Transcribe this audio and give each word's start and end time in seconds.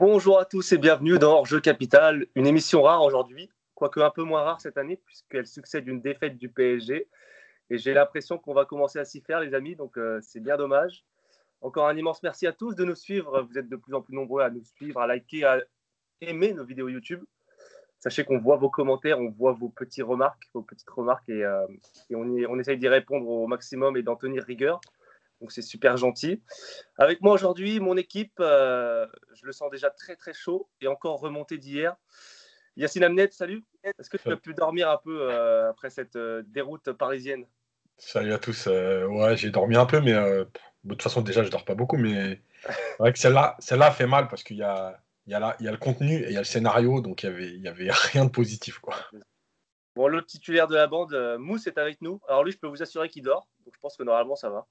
Bonjour 0.00 0.38
à 0.38 0.44
tous 0.44 0.70
et 0.70 0.78
bienvenue 0.78 1.18
dans 1.18 1.44
Jeu 1.44 1.58
Capital, 1.58 2.28
une 2.36 2.46
émission 2.46 2.82
rare 2.82 3.02
aujourd'hui, 3.02 3.50
quoique 3.74 3.98
un 3.98 4.10
peu 4.10 4.22
moins 4.22 4.42
rare 4.42 4.60
cette 4.60 4.78
année 4.78 4.96
puisqu'elle 5.04 5.48
succède 5.48 5.88
une 5.88 6.00
défaite 6.00 6.38
du 6.38 6.48
PSG. 6.48 7.08
Et 7.70 7.78
j'ai 7.78 7.94
l'impression 7.94 8.38
qu'on 8.38 8.54
va 8.54 8.64
commencer 8.64 9.00
à 9.00 9.04
s'y 9.04 9.20
faire, 9.20 9.40
les 9.40 9.54
amis, 9.54 9.74
donc 9.74 9.98
euh, 9.98 10.20
c'est 10.22 10.38
bien 10.38 10.56
dommage. 10.56 11.04
Encore 11.62 11.88
un 11.88 11.96
immense 11.96 12.22
merci 12.22 12.46
à 12.46 12.52
tous 12.52 12.76
de 12.76 12.84
nous 12.84 12.94
suivre. 12.94 13.42
Vous 13.42 13.58
êtes 13.58 13.68
de 13.68 13.74
plus 13.74 13.92
en 13.92 14.00
plus 14.00 14.14
nombreux 14.14 14.40
à 14.40 14.50
nous 14.50 14.62
suivre, 14.62 15.00
à 15.00 15.08
liker, 15.08 15.42
à 15.42 15.58
aimer 16.20 16.52
nos 16.52 16.64
vidéos 16.64 16.88
YouTube. 16.88 17.24
Sachez 17.98 18.24
qu'on 18.24 18.38
voit 18.38 18.56
vos 18.56 18.70
commentaires, 18.70 19.18
on 19.18 19.30
voit 19.30 19.50
vos 19.50 19.68
petites 19.68 20.04
remarques, 20.04 20.44
vos 20.54 20.62
petites 20.62 20.90
remarques 20.90 21.28
et, 21.28 21.44
euh, 21.44 21.66
on 22.14 22.60
essaye 22.60 22.78
d'y 22.78 22.86
répondre 22.86 23.28
au 23.28 23.48
maximum 23.48 23.96
et 23.96 24.04
d'en 24.04 24.14
tenir 24.14 24.44
rigueur. 24.44 24.80
Donc 25.40 25.52
c'est 25.52 25.62
super 25.62 25.96
gentil. 25.96 26.42
Avec 26.96 27.20
moi 27.20 27.32
aujourd'hui, 27.32 27.78
mon 27.80 27.96
équipe, 27.96 28.34
euh, 28.40 29.06
je 29.34 29.46
le 29.46 29.52
sens 29.52 29.70
déjà 29.70 29.90
très 29.90 30.16
très 30.16 30.32
chaud 30.32 30.68
et 30.80 30.88
encore 30.88 31.20
remonté 31.20 31.58
d'hier. 31.58 31.96
Yacine 32.76 33.04
Amnet, 33.04 33.30
salut. 33.30 33.64
Est-ce 33.82 34.10
que 34.10 34.16
tu 34.16 34.30
as 34.30 34.36
pu 34.36 34.54
dormir 34.54 34.90
un 34.90 34.98
peu 34.98 35.30
euh, 35.30 35.70
après 35.70 35.90
cette 35.90 36.16
euh, 36.16 36.42
déroute 36.46 36.92
parisienne? 36.92 37.46
Salut 37.96 38.32
à 38.32 38.38
tous. 38.38 38.66
ouais, 38.66 39.36
j'ai 39.36 39.50
dormi 39.50 39.76
un 39.76 39.86
peu, 39.86 40.00
mais 40.00 40.12
de 40.12 40.48
toute 40.88 41.02
façon 41.02 41.20
déjà 41.20 41.42
je 41.42 41.50
dors 41.50 41.64
pas 41.64 41.74
beaucoup, 41.74 41.96
mais 41.96 42.40
c'est 42.64 42.98
vrai 42.98 43.12
que 43.12 43.18
celle-là, 43.18 43.56
celle-là 43.58 43.90
fait 43.90 44.06
mal 44.06 44.28
parce 44.28 44.44
qu'il 44.44 44.56
y 44.56 44.62
a, 44.62 45.00
il 45.26 45.32
y, 45.32 45.34
a 45.34 45.56
il 45.58 45.66
y 45.66 45.68
a 45.68 45.72
le 45.72 45.78
contenu 45.78 46.14
et 46.14 46.28
il 46.28 46.32
y 46.32 46.36
a 46.36 46.40
le 46.40 46.44
scénario, 46.44 47.00
donc 47.00 47.24
il 47.24 47.26
y 47.26 47.28
avait, 47.28 47.48
il 47.48 47.60
y 47.60 47.66
avait 47.66 47.90
rien 47.90 48.24
de 48.24 48.30
positif 48.30 48.78
quoi. 48.78 48.94
Bon, 49.96 50.06
l'autre 50.06 50.28
titulaire 50.28 50.68
de 50.68 50.76
la 50.76 50.86
bande, 50.86 51.12
Mousse 51.40 51.66
est 51.66 51.76
avec 51.76 52.00
nous. 52.02 52.20
Alors 52.28 52.44
lui, 52.44 52.52
je 52.52 52.58
peux 52.58 52.68
vous 52.68 52.84
assurer 52.84 53.08
qu'il 53.08 53.24
dort, 53.24 53.48
donc 53.64 53.74
je 53.74 53.80
pense 53.80 53.96
que 53.96 54.04
normalement 54.04 54.36
ça 54.36 54.48
va. 54.48 54.68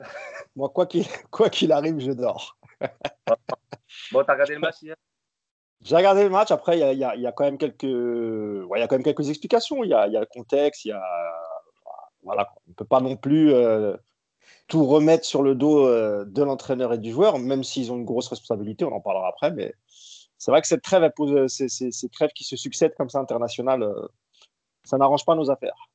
Moi, 0.56 0.68
quoi 0.70 0.86
qu'il 0.86 1.06
quoi 1.30 1.50
qu'il 1.50 1.72
arrive, 1.72 1.98
je 2.00 2.12
dors. 2.12 2.56
bon, 4.12 4.24
t'as 4.24 4.32
regardé 4.32 4.54
le 4.54 4.60
match 4.60 4.82
hier? 4.82 4.96
J'ai 5.82 5.96
regardé 5.96 6.24
le 6.24 6.30
match. 6.30 6.50
Après, 6.50 6.78
il 6.78 6.98
y, 6.98 7.00
y, 7.00 7.26
a 7.26 7.32
quand 7.32 7.44
même 7.44 7.56
quelques, 7.56 7.84
ouais, 7.84 8.80
y 8.80 8.82
a 8.82 8.86
quand 8.86 8.96
même 8.96 9.02
quelques 9.02 9.30
explications. 9.30 9.82
Il 9.82 9.90
y 9.90 9.94
a, 9.94 10.06
y 10.08 10.16
a, 10.16 10.20
le 10.20 10.26
contexte. 10.26 10.84
Il 10.84 10.88
y 10.88 10.92
a, 10.92 11.02
voilà, 12.22 12.52
on 12.66 12.70
ne 12.70 12.74
peut 12.74 12.84
pas 12.84 13.00
non 13.00 13.16
plus 13.16 13.52
euh, 13.52 13.96
tout 14.68 14.84
remettre 14.84 15.24
sur 15.24 15.42
le 15.42 15.54
dos 15.54 15.86
euh, 15.86 16.24
de 16.26 16.42
l'entraîneur 16.42 16.92
et 16.92 16.98
du 16.98 17.10
joueur, 17.10 17.38
même 17.38 17.64
s'ils 17.64 17.90
ont 17.92 17.96
une 17.96 18.04
grosse 18.04 18.28
responsabilité. 18.28 18.84
On 18.84 18.92
en 18.92 19.00
parlera 19.00 19.28
après, 19.28 19.52
mais 19.52 19.74
c'est 20.36 20.50
vrai 20.50 20.60
que 20.60 20.68
cette 20.68 20.82
trêve, 20.82 21.10
pose, 21.16 21.46
ces, 21.48 21.68
ces, 21.68 21.90
ces, 21.90 22.08
trêves 22.08 22.32
qui 22.34 22.44
se 22.44 22.56
succèdent 22.56 22.94
comme 22.94 23.08
ça 23.08 23.20
internationales, 23.20 23.82
euh, 23.82 24.06
ça 24.84 24.98
n'arrange 24.98 25.24
pas 25.24 25.34
nos 25.34 25.50
affaires. 25.50 25.88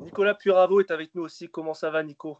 Nicolas 0.00 0.34
Puravo 0.34 0.80
est 0.80 0.90
avec 0.90 1.14
nous 1.14 1.22
aussi. 1.22 1.48
Comment 1.48 1.74
ça 1.74 1.90
va, 1.90 2.02
Nico? 2.02 2.38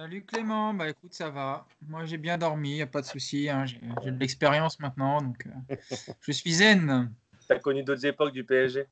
Salut 0.00 0.22
Clément, 0.22 0.74
bah 0.74 0.88
écoute, 0.88 1.12
ça 1.12 1.28
va. 1.28 1.66
Moi 1.88 2.04
j'ai 2.04 2.18
bien 2.18 2.38
dormi, 2.38 2.70
il 2.70 2.74
n'y 2.74 2.82
a 2.82 2.86
pas 2.86 3.00
de 3.00 3.06
souci. 3.06 3.50
Hein. 3.50 3.64
J'ai 3.66 4.12
de 4.12 4.18
l'expérience 4.20 4.78
maintenant, 4.78 5.20
donc 5.20 5.44
euh, 5.44 5.74
je 6.20 6.30
suis 6.30 6.52
zen. 6.52 7.12
Tu 7.44 7.52
as 7.52 7.58
connu 7.58 7.82
d'autres 7.82 8.06
époques 8.06 8.30
du 8.30 8.44
PSG 8.44 8.86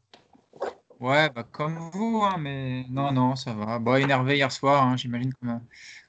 Ouais, 0.98 1.30
bah 1.30 1.44
comme 1.44 1.78
vous, 1.92 2.24
hein, 2.24 2.38
mais 2.40 2.86
non, 2.90 3.12
non, 3.12 3.36
ça 3.36 3.52
va. 3.52 3.78
Bon, 3.78 3.94
énervé 3.94 4.34
hier 4.34 4.50
soir, 4.50 4.82
hein, 4.82 4.96
j'imagine 4.96 5.32
comme, 5.34 5.60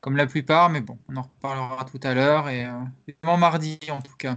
comme 0.01 0.17
la 0.17 0.25
plupart, 0.25 0.71
mais 0.71 0.81
bon, 0.81 0.97
on 1.07 1.17
en 1.17 1.21
reparlera 1.21 1.85
tout 1.85 1.99
à 2.01 2.15
l'heure 2.15 2.49
et 2.49 2.65
euh, 2.65 3.37
mardi 3.37 3.77
en 3.91 4.01
tout 4.01 4.15
cas. 4.17 4.35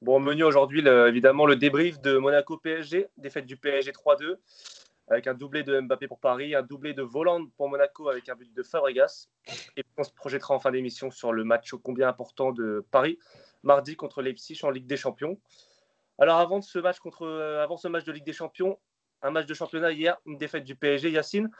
Bon, 0.00 0.20
menu 0.20 0.42
aujourd'hui, 0.42 0.82
évidemment, 0.88 1.44
le 1.44 1.56
débrief 1.56 2.00
de 2.00 2.16
Monaco 2.16 2.56
PSG, 2.56 3.08
défaite 3.18 3.44
du 3.44 3.58
PSG 3.58 3.92
3-2 3.92 4.38
avec 5.10 5.26
un 5.26 5.34
doublé 5.34 5.64
de 5.64 5.80
Mbappé 5.80 6.06
pour 6.06 6.20
Paris, 6.20 6.54
un 6.54 6.62
doublé 6.62 6.94
de 6.94 7.02
Voland 7.02 7.46
pour 7.56 7.68
Monaco 7.68 8.08
avec 8.08 8.28
un 8.28 8.36
but 8.36 8.54
de 8.54 8.62
Fabregas. 8.62 9.28
Et 9.76 9.84
on 9.98 10.04
se 10.04 10.12
projettera 10.12 10.54
en 10.54 10.60
fin 10.60 10.70
d'émission 10.70 11.10
sur 11.10 11.32
le 11.32 11.42
match 11.42 11.72
combien 11.82 12.08
important 12.08 12.52
de 12.52 12.86
Paris, 12.92 13.18
mardi 13.64 13.96
contre 13.96 14.22
Leipzig 14.22 14.60
en 14.62 14.70
Ligue 14.70 14.86
des 14.86 14.96
Champions. 14.96 15.38
Alors 16.18 16.38
avant 16.38 16.62
ce 16.62 16.78
match 16.78 17.00
contre, 17.00 17.26
euh, 17.26 17.62
avant 17.62 17.76
ce 17.76 17.88
match 17.88 18.04
de 18.04 18.12
Ligue 18.12 18.24
des 18.24 18.32
Champions, 18.32 18.78
un 19.22 19.30
match 19.30 19.46
de 19.46 19.54
championnat 19.54 19.90
hier, 19.90 20.16
une 20.26 20.38
défaite 20.38 20.64
du 20.64 20.76
PSG, 20.76 21.10
Yacine. 21.10 21.50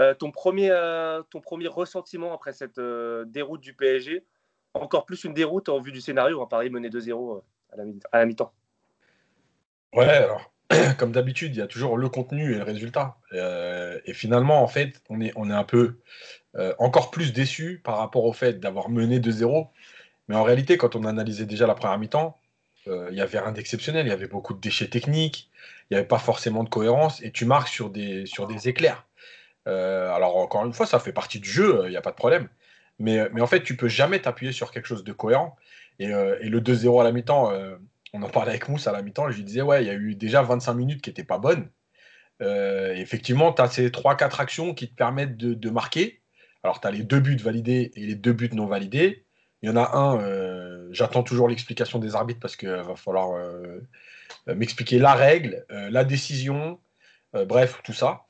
Euh, 0.00 0.14
ton, 0.14 0.30
premier, 0.30 0.70
euh, 0.70 1.22
ton 1.30 1.40
premier 1.40 1.68
ressentiment 1.68 2.32
après 2.32 2.52
cette 2.52 2.80
déroute 3.26 3.60
du 3.60 3.74
PSG, 3.74 4.24
encore 4.72 5.04
plus 5.04 5.24
une 5.24 5.34
déroute 5.34 5.68
en 5.68 5.80
vue 5.80 5.92
du 5.92 6.00
scénario, 6.00 6.40
hein, 6.42 6.46
Paris 6.48 6.70
menait 6.70 6.88
2-0 6.88 7.42
à 8.12 8.18
la 8.18 8.26
mi-temps. 8.26 8.52
Ouais, 9.92 10.08
alors 10.08 10.53
comme 10.98 11.12
d'habitude, 11.12 11.54
il 11.54 11.58
y 11.58 11.62
a 11.62 11.66
toujours 11.66 11.96
le 11.96 12.08
contenu 12.08 12.52
et 12.52 12.58
le 12.58 12.62
résultat. 12.62 13.16
Euh, 13.32 13.98
et 14.06 14.14
finalement, 14.14 14.62
en 14.62 14.68
fait, 14.68 15.02
on 15.08 15.20
est, 15.20 15.32
un 15.36 15.64
peu 15.64 15.98
euh, 16.56 16.74
encore 16.78 17.10
plus 17.10 17.32
déçu 17.32 17.80
par 17.84 17.98
rapport 17.98 18.24
au 18.24 18.32
fait 18.32 18.60
d'avoir 18.60 18.88
mené 18.88 19.20
2-0. 19.20 19.68
Mais 20.28 20.36
en 20.36 20.42
réalité, 20.42 20.76
quand 20.76 20.96
on 20.96 21.04
analysait 21.04 21.46
déjà 21.46 21.66
la 21.66 21.74
première 21.74 21.98
mi-temps, 21.98 22.38
euh, 22.88 23.08
il 23.10 23.16
y 23.16 23.20
avait 23.20 23.38
rien 23.38 23.52
d'exceptionnel. 23.52 24.06
Il 24.06 24.10
y 24.10 24.12
avait 24.12 24.26
beaucoup 24.26 24.54
de 24.54 24.60
déchets 24.60 24.88
techniques, 24.88 25.50
il 25.90 25.94
n'y 25.94 25.98
avait 25.98 26.08
pas 26.08 26.18
forcément 26.18 26.64
de 26.64 26.70
cohérence, 26.70 27.22
et 27.22 27.30
tu 27.30 27.44
marques 27.44 27.68
sur 27.68 27.90
des, 27.90 28.24
éclairs. 28.64 29.06
alors, 29.66 30.36
encore 30.36 30.64
une 30.64 30.72
fois, 30.72 30.86
ça 30.86 30.98
fait 30.98 31.12
partie 31.12 31.40
du 31.40 31.48
jeu, 31.48 31.82
il 31.84 31.90
n'y 31.90 31.96
a 31.96 32.02
pas 32.02 32.10
de 32.10 32.16
problème. 32.16 32.48
Mais, 32.98 33.40
en 33.40 33.46
fait, 33.46 33.62
tu 33.62 33.76
peux 33.76 33.88
jamais 33.88 34.20
t'appuyer 34.20 34.52
sur 34.52 34.70
quelque 34.70 34.86
chose 34.86 35.04
de 35.04 35.12
cohérent. 35.12 35.56
Et 35.98 36.06
le 36.08 36.60
2-0 36.60 37.00
à 37.00 37.04
la 37.04 37.12
mi-temps, 37.12 37.52
on 38.14 38.22
en 38.22 38.28
parlait 38.28 38.50
avec 38.50 38.68
Mousse 38.68 38.86
à 38.86 38.92
la 38.92 39.02
mi-temps, 39.02 39.28
je 39.28 39.36
lui 39.36 39.44
disais, 39.44 39.60
ouais, 39.60 39.82
il 39.82 39.88
y 39.88 39.90
a 39.90 39.94
eu 39.94 40.14
déjà 40.14 40.40
25 40.40 40.72
minutes 40.74 41.02
qui 41.02 41.10
n'étaient 41.10 41.24
pas 41.24 41.38
bonnes. 41.38 41.68
Euh, 42.42 42.94
effectivement, 42.94 43.52
tu 43.52 43.60
as 43.60 43.66
ces 43.66 43.90
3-4 43.90 44.40
actions 44.40 44.72
qui 44.72 44.88
te 44.88 44.94
permettent 44.94 45.36
de, 45.36 45.70
marquer. 45.70 46.22
Alors, 46.62 46.80
tu 46.80 46.86
as 46.86 46.92
les 46.92 47.02
deux 47.02 47.18
buts 47.18 47.36
validés 47.36 47.90
et 47.96 48.06
les 48.06 48.14
deux 48.14 48.32
buts 48.32 48.50
non 48.52 48.66
validés. 48.66 49.26
Il 49.62 49.68
y 49.68 49.72
en 49.72 49.76
a 49.76 49.96
un, 49.96 50.20
euh, 50.20 50.88
j'attends 50.92 51.24
toujours 51.24 51.48
l'explication 51.48 51.98
des 51.98 52.14
arbitres 52.14 52.38
parce 52.38 52.54
qu'il 52.54 52.68
va 52.68 52.94
falloir 52.94 53.32
euh, 53.32 53.80
m'expliquer 54.46 55.00
la 55.00 55.14
règle, 55.14 55.64
la 55.68 56.04
décision, 56.04 56.78
bref, 57.32 57.80
tout 57.82 57.92
ça. 57.92 58.26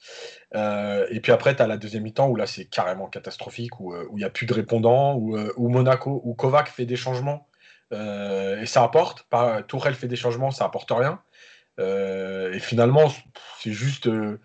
et 0.54 1.20
puis 1.20 1.32
après, 1.32 1.56
tu 1.56 1.62
as 1.62 1.66
la 1.66 1.76
deuxième 1.76 2.04
mi-temps 2.04 2.28
où 2.28 2.36
là, 2.36 2.46
c'est 2.46 2.64
carrément 2.64 3.08
catastrophique, 3.08 3.80
où 3.80 3.94
il 4.12 4.16
n'y 4.16 4.24
a 4.24 4.30
plus 4.30 4.46
de 4.46 4.54
répondants, 4.54 5.16
où, 5.16 5.36
où 5.56 5.68
Monaco, 5.68 6.22
où 6.24 6.34
Kovac 6.34 6.68
fait 6.68 6.86
des 6.86 6.96
changements 6.96 7.48
euh, 7.48 7.53
et 7.92 8.66
ça 8.66 8.82
apporte. 8.82 9.24
Pas, 9.24 9.62
Tourelle 9.62 9.94
fait 9.94 10.08
des 10.08 10.16
changements, 10.16 10.50
ça 10.50 10.64
apporte 10.64 10.90
rien. 10.90 11.20
Euh, 11.80 12.52
et 12.52 12.60
finalement, 12.60 13.12
c'est 13.60 13.72
juste 13.72 14.06
euh, 14.06 14.40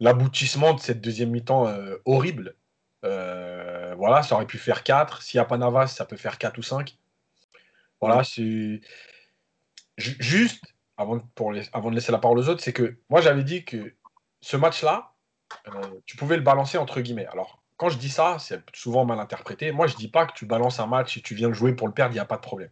l'aboutissement 0.00 0.74
de 0.74 0.80
cette 0.80 1.00
deuxième 1.00 1.30
mi-temps 1.30 1.66
horrible. 2.04 2.54
voilà, 3.02 4.22
ça 4.22 4.34
aurait 4.34 4.46
pu 4.46 4.58
faire 4.58 4.82
4. 4.82 5.22
S'il 5.22 5.38
n'y 5.38 5.42
a 5.42 5.46
pas 5.46 5.58
Navas, 5.58 5.88
ça 5.88 6.04
peut 6.04 6.16
faire 6.16 6.38
4 6.38 6.58
ou 6.58 6.62
5. 6.62 6.96
Voilà, 8.00 8.24
c'est. 8.24 8.80
Juste, 9.98 10.62
avant, 10.98 11.20
pour 11.34 11.54
avant 11.72 11.90
de 11.90 11.94
laisser 11.94 12.12
la 12.12 12.18
parole 12.18 12.38
aux 12.38 12.48
autres, 12.48 12.62
c'est 12.62 12.74
que 12.74 12.98
moi 13.08 13.22
j'avais 13.22 13.44
dit 13.44 13.64
que 13.64 13.94
ce 14.42 14.58
match-là, 14.58 15.14
tu 16.04 16.16
pouvais 16.16 16.36
le 16.36 16.42
balancer 16.42 16.76
entre 16.76 17.00
guillemets. 17.00 17.26
Alors, 17.26 17.62
quand 17.76 17.88
je 17.88 17.98
dis 17.98 18.08
ça, 18.08 18.38
c'est 18.38 18.62
souvent 18.74 19.04
mal 19.04 19.20
interprété. 19.20 19.72
Moi, 19.72 19.86
je 19.86 19.94
ne 19.94 19.98
dis 19.98 20.08
pas 20.08 20.26
que 20.26 20.32
tu 20.32 20.46
balances 20.46 20.80
un 20.80 20.86
match 20.86 21.16
et 21.16 21.20
tu 21.20 21.34
viens 21.34 21.48
le 21.48 21.54
jouer 21.54 21.74
pour 21.74 21.86
le 21.86 21.94
perdre, 21.94 22.12
il 22.12 22.16
n'y 22.16 22.20
a 22.20 22.26
pas 22.26 22.36
de 22.36 22.42
problème. 22.42 22.70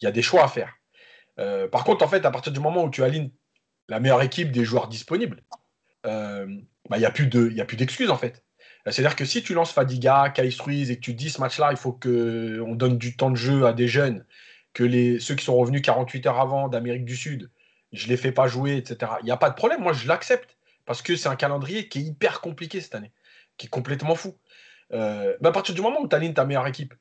Il 0.00 0.04
y 0.04 0.08
a 0.08 0.10
des 0.10 0.22
choix 0.22 0.44
à 0.44 0.48
faire. 0.48 0.74
Euh, 1.38 1.68
par 1.68 1.84
contre, 1.84 2.04
en 2.04 2.08
fait, 2.08 2.24
à 2.24 2.30
partir 2.30 2.52
du 2.52 2.60
moment 2.60 2.84
où 2.84 2.90
tu 2.90 3.02
alignes 3.02 3.30
la 3.88 4.00
meilleure 4.00 4.22
équipe 4.22 4.50
des 4.50 4.64
joueurs 4.64 4.88
disponibles, 4.88 5.42
euh, 6.06 6.46
bah, 6.88 6.96
il 6.96 7.00
n'y 7.00 7.06
a 7.06 7.10
plus 7.10 7.26
d'excuses, 7.76 8.10
en 8.10 8.16
fait. 8.16 8.44
C'est-à-dire 8.86 9.16
que 9.16 9.24
si 9.24 9.42
tu 9.42 9.52
lances 9.52 9.72
Fadiga, 9.72 10.30
Kais 10.30 10.48
Ruiz 10.60 10.90
et 10.90 10.96
que 10.96 11.00
tu 11.00 11.12
dis 11.12 11.28
ce 11.28 11.40
match-là, 11.40 11.68
il 11.72 11.76
faut 11.76 11.92
qu'on 11.92 12.74
donne 12.74 12.96
du 12.96 13.16
temps 13.16 13.30
de 13.30 13.36
jeu 13.36 13.66
à 13.66 13.74
des 13.74 13.86
jeunes, 13.86 14.24
que 14.72 14.82
les, 14.82 15.20
ceux 15.20 15.34
qui 15.34 15.44
sont 15.44 15.56
revenus 15.56 15.82
48 15.82 16.26
heures 16.26 16.40
avant 16.40 16.68
d'Amérique 16.68 17.04
du 17.04 17.16
Sud, 17.16 17.50
je 17.92 18.06
ne 18.06 18.10
les 18.10 18.16
fais 18.16 18.32
pas 18.32 18.48
jouer, 18.48 18.76
etc. 18.76 19.12
Il 19.20 19.26
n'y 19.26 19.30
a 19.30 19.36
pas 19.36 19.50
de 19.50 19.54
problème, 19.54 19.82
moi 19.82 19.92
je 19.92 20.08
l'accepte. 20.08 20.56
Parce 20.86 21.02
que 21.02 21.16
c'est 21.16 21.28
un 21.28 21.36
calendrier 21.36 21.88
qui 21.88 21.98
est 21.98 22.02
hyper 22.02 22.40
compliqué 22.40 22.80
cette 22.80 22.94
année 22.94 23.12
qui 23.58 23.66
est 23.66 23.70
complètement 23.70 24.14
fou. 24.14 24.38
Euh, 24.92 25.36
à 25.44 25.52
partir 25.52 25.74
du 25.74 25.82
moment 25.82 26.00
où 26.00 26.08
tu 26.08 26.16
alignes 26.16 26.32
ta 26.32 26.46
meilleure 26.46 26.66
équipe, 26.66 26.94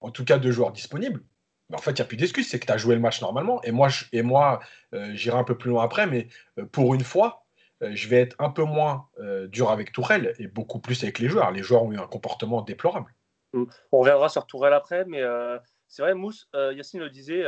en 0.00 0.10
tout 0.10 0.24
cas 0.24 0.38
deux 0.38 0.50
joueurs 0.50 0.72
disponibles, 0.72 1.22
bah, 1.70 1.78
en 1.78 1.80
fait, 1.80 1.92
il 1.92 1.94
n'y 1.94 2.02
a 2.02 2.04
plus 2.04 2.16
d'excuses, 2.16 2.48
c'est 2.48 2.58
que 2.58 2.66
tu 2.66 2.72
as 2.72 2.76
joué 2.76 2.94
le 2.94 3.00
match 3.00 3.22
normalement. 3.22 3.62
Et 3.62 3.70
moi, 3.70 3.88
et 4.12 4.22
moi 4.22 4.60
euh, 4.92 5.12
j'irai 5.14 5.38
un 5.38 5.44
peu 5.44 5.56
plus 5.56 5.70
loin 5.70 5.84
après, 5.84 6.06
mais 6.06 6.28
euh, 6.58 6.66
pour 6.66 6.94
une 6.94 7.04
fois, 7.04 7.46
je 7.82 8.08
vais 8.08 8.20
être 8.20 8.36
un 8.38 8.50
peu 8.50 8.62
moins 8.62 9.08
dur 9.46 9.70
avec 9.70 9.90
Tourelle 9.90 10.34
et 10.38 10.48
beaucoup 10.48 10.80
plus 10.80 11.02
avec 11.02 11.18
les 11.18 11.28
joueurs. 11.28 11.50
Les 11.50 11.62
joueurs 11.62 11.82
ont 11.82 11.90
eu 11.90 11.98
un 11.98 12.06
comportement 12.06 12.60
déplorable. 12.60 13.14
Mmh. 13.54 13.64
On 13.90 14.00
reviendra 14.00 14.28
sur 14.28 14.46
Tourelle 14.46 14.74
après, 14.74 15.06
mais 15.06 15.22
c'est 15.88 16.02
vrai, 16.02 16.12
Mousse, 16.12 16.46
Yacine 16.52 17.00
le 17.00 17.08
disait, 17.08 17.42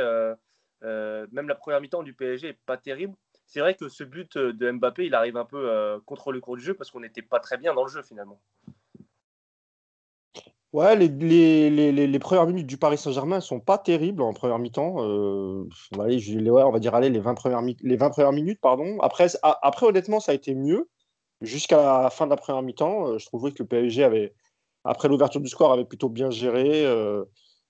même 0.81 1.47
la 1.47 1.53
première 1.53 1.81
mi-temps 1.81 2.01
du 2.01 2.15
PSG 2.15 2.47
n'est 2.47 2.59
pas 2.65 2.77
terrible 2.77 3.13
c'est 3.53 3.59
vrai 3.59 3.75
que 3.75 3.87
ce 3.87 4.03
but 4.03 4.35
euh, 4.35 4.51
de 4.51 4.71
Mbappé, 4.71 5.05
il 5.05 5.13
arrive 5.13 5.37
un 5.37 5.45
peu 5.45 5.69
euh, 5.69 5.99
contre 6.07 6.31
le 6.31 6.39
cours 6.39 6.57
du 6.57 6.63
jeu 6.63 6.73
parce 6.73 6.89
qu'on 6.89 7.01
n'était 7.01 7.21
pas 7.21 7.39
très 7.39 7.57
bien 7.57 7.75
dans 7.75 7.83
le 7.83 7.89
jeu 7.89 8.01
finalement. 8.01 8.39
Ouais, 10.71 10.95
les, 10.95 11.07
les, 11.07 11.91
les, 11.91 12.19
premières 12.19 12.47
minutes 12.47 12.65
du 12.65 12.77
Paris 12.77 12.97
Saint-Germain 12.97 13.41
sont 13.41 13.59
pas 13.59 13.77
terribles 13.77 14.23
en 14.23 14.33
première 14.33 14.57
mi-temps. 14.57 15.03
Euh, 15.03 15.69
on, 15.91 15.97
va 15.97 16.65
on 16.65 16.71
va 16.71 16.79
dire 16.79 16.95
allez, 16.95 17.11
les 17.11 17.19
20 17.19 17.35
premières, 17.35 17.61
les 17.61 17.95
20 17.95 18.09
premières 18.09 18.31
minutes. 18.31 18.59
Pardon. 18.59 18.99
Après, 19.01 19.27
après, 19.43 19.85
honnêtement, 19.85 20.19
ça 20.19 20.31
a 20.31 20.35
été 20.35 20.55
mieux. 20.55 20.89
Jusqu'à 21.41 21.77
la 21.77 22.09
fin 22.09 22.25
de 22.25 22.31
la 22.31 22.37
première 22.37 22.63
mi-temps, 22.63 23.19
je 23.19 23.25
trouvais 23.27 23.51
que 23.51 23.61
le 23.61 23.67
PSG 23.67 24.03
avait, 24.03 24.33
après 24.83 25.09
l'ouverture 25.09 25.41
du 25.41 25.47
score, 25.47 25.71
avait 25.71 25.85
plutôt 25.85 26.09
bien 26.09 26.31
géré. 26.31 26.87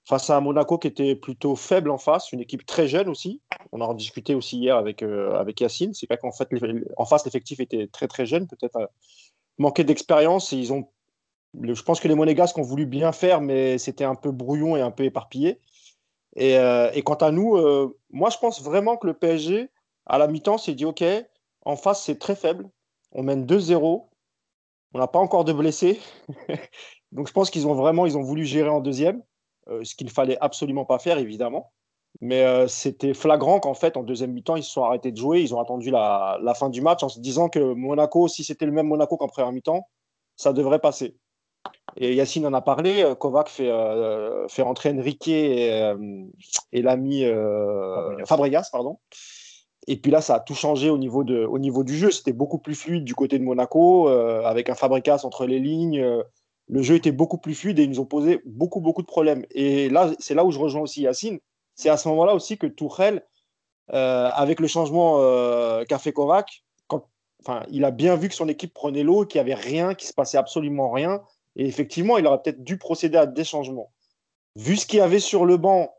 Face 0.06 0.30
à 0.30 0.38
un 0.38 0.42
Monaco 0.42 0.78
qui 0.78 0.88
était 0.88 1.16
plutôt 1.16 1.56
faible 1.56 1.90
en 1.90 1.98
face, 1.98 2.32
une 2.32 2.42
équipe 2.42 2.66
très 2.66 2.88
jeune 2.88 3.08
aussi. 3.08 3.42
On 3.72 3.82
en 3.82 3.92
a 3.92 3.94
discuté 3.94 4.36
aussi 4.36 4.58
hier 4.58 4.76
avec, 4.76 5.02
euh, 5.02 5.36
avec 5.36 5.62
Yacine. 5.62 5.94
C'est 5.94 6.08
vrai 6.08 6.18
qu'en 6.18 6.32
fait, 6.32 6.50
en 6.98 7.06
face, 7.06 7.26
l'effectif 7.26 7.60
était 7.60 7.88
très 7.88 8.08
très 8.08 8.26
jeune, 8.26 8.48
peut-être 8.48 8.76
euh, 8.76 8.88
manqué 9.58 9.84
d'expérience. 9.84 10.52
Ils 10.52 10.74
ont, 10.74 10.90
je 11.62 11.82
pense 11.82 12.00
que 12.00 12.08
les 12.08 12.16
Monégasques 12.16 12.58
ont 12.58 12.64
voulu 12.64 12.86
bien 12.86 13.12
faire, 13.12 13.40
mais 13.40 13.78
c'était 13.78 14.04
un 14.04 14.16
peu 14.16 14.32
brouillon 14.32 14.76
et 14.76 14.82
un 14.82 14.92
peu 14.92 15.04
éparpillé. 15.04 15.60
Et, 16.36 16.58
euh, 16.58 16.92
quant 17.06 17.14
à 17.16 17.32
nous, 17.32 17.58
moi, 18.10 18.30
je 18.30 18.38
pense 18.40 18.62
vraiment 18.62 18.98
que 18.98 19.08
le 19.08 19.14
PSG, 19.14 19.70
à 20.06 20.18
la 20.18 20.28
mi-temps, 20.28 20.58
s'est 20.58 20.74
dit 20.74 20.86
OK, 20.86 21.04
en 21.62 21.76
face, 21.78 22.04
c'est 22.04 22.20
très 22.20 22.36
faible. 22.36 22.70
On 23.14 23.24
mène 23.24 23.46
2-0. 23.46 24.10
On 24.96 25.00
n'a 25.00 25.08
pas 25.08 25.20
encore 25.20 25.46
de 25.46 25.54
blessés. 25.54 26.02
Donc, 27.12 27.28
je 27.28 27.34
pense 27.34 27.50
qu'ils 27.50 27.68
ont 27.68 27.76
vraiment 27.76 28.06
ils 28.06 28.18
ont 28.18 28.24
voulu 28.24 28.44
gérer 28.44 28.70
en 28.70 28.82
deuxième. 28.82 29.24
Euh, 29.70 29.84
ce 29.84 29.96
qu'il 29.96 30.08
ne 30.08 30.12
fallait 30.12 30.38
absolument 30.42 30.86
pas 30.86 31.00
faire, 31.00 31.18
évidemment. 31.18 31.72
Mais 32.22 32.44
euh, 32.44 32.68
c'était 32.68 33.14
flagrant 33.14 33.60
qu'en 33.60 33.74
fait, 33.74 33.98
en 33.98 34.04
deuxième 34.04 34.32
mi-temps, 34.32 34.56
ils 34.56 34.64
se 34.64 34.72
sont 34.72 34.84
arrêtés 34.84 35.12
de 35.12 35.18
jouer. 35.18 35.42
Ils 35.42 35.56
ont 35.56 35.60
attendu 35.60 35.90
la, 35.90 36.54
fin 36.56 36.70
du 36.70 36.82
match 36.82 37.04
en 37.04 37.10
se 37.10 37.20
disant 37.20 37.50
que 37.50 37.74
Monaco, 37.74 38.28
si 38.28 38.44
c'était 38.44 38.66
le 38.66 38.72
même 38.72 38.88
Monaco 38.88 39.18
qu'en 39.18 39.28
première 39.28 39.52
mi-temps, 39.52 39.88
ça 40.36 40.54
devrait 40.54 40.80
passer. 40.80 41.16
Et 41.96 42.14
Yacine 42.14 42.46
en 42.46 42.54
a 42.54 42.62
parlé. 42.62 43.04
Euh, 43.04 43.16
Kovac 43.16 43.50
fait, 43.50 43.72
fait 44.50 44.62
rentrer 44.62 44.92
Enrique 44.92 45.28
et, 45.28 45.94
l'ami 46.74 47.24
Fabregas. 48.26 48.70
pardon. 48.72 49.00
Et 49.88 49.98
puis 49.98 50.12
là, 50.12 50.22
ça 50.22 50.36
a 50.36 50.40
tout 50.40 50.56
changé 50.56 50.90
au 50.90 50.98
niveau, 50.98 51.24
de, 51.24 51.46
au 51.46 51.60
niveau 51.60 51.84
du 51.84 51.98
jeu. 51.98 52.12
C'était 52.12 52.32
beaucoup 52.32 52.58
plus 52.58 52.76
fluide 52.76 53.04
du 53.04 53.16
côté 53.16 53.40
de 53.40 53.44
Monaco, 53.44 54.08
avec 54.08 54.70
un 54.70 54.76
Fabregas 54.76 55.22
entre 55.24 55.46
les 55.46 55.60
lignes 55.60 56.24
le 56.68 56.82
jeu 56.82 56.96
était 56.96 57.12
beaucoup 57.12 57.38
plus 57.38 57.56
fluide 57.56 57.80
et 57.80 57.84
ils 57.84 57.90
nous 57.90 58.00
ont 58.00 58.06
posé 58.06 58.42
beaucoup, 58.46 58.80
beaucoup 58.80 59.02
de 59.02 59.08
problèmes. 59.08 59.46
Et 59.52 59.90
là, 59.90 60.12
c'est 60.20 60.34
là 60.34 60.46
où 60.46 60.52
je 60.52 60.60
rejoins 60.60 60.82
aussi 60.82 61.02
Yacine. 61.02 61.40
C'est 61.76 61.90
à 61.90 61.98
ce 61.98 62.08
moment-là 62.10 62.34
aussi 62.36 62.58
que 62.58 62.68
Tourelle, 62.68 63.26
euh, 63.92 64.30
avec 64.34 64.60
le 64.60 64.68
changement 64.68 65.18
euh, 65.20 65.84
qu'a 65.86 66.00
fait 66.00 66.14
Kovac, 66.14 66.64
il 67.70 67.84
a 67.84 67.92
bien 67.92 68.16
vu 68.16 68.30
que 68.30 68.36
son 68.36 68.48
équipe 68.48 68.74
prenait 68.74 69.04
l'eau, 69.04 69.26
qu'il 69.26 69.42
n'y 69.42 69.52
avait 69.52 69.62
rien, 69.62 69.96
qu'il 69.96 70.08
se 70.08 70.14
passait 70.14 70.38
absolument 70.38 70.92
rien. 70.92 71.22
Et 71.56 71.66
effectivement, 71.66 72.18
il 72.18 72.26
aurait 72.26 72.42
peut-être 72.42 72.64
dû 72.64 72.78
procéder 72.78 73.18
à 73.18 73.26
des 73.26 73.44
changements. 73.44 73.92
Vu 74.56 74.78
ce 74.78 74.86
qu'il 74.86 75.00
y 75.00 75.02
avait 75.02 75.20
sur 75.20 75.46
le 75.46 75.58
banc, 75.58 75.94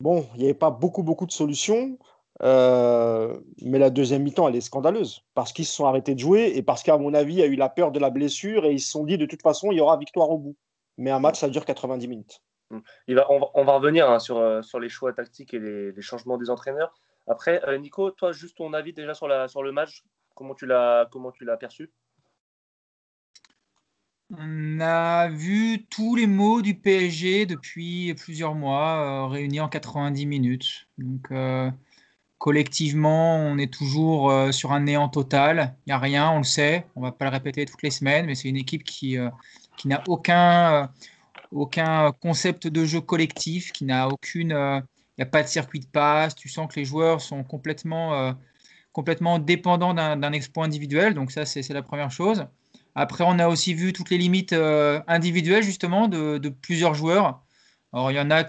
bon, 0.00 0.26
il 0.34 0.40
n'y 0.40 0.44
avait 0.44 0.54
pas 0.54 0.70
beaucoup, 0.70 1.02
beaucoup 1.02 1.26
de 1.26 1.32
solutions. 1.32 1.98
Euh, 2.42 3.38
mais 3.62 3.78
la 3.78 3.90
deuxième 3.90 4.22
mi-temps, 4.22 4.48
elle 4.48 4.56
est 4.56 4.60
scandaleuse 4.60 5.24
parce 5.34 5.52
qu'ils 5.52 5.66
se 5.66 5.74
sont 5.74 5.86
arrêtés 5.86 6.14
de 6.14 6.20
jouer 6.20 6.52
et 6.56 6.62
parce 6.62 6.82
qu'à 6.82 6.98
mon 6.98 7.14
avis, 7.14 7.34
il 7.34 7.38
y 7.38 7.42
a 7.42 7.46
eu 7.46 7.54
la 7.54 7.68
peur 7.68 7.92
de 7.92 8.00
la 8.00 8.10
blessure 8.10 8.64
et 8.64 8.72
ils 8.72 8.80
se 8.80 8.90
sont 8.90 9.04
dit 9.04 9.18
de 9.18 9.26
toute 9.26 9.42
façon, 9.42 9.70
il 9.70 9.78
y 9.78 9.80
aura 9.80 9.96
victoire 9.96 10.30
au 10.30 10.38
bout. 10.38 10.56
Mais 10.96 11.10
un 11.10 11.20
match, 11.20 11.38
ça 11.38 11.48
dure 11.48 11.64
90 11.64 12.08
minutes. 12.08 12.42
Mm. 12.70 12.78
Il 13.08 13.14
va, 13.14 13.26
on, 13.30 13.64
va, 13.64 13.72
revenir 13.74 14.10
hein, 14.10 14.18
sur, 14.18 14.38
euh, 14.38 14.62
sur 14.62 14.80
les 14.80 14.88
choix 14.88 15.12
tactiques 15.12 15.54
et 15.54 15.58
les, 15.58 16.02
changements 16.02 16.38
des 16.38 16.50
entraîneurs. 16.50 16.92
Après, 17.26 17.64
euh, 17.68 17.78
Nico, 17.78 18.10
toi, 18.10 18.32
juste 18.32 18.56
ton 18.56 18.72
avis 18.72 18.92
déjà 18.92 19.14
sur, 19.14 19.28
la, 19.28 19.48
sur 19.48 19.62
le 19.62 19.72
match, 19.72 20.04
comment 20.34 20.54
tu 20.54 20.66
l'as 20.66 21.08
perçu? 21.58 21.90
On 24.36 24.80
a 24.80 25.28
vu 25.28 25.86
tous 25.86 26.16
les 26.16 26.26
mots 26.26 26.62
du 26.62 26.74
PSG 26.74 27.46
depuis 27.46 28.14
plusieurs 28.14 28.54
mois 28.54 29.28
réunis 29.28 29.60
en 29.60 29.68
90 29.68 30.26
minutes. 30.26 30.88
Donc, 30.98 31.30
Collectivement, 32.44 33.38
on 33.38 33.56
est 33.56 33.72
toujours 33.72 34.30
euh, 34.30 34.52
sur 34.52 34.72
un 34.72 34.80
néant 34.80 35.08
total. 35.08 35.74
Il 35.86 35.88
n'y 35.88 35.92
a 35.94 35.98
rien, 35.98 36.30
on 36.30 36.36
le 36.36 36.44
sait. 36.44 36.84
On 36.94 37.00
ne 37.00 37.06
va 37.06 37.10
pas 37.10 37.24
le 37.24 37.30
répéter 37.30 37.64
toutes 37.64 37.82
les 37.82 37.90
semaines, 37.90 38.26
mais 38.26 38.34
c'est 38.34 38.50
une 38.50 38.58
équipe 38.58 38.84
qui, 38.84 39.16
euh, 39.16 39.30
qui 39.78 39.88
n'a 39.88 40.02
aucun, 40.08 40.74
euh, 40.74 40.86
aucun 41.52 42.12
concept 42.12 42.66
de 42.66 42.84
jeu 42.84 43.00
collectif, 43.00 43.72
qui 43.72 43.86
n'a 43.86 44.08
aucune. 44.08 44.50
Il 44.50 45.16
n'y 45.16 45.22
a 45.22 45.26
pas 45.26 45.42
de 45.42 45.48
circuit 45.48 45.80
de 45.80 45.86
passe. 45.86 46.34
Tu 46.34 46.50
sens 46.50 46.70
que 46.70 46.78
les 46.78 46.84
joueurs 46.84 47.22
sont 47.22 47.44
complètement, 47.44 48.36
complètement 48.92 49.38
dépendants 49.38 49.94
d'un 49.94 50.32
exploit 50.32 50.66
individuel. 50.66 51.14
Donc, 51.14 51.32
ça, 51.32 51.46
c'est 51.46 51.66
la 51.70 51.82
première 51.82 52.10
chose. 52.10 52.46
Après, 52.94 53.24
on 53.26 53.38
a 53.38 53.48
aussi 53.48 53.72
vu 53.72 53.94
toutes 53.94 54.10
les 54.10 54.18
limites 54.18 54.54
individuelles, 55.08 55.62
justement, 55.62 56.08
de, 56.08 56.36
de 56.36 56.50
plusieurs 56.50 56.92
joueurs. 56.92 57.40
Alors, 57.94 58.10
il 58.10 58.16
y 58.16 58.20
en 58.20 58.30
a 58.30 58.44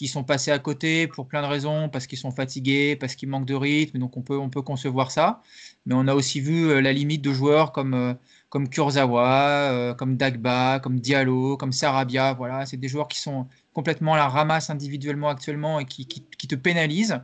qui 0.00 0.08
sont 0.08 0.24
passés 0.24 0.50
à 0.50 0.58
côté 0.58 1.06
pour 1.08 1.28
plein 1.28 1.42
de 1.42 1.46
raisons, 1.46 1.90
parce 1.90 2.06
qu'ils 2.06 2.16
sont 2.16 2.30
fatigués, 2.30 2.96
parce 2.96 3.14
qu'ils 3.14 3.28
manquent 3.28 3.44
de 3.44 3.54
rythme, 3.54 3.98
donc 3.98 4.16
on 4.16 4.22
peut, 4.22 4.38
on 4.38 4.48
peut 4.48 4.62
concevoir 4.62 5.10
ça. 5.10 5.42
Mais 5.84 5.94
on 5.94 6.08
a 6.08 6.14
aussi 6.14 6.40
vu 6.40 6.70
euh, 6.70 6.80
la 6.80 6.94
limite 6.94 7.20
de 7.20 7.34
joueurs 7.34 7.70
comme, 7.70 7.92
euh, 7.92 8.14
comme 8.48 8.70
Kurzawa, 8.70 9.70
euh, 9.72 9.92
comme 9.92 10.16
Dagba, 10.16 10.80
comme 10.80 11.00
Diallo, 11.00 11.58
comme 11.58 11.72
Sarabia. 11.72 12.32
Voilà, 12.32 12.64
c'est 12.64 12.78
des 12.78 12.88
joueurs 12.88 13.08
qui 13.08 13.20
sont 13.20 13.46
complètement 13.74 14.14
à 14.14 14.16
la 14.16 14.28
ramasse 14.30 14.70
individuellement 14.70 15.28
actuellement 15.28 15.80
et 15.80 15.84
qui, 15.84 16.06
qui, 16.06 16.48
te 16.48 16.54
pénalisent. 16.54 17.20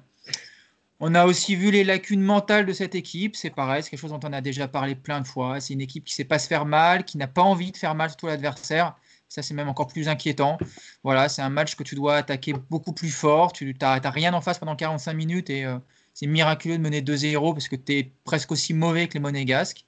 On 1.00 1.14
a 1.14 1.24
aussi 1.24 1.56
vu 1.56 1.70
les 1.70 1.82
lacunes 1.82 2.20
mentales 2.20 2.66
de 2.66 2.74
cette 2.74 2.94
équipe. 2.94 3.36
C'est 3.36 3.48
pareil, 3.48 3.82
c'est 3.82 3.88
quelque 3.88 4.00
chose 4.00 4.12
dont 4.12 4.20
on 4.22 4.34
a 4.34 4.42
déjà 4.42 4.68
parlé 4.68 4.94
plein 4.94 5.22
de 5.22 5.26
fois. 5.26 5.60
C'est 5.60 5.72
une 5.72 5.80
équipe 5.80 6.04
qui 6.04 6.12
sait 6.12 6.24
pas 6.24 6.38
se 6.38 6.46
faire 6.46 6.66
mal, 6.66 7.06
qui 7.06 7.16
n'a 7.16 7.26
pas 7.26 7.42
envie 7.42 7.72
de 7.72 7.76
faire 7.78 7.94
mal 7.94 8.10
sur 8.10 8.28
l'adversaire. 8.28 8.94
Ça, 9.28 9.42
c'est 9.42 9.54
même 9.54 9.68
encore 9.68 9.88
plus 9.88 10.08
inquiétant. 10.08 10.58
Voilà, 11.02 11.28
c'est 11.28 11.42
un 11.42 11.48
match 11.50 11.74
que 11.74 11.82
tu 11.82 11.94
dois 11.94 12.16
attaquer 12.16 12.54
beaucoup 12.70 12.92
plus 12.92 13.10
fort. 13.10 13.52
Tu 13.52 13.76
n'as 13.80 14.10
rien 14.10 14.32
en 14.34 14.40
face 14.40 14.58
pendant 14.58 14.76
45 14.76 15.12
minutes 15.14 15.50
et 15.50 15.64
euh, 15.64 15.78
c'est 16.14 16.26
miraculeux 16.26 16.78
de 16.78 16.82
mener 16.82 17.02
2-0 17.02 17.52
parce 17.52 17.68
que 17.68 17.76
tu 17.76 17.92
es 17.94 18.12
presque 18.24 18.52
aussi 18.52 18.72
mauvais 18.72 19.08
que 19.08 19.14
les 19.14 19.20
Monégasques. 19.20 19.84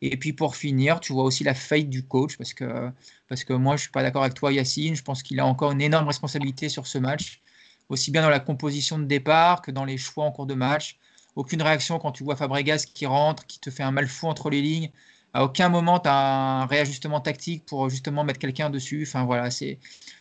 Et 0.00 0.16
puis 0.16 0.32
pour 0.32 0.56
finir, 0.56 1.00
tu 1.00 1.12
vois 1.12 1.24
aussi 1.24 1.44
la 1.44 1.54
faillite 1.54 1.90
du 1.90 2.04
coach 2.04 2.36
parce 2.36 2.54
que, 2.54 2.90
parce 3.28 3.44
que 3.44 3.52
moi, 3.52 3.76
je 3.76 3.80
ne 3.80 3.82
suis 3.82 3.90
pas 3.90 4.02
d'accord 4.02 4.22
avec 4.22 4.34
toi, 4.34 4.52
Yacine. 4.52 4.96
Je 4.96 5.02
pense 5.02 5.22
qu'il 5.22 5.38
a 5.40 5.46
encore 5.46 5.72
une 5.72 5.80
énorme 5.80 6.06
responsabilité 6.08 6.68
sur 6.68 6.86
ce 6.86 6.98
match, 6.98 7.40
aussi 7.88 8.10
bien 8.10 8.22
dans 8.22 8.30
la 8.30 8.40
composition 8.40 8.98
de 8.98 9.04
départ 9.04 9.62
que 9.62 9.70
dans 9.70 9.84
les 9.84 9.98
choix 9.98 10.24
en 10.24 10.32
cours 10.32 10.46
de 10.46 10.54
match. 10.54 10.98
Aucune 11.36 11.62
réaction 11.62 11.98
quand 11.98 12.12
tu 12.12 12.24
vois 12.24 12.36
Fabregas 12.36 12.84
qui 12.92 13.06
rentre, 13.06 13.46
qui 13.46 13.58
te 13.58 13.70
fait 13.70 13.82
un 13.82 13.92
mal 13.92 14.08
fou 14.08 14.26
entre 14.26 14.50
les 14.50 14.60
lignes 14.60 14.90
à 15.34 15.44
aucun 15.44 15.68
moment, 15.68 15.98
tu 15.98 16.08
as 16.08 16.62
un 16.62 16.66
réajustement 16.66 17.20
tactique 17.20 17.64
pour 17.64 17.88
justement 17.88 18.24
mettre 18.24 18.38
quelqu'un 18.38 18.70
dessus. 18.70 19.04
Enfin, 19.06 19.24
voilà, 19.24 19.50
c'est 19.50 19.78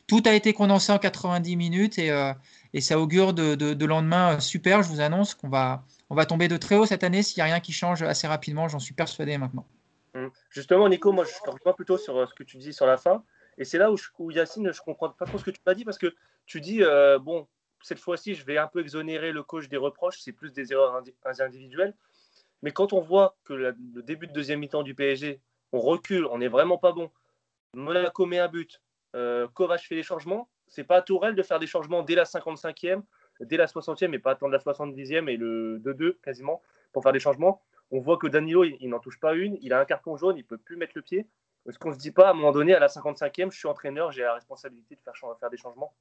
tout 0.08 0.24
a 0.25 0.34
été 0.34 0.54
condensé 0.54 0.92
en 0.92 1.00
90 1.00 1.56
minutes 1.56 2.00
et, 2.00 2.12
euh, 2.12 2.34
et 2.74 2.81
ça 2.81 3.00
augure 3.00 3.34
de, 3.34 3.56
de, 3.56 3.86
lendemain 3.86 4.40
super. 4.40 4.84
Je 4.84 4.90
vous 4.90 5.02
annonce 5.02 5.36
qu'on 5.36 5.50
va, 5.50 5.84
on 6.10 6.16
va 6.16 6.25
tomber 6.25 6.48
de 6.48 6.58
très 6.58 6.78
haut 6.78 6.86
cette 6.86 7.04
année 7.04 7.24
s'il 7.24 7.38
n'y 7.38 7.50
a 7.50 7.54
rien 7.54 7.60
qui 7.60 7.74
change 7.74 8.04
assez 8.04 8.28
rapidement. 8.28 8.68
J'en 8.68 8.80
suis 8.80 8.94
persuadé 8.94 9.38
maintenant. 9.38 9.66
Mmh. 10.13 10.28
Justement, 10.50 10.88
Nico, 10.90 11.12
moi, 11.12 11.25
je 11.25 11.31
te 11.44 11.50
rejoins 11.50 11.74
plutôt 11.74 11.98
sur 11.98 12.18
euh, 12.18 12.25
ce 12.25 12.34
que 12.34 12.44
tu 12.44 12.58
dis 12.58 12.74
sur 12.74 12.86
la 12.86 12.98
fin. 12.98 13.24
Et 13.58 13.66
c'est 13.66 13.78
là 13.78 13.92
où, 13.92 14.31
Yacine, 14.31 14.72
je 14.72 14.81
comprends 14.81 15.10
pas 15.10 15.25
trop 15.25 15.38
ce 15.38 15.44
que 15.44 15.52
tu 15.52 15.60
m'as 15.66 15.74
dit 15.74 15.86
parce 15.86 15.98
que 15.98 16.13
tu 16.46 16.62
dis, 16.62 16.84
euh, 16.84 17.19
bon, 17.19 17.48
cette 17.82 18.00
fois-ci, 18.00 18.34
je 18.36 18.46
vais 18.46 18.58
un 18.58 18.68
peu 18.68 18.80
exonérer 18.80 19.32
le 19.32 19.44
coach 19.44 19.68
des 19.68 19.77
reproches, 19.77 20.20
c'est 20.20 20.32
plus 20.32 20.53
des 20.53 20.72
erreurs 20.72 21.01
individuelles. 21.39 21.94
Mais 22.62 22.72
quand 22.72 22.94
on 22.94 23.01
voit 23.01 23.36
que 23.44 23.53
le 23.53 23.74
début 24.03 24.27
de 24.27 24.34
deuxième 24.34 24.60
mi-temps 24.60 24.84
du 24.84 24.96
PSG, 24.96 25.41
on 25.72 25.80
recule, 25.80 26.25
on 26.27 26.38
n'est 26.38 26.48
vraiment 26.48 26.77
pas 26.77 26.91
bon. 26.91 27.12
Monaco 27.74 28.25
met 28.25 28.39
un 28.39 28.48
but, 28.48 28.82
euh, 29.15 29.48
Kovac 29.48 29.82
fait 29.82 29.96
les 29.96 30.03
changements. 30.03 30.50
C'est 30.68 30.84
pas 30.84 30.98
à 30.98 31.01
Tourelle 31.01 31.36
de 31.36 31.44
faire 31.44 31.60
des 31.60 31.68
changements 31.68 32.03
dès 32.03 32.15
la 32.15 32.24
55e, 32.24 33.01
dès 33.41 33.58
la 33.58 33.65
60e, 33.65 34.13
et 34.13 34.20
pas 34.20 34.32
attendre 34.32 34.51
la 34.51 34.60
70e 34.60 35.27
et 35.30 35.38
le 35.38 35.80
2-2 35.80 36.20
quasiment 36.22 36.62
pour 36.94 37.03
faire 37.03 37.12
des 37.12 37.20
changements. 37.20 37.62
On 37.91 38.00
voit 38.00 38.18
que 38.18 38.27
Danilo, 38.27 38.63
il, 38.63 38.89
n'en 38.89 39.00
touche 39.00 39.20
pas 39.20 39.34
une, 39.34 39.58
il 39.62 39.74
a 39.74 39.80
un 39.80 39.86
carton 39.86 40.15
jaune, 40.15 40.38
il 40.38 40.46
peut 40.46 40.58
plus 40.58 40.77
mettre 40.77 40.94
le 40.96 41.01
pied. 41.01 41.27
Est-ce 41.68 41.77
qu'on 41.77 41.94
se 41.94 41.98
dit 41.98 42.12
pas 42.12 42.27
à 42.27 42.32
un 42.32 42.34
moment 42.34 42.51
donné, 42.51 42.74
à 42.74 42.80
la 42.80 42.88
55e, 42.88 43.51
je 43.51 43.58
suis 43.58 43.68
entraîneur, 43.68 44.12
j'ai 44.12 44.24
la 44.24 44.34
responsabilité 44.34 44.96
de 44.96 45.01
faire 45.01 45.50
des 45.50 45.58
changements 45.58 45.94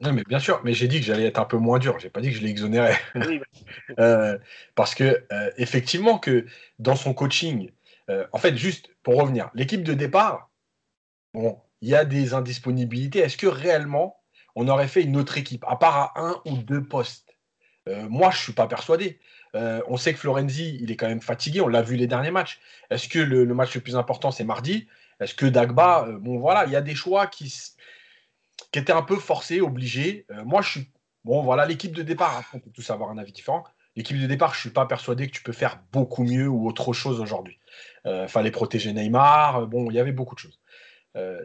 non, 0.00 0.12
mais 0.12 0.22
bien 0.22 0.38
sûr, 0.38 0.60
mais 0.62 0.74
j'ai 0.74 0.86
dit 0.86 1.00
que 1.00 1.06
j'allais 1.06 1.26
être 1.26 1.40
un 1.40 1.44
peu 1.44 1.56
moins 1.56 1.80
dur. 1.80 1.98
J'ai 1.98 2.08
pas 2.08 2.20
dit 2.20 2.30
que 2.30 2.36
je 2.36 2.42
l'exonérais. 2.42 2.98
Euh, 3.98 4.38
parce 4.74 4.94
que 4.94 5.24
euh, 5.32 5.50
effectivement 5.56 6.18
que 6.18 6.46
dans 6.78 6.94
son 6.94 7.14
coaching, 7.14 7.70
euh, 8.10 8.26
en 8.32 8.38
fait, 8.38 8.56
juste 8.56 8.90
pour 9.02 9.16
revenir, 9.16 9.50
l'équipe 9.54 9.82
de 9.82 9.94
départ, 9.94 10.50
bon, 11.32 11.58
il 11.80 11.88
y 11.88 11.94
a 11.94 12.04
des 12.04 12.34
indisponibilités. 12.34 13.20
Est-ce 13.20 13.36
que 13.36 13.46
réellement 13.46 14.20
on 14.54 14.68
aurait 14.68 14.88
fait 14.88 15.02
une 15.02 15.16
autre 15.16 15.38
équipe, 15.38 15.64
à 15.66 15.76
part 15.76 15.96
à 15.96 16.20
un 16.20 16.40
ou 16.44 16.58
deux 16.58 16.84
postes? 16.84 17.36
Moi, 17.86 18.30
je 18.30 18.38
suis 18.38 18.52
pas 18.52 18.66
persuadé. 18.66 19.18
on 19.54 19.96
sait 19.96 20.12
que 20.12 20.18
Florenzi, 20.18 20.78
il 20.80 20.90
est 20.90 20.96
quand 20.96 21.08
même 21.08 21.22
fatigué. 21.22 21.62
On 21.62 21.68
l'a 21.68 21.80
vu 21.80 21.96
les 21.96 22.06
derniers 22.06 22.30
matchs. 22.30 22.60
Est-ce 22.90 23.08
que 23.08 23.18
le, 23.18 23.44
le, 23.44 23.54
match 23.54 23.74
le 23.74 23.80
plus 23.80 23.96
important, 23.96 24.30
c'est 24.30 24.44
mardi? 24.44 24.86
Est-ce 25.20 25.34
que 25.34 25.46
Dagba, 25.46 26.06
bon 26.20 26.38
voilà, 26.38 26.66
il 26.66 26.72
y 26.72 26.76
a 26.76 26.82
des 26.82 26.94
choix 26.94 27.26
qui 27.26 27.48
qui 28.72 28.78
était 28.78 28.92
un 28.92 29.02
peu 29.02 29.16
forcé, 29.16 29.60
obligé. 29.60 30.26
Euh, 30.30 30.44
moi, 30.44 30.62
je 30.62 30.70
suis. 30.70 30.92
Bon, 31.24 31.42
voilà, 31.42 31.66
l'équipe 31.66 31.92
de 31.92 32.02
départ, 32.02 32.36
après, 32.36 32.56
on 32.58 32.60
peut 32.60 32.70
tous 32.70 32.90
avoir 32.90 33.10
un 33.10 33.18
avis 33.18 33.32
différent. 33.32 33.64
L'équipe 33.96 34.18
de 34.18 34.26
départ, 34.26 34.52
je 34.52 34.58
ne 34.58 34.60
suis 34.60 34.70
pas 34.70 34.86
persuadé 34.86 35.26
que 35.26 35.32
tu 35.32 35.42
peux 35.42 35.52
faire 35.52 35.82
beaucoup 35.92 36.22
mieux 36.22 36.46
ou 36.46 36.68
autre 36.68 36.92
chose 36.92 37.20
aujourd'hui. 37.20 37.58
Euh, 38.06 38.28
fallait 38.28 38.50
protéger 38.50 38.92
Neymar. 38.92 39.56
Euh, 39.56 39.66
bon, 39.66 39.90
il 39.90 39.94
y 39.94 40.00
avait 40.00 40.12
beaucoup 40.12 40.34
de 40.34 40.40
choses. 40.40 40.60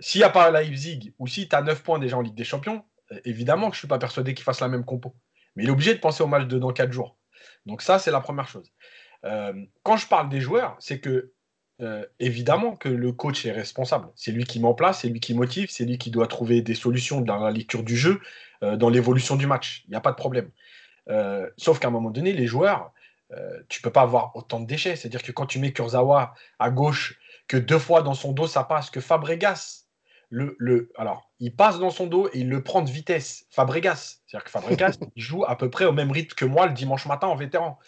S'il 0.01 0.19
n'y 0.19 0.25
a 0.25 0.29
pas 0.29 0.51
Leipzig 0.51 1.15
ou 1.17 1.25
si 1.25 1.49
tu 1.49 1.55
as 1.55 1.63
9 1.63 1.81
points 1.81 1.97
déjà 1.97 2.15
en 2.15 2.21
Ligue 2.21 2.35
des 2.35 2.43
Champions, 2.43 2.85
évidemment 3.25 3.71
que 3.71 3.73
je 3.73 3.77
ne 3.77 3.79
suis 3.79 3.87
pas 3.87 3.97
persuadé 3.97 4.35
qu'il 4.35 4.43
fasse 4.43 4.59
la 4.59 4.67
même 4.67 4.85
compo. 4.85 5.15
Mais 5.55 5.63
il 5.63 5.69
est 5.69 5.71
obligé 5.71 5.95
de 5.95 5.99
penser 5.99 6.21
au 6.21 6.27
match 6.27 6.45
de 6.45 6.59
dans 6.59 6.71
4 6.71 6.91
jours. 6.91 7.17
Donc, 7.65 7.81
ça, 7.81 7.97
c'est 7.97 8.11
la 8.11 8.21
première 8.21 8.47
chose. 8.47 8.71
quand 9.23 9.97
je 9.97 10.07
parle 10.07 10.29
des 10.29 10.41
joueurs, 10.41 10.75
c'est 10.79 10.99
que 10.99 11.33
euh, 11.81 12.05
évidemment 12.19 12.75
que 12.75 12.87
le 12.87 13.11
coach 13.11 13.45
est 13.45 13.51
responsable. 13.51 14.07
C'est 14.15 14.31
lui 14.31 14.43
qui 14.43 14.59
met 14.59 14.67
en 14.67 14.75
place, 14.75 15.01
c'est 15.01 15.09
lui 15.09 15.19
qui 15.19 15.33
motive, 15.33 15.69
c'est 15.71 15.85
lui 15.85 15.97
qui 15.97 16.11
doit 16.11 16.27
trouver 16.27 16.61
des 16.61 16.75
solutions 16.75 17.19
dans 17.21 17.37
la 17.37 17.49
lecture 17.49 17.83
du 17.83 17.97
jeu, 17.97 18.21
euh, 18.61 18.77
dans 18.77 18.89
l'évolution 18.89 19.35
du 19.35 19.47
match. 19.47 19.83
Il 19.87 19.89
n'y 19.89 19.95
a 19.95 20.01
pas 20.01 20.11
de 20.11 20.15
problème. 20.15 20.51
Euh, 21.09 21.49
sauf 21.57 21.79
qu'à 21.79 21.87
un 21.87 21.91
moment 21.91 22.11
donné, 22.11 22.33
les 22.33 22.47
joueurs, 22.47 22.91
tu 23.67 23.81
peux 23.81 23.89
pas 23.89 24.03
avoir 24.03 24.35
autant 24.35 24.59
de 24.59 24.67
déchets. 24.67 24.95
C'est-à-dire 24.95 25.23
que 25.23 25.31
quand 25.31 25.47
tu 25.47 25.57
mets 25.57 25.73
Kurzawa 25.73 26.35
à 26.59 26.69
gauche, 26.69 27.19
que 27.47 27.57
deux 27.57 27.79
fois 27.79 28.03
dans 28.03 28.13
son 28.13 28.31
dos 28.31 28.45
ça 28.45 28.63
passe, 28.63 28.91
que 28.91 29.01
Fabregas, 29.01 29.85
le, 30.29 30.55
le, 30.59 30.91
alors, 30.95 31.31
il 31.39 31.55
passe 31.55 31.79
dans 31.79 31.89
son 31.89 32.05
dos 32.05 32.27
et 32.27 32.41
il 32.41 32.49
le 32.49 32.61
prend 32.61 32.83
de 32.83 32.91
vitesse. 32.91 33.47
Fabregas. 33.49 34.19
C'est-à-dire 34.27 34.43
que 34.43 34.51
Fabregas, 34.51 34.99
joue 35.15 35.45
à 35.45 35.55
peu 35.57 35.71
près 35.71 35.85
au 35.85 35.93
même 35.93 36.11
rythme 36.11 36.35
que 36.35 36.45
moi 36.45 36.67
le 36.67 36.73
dimanche 36.73 37.07
matin 37.07 37.25
en 37.25 37.35
vétéran. 37.35 37.79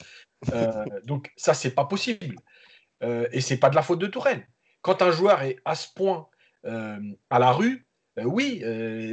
donc 1.04 1.32
ça, 1.38 1.54
c'est 1.54 1.76
pas 1.76 1.86
possible. 1.86 2.38
Euh, 3.06 3.28
et 3.32 3.42
c'est 3.42 3.58
pas 3.58 3.70
de 3.70 3.76
la 3.76 3.82
faute 3.82 4.00
de 4.00 4.08
Tourelle. 4.08 4.48
Quand 4.82 5.02
un 5.02 5.12
joueur 5.12 5.42
est 5.44 5.58
à 5.66 5.76
ce 5.76 5.88
point 5.94 6.28
euh, 6.66 7.00
à 7.30 7.40
la 7.40 7.52
rue, 7.52 7.86
euh, 8.20 8.24
oui, 8.24 8.64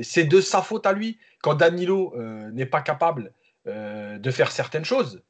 c'est 0.02 0.24
de 0.24 0.40
sa 0.40 0.62
faute 0.62 0.86
à 0.86 0.92
lui. 0.92 1.18
Quand 1.42 1.54
Danilo 1.54 2.14
n'est 2.52 2.66
pas 2.66 2.80
capable 2.80 3.32
de 3.66 4.30
faire 4.30 4.50
certaines 4.50 4.84
choses, 4.84 5.22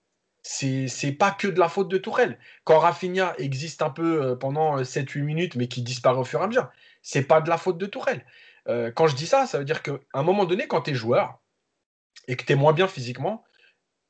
c'est 0.42 1.16
pas 1.18 1.30
que 1.30 1.48
de 1.48 1.58
la 1.58 1.68
faute 1.68 1.88
de 1.88 1.98
Tourelle. 1.98 2.38
Quand 2.64 2.78
Rafinha 2.78 3.34
existe 3.38 3.82
un 3.82 3.90
peu 3.90 4.38
pendant 4.38 4.82
7-8 4.82 5.22
minutes, 5.22 5.56
mais 5.56 5.68
qui 5.68 5.82
disparaît 5.82 6.18
au 6.18 6.24
fur 6.24 6.40
et 6.40 6.44
à 6.44 6.46
mesure, 6.46 6.70
c'est 7.02 7.22
pas 7.22 7.40
de 7.40 7.48
la 7.48 7.56
faute 7.56 7.78
de 7.78 7.86
Tourelle. 7.86 8.24
quand 8.66 9.06
je 9.06 9.16
dis 9.16 9.26
ça, 9.26 9.46
ça 9.46 9.58
veut 9.58 9.64
dire 9.64 9.82
qu'à 9.82 9.98
un 10.12 10.22
moment 10.22 10.44
donné, 10.44 10.66
quand 10.66 10.82
tu 10.82 10.90
es 10.90 10.94
joueur 10.94 11.40
et 12.28 12.36
que 12.36 12.44
tu 12.44 12.52
es 12.52 12.56
moins 12.56 12.74
bien 12.74 12.88
physiquement, 12.88 13.42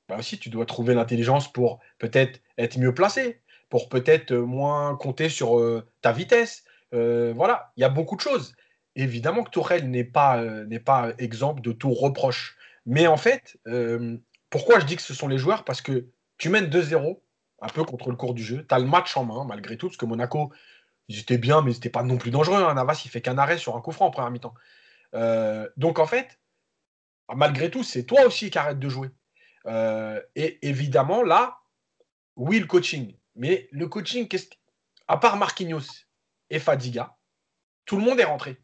bah 0.09 0.16
aussi 0.18 0.38
tu 0.38 0.50
dois 0.50 0.66
trouver 0.66 0.94
l'intelligence 0.94 1.52
pour 1.52 1.78
peut-être 1.99 2.40
être 2.59 2.78
mieux 2.78 2.94
placé, 2.94 3.41
pour 3.73 3.88
peut-être 3.88 4.33
euh, 4.33 4.45
moins 4.45 4.97
compter 4.97 5.31
sur 5.31 5.59
euh, 5.59 5.83
ta 6.02 6.12
vitesse. 6.12 6.64
Euh, 6.93 7.33
voilà, 7.35 7.73
il 7.79 7.81
y 7.81 7.85
a 7.85 7.88
beaucoup 7.88 8.17
de 8.17 8.21
choses. 8.21 8.55
Évidemment 8.97 9.45
que 9.45 9.49
Tourelle 9.49 9.91
n'est 9.91 10.05
pas, 10.05 10.45
pas 10.85 11.12
exemple 11.17 11.62
de 11.62 11.73
tout 11.73 11.95
reproche. 11.95 12.59
Mais 12.85 13.07
en 13.07 13.17
fait, 13.17 13.57
pourquoi 14.50 14.79
je 14.79 14.85
dis 14.85 14.97
que 14.97 15.00
ce 15.00 15.14
sont 15.14 15.26
les 15.26 15.38
joueurs? 15.38 15.64
Parce 15.64 15.81
que 15.81 16.05
tu 16.37 16.50
mènes 16.50 16.67
2-0, 16.67 17.19
un 17.62 17.69
peu 17.69 17.83
contre 17.85 18.11
le 18.11 18.17
cours 18.17 18.35
du 18.35 18.45
jeu. 18.45 18.67
Tu 18.69 18.75
as 18.75 18.79
le 18.79 18.85
match 18.85 19.17
en 19.17 19.25
main, 19.25 19.47
malgré 19.47 19.79
tout, 19.79 19.87
parce 19.87 19.97
que 19.97 20.05
Monaco, 20.05 20.52
ils 21.09 21.21
étaient 21.21 21.38
bien, 21.38 21.62
mais 21.62 21.71
ils 21.71 21.76
n'étaient 21.76 21.88
pas 21.88 22.02
non 22.02 22.19
plus 22.19 22.31
dangereux. 22.31 22.62
Hein. 22.62 22.75
Navas, 22.75 23.00
il 23.07 23.11
fait 23.11 23.23
qu'un 23.23 23.38
arrêt 23.38 23.57
sur 23.57 23.75
un 23.75 23.81
coup 23.81 23.93
franc 23.93 24.09
en 24.09 24.11
première 24.11 24.31
mi-temps. 24.31 24.52
donc 25.79 25.99
en 25.99 26.07
fait, 26.07 26.38
malgré 27.35 27.71
tout, 27.71 27.85
c'est 27.85 28.05
toi 28.05 28.26
aussi 28.26 28.50
qui 28.50 28.59
arrête 28.59 28.79
de 28.79 28.88
jouer. 28.91 29.09
et 30.37 30.59
évidemment, 30.61 31.23
là, 31.23 31.61
oui, 32.37 32.61
le 32.61 32.67
coaching. 32.67 33.14
Mais 33.34 33.68
le 33.70 33.88
coaching, 33.88 34.28
à 35.08 35.16
part 35.16 35.36
Marquinhos 35.36 36.06
et 36.50 36.58
Fadiga, 36.58 37.16
tout 37.86 37.96
le 37.96 38.02
monde 38.02 38.20
est 38.20 38.24
rentré. 38.24 38.58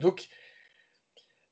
Donc, 0.00 0.28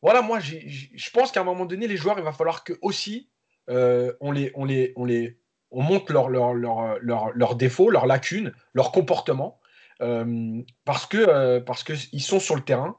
voilà, 0.03 0.23
moi, 0.23 0.39
je 0.41 1.11
pense 1.11 1.33
qu'à 1.33 1.41
un 1.41 1.45
moment 1.45 1.65
donné, 1.65 1.89
les 1.89 1.97
joueurs, 1.97 2.19
il 2.19 2.25
va 2.25 2.33
falloir 2.33 2.63
que 2.63 2.75
aussi 2.83 3.31
euh, 3.71 4.13
on, 4.21 4.33
les, 4.33 4.53
on, 4.55 4.65
les, 4.65 4.93
on, 4.97 5.05
les, 5.05 5.39
on 5.71 5.83
monte 5.83 6.11
leurs 6.11 6.29
leur, 6.29 6.53
leur, 6.55 6.99
leur, 7.01 7.57
défauts, 7.57 7.91
leurs 7.91 8.07
lacunes, 8.07 8.53
leur 8.75 8.93
comportement, 8.93 9.59
euh, 10.03 10.63
parce 10.85 11.07
que 11.07 11.17
euh, 11.17 11.61
qu'ils 11.87 12.23
sont 12.23 12.41
sur 12.41 12.55
le 12.55 12.63
terrain 12.63 12.99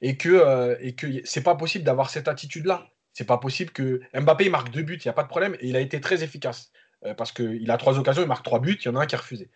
et 0.00 0.16
que 0.16 0.78
et 0.80 0.94
que 0.94 1.06
c'est 1.24 1.42
pas 1.42 1.54
possible 1.54 1.84
d'avoir 1.84 2.10
cette 2.10 2.28
attitude-là. 2.28 2.88
C'est 3.12 3.26
pas 3.26 3.38
possible 3.38 3.70
que 3.70 4.00
Mbappé 4.14 4.50
marque 4.50 4.70
deux 4.70 4.82
buts, 4.82 4.98
il 5.02 5.06
n'y 5.06 5.10
a 5.10 5.14
pas 5.14 5.22
de 5.22 5.28
problème, 5.28 5.54
et 5.60 5.68
il 5.68 5.76
a 5.76 5.80
été 5.80 6.00
très 6.02 6.22
efficace. 6.22 6.70
Euh, 7.04 7.14
parce 7.14 7.32
qu'il 7.32 7.70
a 7.70 7.76
trois 7.76 7.98
occasions, 7.98 8.22
il 8.22 8.28
marque 8.28 8.44
trois 8.44 8.60
buts, 8.60 8.78
il 8.80 8.86
y 8.86 8.88
en 8.88 8.96
a 8.96 9.02
un 9.02 9.06
qui 9.06 9.14
a 9.14 9.18
refusé. 9.18 9.50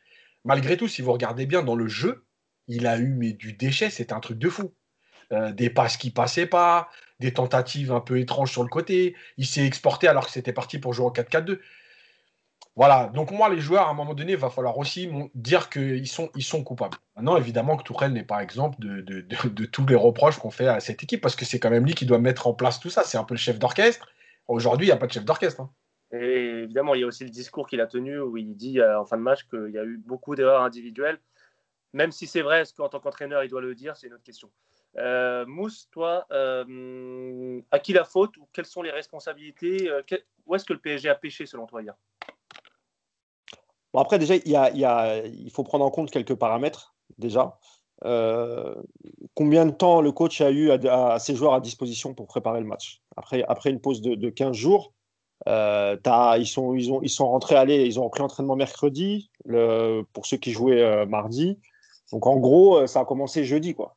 Malgré 0.44 0.76
tout, 0.76 0.88
si 0.88 1.02
vous 1.02 1.12
regardez 1.12 1.46
bien 1.46 1.62
dans 1.62 1.74
le 1.74 1.88
jeu, 1.88 2.24
il 2.68 2.86
a 2.86 2.98
eu 2.98 3.08
mais, 3.08 3.32
du 3.32 3.52
déchet, 3.52 3.90
c'est 3.90 4.12
un 4.12 4.20
truc 4.20 4.38
de 4.38 4.48
fou. 4.48 4.74
Euh, 5.32 5.52
des 5.52 5.70
passes 5.70 5.96
qui 5.96 6.10
passaient 6.10 6.46
pas, 6.46 6.88
des 7.20 7.32
tentatives 7.32 7.92
un 7.92 8.00
peu 8.00 8.18
étranges 8.18 8.50
sur 8.50 8.64
le 8.64 8.68
côté. 8.68 9.14
Il 9.36 9.46
s'est 9.46 9.64
exporté 9.64 10.08
alors 10.08 10.26
que 10.26 10.32
c'était 10.32 10.52
parti 10.52 10.78
pour 10.78 10.92
jouer 10.92 11.06
en 11.06 11.10
4-4-2. 11.10 11.60
Voilà, 12.74 13.10
donc 13.14 13.30
moi, 13.30 13.48
les 13.48 13.60
joueurs, 13.60 13.86
à 13.86 13.90
un 13.90 13.94
moment 13.94 14.14
donné, 14.14 14.32
il 14.32 14.38
va 14.38 14.50
falloir 14.50 14.78
aussi 14.78 15.08
dire 15.34 15.68
qu'ils 15.70 16.08
sont, 16.08 16.30
ils 16.34 16.42
sont 16.42 16.64
coupables. 16.64 16.96
Maintenant, 17.14 17.36
évidemment 17.36 17.76
que 17.76 17.82
Tourelle 17.82 18.12
n'est 18.12 18.24
pas 18.24 18.42
exemple 18.42 18.76
de, 18.80 19.02
de, 19.02 19.64
tous 19.66 19.86
les 19.86 19.94
reproches 19.94 20.38
qu'on 20.38 20.50
fait 20.50 20.66
à 20.66 20.80
cette 20.80 21.02
équipe, 21.02 21.20
parce 21.20 21.36
que 21.36 21.44
c'est 21.44 21.58
quand 21.58 21.70
même 21.70 21.84
lui 21.84 21.94
qui 21.94 22.06
doit 22.06 22.18
mettre 22.18 22.46
en 22.46 22.54
place 22.54 22.80
tout 22.80 22.90
ça. 22.90 23.02
C'est 23.04 23.18
un 23.18 23.24
peu 23.24 23.34
le 23.34 23.38
chef 23.38 23.58
d'orchestre. 23.58 24.08
Aujourd'hui, 24.48 24.86
il 24.86 24.90
n'y 24.90 24.94
a 24.94 24.96
pas 24.96 25.06
de 25.06 25.12
chef 25.12 25.24
d'orchestre. 25.24 25.60
Hein. 25.60 25.70
Et 26.12 26.62
évidemment, 26.64 26.94
il 26.94 27.02
y 27.02 27.04
a 27.04 27.06
aussi 27.06 27.24
le 27.24 27.30
discours 27.30 27.68
qu'il 27.68 27.80
a 27.80 27.86
tenu 27.86 28.18
où 28.18 28.36
il 28.36 28.56
dit 28.56 28.80
euh, 28.80 29.00
en 29.00 29.04
fin 29.04 29.16
de 29.16 29.22
match 29.22 29.46
qu'il 29.48 29.70
y 29.70 29.78
a 29.78 29.84
eu 29.84 29.96
beaucoup 29.96 30.34
d'erreurs 30.34 30.62
individuelles. 30.62 31.20
Même 31.92 32.10
si 32.10 32.26
c'est 32.26 32.42
vrai, 32.42 32.62
est-ce 32.62 32.74
qu'en 32.74 32.88
tant 32.88 33.00
qu'entraîneur, 33.00 33.44
il 33.44 33.50
doit 33.50 33.60
le 33.60 33.74
dire 33.74 33.96
C'est 33.96 34.08
une 34.08 34.14
autre 34.14 34.24
question. 34.24 34.50
Euh, 34.96 35.46
Mousse, 35.46 35.88
toi, 35.92 36.26
euh, 36.32 37.60
à 37.70 37.78
qui 37.78 37.92
la 37.92 38.04
faute 38.04 38.36
ou 38.38 38.48
quelles 38.52 38.66
sont 38.66 38.82
les 38.82 38.90
responsabilités 38.90 39.90
Où 40.46 40.54
est-ce 40.54 40.64
que 40.64 40.72
le 40.72 40.80
PSG 40.80 41.08
a 41.08 41.14
pêché 41.14 41.46
selon 41.46 41.66
toi 41.66 41.82
hier? 41.82 41.94
Bon, 43.92 44.00
Après, 44.00 44.18
déjà, 44.18 44.36
il, 44.36 44.48
y 44.48 44.84
a, 44.84 45.22
faut 45.52 45.64
prendre 45.64 45.84
en 45.84 45.90
compte 45.90 46.10
quelques 46.10 46.34
paramètres. 46.34 46.94
Déjà, 47.18 47.58
combien 49.34 49.66
de 49.66 49.72
temps 49.72 50.00
le 50.00 50.10
coach 50.10 50.40
a 50.40 50.50
eu 50.50 50.70
à, 50.70 51.18
ses 51.20 51.36
joueurs 51.36 51.54
à 51.54 51.60
disposition 51.60 52.14
pour 52.14 52.26
préparer 52.26 52.60
le 52.60 52.66
match? 52.66 53.00
Après, 53.16 53.44
après 53.48 53.70
une 53.70 53.80
pause 53.80 54.00
de, 54.00 54.14
de 54.14 54.30
15 54.30 54.56
jours, 54.56 54.92
euh, 55.48 55.96
ils, 56.38 56.46
sont, 56.46 56.74
ils, 56.74 56.92
ont, 56.92 57.00
ils 57.02 57.10
sont 57.10 57.28
rentrés, 57.28 57.56
aller, 57.56 57.86
ils 57.86 57.98
ont 57.98 58.04
repris 58.04 58.20
l'entraînement 58.20 58.56
mercredi 58.56 59.30
pour 60.12 60.26
ceux 60.26 60.36
qui 60.36 60.52
jouaient 60.52 60.82
euh, 60.82 61.06
mardi. 61.06 61.58
Donc 62.12 62.26
en 62.26 62.36
gros, 62.36 62.78
euh, 62.78 62.86
ça 62.86 63.00
a 63.00 63.04
commencé 63.04 63.44
jeudi. 63.44 63.74
Quoi. 63.74 63.96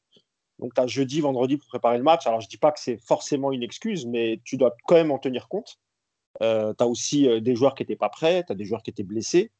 Donc 0.59 0.73
tu 0.73 0.81
as 0.81 0.87
jeudi, 0.87 1.19
vendredi 1.21 1.57
pour 1.57 1.67
préparer 1.67 1.97
le 1.97 2.03
match. 2.03 2.25
Alors 2.27 2.41
je 2.41 2.47
dis 2.47 2.57
pas 2.57 2.71
que 2.71 2.79
c'est 2.79 2.97
forcément 2.97 3.51
une 3.51 3.63
excuse, 3.63 4.05
mais 4.05 4.39
tu 4.45 4.57
dois 4.57 4.75
quand 4.85 4.95
même 4.95 5.11
en 5.11 5.19
tenir 5.19 5.47
compte. 5.47 5.79
tu 6.39 6.45
as 6.45 6.87
aussi 6.87 7.41
des 7.41 7.55
joueurs 7.55 7.75
qui 7.75 7.83
n'étaient 7.83 7.95
pas 7.95 8.09
prêts, 8.09 8.43
tu 8.45 8.51
as 8.51 8.55
des 8.55 8.65
joueurs 8.65 8.83
qui 8.83 8.91
étaient 8.91 9.03
blessés. 9.03 9.51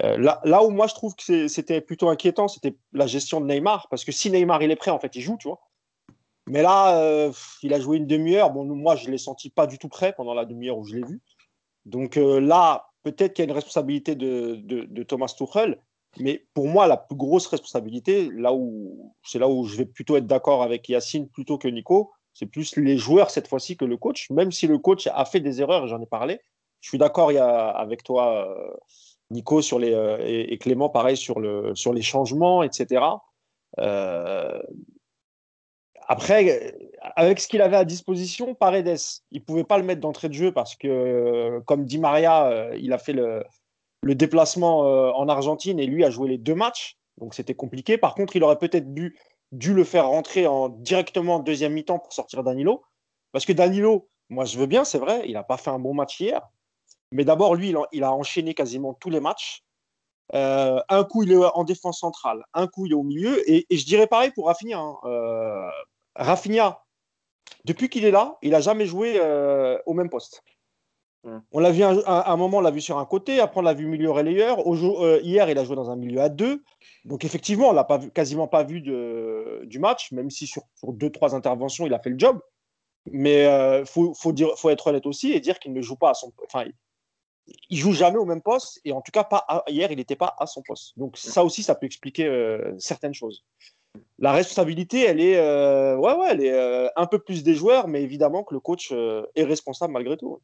là, 0.00 0.40
là 0.44 0.64
où 0.64 0.70
moi 0.70 0.86
je 0.86 0.94
trouve 0.94 1.14
que 1.14 1.48
c'était 1.48 1.80
plutôt 1.80 2.08
inquiétant, 2.08 2.48
c'était 2.48 2.76
la 2.92 3.06
gestion 3.06 3.40
de 3.40 3.46
Neymar. 3.46 3.88
Parce 3.90 4.04
que 4.04 4.12
si 4.12 4.30
Neymar 4.30 4.62
il 4.62 4.70
est 4.70 4.76
prêt, 4.76 4.90
en 4.90 4.98
fait, 4.98 5.14
il 5.14 5.20
joue, 5.20 5.36
tu 5.38 5.48
vois. 5.48 5.60
Mais 6.48 6.62
là, 6.62 7.00
euh, 7.00 7.32
il 7.62 7.74
a 7.74 7.80
joué 7.80 7.98
une 7.98 8.06
demi-heure. 8.06 8.50
Bon, 8.50 8.64
moi, 8.64 8.96
je 8.96 9.06
ne 9.06 9.12
l'ai 9.12 9.18
senti 9.18 9.50
pas 9.50 9.66
du 9.66 9.78
tout 9.78 9.88
prêt 9.88 10.12
pendant 10.16 10.34
la 10.34 10.44
demi-heure 10.44 10.78
où 10.78 10.84
je 10.84 10.96
l'ai 10.96 11.06
vu. 11.06 11.20
Donc 11.84 12.16
euh, 12.16 12.40
là, 12.40 12.86
peut-être 13.02 13.34
qu'il 13.34 13.44
y 13.44 13.48
a 13.48 13.50
une 13.50 13.54
responsabilité 13.54 14.14
de, 14.14 15.02
Thomas 15.04 15.32
Tuchel. 15.36 15.80
Mais 16.18 16.46
pour 16.54 16.66
moi, 16.66 16.86
la 16.86 16.96
plus 16.96 17.16
grosse 17.16 17.46
responsabilité, 17.46 18.30
là 18.32 18.52
où 18.52 19.14
c'est 19.22 19.38
là 19.38 19.48
où 19.48 19.64
je 19.64 19.76
vais 19.76 19.84
plutôt 19.84 20.16
être 20.16 20.26
d'accord 20.26 20.62
avec 20.62 20.88
Yacine 20.88 21.28
plutôt 21.28 21.58
que 21.58 21.68
Nico, 21.68 22.10
c'est 22.32 22.46
plus 22.46 22.76
les 22.76 22.96
joueurs 22.96 23.30
cette 23.30 23.46
fois-ci 23.46 23.76
que 23.76 23.84
le 23.84 23.96
coach. 23.96 24.30
Même 24.30 24.50
si 24.50 24.66
le 24.66 24.78
coach 24.78 25.06
a 25.12 25.24
fait 25.24 25.40
des 25.40 25.60
erreurs, 25.60 25.86
j'en 25.86 26.00
ai 26.00 26.06
parlé. 26.06 26.40
Je 26.80 26.88
suis 26.88 26.98
d'accord 26.98 27.30
avec 27.30 28.04
toi, 28.04 28.48
euh, 28.48 28.76
Nico, 29.30 29.60
sur 29.60 29.78
les, 29.78 29.92
et, 30.24 30.56
Clément, 30.58 30.88
pareil, 30.88 31.16
sur, 31.16 31.40
le, 31.40 31.74
sur 31.74 31.92
les 31.92 32.02
changements, 32.02 32.62
etc. 32.62 33.04
Euh, 33.78 34.60
après, 36.08 36.74
avec 37.16 37.38
ce 37.38 37.48
qu'il 37.48 37.60
avait 37.60 37.76
à 37.76 37.84
disposition, 37.84 38.54
Paredes, 38.54 38.96
il 39.30 39.40
ne 39.40 39.44
pouvait 39.44 39.64
pas 39.64 39.76
le 39.76 39.84
mettre 39.84 40.00
d'entrée 40.00 40.30
de 40.30 40.34
jeu 40.34 40.52
parce 40.52 40.74
que, 40.74 41.60
comme 41.66 41.84
dit 41.84 41.98
Maria, 41.98 42.46
euh, 42.46 42.74
il 42.80 42.94
a 42.94 42.98
fait 42.98 43.12
le, 43.12 43.44
déplacement 44.02 44.86
euh, 44.86 45.10
en 45.10 45.28
Argentine 45.28 45.78
et 45.78 45.86
lui 45.86 46.04
a 46.06 46.10
joué 46.10 46.30
les 46.30 46.38
deux 46.38 46.54
matchs. 46.54 46.96
Donc 47.18 47.34
c'était 47.34 47.54
compliqué. 47.54 47.98
Par 47.98 48.14
contre, 48.14 48.36
il 48.36 48.42
aurait 48.42 48.58
peut-être 48.58 48.94
dû, 48.94 49.14
le 49.52 49.84
faire 49.84 50.08
rentrer 50.08 50.46
en, 50.46 50.70
directement 50.70 51.36
en 51.36 51.38
deuxième 51.40 51.74
mi-temps 51.74 51.98
pour 51.98 52.14
sortir 52.14 52.42
Danilo. 52.42 52.82
Parce 53.32 53.44
que 53.44 53.52
Danilo, 53.52 54.08
moi 54.30 54.46
je 54.46 54.58
veux 54.58 54.66
bien, 54.66 54.84
c'est 54.84 54.98
vrai, 54.98 55.24
il 55.26 55.34
n'a 55.34 55.42
pas 55.42 55.58
fait 55.58 55.70
un 55.70 55.78
bon 55.78 55.92
match 55.92 56.18
hier. 56.18 56.40
Mais 57.12 57.26
d'abord, 57.26 57.54
lui, 57.54 57.74
il 57.92 58.04
a, 58.04 58.12
enchaîné 58.14 58.54
quasiment 58.54 58.94
tous 58.94 59.10
les 59.10 59.20
matchs. 59.20 59.62
Euh, 60.34 60.80
un 60.88 61.04
coup, 61.04 61.22
il 61.22 61.32
est 61.32 61.36
en 61.36 61.64
défense 61.64 62.00
centrale, 62.00 62.44
un 62.54 62.66
coup, 62.66 62.86
il 62.86 62.92
est 62.92 62.94
au 62.94 63.02
milieu. 63.02 63.42
Et, 63.50 63.66
je 63.70 63.84
dirais 63.84 64.06
pareil 64.06 64.30
pour 64.30 64.46
Rafinha. 64.46 64.78
Hein. 64.78 65.70
Rafinha, 66.18 66.84
depuis 67.64 67.88
qu'il 67.88 68.04
est 68.04 68.10
là, 68.10 68.36
il 68.42 68.50
n'a 68.50 68.60
jamais 68.60 68.86
joué 68.86 69.14
euh, 69.16 69.78
au 69.86 69.94
même 69.94 70.10
poste. 70.10 70.42
On 71.52 71.60
l'a 71.60 71.72
vu 71.72 71.82
à 71.82 72.32
un, 72.32 72.36
moment, 72.36 72.58
on 72.58 72.60
l'a 72.62 72.70
vu 72.70 72.80
sur 72.80 72.96
un 72.96 73.04
côté, 73.04 73.38
après 73.40 73.60
on 73.60 73.62
l'a 73.62 73.74
vu 73.74 73.86
milieu 73.86 74.10
relayeur. 74.10 74.60
Euh, 74.66 75.20
hier, 75.22 75.50
il 75.50 75.58
a 75.58 75.64
joué 75.64 75.76
dans 75.76 75.90
un 75.90 75.96
milieu 75.96 76.22
à 76.22 76.30
deux. 76.30 76.64
Donc 77.04 77.24
effectivement, 77.24 77.68
on 77.68 77.72
l'a 77.72 77.84
pas 77.84 77.98
quasiment 77.98 78.48
pas 78.48 78.62
vu 78.62 78.80
du 78.80 79.78
match, 79.78 80.10
même 80.12 80.30
si 80.30 80.46
sur, 80.46 80.62
deux 80.84 81.10
trois 81.10 81.34
interventions, 81.34 81.86
il 81.86 81.92
a 81.92 81.98
fait 81.98 82.10
le 82.10 82.18
job. 82.18 82.40
Mais 83.10 83.42
il 83.42 83.46
euh, 83.46 83.84
faut, 83.84 84.14
faut, 84.14 84.70
être 84.70 84.86
honnête 84.86 85.04
aussi 85.04 85.32
et 85.32 85.40
dire 85.40 85.58
qu'il 85.58 85.74
ne 85.74 85.82
joue 85.82 85.96
pas 85.96 86.10
à 86.10 86.14
son, 86.14 86.32
enfin, 86.46 86.64
il 87.68 87.76
joue 87.76 87.92
jamais 87.92 88.18
au 88.18 88.24
même 88.24 88.42
poste 88.42 88.80
et 88.84 88.92
en 88.92 89.02
tout 89.02 89.12
cas 89.12 89.24
pas 89.24 89.64
hier, 89.66 89.92
il 89.92 89.96
n'était 89.96 90.16
pas 90.16 90.34
à 90.38 90.46
son 90.46 90.62
poste. 90.62 90.98
Donc 90.98 91.18
ça 91.18 91.44
aussi, 91.44 91.62
ça 91.62 91.74
peut 91.74 91.86
expliquer 91.86 92.26
certaines 92.78 93.14
choses 93.14 93.44
la 94.18 94.32
responsabilité, 94.32 95.04
elle 95.04 95.20
est, 95.20 95.38
euh, 95.38 95.96
ouais, 95.96 96.14
ouais, 96.14 96.28
elle 96.30 96.40
est 96.42 96.52
euh, 96.52 96.88
un 96.96 97.06
peu 97.06 97.18
plus 97.18 97.42
des 97.42 97.54
joueurs, 97.54 97.88
mais 97.88 98.02
évidemment 98.02 98.42
que 98.44 98.54
le 98.54 98.60
coach 98.60 98.90
euh, 98.92 99.26
est 99.36 99.44
responsable 99.44 99.92
malgré 99.92 100.16
tout. 100.16 100.40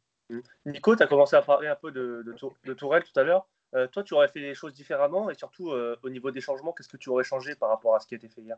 Nico, 0.65 0.95
tu 0.95 1.03
as 1.03 1.07
commencé 1.07 1.35
à 1.35 1.41
parler 1.41 1.67
un 1.67 1.75
peu 1.75 1.91
de, 1.91 2.25
de, 2.63 2.73
Tourelle 2.73 3.03
tout 3.03 3.19
à 3.19 3.23
l'heure. 3.23 3.47
Euh, 3.75 3.87
toi, 3.87 4.03
tu 4.03 4.13
aurais 4.13 4.27
fait 4.27 4.39
les 4.39 4.55
choses 4.55 4.73
différemment 4.73 5.29
et 5.29 5.35
surtout 5.35 5.71
euh, 5.71 5.97
au 6.03 6.09
niveau 6.09 6.31
des 6.31 6.41
changements, 6.41 6.71
qu'est-ce 6.71 6.87
que 6.87 6.97
tu 6.97 7.09
aurais 7.09 7.23
changé 7.23 7.55
par 7.55 7.69
rapport 7.69 7.95
à 7.95 7.99
ce 7.99 8.07
qui 8.07 8.15
a 8.15 8.17
été 8.17 8.29
fait 8.29 8.41
hier? 8.41 8.57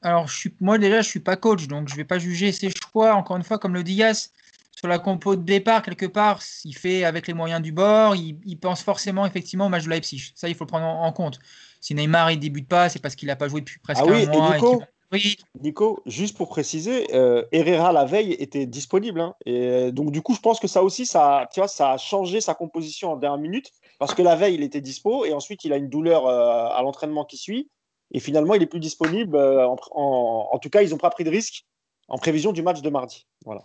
Alors, 0.00 0.26
je 0.26 0.36
suis, 0.36 0.56
moi 0.60 0.78
déjà, 0.78 1.02
je 1.02 1.08
suis 1.08 1.20
pas 1.20 1.36
coach, 1.36 1.68
donc 1.68 1.88
je 1.88 1.94
vais 1.94 2.04
pas 2.04 2.18
juger 2.18 2.50
ses 2.50 2.70
choix. 2.70 3.14
Encore 3.14 3.36
une 3.36 3.44
fois, 3.44 3.58
comme 3.58 3.74
le 3.74 3.84
dit 3.84 3.94
Yass, 3.94 4.32
sur 4.72 4.88
la 4.88 4.98
compo 4.98 5.36
de 5.36 5.42
départ, 5.42 5.82
quelque 5.82 6.06
part, 6.06 6.40
il 6.64 6.74
fait 6.74 7.04
avec 7.04 7.26
les 7.26 7.34
moyens 7.34 7.62
du 7.62 7.72
bord, 7.72 8.16
il, 8.16 8.58
pense 8.58 8.82
forcément 8.82 9.26
effectivement 9.26 9.66
au 9.66 9.68
match 9.68 9.84
de 9.84 9.90
Leipzig. 9.90 10.32
Ça, 10.34 10.48
il 10.48 10.54
faut 10.54 10.64
le 10.64 10.68
prendre 10.68 10.86
en, 10.86 11.12
compte. 11.12 11.38
Si 11.82 11.94
Neymar 11.94 12.30
il 12.30 12.38
débute 12.38 12.68
pas, 12.68 12.88
c'est 12.88 13.00
parce 13.00 13.16
qu'il 13.16 13.26
n'a 13.26 13.36
pas 13.36 13.48
joué 13.48 13.60
depuis 13.60 13.78
presque 13.80 14.02
ah 14.02 14.08
oui, 14.08 14.24
un 14.24 14.30
mois. 14.30 14.78
oui. 15.12 15.36
Nico, 15.60 16.00
juste 16.06 16.36
pour 16.36 16.48
préciser, 16.48 17.14
euh, 17.14 17.44
Herrera 17.52 17.92
la 17.92 18.04
veille 18.04 18.32
était 18.34 18.66
disponible. 18.66 19.20
Hein. 19.20 19.34
et 19.44 19.92
donc 19.92 20.12
du 20.12 20.22
coup, 20.22 20.34
je 20.34 20.40
pense 20.40 20.60
que 20.60 20.68
ça 20.68 20.82
aussi, 20.82 21.04
ça, 21.04 21.48
tu 21.52 21.60
vois, 21.60 21.68
ça 21.68 21.92
a 21.92 21.98
changé 21.98 22.40
sa 22.40 22.54
composition 22.54 23.12
en 23.12 23.16
dernière 23.16 23.38
minute 23.38 23.72
parce 23.98 24.14
que 24.14 24.22
la 24.22 24.36
veille, 24.36 24.54
il 24.54 24.62
était 24.62 24.80
dispo 24.80 25.24
et 25.24 25.32
ensuite, 25.32 25.64
il 25.64 25.72
a 25.72 25.76
une 25.76 25.88
douleur 25.88 26.26
euh, 26.26 26.68
à 26.72 26.80
l'entraînement 26.82 27.24
qui 27.24 27.36
suit. 27.36 27.68
Et 28.12 28.20
finalement, 28.20 28.54
il 28.54 28.62
est 28.62 28.66
plus 28.66 28.80
disponible. 28.80 29.36
Euh, 29.36 29.66
en, 29.66 30.58
tout 30.58 30.70
cas, 30.70 30.82
ils 30.82 30.90
n'ont 30.90 30.98
pas 30.98 31.10
pris 31.10 31.24
de 31.24 31.30
risque 31.30 31.64
en 32.08 32.18
prévision 32.18 32.52
du 32.52 32.62
match 32.62 32.80
de 32.80 32.90
mardi. 32.90 33.26
Voilà. 33.44 33.64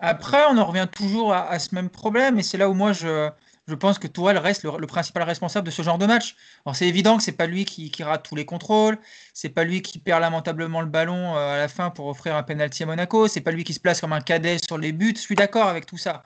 Après, 0.00 0.44
on 0.50 0.58
en 0.58 0.64
revient 0.64 0.88
toujours 0.90 1.32
à, 1.32 1.58
ce 1.58 1.74
même 1.74 1.88
problème, 1.88 2.38
et 2.38 2.42
c'est 2.42 2.58
là 2.58 2.68
où 2.68 2.74
moi 2.74 2.92
je, 2.92 3.30
je 3.68 3.74
pense 3.74 3.98
que 3.98 4.06
Tourelle 4.06 4.38
reste 4.38 4.64
le, 4.64 4.86
principal 4.86 5.22
responsable 5.24 5.66
de 5.66 5.70
ce 5.70 5.82
genre 5.82 5.98
de 5.98 6.06
match. 6.06 6.36
Alors 6.64 6.74
c'est 6.74 6.88
évident 6.88 7.18
que 7.18 7.22
c'est 7.22 7.32
pas 7.32 7.46
lui 7.46 7.66
qui, 7.66 7.92
rate 8.02 8.26
tous 8.26 8.34
les 8.34 8.46
contrôles, 8.46 8.98
c'est 9.34 9.50
pas 9.50 9.64
lui 9.64 9.82
qui 9.82 9.98
perd 9.98 10.22
lamentablement 10.22 10.80
le 10.80 10.86
ballon 10.86 11.36
euh, 11.36 11.54
à 11.54 11.58
la 11.58 11.68
fin 11.68 11.90
pour 11.90 12.06
offrir 12.06 12.34
un 12.34 12.42
penalty 12.42 12.82
à 12.82 12.86
Monaco, 12.86 13.28
c'est 13.28 13.42
pas 13.42 13.50
lui 13.50 13.64
qui 13.64 13.74
se 13.74 13.80
place 13.80 14.00
comme 14.00 14.14
un 14.14 14.22
cadet 14.22 14.56
sur 14.58 14.78
les 14.78 14.92
buts. 14.92 15.12
Je 15.14 15.20
suis 15.20 15.34
d'accord 15.34 15.68
avec 15.68 15.84
tout 15.84 15.98
ça, 15.98 16.22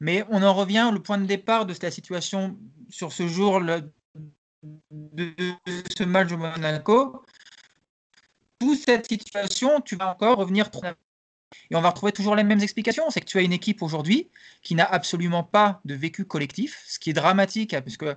mais 0.00 0.24
on 0.28 0.42
en 0.42 0.52
revient 0.52 0.90
au 0.94 1.00
point 1.00 1.18
de 1.18 1.24
départ 1.24 1.64
de 1.64 1.74
la 1.80 1.90
situation 1.90 2.58
sur 2.90 3.12
ce 3.12 3.26
jour 3.26 3.62
de, 3.62 5.34
ce 5.96 6.04
match 6.04 6.28
de 6.28 6.36
Monaco. 6.36 7.24
Toute 8.58 8.78
cette 8.78 9.08
situation, 9.08 9.80
tu 9.80 9.96
vas 9.96 10.10
encore 10.10 10.36
revenir 10.36 10.70
trop 10.70 10.84
et 11.70 11.76
on 11.76 11.80
va 11.80 11.90
retrouver 11.90 12.12
toujours 12.12 12.36
les 12.36 12.44
mêmes 12.44 12.60
explications. 12.60 13.10
C'est 13.10 13.20
que 13.20 13.26
tu 13.26 13.38
as 13.38 13.42
une 13.42 13.52
équipe 13.52 13.82
aujourd'hui 13.82 14.30
qui 14.62 14.74
n'a 14.74 14.84
absolument 14.84 15.42
pas 15.42 15.80
de 15.84 15.94
vécu 15.94 16.24
collectif, 16.24 16.82
ce 16.86 16.98
qui 16.98 17.10
est 17.10 17.14
dramatique, 17.14 17.74
hein, 17.74 17.82
parce 17.82 17.96
qu'il 17.96 18.16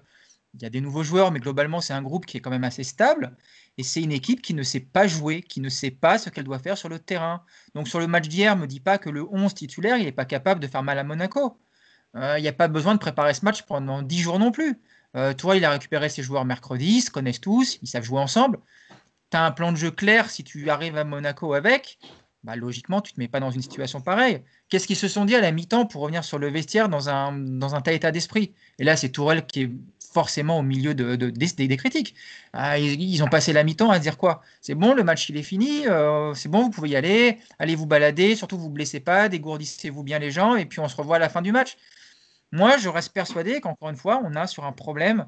y 0.62 0.66
a 0.66 0.70
des 0.70 0.82
nouveaux 0.82 1.04
joueurs, 1.04 1.32
mais 1.32 1.40
globalement, 1.40 1.82
c'est 1.82 1.94
un 1.94 2.02
groupe 2.02 2.26
qui 2.26 2.38
est 2.38 2.40
quand 2.40 2.50
même 2.50 2.64
assez 2.64 2.84
stable. 2.84 3.36
Et 3.78 3.84
c'est 3.84 4.02
une 4.02 4.12
équipe 4.12 4.42
qui 4.42 4.54
ne 4.54 4.64
sait 4.64 4.80
pas 4.80 5.08
jouer, 5.08 5.42
qui 5.42 5.60
ne 5.60 5.70
sait 5.70 5.92
pas 5.92 6.18
ce 6.18 6.30
qu'elle 6.30 6.46
doit 6.46 6.60
faire 6.60 6.78
sur 6.78 6.90
le 6.90 7.00
terrain. 7.00 7.44
Donc 7.74 7.88
sur 7.88 8.00
le 8.00 8.08
match 8.08 8.28
d'hier, 8.28 8.56
ne 8.56 8.62
me 8.62 8.68
dis 8.68 8.80
pas 8.80 8.98
que 8.98 9.10
le 9.10 9.26
11 9.30 9.54
titulaire, 9.54 9.98
il 9.98 10.06
n'est 10.06 10.12
pas 10.12 10.26
capable 10.26 10.62
de 10.62 10.68
faire 10.68 10.84
mal 10.84 10.98
à 10.98 11.04
Monaco. 11.04 11.60
Euh, 12.16 12.40
il 12.40 12.42
n'y 12.42 12.48
a 12.48 12.54
pas 12.54 12.70
besoin 12.70 12.94
de 12.94 13.00
préparer 13.00 13.34
ce 13.34 13.44
match 13.44 13.64
pendant 13.64 14.02
10 14.02 14.20
jours 14.20 14.40
non 14.40 14.52
plus. 14.52 14.80
Euh, 15.16 15.34
toi, 15.34 15.56
il 15.56 15.66
a 15.66 15.70
récupéré 15.70 16.10
ses 16.10 16.24
joueurs 16.24 16.46
mercredi, 16.46 16.98
ils 16.98 17.02
se 17.02 17.12
connaissent 17.12 17.42
tous, 17.42 17.80
ils 17.82 17.88
savent 17.88 18.04
jouer 18.04 18.20
ensemble. 18.20 18.60
Tu 19.32 19.38
as 19.38 19.46
un 19.46 19.52
plan 19.52 19.72
de 19.72 19.78
jeu 19.78 19.92
clair 19.92 20.30
si 20.30 20.44
tu 20.44 20.70
arrives 20.70 20.98
à 20.98 21.04
Monaco 21.04 21.54
avec. 21.54 22.00
Bah, 22.46 22.56
logiquement, 22.56 23.02
tu 23.02 23.14
ne 23.14 23.16
te 23.16 23.20
mets 23.22 23.28
pas 23.28 23.40
dans 23.40 23.50
une 23.50 23.64
situation 23.64 24.02
pareille. 24.02 24.44
Qu'est-ce 24.70 24.86
qu'ils 24.86 24.96
se 24.96 25.08
sont 25.08 25.26
dit 25.26 25.34
à 25.34 25.42
la 25.42 25.52
mi-temps 25.52 25.88
pour 25.88 26.04
revenir 26.04 26.24
sur 26.24 26.38
le 26.38 26.48
vestiaire 26.48 26.90
dans 26.90 27.10
un, 27.10 27.32
dans 27.32 27.82
tel 27.82 27.96
état 27.96 28.12
d'esprit? 28.12 28.54
Et 28.78 28.84
là, 28.84 28.96
c'est 28.96 29.10
Tourelle 29.10 29.48
qui 29.48 29.64
est 29.64 29.72
forcément 30.14 30.60
au 30.60 30.62
milieu 30.62 30.94
de, 30.94 31.16
des, 31.16 31.78
critiques. 31.78 32.14
Ah, 32.54 32.78
ils, 32.78 33.24
ont 33.24 33.28
passé 33.28 33.52
la 33.52 33.64
mi-temps 33.64 33.90
à 33.90 33.98
dire 33.98 34.20
quoi? 34.20 34.44
C'est 34.62 34.76
bon, 34.76 34.94
le 34.94 35.04
match 35.04 35.28
il 35.28 35.38
est 35.38 35.44
fini, 35.44 35.88
euh, 35.88 36.36
c'est 36.36 36.48
bon, 36.48 36.62
vous 36.62 36.70
pouvez 36.70 36.90
y 36.90 36.96
aller, 36.96 37.40
allez 37.58 37.76
vous 37.76 37.88
balader, 37.88 38.36
surtout 38.36 38.60
vous 38.60 38.70
blessez 38.70 39.00
pas, 39.00 39.28
dégourdissez-vous 39.28 40.04
bien 40.04 40.20
les 40.20 40.30
gens, 40.30 40.56
et 40.56 40.66
puis 40.66 40.80
on 40.80 40.88
se 40.88 40.96
revoit 40.96 41.16
à 41.16 41.20
la 41.20 41.30
fin 41.30 41.42
du 41.42 41.52
match. 41.52 41.78
Moi, 42.52 42.78
je 42.78 42.90
reste 42.90 43.12
persuadé 43.12 43.60
qu'encore 43.60 43.90
une 43.90 43.98
fois, 43.98 44.22
on 44.24 44.36
a 44.36 44.46
sur 44.46 44.66
un 44.66 44.72
problème 44.72 45.28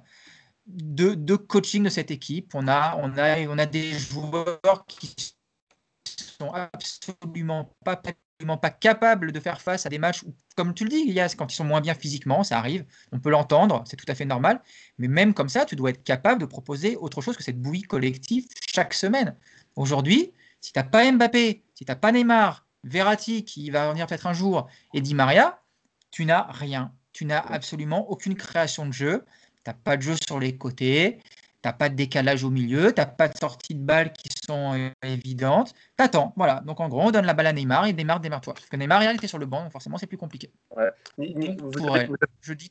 de, 0.68 1.16
de, 1.16 1.36
coaching 1.36 1.84
de 1.84 1.90
cette 1.90 2.12
équipe. 2.12 2.54
On 2.54 2.68
a, 2.68 2.96
on 3.02 3.18
a, 3.18 3.40
on 3.48 3.58
a 3.58 3.66
des 3.66 3.92
joueurs 3.94 4.86
qui 4.88 5.37
absolument 6.54 7.76
pas, 7.84 8.02
absolument 8.38 8.58
pas 8.58 8.70
capables 8.70 9.32
de 9.32 9.40
faire 9.40 9.62
face 9.62 9.86
à 9.86 9.90
des 9.90 9.98
matchs 9.98 10.24
où, 10.24 10.36
comme 10.56 10.74
tu 10.74 10.84
le 10.84 10.90
dis, 10.90 11.10
Elias, 11.10 11.36
quand 11.38 11.52
ils 11.52 11.56
sont 11.56 11.64
moins 11.64 11.82
bien 11.82 11.96
physiquement, 11.96 12.44
ça 12.44 12.58
arrive, 12.58 12.86
on 13.12 13.20
peut 13.20 13.30
l'entendre, 13.30 13.84
c'est 13.88 13.98
tout 13.98 14.06
à 14.08 14.16
fait 14.16 14.26
normal. 14.26 14.62
Mais 14.98 15.08
même 15.08 15.34
comme 15.34 15.50
ça, 15.50 15.66
tu 15.66 15.76
dois 15.76 15.90
être 15.90 16.04
capable 16.04 16.42
de 16.42 16.46
proposer 16.46 16.96
autre 16.96 17.22
chose 17.22 17.36
que 17.36 17.44
cette 17.44 17.62
bouillie 17.62 17.82
collective 17.82 18.48
chaque 18.74 18.94
semaine. 18.94 19.36
Aujourd'hui, 19.76 20.34
si 20.62 20.72
tu 20.72 20.80
n'as 20.80 20.86
pas 20.86 21.12
Mbappé, 21.12 21.64
si 21.74 21.86
tu 21.86 21.92
n'as 21.92 21.96
pas 21.96 22.12
Neymar, 22.12 22.66
Verratti 22.84 23.44
qui 23.44 23.70
va 23.70 23.88
revenir 23.88 24.08
peut-être 24.08 24.28
un 24.28 24.34
jour, 24.34 24.68
et 24.94 25.02
Di 25.02 25.16
Maria, 25.16 25.62
tu 26.12 26.26
n'as 26.26 26.52
rien. 26.52 26.94
Tu 27.14 27.26
n'as 27.26 27.40
absolument 27.40 28.10
aucune 28.10 28.36
création 28.36 28.86
de 28.86 28.92
jeu. 28.92 29.26
Tu 29.56 29.70
n'as 29.70 29.74
pas 29.74 29.98
de 29.98 30.04
jeu 30.04 30.16
sur 30.28 30.40
les 30.40 30.58
côtés 30.58 31.20
t'as 31.68 31.74
pas 31.74 31.90
de 31.90 31.96
décalage 31.96 32.46
au 32.46 32.50
milieu, 32.50 32.94
t'as 32.94 33.06
pas 33.06 33.28
de 33.28 33.38
sorties 33.38 33.76
de 33.76 33.84
balles 33.84 34.14
qui 34.14 34.30
sont 34.46 34.74
euh, 34.74 34.90
évidentes. 35.04 35.74
T'attends, 35.98 36.32
voilà. 36.38 36.62
Donc 36.62 36.80
en 36.80 36.88
gros, 36.88 37.02
on 37.02 37.12
donne 37.12 37.26
la 37.26 37.34
balle 37.34 37.48
à 37.48 37.52
Neymar 37.52 37.88
et 37.88 37.94
Neymar 37.94 38.22
démarre-toi. 38.22 38.54
Parce 38.54 38.68
que 38.68 38.78
Neymar, 38.78 39.04
il 39.04 39.14
était 39.14 39.28
sur 39.28 39.38
le 39.38 39.46
banc, 39.46 39.64
donc 39.64 39.74
forcément, 39.74 39.98
c'est 39.98 40.08
plus 40.08 40.18
compliqué. 40.18 40.50
Ouais. 40.78 40.92
vous, 41.18 41.94
avez, 41.94 42.08
je 42.40 42.54
dis 42.54 42.70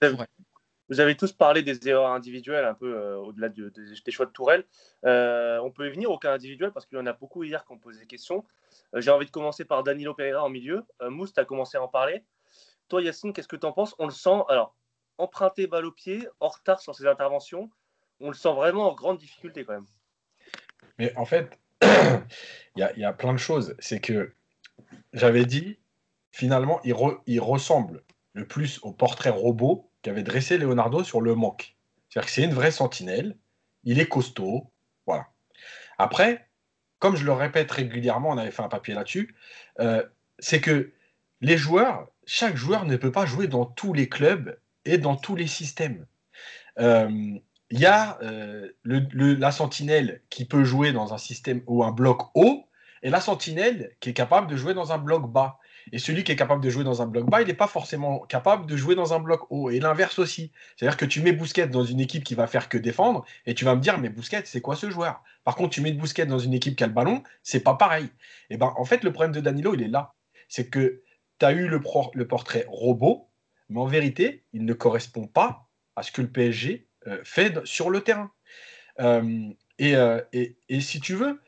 Vous 0.89 1.01
avez 1.01 1.15
tous 1.15 1.33
parlé 1.33 1.63
des 1.63 1.87
erreurs 1.87 2.11
individuelles, 2.11 2.65
un 2.65 2.73
peu 2.73 2.97
euh, 2.97 3.19
au-delà 3.19 3.51
des 3.51 4.11
choix 4.11 4.25
de 4.25 4.31
Tourelle. 4.31 4.65
Euh, 5.05 5.59
on 5.63 5.71
peut 5.71 5.87
y 5.89 5.91
venir, 5.91 6.11
aucun 6.11 6.33
individuel, 6.33 6.73
parce 6.73 6.87
qu'il 6.87 6.97
y 6.97 7.01
en 7.01 7.07
a 7.07 7.13
beaucoup 7.13 7.45
hier 7.45 7.67
qui 7.67 7.73
ont 7.73 7.79
posé 7.79 8.01
des 8.01 8.07
questions. 8.07 8.47
J'ai 8.95 9.11
envie 9.11 9.27
de 9.27 9.31
commencer 9.31 9.67
par 9.67 9.83
Danilo 9.83 10.15
Pereira 10.15 10.43
en 10.43 10.49
milieu. 10.49 10.85
Mousse, 11.03 11.35
tu 11.35 11.41
as 11.41 11.45
commencé 11.45 11.77
à 11.77 11.83
en 11.83 11.89
parler. 11.89 12.25
Toi, 12.89 13.03
Yacine, 13.03 13.35
qu'est-ce 13.35 13.49
que 13.49 13.57
tu 13.57 13.67
en 13.67 13.73
penses? 13.73 13.95
On 13.99 14.07
le 14.07 14.13
sent, 14.13 14.41
alors, 14.49 14.75
emprunté 15.19 15.67
balle 15.67 15.85
au 15.85 15.93
pied, 15.93 16.27
en 16.41 16.49
retard 16.49 16.81
sur 16.81 16.95
ses 16.95 17.07
interventions 17.07 17.71
on 18.21 18.29
le 18.29 18.35
sent 18.35 18.53
vraiment 18.55 18.91
en 18.91 18.95
grande 18.95 19.19
difficulté 19.19 19.65
quand 19.65 19.75
même. 19.75 19.87
Mais 20.99 21.13
en 21.17 21.25
fait, 21.25 21.59
il 21.83 22.91
y, 22.97 23.05
a 23.05 23.13
plein 23.13 23.33
de 23.33 23.39
choses. 23.39 23.75
C'est 23.79 24.01
que 24.01 24.33
j'avais 25.13 25.45
dit, 25.45 25.79
finalement, 26.31 26.81
il, 26.85 27.41
ressemble 27.41 28.03
le 28.33 28.47
plus 28.47 28.81
au 28.83 28.93
portrait 28.93 29.31
robot 29.31 29.91
qu'avait 30.03 30.23
dressé 30.23 30.59
Leonardo 30.59 31.05
sur 31.05 31.21
le 31.21 31.35
manque. 31.35 31.77
C'est-à-dire 32.09 32.27
que 32.27 32.33
c'est 32.33 32.45
une 32.45 32.55
vraie 32.55 32.71
sentinelle, 32.71 33.37
il 33.85 34.01
est 34.01 34.09
costaud, 34.09 34.71
voilà. 35.07 35.29
Après, 35.99 36.49
comme 36.99 37.17
je 37.17 37.25
le 37.25 37.33
répète 37.33 37.71
régulièrement, 37.71 38.31
on 38.31 38.39
avait 38.39 38.51
fait 38.51 38.63
un 38.63 38.69
papier 38.69 38.95
là-dessus, 38.95 39.35
euh, 39.81 40.05
c'est 40.39 40.61
que 40.61 40.93
les 41.41 41.57
joueurs, 41.57 42.09
chaque 42.27 42.57
joueur 42.57 42.85
ne 42.85 42.97
peut 42.97 43.13
pas 43.13 43.27
jouer 43.27 43.49
dans 43.49 43.67
tous 43.67 43.93
les 43.93 44.09
clubs 44.09 44.59
et 44.85 44.99
dans 44.99 45.17
tous 45.17 45.37
les 45.37 45.47
systèmes. 45.47 46.07
Euh, 46.79 47.39
il 47.71 47.81
y 47.81 47.87
a 47.87 48.19
euh, 48.23 48.69
la 48.85 49.51
sentinelle 49.51 50.23
qui 50.31 50.45
peut 50.45 50.65
jouer 50.65 50.93
dans 50.93 51.15
un 51.15 51.19
système 51.19 51.63
ou 51.67 51.85
un 51.85 51.91
bloc 51.91 52.31
haut 52.35 52.65
et 53.03 53.11
la 53.11 53.21
sentinelle 53.21 53.95
qui 54.01 54.11
est 54.11 54.15
capable 54.15 54.47
de 54.47 54.57
jouer 54.57 54.75
dans 54.75 54.93
un 54.93 54.99
bloc 54.99 55.31
bas. 55.31 55.59
Et 55.93 55.99
celui 55.99 56.25
qui 56.25 56.33
est 56.33 56.37
capable 56.37 56.63
de 56.63 56.71
jouer 56.71 56.83
dans 56.83 57.03
un 57.03 57.07
bloc 57.07 57.29
bas, 57.31 57.43
il 57.43 57.47
n'est 57.47 57.55
pas 57.55 57.69
forcément 57.69 58.21
capable 58.21 58.67
de 58.67 58.77
jouer 58.77 58.97
dans 58.97 59.15
un 59.15 59.21
bloc 59.21 59.47
haut. 59.51 59.71
Et 59.71 59.79
l'inverse 59.79 60.19
aussi. 60.19 60.51
C'est-à-dire 60.77 60.97
que 60.97 61.05
tu 61.05 61.23
mets 61.23 61.33
Bousquet 61.33 61.69
dans 61.69 61.85
une 61.85 62.01
équipe 62.01 62.25
qui 62.25 62.35
va 62.35 62.49
faire 62.49 62.69
que 62.69 62.79
défendre, 62.79 63.25
et 63.47 63.55
tu 63.55 63.65
vas 63.65 63.77
me 63.77 63.81
dire, 63.81 63.99
mais 63.99 64.09
Bousquet, 64.09 64.43
c'est 64.45 64.61
quoi 64.61 64.75
ce 64.75 64.91
joueur? 64.91 65.23
Par 65.45 65.55
contre, 65.55 65.71
tu 65.71 65.81
mets 65.81 65.93
Bousquet 65.93 66.27
dans 66.27 66.41
une 66.41 66.55
équipe 66.55 66.75
qui 66.75 66.83
a 66.83 66.89
le 66.89 66.93
ballon, 66.93 67.23
c'est 67.45 67.61
pas 67.61 67.75
pareil. 67.75 68.09
Et 68.51 68.57
ben, 68.57 68.73
en 68.77 68.85
fait, 68.85 69.05
le 69.05 69.13
problème 69.13 69.33
de 69.33 69.41
Danilo, 69.41 69.75
il 69.75 69.83
est 69.83 69.89
là. 69.89 70.15
C'est 70.49 70.69
que 70.69 71.03
tu 71.39 71.47
as 71.47 71.53
eu 71.53 71.69
le, 71.69 71.81
le 72.15 72.27
portrait 72.27 72.67
robot, 72.69 73.31
mais 73.69 73.81
en 73.81 73.87
vérité, 73.87 74.45
il 74.53 74.65
ne 74.65 74.73
correspond 74.73 75.29
pas 75.29 75.69
à 75.95 76.03
ce 76.03 76.11
que 76.11 76.23
le 76.23 76.29
PSG 76.29 76.86
fait 77.25 77.65
sur 77.65 77.91
le 77.91 78.01
terrain. 78.01 78.31
Euh, 79.01 79.51
euh, 79.83 80.23
et, 80.33 80.57
et, 80.69 80.81
si 80.81 81.01
tu 81.01 81.15
veux, 81.15 81.41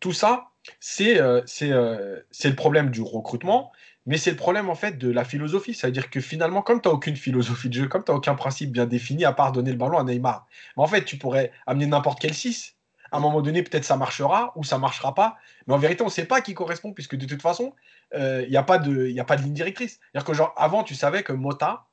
tout 0.00 0.12
ça, 0.12 0.50
c'est 0.80 1.18
le 1.18 2.54
problème 2.54 2.90
du 2.90 3.02
recrutement, 3.02 3.72
mais 4.06 4.16
c'est 4.16 4.30
le 4.30 4.36
problème 4.36 4.70
en 4.70 4.74
fait 4.74 4.96
de 4.96 5.10
la 5.10 5.24
philosophie. 5.24 5.74
C'est-à-dire 5.74 6.10
que 6.10 6.20
finalement, 6.20 6.62
comme 6.62 6.80
tu 6.80 6.88
n'as 6.88 6.94
aucune 6.94 7.16
philosophie 7.16 7.68
de 7.68 7.74
jeu, 7.74 7.88
comme 7.88 8.04
tu 8.04 8.12
n'as 8.12 8.18
aucun 8.18 8.34
principe 8.34 8.72
bien 8.72 8.86
défini, 8.86 9.24
à 9.24 9.32
part 9.32 9.52
donner 9.52 9.72
le 9.72 9.76
ballon 9.76 9.98
à 9.98 10.04
Neymar, 10.04 10.46
mais 10.76 10.82
en 10.82 10.86
fait, 10.86 11.04
tu 11.04 11.18
pourrais 11.18 11.52
amener 11.66 11.86
n'importe 11.86 12.20
quel 12.20 12.34
6. 12.34 12.74
À 13.10 13.16
un 13.16 13.20
moment 13.20 13.40
donné, 13.40 13.62
peut-être 13.62 13.84
ça 13.84 13.96
marchera 13.96 14.52
ou 14.54 14.64
ça 14.64 14.76
marchera 14.78 15.14
pas. 15.14 15.38
Mais 15.66 15.74
en 15.74 15.78
vérité, 15.78 16.02
on 16.02 16.06
ne 16.06 16.10
sait 16.10 16.26
pas 16.26 16.42
qui 16.42 16.54
correspond, 16.54 16.92
puisque 16.92 17.16
de 17.16 17.24
toute 17.24 17.40
façon, 17.42 17.74
il 18.14 18.46
n'y 18.48 18.56
a, 18.56 18.62
pas 18.62 18.78
de, 18.78 19.18
a 19.18 19.24
pas 19.24 19.36
de 19.36 19.42
ligne 19.42 19.54
directrice. 19.54 19.98
C'est-à-dire 20.12 20.26
que 20.26 20.34
genre, 20.34 20.54
avant, 20.56 20.84
tu 20.84 20.94
savais 20.94 21.22
que 21.22 21.32
Mota, 21.32 21.87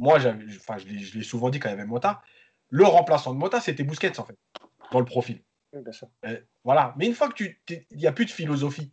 moi, 0.00 0.18
enfin, 0.18 0.76
je 0.78 1.18
l'ai 1.18 1.24
souvent 1.24 1.50
dit 1.50 1.58
quand 1.58 1.68
il 1.68 1.72
y 1.72 1.74
avait 1.74 1.86
Mota, 1.86 2.22
le 2.70 2.84
remplaçant 2.84 3.32
de 3.32 3.38
Mota, 3.38 3.60
c'était 3.60 3.84
Busquets, 3.84 4.18
en 4.18 4.24
fait, 4.24 4.36
dans 4.92 4.98
le 4.98 5.04
profil. 5.04 5.42
Euh, 6.24 6.40
voilà. 6.64 6.94
Mais 6.96 7.06
une 7.06 7.14
fois 7.14 7.28
que 7.28 7.34
tu. 7.34 7.60
Il 7.68 7.98
n'y 7.98 8.06
a 8.06 8.12
plus 8.12 8.24
de 8.24 8.30
philosophie. 8.30 8.92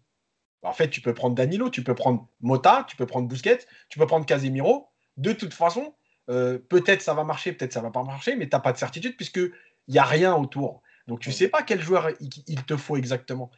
Bah, 0.62 0.70
en 0.70 0.74
fait, 0.74 0.90
tu 0.90 1.02
peux 1.02 1.14
prendre 1.14 1.36
Danilo, 1.36 1.70
tu 1.70 1.84
peux 1.84 1.96
prendre 1.96 2.28
Mota, 2.42 2.86
tu 2.88 2.96
peux 2.96 3.06
prendre 3.06 3.28
Busquets, 3.28 3.60
tu 3.90 4.00
peux 4.00 4.08
prendre 4.08 4.26
Casemiro. 4.26 4.90
De 5.18 5.34
toute 5.34 5.54
façon, 5.54 5.96
euh, 6.30 6.58
peut-être 6.58 7.02
ça 7.02 7.14
va 7.14 7.24
marcher, 7.24 7.54
peut-être 7.54 7.74
ça 7.74 7.82
va 7.82 7.92
pas 7.92 8.04
marcher, 8.04 8.36
mais 8.36 8.50
tu 8.50 8.56
n'as 8.56 8.62
pas 8.62 8.74
de 8.74 8.78
certitude 8.78 9.16
puisqu'il 9.16 9.52
n'y 9.88 10.00
a 10.00 10.04
rien 10.04 10.36
autour. 10.36 10.82
Donc 11.08 11.20
tu 11.20 11.30
ne 11.30 11.34
sais 11.34 11.50
pas 11.50 11.64
quel 11.64 11.82
joueur 11.82 12.10
il, 12.20 12.64
te 12.64 12.78
faut 12.78 12.96
exactement. 12.98 13.52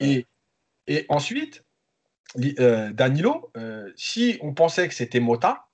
Et, 0.00 0.26
et 0.88 1.06
ensuite, 1.08 1.64
euh, 2.58 2.92
Danilo, 2.92 3.52
si 3.96 4.38
on 4.42 4.52
pensait 4.52 4.88
que 4.88 4.94
c'était 4.94 5.20
Mota, 5.20 5.67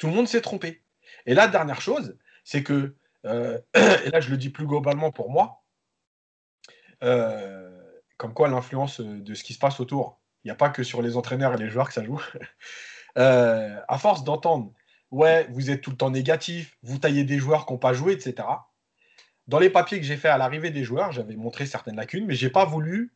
tout 0.00 0.06
le 0.06 0.14
monde 0.14 0.26
s'est 0.26 0.40
trompé. 0.40 0.82
Et 1.26 1.34
la 1.34 1.46
dernière 1.46 1.82
chose, 1.82 2.16
c'est 2.42 2.64
que, 2.64 2.96
euh, 3.26 3.60
et 4.04 4.10
là 4.10 4.20
je 4.20 4.30
le 4.30 4.38
dis 4.38 4.48
plus 4.48 4.66
globalement 4.66 5.12
pour 5.12 5.30
moi, 5.30 5.62
euh, 7.04 7.70
comme 8.16 8.32
quoi 8.32 8.48
l'influence 8.48 9.00
de 9.00 9.34
ce 9.34 9.44
qui 9.44 9.52
se 9.52 9.58
passe 9.58 9.78
autour, 9.78 10.18
il 10.42 10.48
n'y 10.48 10.52
a 10.52 10.56
pas 10.56 10.70
que 10.70 10.82
sur 10.82 11.02
les 11.02 11.16
entraîneurs 11.16 11.54
et 11.54 11.58
les 11.58 11.68
joueurs 11.68 11.86
que 11.86 11.94
ça 11.94 12.02
joue. 12.02 12.20
Euh, 13.18 13.80
à 13.88 13.98
force 13.98 14.22
d'entendre, 14.22 14.72
ouais, 15.10 15.48
vous 15.50 15.72
êtes 15.72 15.80
tout 15.80 15.90
le 15.90 15.96
temps 15.96 16.10
négatif, 16.10 16.78
vous 16.84 16.96
taillez 16.96 17.24
des 17.24 17.38
joueurs 17.38 17.66
qui 17.66 17.72
n'ont 17.72 17.78
pas 17.78 17.92
joué, 17.92 18.12
etc. 18.12 18.46
Dans 19.48 19.58
les 19.58 19.68
papiers 19.68 19.98
que 19.98 20.06
j'ai 20.06 20.16
fait 20.16 20.28
à 20.28 20.38
l'arrivée 20.38 20.70
des 20.70 20.84
joueurs, 20.84 21.10
j'avais 21.10 21.34
montré 21.34 21.66
certaines 21.66 21.96
lacunes, 21.96 22.24
mais 22.24 22.36
je 22.36 22.46
n'ai 22.46 22.52
pas 22.52 22.64
voulu 22.64 23.12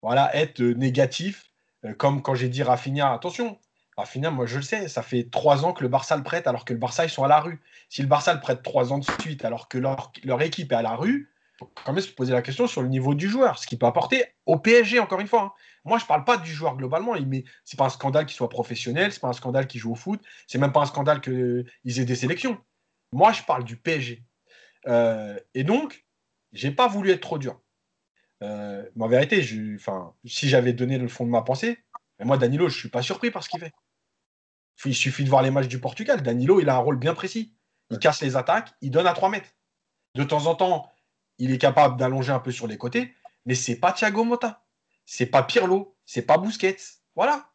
voilà, 0.00 0.34
être 0.34 0.62
négatif, 0.62 1.52
comme 1.98 2.22
quand 2.22 2.34
j'ai 2.34 2.48
dit 2.48 2.62
Rafinha, 2.62 3.12
attention, 3.12 3.60
Rafinha, 3.96 4.30
moi 4.30 4.44
je 4.44 4.56
le 4.56 4.62
sais, 4.62 4.88
ça 4.88 5.02
fait 5.02 5.28
trois 5.30 5.64
ans 5.64 5.72
que 5.72 5.82
le 5.82 5.88
Barça 5.88 6.16
le 6.16 6.22
prête 6.22 6.46
alors 6.46 6.66
que 6.66 6.74
le 6.74 6.78
Barça 6.78 7.04
ils 7.04 7.10
sont 7.10 7.24
à 7.24 7.28
la 7.28 7.40
rue. 7.40 7.60
Si 7.88 8.02
le 8.02 8.08
Barça 8.08 8.34
le 8.34 8.40
prête 8.40 8.62
trois 8.62 8.92
ans 8.92 8.98
de 8.98 9.06
suite 9.22 9.44
alors 9.44 9.68
que 9.68 9.78
leur, 9.78 10.42
équipe 10.42 10.72
est 10.72 10.74
à 10.74 10.82
la 10.82 10.94
rue, 10.94 11.30
faut 11.58 11.72
quand 11.84 11.94
même 11.94 12.02
se 12.02 12.10
poser 12.10 12.34
la 12.34 12.42
question 12.42 12.66
sur 12.66 12.82
le 12.82 12.88
niveau 12.88 13.14
du 13.14 13.28
joueur, 13.28 13.58
ce 13.58 13.66
qu'il 13.66 13.78
peut 13.78 13.86
apporter 13.86 14.24
au 14.44 14.58
PSG, 14.58 14.98
encore 15.00 15.20
une 15.20 15.26
fois. 15.26 15.42
Hein. 15.42 15.52
Moi, 15.86 15.98
je 15.98 16.04
ne 16.04 16.08
parle 16.08 16.24
pas 16.24 16.36
du 16.36 16.52
joueur 16.52 16.76
globalement. 16.76 17.14
Ce 17.14 17.22
n'est 17.22 17.44
pas 17.78 17.86
un 17.86 17.90
scandale 17.90 18.26
qu'il 18.26 18.36
soit 18.36 18.50
professionnel, 18.50 19.12
ce 19.12 19.16
n'est 19.16 19.20
pas 19.20 19.28
un 19.28 19.32
scandale 19.32 19.66
qu'il 19.66 19.80
joue 19.80 19.92
au 19.92 19.94
foot, 19.94 20.20
c'est 20.46 20.58
même 20.58 20.72
pas 20.72 20.80
un 20.80 20.86
scandale 20.86 21.22
qu'ils 21.22 21.64
aient 22.00 22.04
des 22.04 22.16
sélections. 22.16 22.58
Moi, 23.12 23.32
je 23.32 23.42
parle 23.44 23.64
du 23.64 23.76
PSG. 23.78 24.22
Euh, 24.88 25.38
et 25.54 25.64
donc, 25.64 26.04
j'ai 26.52 26.70
pas 26.70 26.88
voulu 26.88 27.10
être 27.12 27.22
trop 27.22 27.38
dur. 27.38 27.58
Euh, 28.42 28.84
mais 28.94 29.04
en 29.04 29.08
vérité, 29.08 29.42
si 29.42 30.48
j'avais 30.48 30.74
donné 30.74 30.98
le 30.98 31.08
fond 31.08 31.24
de 31.24 31.30
ma 31.30 31.40
pensée, 31.40 31.78
moi, 32.22 32.36
Danilo, 32.36 32.68
je 32.68 32.74
ne 32.74 32.80
suis 32.80 32.88
pas 32.90 33.02
surpris 33.02 33.30
par 33.30 33.42
ce 33.42 33.48
qu'il 33.48 33.60
fait. 33.60 33.72
Il 34.84 34.94
suffit 34.94 35.24
de 35.24 35.30
voir 35.30 35.42
les 35.42 35.50
matchs 35.50 35.68
du 35.68 35.80
Portugal. 35.80 36.22
Danilo, 36.22 36.60
il 36.60 36.68
a 36.68 36.74
un 36.74 36.78
rôle 36.78 36.98
bien 36.98 37.14
précis. 37.14 37.52
Il 37.90 37.98
casse 37.98 38.20
les 38.20 38.36
attaques, 38.36 38.74
il 38.80 38.90
donne 38.90 39.06
à 39.06 39.12
3 39.12 39.28
mètres. 39.28 39.50
De 40.14 40.24
temps 40.24 40.46
en 40.46 40.54
temps, 40.54 40.90
il 41.38 41.52
est 41.52 41.58
capable 41.58 41.96
d'allonger 41.96 42.32
un 42.32 42.40
peu 42.40 42.50
sur 42.50 42.66
les 42.66 42.78
côtés, 42.78 43.14
mais 43.44 43.54
c'est 43.54 43.76
pas 43.76 43.92
Thiago 43.92 44.24
Motta, 44.24 44.64
c'est 45.04 45.26
pas 45.26 45.42
Pirlo, 45.42 45.94
c'est 46.04 46.22
pas 46.22 46.38
Busquets. 46.38 46.76
Voilà. 47.14 47.50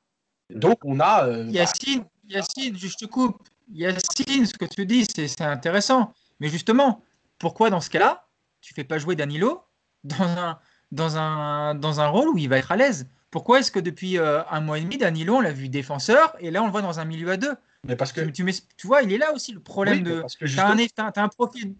Donc 0.49 0.77
on 0.83 0.99
a. 0.99 1.27
Euh, 1.27 1.45
Yacine, 1.49 2.05
Yacine, 2.27 2.77
je 2.77 2.95
te 2.95 3.05
coupe. 3.05 3.37
Yacine, 3.73 4.45
ce 4.45 4.53
que 4.53 4.65
tu 4.65 4.85
dis, 4.85 5.05
c'est 5.05 5.41
intéressant. 5.41 6.13
Mais 6.39 6.49
justement, 6.49 7.03
pourquoi 7.39 7.69
dans 7.69 7.81
ce 7.81 7.89
cas-là, 7.89 8.27
tu 8.61 8.73
fais 8.73 8.83
pas 8.83 8.97
jouer 8.97 9.15
Danilo 9.15 9.63
dans 10.03 10.23
un, 10.23 10.59
dans, 10.91 11.17
un, 11.17 11.75
dans 11.75 11.99
un 11.99 12.07
rôle 12.07 12.29
où 12.29 12.37
il 12.37 12.49
va 12.49 12.57
être 12.57 12.71
à 12.71 12.75
l'aise? 12.75 13.07
Pourquoi 13.31 13.59
est-ce 13.59 13.71
que 13.71 13.79
depuis 13.79 14.17
euh, 14.17 14.43
un 14.49 14.61
mois 14.61 14.77
et 14.77 14.81
demi, 14.81 14.97
Danilo, 14.97 15.37
on 15.37 15.41
l'a 15.41 15.53
vu 15.53 15.69
défenseur 15.69 16.35
et 16.39 16.51
là 16.51 16.61
on 16.61 16.65
le 16.65 16.71
voit 16.71 16.81
dans 16.81 16.99
un 16.99 17.05
milieu 17.05 17.31
à 17.31 17.37
deux? 17.37 17.55
Mais 17.87 17.95
parce 17.95 18.11
que 18.11 18.21
tu, 18.21 18.45
tu, 18.77 18.87
vois, 18.87 19.01
il 19.01 19.11
est 19.11 19.17
là 19.17 19.33
aussi 19.33 19.53
le 19.53 19.59
problème 19.59 20.03
de. 20.03 20.23
Tu 20.37 20.59
as, 20.59 21.13
un 21.15 21.27
profil 21.29 21.73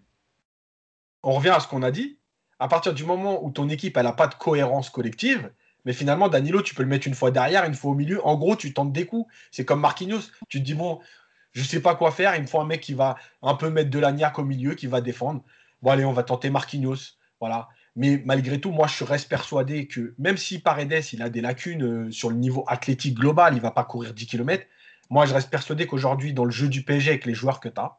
on 1.22 1.32
revient 1.32 1.50
à 1.50 1.60
ce 1.60 1.68
qu'on 1.68 1.82
a 1.82 1.90
dit. 1.90 2.18
À 2.58 2.68
partir 2.68 2.94
du 2.94 3.04
moment 3.04 3.44
où 3.44 3.50
ton 3.50 3.68
équipe 3.68 3.96
n'a 3.96 4.12
pas 4.12 4.26
de 4.26 4.34
cohérence 4.34 4.90
collective, 4.90 5.50
mais 5.84 5.92
finalement, 5.92 6.28
Danilo, 6.28 6.62
tu 6.62 6.74
peux 6.74 6.82
le 6.82 6.88
mettre 6.88 7.08
une 7.08 7.14
fois 7.14 7.30
derrière, 7.30 7.64
une 7.64 7.74
fois 7.74 7.90
au 7.90 7.94
milieu. 7.94 8.24
En 8.24 8.36
gros, 8.36 8.54
tu 8.54 8.72
tentes 8.72 8.92
des 8.92 9.06
coups. 9.06 9.32
C'est 9.50 9.64
comme 9.64 9.80
Marquinhos. 9.80 10.20
Tu 10.48 10.60
te 10.60 10.64
dis, 10.64 10.74
bon, 10.74 11.00
je 11.52 11.60
ne 11.60 11.66
sais 11.66 11.80
pas 11.80 11.96
quoi 11.96 12.12
faire. 12.12 12.36
Il 12.36 12.42
me 12.42 12.46
faut 12.46 12.60
un 12.60 12.66
mec 12.66 12.80
qui 12.80 12.94
va 12.94 13.16
un 13.42 13.54
peu 13.54 13.68
mettre 13.68 13.90
de 13.90 13.98
la 13.98 14.12
niaque 14.12 14.38
au 14.38 14.44
milieu, 14.44 14.74
qui 14.74 14.86
va 14.86 15.00
défendre. 15.00 15.42
Bon, 15.82 15.90
allez, 15.90 16.04
on 16.04 16.12
va 16.12 16.22
tenter 16.22 16.50
Marquinhos. 16.50 17.16
Voilà. 17.40 17.68
Mais 17.94 18.22
malgré 18.24 18.60
tout, 18.60 18.70
moi, 18.70 18.86
je 18.86 19.04
reste 19.04 19.28
persuadé 19.28 19.86
que 19.86 20.14
même 20.18 20.36
si 20.36 20.58
Paredes, 20.58 21.04
il 21.12 21.22
a 21.22 21.28
des 21.28 21.40
lacunes 21.40 21.84
euh, 21.84 22.10
sur 22.10 22.30
le 22.30 22.36
niveau 22.36 22.64
athlétique 22.66 23.18
global, 23.18 23.52
il 23.52 23.56
ne 23.56 23.62
va 23.62 23.70
pas 23.70 23.84
courir 23.84 24.14
10 24.14 24.26
km. 24.26 24.66
Moi, 25.10 25.26
je 25.26 25.34
reste 25.34 25.50
persuadé 25.50 25.86
qu'aujourd'hui, 25.86 26.32
dans 26.32 26.44
le 26.44 26.50
jeu 26.50 26.68
du 26.68 26.84
PSG, 26.84 27.10
avec 27.10 27.26
les 27.26 27.34
joueurs 27.34 27.60
que 27.60 27.68
tu 27.68 27.80
as, 27.80 27.98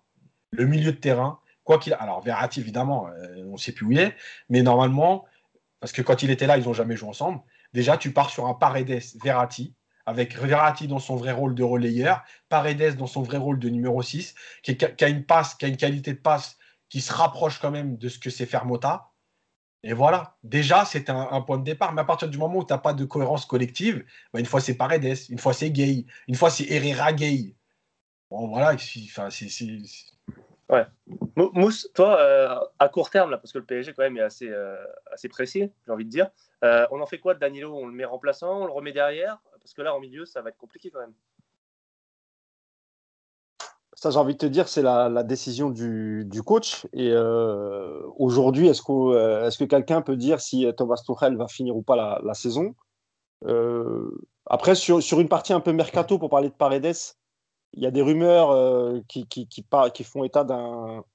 le 0.51 0.65
milieu 0.65 0.91
de 0.91 0.97
terrain, 0.97 1.39
Quoi 1.63 1.79
qu'il 1.79 1.93
alors 1.93 2.21
Verratti 2.21 2.59
évidemment, 2.59 3.07
euh, 3.07 3.43
on 3.47 3.53
ne 3.53 3.57
sait 3.57 3.71
plus 3.71 3.85
où 3.85 3.91
il 3.91 3.99
est, 3.99 4.15
mais 4.49 4.61
normalement, 4.61 5.25
parce 5.79 5.93
que 5.93 6.01
quand 6.01 6.23
il 6.23 6.29
était 6.29 6.47
là, 6.47 6.57
ils 6.57 6.65
n'ont 6.65 6.73
jamais 6.73 6.95
joué 6.95 7.09
ensemble. 7.09 7.39
Déjà, 7.73 7.97
tu 7.97 8.11
pars 8.11 8.29
sur 8.29 8.47
un 8.47 8.53
Paredes 8.53 9.01
Verratti 9.23 9.73
avec 10.05 10.37
Verratti 10.37 10.87
dans 10.87 10.99
son 10.99 11.15
vrai 11.15 11.31
rôle 11.31 11.55
de 11.55 11.63
relayeur, 11.63 12.23
Paredes 12.49 12.97
dans 12.97 13.07
son 13.07 13.21
vrai 13.21 13.37
rôle 13.37 13.59
de 13.59 13.69
numéro 13.69 14.01
6, 14.01 14.35
qui, 14.61 14.77
a 14.83 15.07
une 15.07 15.23
passe, 15.23 15.55
qui 15.55 15.63
a 15.63 15.69
une 15.69 15.77
qualité 15.77 16.11
de 16.11 16.19
passe 16.19 16.57
qui 16.89 16.99
se 16.99 17.13
rapproche 17.13 17.59
quand 17.59 17.71
même 17.71 17.97
de 17.97 18.09
ce 18.09 18.19
que 18.19 18.29
c'est 18.29 18.45
faire. 18.45 18.65
Et 19.83 19.93
voilà, 19.93 20.37
déjà, 20.43 20.85
c'est 20.85 21.09
un, 21.09 21.41
point 21.41 21.57
de 21.57 21.63
départ. 21.63 21.93
Mais 21.93 22.01
à 22.01 22.05
partir 22.05 22.29
du 22.29 22.37
moment 22.37 22.59
où 22.59 22.65
tu 22.65 22.71
n'as 22.71 22.79
pas 22.79 22.93
de 22.93 23.03
cohérence 23.03 23.45
collective, 23.45 24.05
bah, 24.33 24.39
une 24.39 24.45
fois 24.45 24.61
c'est 24.61 24.75
Paredes, 24.75 25.17
une 25.29 25.39
fois 25.39 25.53
c'est 25.53 25.71
Gay, 25.71 26.05
une 26.27 26.35
fois 26.35 26.49
c'est 26.49 26.65
Herrera 26.71 27.11
Gay. 27.11 27.55
Bon, 28.29 28.47
voilà, 28.47 28.77
c'est 28.77 29.01
Ouais. 30.69 30.85
Mousse, 31.35 31.89
toi, 31.93 32.19
euh, 32.19 32.59
à 32.79 32.89
court 32.89 33.09
terme, 33.09 33.29
là, 33.29 33.37
parce 33.37 33.51
que 33.51 33.59
le 33.59 33.65
PSG 33.65 33.93
quand 33.93 34.03
même 34.03 34.17
est 34.17 34.21
assez, 34.21 34.49
euh, 34.49 34.75
assez 35.11 35.27
précis, 35.27 35.69
j'ai 35.85 35.91
envie 35.91 36.05
de 36.05 36.09
dire, 36.09 36.29
euh, 36.63 36.87
on 36.89 37.01
en 37.01 37.05
fait 37.05 37.19
quoi 37.19 37.33
de 37.33 37.39
Danilo? 37.39 37.75
On 37.75 37.85
le 37.85 37.93
met 37.93 38.05
remplaçant, 38.05 38.61
on 38.61 38.65
le 38.65 38.71
remet 38.71 38.93
derrière? 38.93 39.39
Parce 39.59 39.73
que 39.73 39.81
là, 39.81 39.93
en 39.93 39.99
milieu, 39.99 40.25
ça 40.25 40.41
va 40.41 40.49
être 40.49 40.57
compliqué 40.57 40.89
quand 40.89 41.01
même. 41.01 41.13
Ça, 44.03 44.09
j'ai 44.09 44.19
envie 44.19 44.33
de 44.33 44.37
te 44.37 44.45
dire, 44.45 44.67
c'est 44.67 44.81
la, 44.81 45.23
décision 45.23 45.69
du, 45.69 46.41
coach. 46.45 46.85
Et 46.91 47.15
aujourd'hui, 48.17 48.67
est-ce, 48.67 48.81
est 48.81 49.57
que 49.57 49.63
quelqu'un 49.63 50.01
peut 50.01 50.17
dire 50.17 50.41
si 50.41 50.67
Thomas 50.75 51.01
Tuchel 51.05 51.37
va 51.37 51.47
finir 51.47 51.73
ou 51.77 51.83
pas 51.83 52.19
la, 52.21 52.33
saison? 52.33 52.75
Après, 54.45 54.75
sur, 54.75 55.19
une 55.21 55.29
partie 55.29 55.53
un 55.53 55.61
peu 55.61 55.71
mercato, 55.71 56.19
pour 56.19 56.29
parler 56.29 56.49
de 56.49 56.53
Paredes, 56.53 56.97
il 57.71 57.81
y 57.81 57.85
a 57.85 57.91
des 57.91 58.01
rumeurs 58.01 58.51
euh, 58.51 58.99
qui, 59.07 60.03
font 60.03 60.25
état 60.25 60.43
d'un 60.43 61.05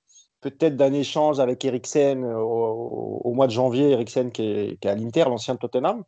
peut-être 0.40 0.76
d'un 0.76 0.94
échange 0.94 1.40
avec 1.40 1.62
Eriksen 1.66 2.24
euh, 2.24 2.38
au, 2.38 3.34
mois 3.34 3.48
de 3.48 3.52
janvier, 3.52 3.90
Eriksen 3.90 4.32
qui 4.32 4.44
est, 4.44 4.86
à 4.86 4.94
l'Inter, 4.94 5.24
l'ancien 5.24 5.56
de 5.56 5.58
Tottenham. 5.58 6.04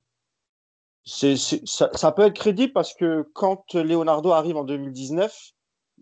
Ça, 1.05 2.13
peut 2.13 2.23
être 2.23 2.37
crédible 2.37 2.73
parce 2.73 2.95
que 2.95 3.29
quand 3.35 3.75
Leonardo 3.75 4.31
arrive 4.31 4.57
en 4.57 4.65
2019, 4.65 5.53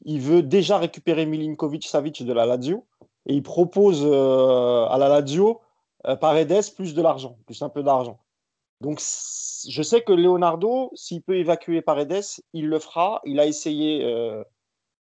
il 0.04 0.20
veut 0.20 0.42
déjà 0.42 0.78
récupérer 0.78 1.26
Milinkovic-Savic 1.26 2.24
de 2.24 2.32
la 2.32 2.46
Lazio 2.46 2.86
et 3.26 3.34
il 3.34 3.42
propose 3.42 4.02
euh, 4.04 4.86
à 4.86 4.98
la 4.98 5.08
Lazio 5.08 5.60
Paredes 6.20 6.74
plus 6.76 6.94
de 6.94 7.02
l'argent, 7.02 7.38
plus 7.44 7.60
un 7.62 7.68
peu 7.68 7.82
d'argent. 7.82 8.20
Donc, 8.80 9.00
je 9.00 9.82
sais 9.82 10.02
que 10.02 10.12
Leonardo, 10.12 10.90
s'il 10.94 11.22
peut 11.22 11.36
évacuer 11.36 11.82
Paredes, 11.82 12.24
il 12.52 12.68
le 12.68 12.78
fera. 12.78 13.20
Il 13.24 13.40
a 13.40 13.46
essayé, 13.46 14.04
euh, 14.04 14.44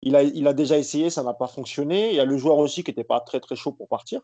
il, 0.02 0.14
a, 0.14 0.22
il, 0.22 0.46
a, 0.46 0.52
déjà 0.52 0.78
essayé, 0.78 1.10
ça 1.10 1.22
n'a 1.22 1.34
pas 1.34 1.48
fonctionné. 1.48 2.10
Il 2.10 2.16
y 2.16 2.20
a 2.20 2.24
le 2.24 2.36
joueur 2.36 2.58
aussi 2.58 2.84
qui 2.84 2.90
n'était 2.90 3.04
pas 3.04 3.20
très 3.20 3.40
très 3.40 3.56
chaud 3.56 3.72
pour 3.72 3.88
partir. 3.88 4.20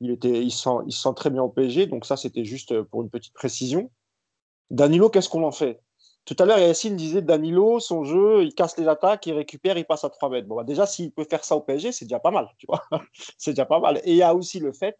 Il, 0.00 0.10
était, 0.10 0.42
il, 0.42 0.50
sent, 0.50 0.84
il 0.86 0.92
sent 0.92 1.14
très 1.16 1.30
bien 1.30 1.42
au 1.42 1.48
PSG, 1.48 1.86
donc 1.86 2.04
ça 2.04 2.18
c'était 2.18 2.44
juste 2.44 2.82
pour 2.82 3.02
une 3.02 3.08
petite 3.08 3.32
précision. 3.32 3.90
Danilo, 4.70 5.08
qu'est-ce 5.08 5.30
qu'on 5.30 5.44
en 5.44 5.52
fait? 5.52 5.82
Tout 6.26 6.36
à 6.40 6.44
l'heure, 6.44 6.58
Yacine 6.58 6.96
disait 6.96 7.22
Danilo, 7.22 7.78
son 7.78 8.02
jeu, 8.04 8.42
il 8.42 8.52
casse 8.52 8.76
les 8.76 8.88
attaques, 8.88 9.26
il 9.26 9.32
récupère, 9.32 9.78
il 9.78 9.84
passe 9.84 10.02
à 10.02 10.10
3 10.10 10.28
mètres. 10.28 10.48
Bon, 10.48 10.56
bah, 10.56 10.64
déjà, 10.64 10.84
s'il 10.84 11.12
peut 11.12 11.24
faire 11.24 11.44
ça 11.44 11.56
au 11.56 11.60
PSG, 11.60 11.92
c'est 11.92 12.04
déjà 12.04 12.18
pas 12.18 12.32
mal, 12.32 12.48
tu 12.58 12.66
vois. 12.66 12.82
c'est 13.38 13.52
déjà 13.52 13.64
pas 13.64 13.78
mal. 13.78 14.00
Et 14.04 14.10
il 14.10 14.16
y 14.16 14.22
a 14.22 14.34
aussi 14.34 14.58
le 14.58 14.72
fait 14.72 14.98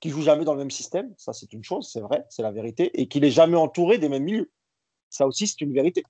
qui 0.00 0.10
joue 0.10 0.20
jamais 0.20 0.44
dans 0.44 0.52
le 0.52 0.58
même 0.58 0.70
système, 0.70 1.14
ça 1.16 1.32
c'est 1.32 1.52
une 1.54 1.64
chose, 1.64 1.88
c'est 1.90 2.00
vrai, 2.00 2.26
c'est 2.28 2.42
la 2.42 2.52
vérité, 2.52 3.00
et 3.00 3.08
qu'il 3.08 3.24
est 3.24 3.30
jamais 3.30 3.56
entouré 3.56 3.96
des 3.96 4.10
mêmes 4.10 4.24
milieux. 4.24 4.50
Ça 5.08 5.26
aussi, 5.26 5.46
c'est 5.46 5.60
une 5.62 5.72
vérité. 5.72 6.04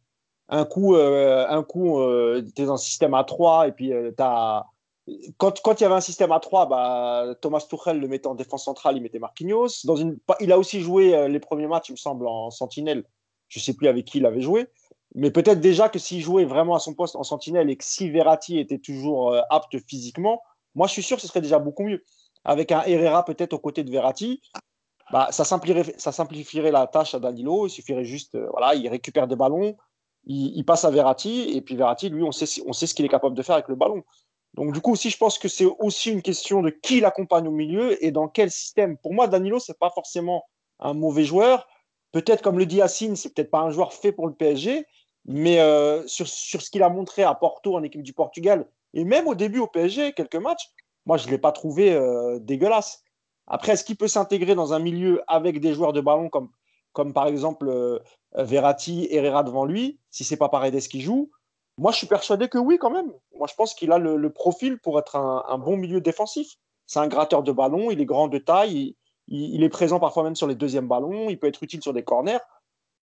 Un 0.48 0.64
coup, 0.64 0.96
euh, 0.96 1.46
un 1.48 1.62
coup 1.62 2.00
euh, 2.00 2.42
tu 2.55 2.62
es 2.62 2.66
dans 2.66 2.74
un 2.74 2.79
système 2.79 3.14
à 3.14 3.24
3 3.24 3.68
et 3.68 3.72
puis 3.72 3.92
euh. 3.92 4.12
Quand, 5.37 5.61
quand, 5.62 5.81
il 5.81 5.85
y 5.85 5.87
avait 5.87 5.94
un 5.94 6.00
système 6.00 6.33
à 6.33 6.40
3, 6.40 6.66
bah, 6.66 7.37
Thomas 7.40 7.64
Tuchel 7.68 8.00
le 8.00 8.09
mettait 8.09 8.26
en 8.26 8.35
défense 8.35 8.64
centrale, 8.64 8.96
il 8.96 9.02
mettait 9.02 9.20
Marquinhos. 9.20 9.68
Dans 9.85 9.94
une, 9.94 10.18
il 10.40 10.50
a 10.50 10.59
aussi 10.59 10.81
joué 10.81 11.29
les 11.29 11.38
premiers 11.38 11.68
matchs, 11.68 11.90
il 11.90 11.92
me 11.92 11.96
semble, 11.96 12.26
en 12.26 12.50
sentinelle. 12.50 13.05
Je 13.48 13.59
ne 13.59 13.62
sais 13.62 13.74
plus 13.74 13.88
avec 13.88 14.04
qui 14.04 14.18
il 14.18 14.26
avait 14.26 14.40
joué. 14.40 14.66
Mais 15.14 15.30
peut-être 15.30 15.61
déjà 15.61 15.88
que 15.88 15.98
s'il 15.98 16.20
jouait 16.20 16.44
vraiment 16.44 16.74
à 16.74 16.78
son 16.78 16.94
poste 16.94 17.16
en 17.16 17.22
sentinelle 17.22 17.70
et 17.70 17.76
que 17.76 17.85
si 17.85 18.11
Verratti 18.11 18.59
était 18.59 18.78
toujours 18.78 19.35
apte 19.50 19.78
physiquement, 19.87 20.42
moi 20.74 20.87
je 20.88 20.92
suis 20.92 21.02
sûr 21.02 21.16
que 21.16 21.22
ce 21.22 21.28
serait 21.28 21.40
déjà 21.40 21.59
beaucoup 21.59 21.85
mieux 21.85 22.02
avec 22.46 22.72
un 22.72 22.82
Herrera 22.85 23.24
peut-être 23.24 23.52
aux 23.52 23.59
côtés 23.59 23.82
de 23.82 23.90
Verratti, 23.90 24.40
bah, 25.12 25.28
ça, 25.30 25.44
simplifierait, 25.44 25.94
ça 25.98 26.12
simplifierait 26.12 26.70
la 26.70 26.87
tâche 26.87 27.14
à 27.14 27.18
Danilo. 27.18 27.66
Il 27.66 27.70
suffirait 27.70 28.04
juste, 28.04 28.37
euh, 28.37 28.48
voilà, 28.50 28.74
il 28.74 28.88
récupère 28.88 29.26
des 29.26 29.37
ballons, 29.37 29.76
il, 30.24 30.64
passe 30.64 30.85
à 30.85 30.90
Verratti, 30.90 31.52
et 31.54 31.61
puis 31.61 31.76
Verratti, 31.76 32.09
lui, 32.09 32.22
on 32.22 32.32
sait, 32.32 32.62
on 32.66 32.72
sait 32.72 32.87
ce 32.87 32.94
qu'il 32.94 33.04
est 33.04 33.09
capable 33.11 33.37
de 33.37 33.42
faire 33.42 33.56
avec 33.56 33.68
le 33.68 33.76
ballon. 33.76 34.02
Donc 34.54 34.72
du 34.72 34.80
coup, 34.80 34.92
aussi, 34.92 35.11
je 35.11 35.18
pense 35.18 35.38
que 35.38 35.48
c'est 35.48 35.66
aussi 35.78 36.11
une 36.11 36.22
question 36.22 36.62
de 36.62 36.70
qui 36.70 37.00
l'accompagne 37.00 37.46
au 37.46 37.52
milieu 37.52 38.02
et 38.04 38.11
dans 38.11 38.26
quel 38.26 38.50
système. 38.50 38.96
Pour 38.96 39.12
moi, 39.12 39.28
Danilo, 39.28 39.59
c'est 39.59 39.78
pas 39.78 39.90
forcément 39.90 40.44
un 40.80 40.94
mauvais 40.94 41.24
joueur. 41.24 41.68
Peut-être, 42.16 42.40
comme 42.40 42.59
le 42.59 42.64
dit 42.64 42.76
Yacine, 42.76 43.14
c'est 43.14 43.35
peut-être 43.35 43.50
pas 43.50 43.61
un 43.61 43.68
joueur 43.68 43.92
fait 43.92 44.11
pour 44.11 44.26
le 44.26 44.33
PSG, 44.33 44.87
mais 45.26 45.61
euh, 45.61 46.02
sur, 46.07 46.26
sur, 46.26 46.62
ce 46.62 46.70
qu'il 46.70 46.83
a 46.83 46.88
montré 46.88 47.22
à 47.22 47.35
Porto 47.35 47.76
en 47.76 47.83
équipe 47.83 48.02
du 48.02 48.14
Portugal, 48.14 48.66
et 48.94 49.05
même 49.05 49.29
au 49.29 49.35
début 49.35 49.59
au 49.59 49.66
PSG, 49.66 50.14
quelques 50.14 50.37
matchs, 50.37 50.70
moi, 51.05 51.18
je 51.18 51.26
ne 51.26 51.33
l'ai 51.33 51.38
pas 51.38 51.52
trouvé 51.52 51.92
euh, 51.92 52.38
dégueulasse. 52.38 53.05
Après, 53.46 53.72
est-ce 53.72 53.85
qu'il 53.85 53.98
peut 53.98 54.09
s'intégrer 54.09 54.55
dans 54.55 54.72
un 54.72 54.79
milieu 54.79 55.22
avec 55.26 55.61
des 55.61 55.74
joueurs 55.74 55.92
de 55.92 56.00
ballon 56.00 56.31
comme, 56.31 56.48
comme 56.94 57.12
par 57.12 57.26
exemple 57.26 57.68
euh, 57.68 57.98
Verratti, 58.33 59.09
Herrera 59.11 59.42
devant 59.42 59.66
lui, 59.66 60.00
si 60.11 60.24
c'est 60.24 60.38
pas 60.38 60.48
Paredes 60.48 60.88
qui 60.88 61.02
joue? 61.02 61.31
Moi, 61.76 61.92
je 61.92 61.98
suis 61.98 62.07
persuadé 62.07 62.48
que 62.48 62.57
oui, 62.57 62.79
quand 62.79 62.90
même. 62.90 63.12
Moi, 63.37 63.46
je 63.46 63.55
pense 63.57 63.74
qu'il 63.74 63.92
a 63.92 63.98
le, 63.98 64.33
profil 64.33 64.79
pour 64.79 64.98
être 64.98 65.16
un, 65.16 65.59
bon 65.59 65.76
milieu 65.76 66.00
défensif. 66.00 66.57
C'est 66.87 66.98
un 66.98 67.09
gratteur 67.09 67.42
de 67.42 67.52
ballon, 67.52 67.90
il 67.90 68.00
est 68.00 68.07
grand 68.07 68.29
de 68.29 68.38
taille, 68.38 68.74
il, 68.74 68.96
est 69.28 69.68
présent 69.68 70.00
parfois 70.00 70.22
même 70.22 70.36
sur 70.36 70.46
les 70.46 70.54
deuxièmes 70.54 70.88
ballons, 70.88 71.28
il 71.28 71.38
peut 71.38 71.46
être 71.46 71.62
utile 71.62 71.82
sur 71.82 71.92
des 71.92 72.04
corners. 72.04 72.38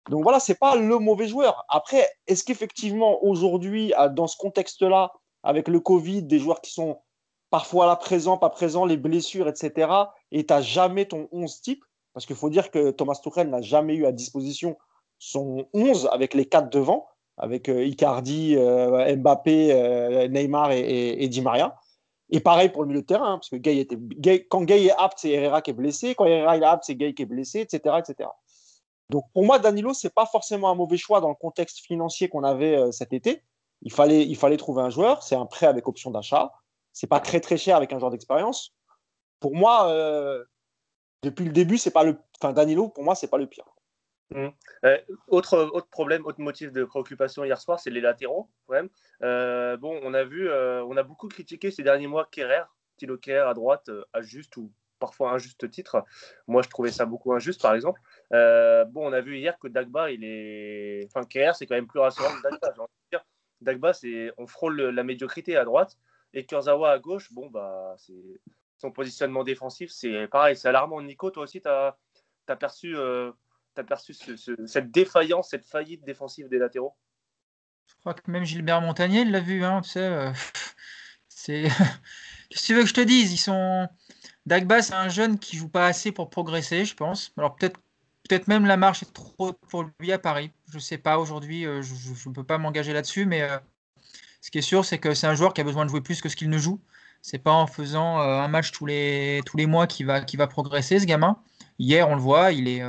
Donc 0.09 0.23
voilà, 0.23 0.39
c'est 0.39 0.59
pas 0.59 0.75
le 0.75 0.99
mauvais 0.99 1.27
joueur. 1.27 1.65
Après, 1.69 2.05
est-ce 2.27 2.43
qu'effectivement, 2.43 3.23
aujourd'hui, 3.23 3.93
dans 4.11 4.27
ce 4.27 4.35
contexte-là, 4.37 5.13
avec 5.43 5.67
le 5.67 5.79
Covid, 5.79 6.23
des 6.23 6.39
joueurs 6.39 6.61
qui 6.61 6.71
sont 6.71 6.99
parfois 7.49 7.85
là 7.85 7.95
présents, 7.95 8.37
pas 8.37 8.49
présents, 8.49 8.85
les 8.85 8.97
blessures, 8.97 9.47
etc., 9.47 9.91
et 10.31 10.45
tu 10.45 10.53
n'as 10.53 10.61
jamais 10.61 11.05
ton 11.05 11.29
11 11.31 11.61
type, 11.61 11.83
parce 12.13 12.25
qu'il 12.25 12.35
faut 12.35 12.49
dire 12.49 12.69
que 12.69 12.91
Thomas 12.91 13.19
Tuchel 13.21 13.49
n'a 13.49 13.61
jamais 13.61 13.95
eu 13.95 14.05
à 14.05 14.11
disposition 14.11 14.77
son 15.19 15.67
11 15.73 16.09
avec 16.11 16.33
les 16.33 16.45
quatre 16.45 16.69
devant 16.69 17.07
avec 17.37 17.69
euh, 17.69 17.85
Icardi, 17.85 18.55
euh, 18.57 19.15
Mbappé, 19.15 19.71
euh, 19.71 20.27
Neymar 20.27 20.71
et, 20.71 21.27
Di 21.27 21.41
Maria. 21.41 21.75
Et 22.35 22.39
pareil 22.39 22.69
pour 22.69 22.81
le 22.81 22.87
milieu 22.87 23.01
de 23.01 23.05
terrain, 23.05 23.33
hein, 23.33 23.37
parce 23.37 23.49
que 23.49 24.47
quand 24.49 24.63
Gay 24.63 24.85
est 24.85 24.91
apte, 24.97 25.19
c'est 25.19 25.29
Herrera 25.29 25.61
qui 25.61 25.69
est 25.69 25.75
blessé. 25.75 26.15
Quand 26.15 26.25
Herrera 26.25 26.57
est 26.57 26.63
apte, 26.63 26.83
c'est 26.83 26.95
Gay 26.95 27.13
qui 27.13 27.21
est 27.21 27.27
blessé, 27.27 27.59
etc., 27.59 27.95
etc. 27.99 28.27
Donc 29.11 29.25
pour 29.33 29.45
moi, 29.45 29.59
Danilo, 29.59 29.93
c'est 29.93 30.13
pas 30.13 30.25
forcément 30.25 30.71
un 30.71 30.75
mauvais 30.75 30.97
choix 30.97 31.21
dans 31.21 31.29
le 31.29 31.35
contexte 31.35 31.79
financier 31.81 32.29
qu'on 32.29 32.43
avait 32.43 32.91
cet 32.91 33.13
été. 33.13 33.43
Il 33.83 33.91
fallait, 33.91 34.25
il 34.25 34.35
fallait 34.35 34.57
trouver 34.57 34.81
un 34.81 34.89
joueur. 34.89 35.21
C'est 35.21 35.35
un 35.35 35.45
prêt 35.45 35.67
avec 35.67 35.87
option 35.87 36.09
d'achat. 36.09 36.51
C'est 36.91 37.05
pas 37.05 37.19
très 37.19 37.39
très 37.39 37.57
cher 37.57 37.77
avec 37.77 37.93
un 37.93 37.99
joueur 37.99 38.09
d'expérience. 38.09 38.73
Pour 39.39 39.53
moi, 39.53 39.93
depuis 41.21 41.45
le 41.45 41.51
début, 41.51 41.77
c'est 41.77 41.91
pas 41.91 42.03
le. 42.03 42.17
Danilo, 42.41 42.89
pour 42.89 43.03
moi, 43.03 43.13
c'est 43.13 43.27
pas 43.27 43.37
le 43.37 43.45
pire. 43.45 43.65
Mmh. 44.31 44.47
Euh, 44.85 44.97
autre, 45.27 45.57
autre 45.73 45.89
problème, 45.89 46.25
autre 46.25 46.41
motif 46.41 46.71
de 46.71 46.83
préoccupation 46.83 47.43
hier 47.43 47.59
soir, 47.59 47.79
c'est 47.79 47.91
les 47.91 48.01
latéraux. 48.01 48.49
Euh, 49.21 49.77
bon, 49.77 49.99
on 50.03 50.13
a 50.13 50.23
vu, 50.23 50.49
euh, 50.49 50.83
on 50.85 50.97
a 50.97 51.03
beaucoup 51.03 51.27
critiqué 51.27 51.71
ces 51.71 51.83
derniers 51.83 52.07
mois 52.07 52.27
Kerrer, 52.31 52.63
Thilo 52.97 53.17
Kerrer 53.17 53.47
à 53.47 53.53
droite, 53.53 53.89
à 54.11 54.21
juste 54.21 54.57
ou 54.57 54.71
parfois 54.99 55.31
injuste 55.31 55.69
titre. 55.69 56.03
Moi, 56.47 56.61
je 56.61 56.69
trouvais 56.69 56.91
ça 56.91 57.05
beaucoup 57.05 57.33
injuste, 57.33 57.61
par 57.61 57.75
exemple. 57.75 58.01
bon, 58.31 59.07
on 59.07 59.13
a 59.13 59.21
vu 59.21 59.37
hier 59.37 59.57
que 59.59 59.67
Dagba, 59.67 60.11
il 60.11 60.23
est, 60.23 61.05
enfin 61.05 61.25
Kerrer, 61.25 61.53
c'est 61.53 61.67
quand 61.67 61.75
même 61.75 61.87
plus 61.87 61.99
rassurant 61.99 62.33
que 62.35 62.41
Dagba. 62.41 62.87
Dagba, 63.61 63.93
c'est, 63.93 64.31
on 64.37 64.47
frôle 64.47 64.81
la 64.81 65.03
médiocrité 65.03 65.55
à 65.57 65.63
droite 65.63 65.97
et 66.33 66.45
Kurzawa 66.45 66.91
à 66.91 66.99
gauche. 66.99 67.31
Bon, 67.33 67.49
bah, 67.49 67.95
son 68.77 68.91
positionnement 68.91 69.43
défensif, 69.43 69.91
c'est 69.91 70.27
pareil, 70.27 70.55
c'est 70.55 70.69
alarmant. 70.69 71.01
Nico, 71.01 71.29
toi 71.29 71.43
aussi, 71.43 71.61
tu 71.61 71.67
as, 71.67 71.97
as 72.47 72.55
perçu 72.55 72.95
as 73.79 73.83
perçu 73.83 74.13
cette 74.13 74.91
défaillance, 74.91 75.49
cette 75.49 75.65
faillite 75.65 76.03
défensive 76.03 76.47
des 76.49 76.57
latéraux? 76.57 76.95
Je 77.87 77.95
crois 77.99 78.13
que 78.13 78.29
même 78.29 78.43
Gilbert 78.43 78.81
Montagnier 78.81 79.25
l'a 79.25 79.39
vu. 79.39 79.63
Hein, 79.63 79.81
euh, 79.97 80.33
c'est... 81.29 81.63
Qu'est-ce 82.49 82.61
que 82.61 82.65
tu 82.65 82.75
veux 82.75 82.81
que 82.81 82.89
je 82.89 82.93
te 82.93 83.01
dise? 83.01 83.31
Ils 83.31 83.37
sont... 83.37 83.87
Dagba, 84.45 84.81
c'est 84.81 84.93
un 84.93 85.09
jeune 85.09 85.39
qui 85.39 85.57
joue 85.57 85.69
pas 85.69 85.87
assez 85.87 86.11
pour 86.11 86.29
progresser, 86.29 86.85
je 86.85 86.95
pense. 86.95 87.31
Alors 87.37 87.55
peut-être 87.55 87.79
peut-être 88.27 88.47
même 88.47 88.65
la 88.65 88.77
marche 88.77 89.03
est 89.03 89.13
trop 89.13 89.53
pour 89.69 89.85
lui 89.99 90.11
à 90.11 90.19
Paris. 90.19 90.51
Je 90.71 90.79
sais 90.79 90.97
pas 90.97 91.17
aujourd'hui, 91.17 91.65
euh, 91.65 91.81
je 91.81 92.29
ne 92.29 92.33
peux 92.33 92.43
pas 92.43 92.57
m'engager 92.57 92.93
là-dessus, 92.93 93.25
mais 93.25 93.41
euh, 93.41 93.57
ce 94.41 94.51
qui 94.51 94.57
est 94.57 94.61
sûr, 94.61 94.85
c'est 94.85 94.97
que 94.97 95.13
c'est 95.13 95.27
un 95.27 95.35
joueur 95.35 95.53
qui 95.53 95.61
a 95.61 95.63
besoin 95.63 95.85
de 95.85 95.89
jouer 95.89 96.01
plus 96.01 96.21
que 96.21 96.29
ce 96.29 96.35
qu'il 96.35 96.49
ne 96.49 96.57
joue. 96.57 96.81
C'est 97.21 97.39
pas 97.39 97.51
en 97.51 97.67
faisant 97.67 98.19
un 98.19 98.49
match 98.49 98.71
tous 98.73 98.85
les, 98.85 99.41
tous 99.45 99.55
les 99.55 99.65
mois 99.65 99.87
qu'il 99.87 100.05
va, 100.05 100.25
va 100.33 100.47
progresser, 100.47 100.99
ce 100.99 101.05
gamin. 101.05 101.37
Hier, 101.79 102.09
on 102.09 102.15
le 102.15 102.21
voit, 102.21 102.51
il 102.51 102.67
est, 102.67 102.83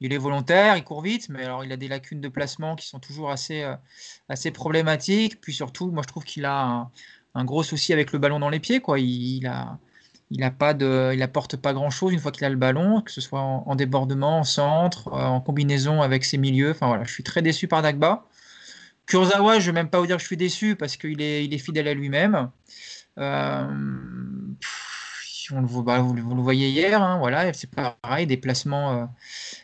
il 0.00 0.12
est 0.12 0.18
volontaire, 0.18 0.76
il 0.76 0.84
court 0.84 1.02
vite, 1.02 1.28
mais 1.28 1.44
alors 1.44 1.64
il 1.64 1.72
a 1.72 1.76
des 1.76 1.88
lacunes 1.88 2.20
de 2.20 2.28
placement 2.28 2.76
qui 2.76 2.86
sont 2.86 2.98
toujours 2.98 3.30
assez, 3.30 3.62
euh, 3.62 3.74
assez 4.28 4.50
problématiques. 4.50 5.40
Puis 5.40 5.54
surtout, 5.54 5.90
moi 5.90 6.02
je 6.02 6.08
trouve 6.08 6.24
qu'il 6.24 6.44
a 6.44 6.90
un, 7.34 7.44
gros 7.44 7.62
souci 7.62 7.92
avec 7.92 8.12
le 8.12 8.18
ballon 8.18 8.38
dans 8.38 8.50
les 8.50 8.60
pieds. 8.60 8.80
Quoi. 8.80 9.00
Il, 9.00 9.46
a, 9.46 9.78
il 10.30 10.42
a 10.42 10.52
il 11.14 11.28
pas 11.60 11.72
grand 11.72 11.90
chose 11.90 12.12
une 12.12 12.20
fois 12.20 12.32
qu'il 12.32 12.44
a 12.44 12.50
le 12.50 12.56
ballon, 12.56 13.00
que 13.00 13.10
ce 13.10 13.20
soit 13.20 13.40
en, 13.40 13.74
débordement, 13.74 14.40
en 14.40 14.44
centre, 14.44 15.08
euh, 15.08 15.24
en 15.24 15.40
combinaison 15.40 16.02
avec 16.02 16.24
ses 16.24 16.38
milieux. 16.38 16.70
Enfin 16.72 16.88
voilà, 16.88 17.04
je 17.04 17.12
suis 17.12 17.24
très 17.24 17.42
déçu 17.42 17.68
par 17.68 17.82
Dagba. 17.82 18.26
Kurzawa, 19.06 19.60
je 19.60 19.70
ne 19.70 19.74
vais 19.74 19.82
même 19.82 19.90
pas 19.90 20.00
vous 20.00 20.06
dire 20.06 20.16
que 20.16 20.22
je 20.22 20.26
suis 20.26 20.36
déçu 20.36 20.76
parce 20.76 20.96
qu'il 20.96 21.22
est, 21.22 21.44
il 21.44 21.54
est 21.54 21.58
fidèle 21.58 21.88
à 21.88 21.94
lui-même. 21.94 22.50
Euh, 23.18 23.66
on 25.52 25.60
le, 25.60 25.82
bah, 25.82 26.00
vous, 26.00 26.14
le 26.14 26.42
voyez 26.42 26.68
hier, 26.68 27.02
hein, 27.02 27.18
voilà, 27.18 27.52
c'est 27.52 27.70
pareil, 27.70 28.26
des 28.26 28.36
placements, 28.36 29.08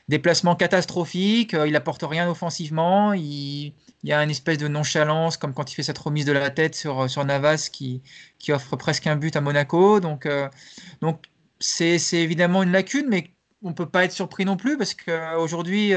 euh, 0.08 0.54
catastrophiques, 0.54 1.54
euh, 1.54 1.66
il 1.66 1.76
apporte 1.76 2.02
rien 2.02 2.28
offensivement, 2.28 3.12
il, 3.12 3.72
y 4.04 4.12
a 4.12 4.22
une 4.22 4.30
espèce 4.30 4.58
de 4.58 4.68
nonchalance, 4.68 5.36
comme 5.36 5.54
quand 5.54 5.70
il 5.72 5.74
fait 5.74 5.82
cette 5.82 5.98
remise 5.98 6.24
de 6.24 6.32
la 6.32 6.50
tête 6.50 6.74
sur, 6.74 7.08
sur 7.08 7.24
Navas 7.24 7.68
qui, 7.72 8.02
qui 8.38 8.52
offre 8.52 8.76
presque 8.76 9.06
un 9.06 9.16
but 9.16 9.36
à 9.36 9.40
Monaco. 9.40 10.00
Donc, 10.00 10.26
euh, 10.26 10.48
donc 11.00 11.26
c'est, 11.60 11.98
évidemment 12.12 12.62
une 12.62 12.72
lacune, 12.72 13.06
mais 13.08 13.30
on 13.62 13.68
ne 13.68 13.74
peut 13.74 13.88
pas 13.88 14.04
être 14.04 14.12
surpris 14.12 14.44
non 14.44 14.56
plus 14.56 14.76
parce 14.76 14.94
qu'aujourd'hui, 14.94 15.92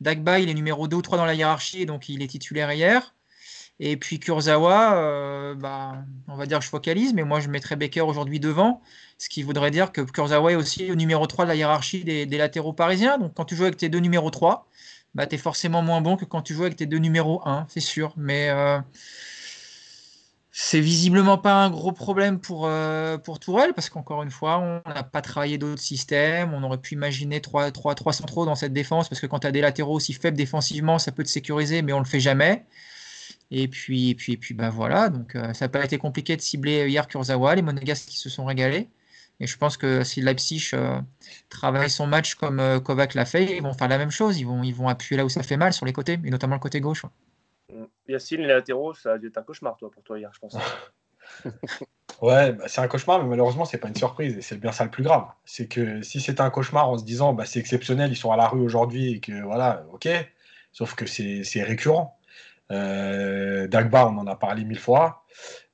Dagba, 0.00 0.38
il 0.40 0.48
est 0.48 0.54
numéro 0.54 0.88
2 0.88 0.96
ou 0.96 1.02
3 1.02 1.18
dans 1.18 1.26
la 1.26 1.34
hiérarchie, 1.34 1.84
donc 1.84 2.08
il 2.08 2.22
est 2.22 2.28
titulaire 2.28 2.72
hier. 2.72 3.14
Et 3.80 3.96
puis 3.96 4.18
Kurzawa, 4.18 4.96
euh, 4.96 5.54
bah, 5.54 6.04
on 6.26 6.36
va 6.36 6.46
dire 6.46 6.58
que 6.58 6.64
je 6.64 6.70
focalise, 6.70 7.14
mais 7.14 7.22
moi 7.22 7.40
je 7.40 7.48
mettrais 7.48 7.76
Becker 7.76 8.00
aujourd'hui 8.00 8.40
devant, 8.40 8.82
ce 9.18 9.28
qui 9.28 9.42
voudrait 9.42 9.70
dire 9.70 9.92
que 9.92 10.00
Kurzawa 10.00 10.52
est 10.52 10.56
aussi 10.56 10.90
au 10.90 10.96
numéro 10.96 11.26
3 11.26 11.44
de 11.44 11.50
la 11.50 11.54
hiérarchie 11.54 12.02
des, 12.04 12.26
latéraux 12.26 12.72
parisiens. 12.72 13.18
Donc 13.18 13.34
quand 13.34 13.44
tu 13.44 13.54
joues 13.54 13.64
avec 13.64 13.76
tes 13.76 13.88
deux 13.88 14.00
numéros 14.00 14.30
3, 14.30 14.66
bah, 15.14 15.26
tu 15.26 15.36
es 15.36 15.38
forcément 15.38 15.82
moins 15.82 16.00
bon 16.00 16.16
que 16.16 16.24
quand 16.24 16.42
tu 16.42 16.54
joues 16.54 16.64
avec 16.64 16.76
tes 16.76 16.86
deux 16.86 16.98
numéros 16.98 17.40
1, 17.46 17.66
c'est 17.68 17.80
sûr. 17.80 18.12
Mais 18.16 18.48
euh, 18.50 18.80
c'est 20.50 20.80
visiblement 20.80 21.38
pas 21.38 21.54
un 21.54 21.70
gros 21.70 21.92
problème 21.92 22.40
pour, 22.40 22.66
euh, 22.66 23.16
pour 23.16 23.38
Tourelle, 23.38 23.74
parce 23.74 23.90
qu'encore 23.90 24.24
une 24.24 24.30
fois, 24.32 24.58
on 24.58 24.90
n'a 24.90 25.04
pas 25.04 25.22
travaillé 25.22 25.56
d'autres 25.56 25.80
systèmes. 25.80 26.52
On 26.52 26.64
aurait 26.64 26.78
pu 26.78 26.94
imaginer 26.94 27.40
3, 27.40 27.70
3, 27.70 27.94
3 27.94 28.12
centraux 28.12 28.44
dans 28.44 28.56
cette 28.56 28.72
défense, 28.72 29.08
parce 29.08 29.20
que 29.20 29.26
quand 29.26 29.40
tu 29.40 29.46
as 29.46 29.52
des 29.52 29.60
latéraux 29.60 29.94
aussi 29.94 30.14
faibles 30.14 30.36
défensivement, 30.36 30.98
ça 30.98 31.12
peut 31.12 31.22
te 31.22 31.28
sécuriser, 31.28 31.82
mais 31.82 31.92
on 31.92 32.00
le 32.00 32.04
fait 32.04 32.18
jamais. 32.18 32.66
Et 33.50 33.68
puis, 33.68 34.10
et 34.10 34.14
puis, 34.14 34.34
et 34.34 34.36
puis 34.36 34.54
bah 34.54 34.68
voilà, 34.68 35.08
donc 35.08 35.34
euh, 35.34 35.54
ça 35.54 35.64
n'a 35.64 35.68
pas 35.70 35.84
été 35.84 35.96
compliqué 35.96 36.36
de 36.36 36.42
cibler 36.42 36.88
hier 36.88 37.08
Kurzawa, 37.08 37.54
les 37.54 37.62
Monégasques 37.62 38.08
qui 38.08 38.18
se 38.18 38.28
sont 38.28 38.44
régalés. 38.44 38.88
Et 39.40 39.46
je 39.46 39.56
pense 39.56 39.76
que 39.76 40.02
si 40.04 40.20
Leipzig 40.20 40.70
euh, 40.74 41.00
travaille 41.48 41.90
son 41.90 42.06
match 42.06 42.34
comme 42.34 42.58
euh, 42.58 42.80
Kovac 42.80 43.14
l'a 43.14 43.24
fait, 43.24 43.56
ils 43.56 43.62
vont 43.62 43.72
faire 43.72 43.88
la 43.88 43.98
même 43.98 44.10
chose. 44.10 44.38
Ils 44.38 44.44
vont, 44.44 44.62
ils 44.64 44.74
vont 44.74 44.88
appuyer 44.88 45.16
là 45.16 45.24
où 45.24 45.28
ça 45.28 45.42
fait 45.42 45.56
mal 45.56 45.72
sur 45.72 45.86
les 45.86 45.92
côtés, 45.92 46.18
et 46.24 46.30
notamment 46.30 46.56
le 46.56 46.60
côté 46.60 46.80
gauche. 46.80 47.04
Mm. 47.72 47.84
Yacine, 48.08 48.40
les 48.40 48.48
latéraux, 48.48 48.94
ça 48.94 49.12
a 49.12 49.18
dû 49.18 49.28
être 49.28 49.38
un 49.38 49.42
cauchemar 49.42 49.76
toi, 49.76 49.90
pour 49.90 50.02
toi 50.02 50.18
hier, 50.18 50.30
je 50.34 50.38
pense. 50.40 50.56
ouais, 52.22 52.52
bah, 52.52 52.64
c'est 52.66 52.80
un 52.80 52.88
cauchemar, 52.88 53.22
mais 53.22 53.28
malheureusement, 53.28 53.64
c'est 53.64 53.78
pas 53.78 53.88
une 53.88 53.96
surprise. 53.96 54.36
Et 54.36 54.42
c'est 54.42 54.56
bien 54.56 54.72
ça 54.72 54.84
le 54.84 54.90
plus 54.90 55.04
grave. 55.04 55.26
C'est 55.44 55.68
que 55.68 56.02
si 56.02 56.20
c'était 56.20 56.40
un 56.40 56.50
cauchemar 56.50 56.88
en 56.88 56.98
se 56.98 57.04
disant 57.04 57.32
bah, 57.32 57.44
c'est 57.46 57.60
exceptionnel, 57.60 58.10
ils 58.10 58.16
sont 58.16 58.32
à 58.32 58.36
la 58.36 58.48
rue 58.48 58.60
aujourd'hui, 58.60 59.14
et 59.14 59.20
que 59.20 59.40
voilà, 59.42 59.86
ok, 59.92 60.08
sauf 60.72 60.94
que 60.96 61.06
c'est 61.06 61.62
récurrent. 61.62 62.17
Euh, 62.70 63.66
Dagba, 63.66 64.06
on 64.06 64.18
en 64.18 64.26
a 64.26 64.36
parlé 64.36 64.64
mille 64.64 64.78
fois. 64.78 65.24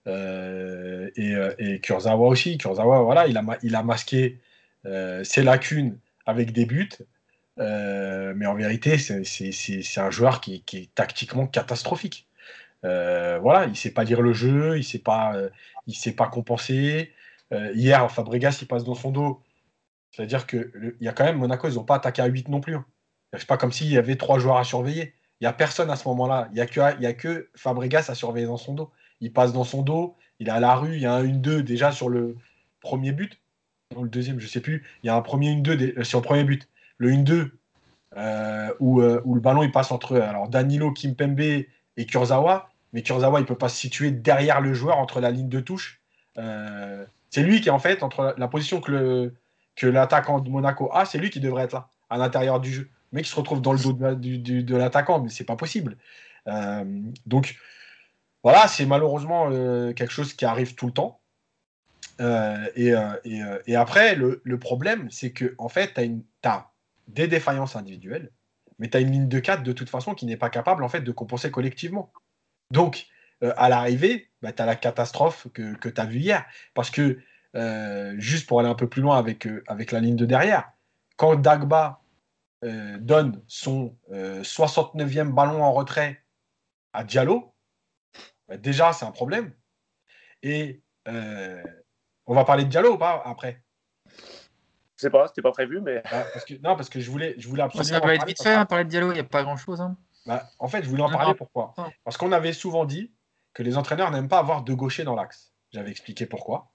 Euh, 0.07 1.11
et, 1.16 1.35
euh, 1.35 1.54
et, 1.59 1.80
Kurzawa 1.80 2.28
aussi. 2.28 2.59
Kurzawa, 2.59 3.00
voilà, 3.00 3.26
il 3.26 3.37
a, 3.38 3.83
masqué 3.83 4.40
ses 5.24 5.42
lacunes 5.42 5.98
avec 6.26 6.52
des 6.52 6.66
buts. 6.66 6.90
mais 7.57 8.46
en 8.46 8.54
vérité, 8.54 8.98
c'est 8.98 9.98
un 10.00 10.11
joueur 10.11 10.40
qui, 10.40 10.62
est 10.72 10.94
tactiquement 10.94 11.46
catastrophique. 11.46 12.28
voilà, 12.83 13.66
il 13.66 13.76
sait 13.76 13.92
pas 13.92 14.04
lire 14.04 14.22
le 14.22 14.33
jeu, 14.33 14.78
il 14.78 14.85
sait, 14.85 14.98
pas, 14.98 15.35
il 15.87 15.94
sait 15.94 16.12
pas 16.12 16.28
compenser. 16.28 17.12
hier, 17.52 18.11
Fabregas, 18.11 18.59
il 18.62 18.68
passe 18.68 18.85
dans 18.85 18.94
son 18.94 19.11
dos. 19.11 19.42
C'est-à-dire 20.11 20.46
qu'il 20.46 20.94
y 21.00 21.09
a 21.09 21.12
quand 21.12 21.24
même 21.24 21.38
Monaco, 21.38 21.68
ils 21.68 21.74
n'ont 21.74 21.85
pas 21.85 21.96
attaqué 21.96 22.22
à 22.22 22.26
8 22.26 22.48
non 22.48 22.61
plus. 22.61 22.76
Hein. 22.76 22.87
C'est 23.37 23.48
pas 23.48 23.57
comme 23.57 23.72
s'il 23.72 23.88
y 23.90 23.98
avait 23.98 24.14
trois 24.16 24.38
joueurs 24.38 24.59
à 24.59 24.64
surveiller. 24.64 25.14
N'y 25.44 25.48
a 25.48 25.52
personne 25.52 25.90
à 25.90 25.96
ce 25.96 26.09
moment-là. 26.09 26.48
Il 26.52 26.54
n'y 26.54 26.62
a, 26.62 26.66
que, 26.66 26.80
a 26.80 27.12
que 27.12 27.50
Fabregas 27.54 28.07
à 28.09 28.14
surveiller 28.14 28.46
dans 28.46 28.57
son 28.57 28.72
dos. 28.72 28.90
Il 29.20 29.30
passe 29.30 29.52
dans 29.52 29.64
son 29.64 29.83
dos, 29.83 30.16
il 30.38 30.48
est 30.48 30.50
à 30.50 30.59
la 30.59 30.74
rue, 30.74 30.94
il 30.94 31.02
y 31.02 31.07
a 31.07 31.12
un 31.12 31.22
1-2 31.22 31.61
déjà 31.61 31.92
sur 31.92 32.09
le 32.09 32.38
premier 32.80 33.12
but. 33.12 33.38
Ou 33.94 34.04
le 34.04 34.09
deuxième, 34.09 34.40
je 34.40 34.46
ne 34.46 34.50
sais 34.50 34.62
plus. 34.62 34.87
Il 35.02 35.07
y 35.09 35.11
a 35.11 35.14
un 35.14 35.20
premier 35.20 35.54
1-2 35.54 35.98
euh, 35.98 36.02
sur 36.02 36.20
le 36.20 36.24
premier 36.24 36.44
but. 36.44 36.66
Le 36.96 37.11
1-2, 37.11 37.50
euh, 38.16 38.72
où, 38.80 39.02
euh, 39.02 39.20
où, 39.26 39.35
le 39.35 39.42
ballon 39.42 39.62
il 39.62 39.70
passe 39.70 39.92
entre 39.92 40.16
alors 40.16 40.48
Danilo, 40.48 40.92
Kimpembe 40.92 41.40
et 41.40 42.07
Kurzawa. 42.09 42.70
Mais 42.94 43.02
Kurzawa, 43.02 43.38
il 43.38 43.42
ne 43.42 43.46
peut 43.46 43.54
pas 43.54 43.68
se 43.68 43.76
situer 43.76 44.12
derrière 44.12 44.62
le 44.62 44.72
joueur, 44.72 44.96
entre 44.96 45.20
la 45.20 45.30
ligne 45.30 45.50
de 45.50 45.61
touche. 45.61 46.00
c'est 47.28 47.42
lui 47.42 47.61
qui, 47.61 47.68
en 47.68 47.78
fait, 47.78 48.02
entre 48.02 48.35
la 48.38 48.48
position 48.48 48.80
que 48.80 49.30
l'attaquant 49.83 50.40
que 50.40 50.46
de 50.46 50.50
Monaco 50.50 50.88
a, 50.90 51.04
c'est 51.04 51.18
lui 51.18 51.28
qui 51.28 51.40
devrait 51.40 51.64
être 51.64 51.74
là, 51.74 51.90
à 52.09 52.16
l'intérieur 52.16 52.61
du 52.61 52.72
jeu 52.72 52.88
mec 53.14 53.27
se 53.27 53.35
retrouve 53.37 53.62
dans 53.62 53.72
le 53.72 53.79
dos 53.79 53.92
de, 53.92 54.77
l'attaquant, 54.77 55.20
mais 55.20 55.31
c'est 55.31 55.44
pas 55.44 55.57
possible. 55.57 55.96
Euh, 56.48 56.85
donc 57.27 57.57
voilà, 58.42 58.68
c'est 58.68 58.85
malheureusement 58.85 59.48
euh, 59.50 59.92
quelque 59.92 60.12
chose 60.12 60.35
qui 60.35 60.44
arrive 60.44 60.74
tout 60.74 60.87
le 60.87 60.92
temps. 60.92 61.20
Euh, 62.20 62.66
et, 62.74 63.77
après, 63.77 64.16
le, 64.16 64.59
problème, 64.59 65.09
c'est 65.11 65.31
que 65.31 65.55
en 65.59 65.68
fait, 65.68 65.94
tu 65.94 66.22
as, 66.48 66.70
des 67.09 67.29
défaillances 67.29 67.77
individuelles, 67.77 68.31
mais 68.79 68.88
tu 68.88 68.96
as 68.96 69.00
une 69.00 69.12
ligne 69.12 69.29
de 69.29 69.38
4 69.38 69.62
de 69.62 69.72
toute 69.72 69.90
façon 69.90 70.14
qui 70.14 70.27
n'est 70.27 70.37
pas 70.37 70.50
capable 70.50 70.83
en 70.83 70.88
fait 70.88 71.03
de 71.03 71.12
compenser 71.12 71.50
collectivement. 71.50 72.12
Donc, 72.70 73.07
à 73.42 73.68
l'arrivée, 73.68 74.29
bah, 74.42 74.53
tu 74.53 74.62
as 74.62 74.66
la 74.66 74.74
catastrophe 74.74 75.48
que, 75.53 75.74
que 75.74 75.88
tu 75.88 76.00
as 76.00 76.07
vue 76.07 76.18
hier. 76.18 76.44
Parce 76.74 76.90
que, 76.90 77.20
juste 78.18 78.48
pour 78.48 78.59
aller 78.59 78.68
un 78.68 78.74
peu 78.74 78.88
plus 78.88 79.03
loin 79.03 79.18
avec, 79.18 79.46
avec 79.68 79.92
la 79.92 80.00
ligne 80.00 80.16
de 80.16 80.27
derrière, 80.27 80.72
quand 81.16 81.37
Dagba 81.37 82.00
donne 82.98 83.42
son 83.46 83.96
69e 84.11 85.31
ballon 85.31 85.62
en 85.62 85.72
retrait 85.72 86.24
à 86.92 87.05
Diallo, 87.05 87.55
bah, 88.48 88.57
déjà, 88.57 88.92
c'est 88.92 89.05
un 89.05 89.11
problème. 89.11 89.53
Et 90.42 90.83
on 91.07 92.35
va 92.35 92.44
parler 92.44 92.64
de 92.64 92.70
Diallo 92.70 92.94
ou 92.94 92.98
pas 92.98 93.22
après? 93.24 93.62
Je 94.96 95.00
sais 95.00 95.11
pas, 95.11 95.27
c'était 95.27 95.42
pas 95.42 95.50
prévu, 95.50 95.81
mais. 95.81 96.03
Ah, 96.07 96.24
parce 96.33 96.44
que, 96.44 96.55
non, 96.55 96.77
parce 96.77 96.88
que 96.88 97.00
je 97.00 97.11
voulais, 97.11 97.35
je 97.37 97.48
voulais 97.48 97.64
absolument. 97.64 98.00
Ça 98.00 98.07
va 98.07 98.14
être 98.14 98.27
vite 98.27 98.42
fait, 98.42 98.55
hein, 98.55 98.64
parler 98.64 98.85
de 98.85 98.90
Diallo, 98.90 99.11
il 99.11 99.14
n'y 99.14 99.20
a 99.20 99.24
pas 99.24 99.42
grand 99.42 99.57
chose. 99.57 99.81
Hein. 99.81 99.96
Bah, 100.24 100.48
en 100.59 100.68
fait, 100.68 100.83
je 100.83 100.88
voulais 100.88 101.03
en 101.03 101.11
parler 101.11 101.35
pourquoi? 101.35 101.74
Parce 102.05 102.16
qu'on 102.16 102.33
avait 102.33 102.53
souvent 102.53 102.85
dit 102.85 103.12
que 103.53 103.62
les 103.62 103.77
entraîneurs 103.77 104.11
n'aiment 104.11 104.29
pas 104.29 104.38
avoir 104.38 104.62
deux 104.62 104.74
gauchers 104.74 105.05
dans 105.05 105.14
l'axe. 105.14 105.53
J'avais 105.72 105.90
expliqué 105.90 106.27
pourquoi. 106.27 106.73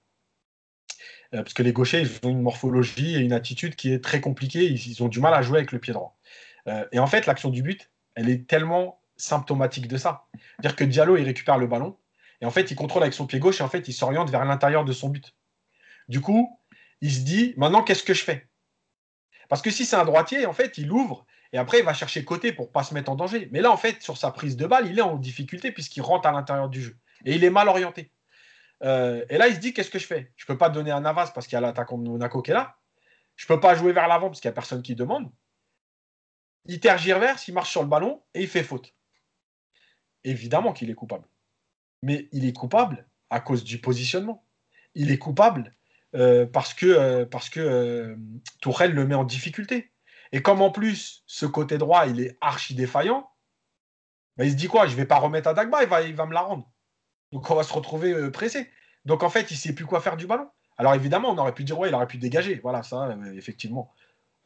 Euh, 1.34 1.42
parce 1.42 1.54
que 1.54 1.62
les 1.62 1.72
gauchers, 1.72 2.00
ils 2.00 2.26
ont 2.26 2.30
une 2.30 2.42
morphologie 2.42 3.14
et 3.16 3.18
une 3.18 3.32
attitude 3.32 3.76
qui 3.76 3.92
est 3.92 4.02
très 4.02 4.20
compliquée. 4.20 4.64
Ils, 4.64 5.02
ont 5.02 5.08
du 5.08 5.20
mal 5.20 5.34
à 5.34 5.42
jouer 5.42 5.58
avec 5.58 5.72
le 5.72 5.78
pied 5.78 5.92
droit. 5.92 6.16
Euh, 6.66 6.84
et 6.92 6.98
en 6.98 7.06
fait, 7.06 7.26
l'action 7.26 7.50
du 7.50 7.62
but, 7.62 7.90
elle 8.14 8.28
est 8.28 8.46
tellement 8.46 9.00
symptomatique 9.16 9.88
de 9.88 9.96
ça. 9.96 10.26
C'est-à-dire 10.34 10.76
que 10.76 10.84
Diallo, 10.84 11.16
il 11.16 11.24
récupère 11.24 11.58
le 11.58 11.66
ballon. 11.66 11.96
Et 12.40 12.46
en 12.46 12.50
fait, 12.50 12.70
il 12.70 12.74
contrôle 12.74 13.02
avec 13.02 13.14
son 13.14 13.26
pied 13.26 13.38
gauche 13.38 13.60
et 13.60 13.64
en 13.64 13.68
fait, 13.68 13.86
il 13.86 13.92
s'oriente 13.92 14.30
vers 14.30 14.44
l'intérieur 14.44 14.84
de 14.84 14.92
son 14.92 15.10
but. 15.10 15.34
Du 16.08 16.20
coup, 16.20 16.58
il 17.00 17.12
se 17.12 17.20
dit, 17.20 17.54
maintenant, 17.56 17.82
qu'est-ce 17.82 18.02
que 18.02 18.14
je 18.14 18.24
fais? 18.24 18.48
Parce 19.48 19.62
que 19.62 19.70
si 19.70 19.84
c'est 19.84 19.96
un 19.96 20.04
droitier, 20.04 20.46
en 20.46 20.52
fait, 20.52 20.78
il 20.78 20.90
ouvre 20.90 21.26
et 21.52 21.58
après, 21.58 21.80
il 21.80 21.84
va 21.84 21.92
chercher 21.92 22.24
côté 22.24 22.52
pour 22.52 22.70
pas 22.70 22.82
se 22.82 22.94
mettre 22.94 23.10
en 23.10 23.16
danger. 23.16 23.48
Mais 23.52 23.60
là, 23.60 23.70
en 23.70 23.76
fait, 23.76 24.02
sur 24.02 24.16
sa 24.16 24.30
prise 24.30 24.56
de 24.56 24.66
balle, 24.66 24.86
il 24.86 24.98
est 24.98 25.02
en 25.02 25.16
difficulté 25.16 25.72
puisqu'il 25.72 26.02
rentre 26.02 26.28
à 26.28 26.32
l'intérieur 26.32 26.68
du 26.68 26.80
jeu. 26.80 26.96
Et 27.24 27.34
il 27.34 27.44
est 27.44 27.50
mal 27.50 27.68
orienté. 27.68 28.10
Euh, 28.82 29.24
et 29.28 29.38
là, 29.38 29.48
il 29.48 29.54
se 29.54 29.60
dit, 29.60 29.72
qu'est-ce 29.72 29.90
que 29.90 29.98
je 29.98 30.06
fais? 30.06 30.32
Je 30.36 30.44
ne 30.44 30.46
peux 30.46 30.58
pas 30.58 30.70
donner 30.70 30.90
un 30.90 31.00
Navas 31.00 31.32
parce 31.34 31.46
qu'il 31.46 31.54
y 31.54 31.58
a 31.58 31.60
l'attaquant 31.60 31.98
de 31.98 32.08
Monaco 32.08 32.42
qui 32.42 32.50
est 32.50 32.54
là. 32.54 32.76
Je 33.36 33.44
ne 33.44 33.48
peux 33.48 33.60
pas 33.60 33.74
jouer 33.74 33.92
vers 33.92 34.08
l'avant 34.08 34.28
parce 34.28 34.40
qu'il 34.40 34.48
n'y 34.48 34.52
a 34.52 34.54
personne 34.54 34.82
qui 34.82 34.94
demande. 34.94 35.30
Il 36.66 36.80
tergiverse, 36.80 37.48
il 37.48 37.54
marche 37.54 37.70
sur 37.70 37.82
le 37.82 37.88
ballon 37.88 38.22
et 38.34 38.42
il 38.42 38.48
fait 38.48 38.62
faute. 38.62 38.94
Évidemment 40.24 40.72
qu'il 40.72 40.90
est 40.90 40.94
coupable. 40.94 41.26
Mais 42.02 42.28
il 42.32 42.44
est 42.44 42.52
coupable 42.52 43.06
à 43.30 43.40
cause 43.40 43.64
du 43.64 43.80
positionnement. 43.80 44.46
Il 44.94 45.10
est 45.10 45.18
coupable 45.18 45.74
parce 46.52 46.74
que, 46.74 46.86
euh, 46.86 47.26
parce 47.26 47.48
que 47.48 47.60
euh, 47.60 48.16
Tourelle 48.60 48.92
le 48.92 49.06
met 49.06 49.14
en 49.14 49.24
difficulté. 49.24 49.92
Et 50.32 50.42
comme 50.42 50.60
en 50.62 50.70
plus, 50.70 51.22
ce 51.26 51.46
côté 51.46 51.78
droit, 51.78 52.06
il 52.06 52.20
est 52.20 52.36
archi 52.40 52.74
défaillant, 52.74 53.30
bah, 54.36 54.44
il 54.44 54.52
se 54.52 54.56
dit 54.56 54.68
quoi? 54.68 54.86
Je 54.86 54.92
ne 54.92 54.96
vais 54.96 55.06
pas 55.06 55.18
remettre 55.18 55.48
à 55.48 55.54
Dagba, 55.54 55.82
il 55.82 55.88
va, 55.88 56.02
il 56.02 56.14
va 56.14 56.26
me 56.26 56.34
la 56.34 56.42
rendre. 56.42 56.70
Donc 57.32 57.50
on 57.50 57.54
va 57.54 57.62
se 57.62 57.72
retrouver 57.72 58.30
pressé. 58.30 58.68
Donc 59.04 59.22
en 59.22 59.30
fait, 59.30 59.50
il 59.50 59.54
ne 59.54 59.58
sait 59.58 59.72
plus 59.72 59.86
quoi 59.86 60.00
faire 60.00 60.16
du 60.16 60.26
ballon. 60.26 60.48
Alors 60.78 60.94
évidemment, 60.94 61.30
on 61.30 61.38
aurait 61.38 61.54
pu 61.54 61.64
dire, 61.64 61.78
ouais, 61.78 61.88
il 61.88 61.94
aurait 61.94 62.06
pu 62.06 62.18
dégager. 62.18 62.60
Voilà, 62.62 62.82
ça, 62.82 63.16
effectivement. 63.34 63.92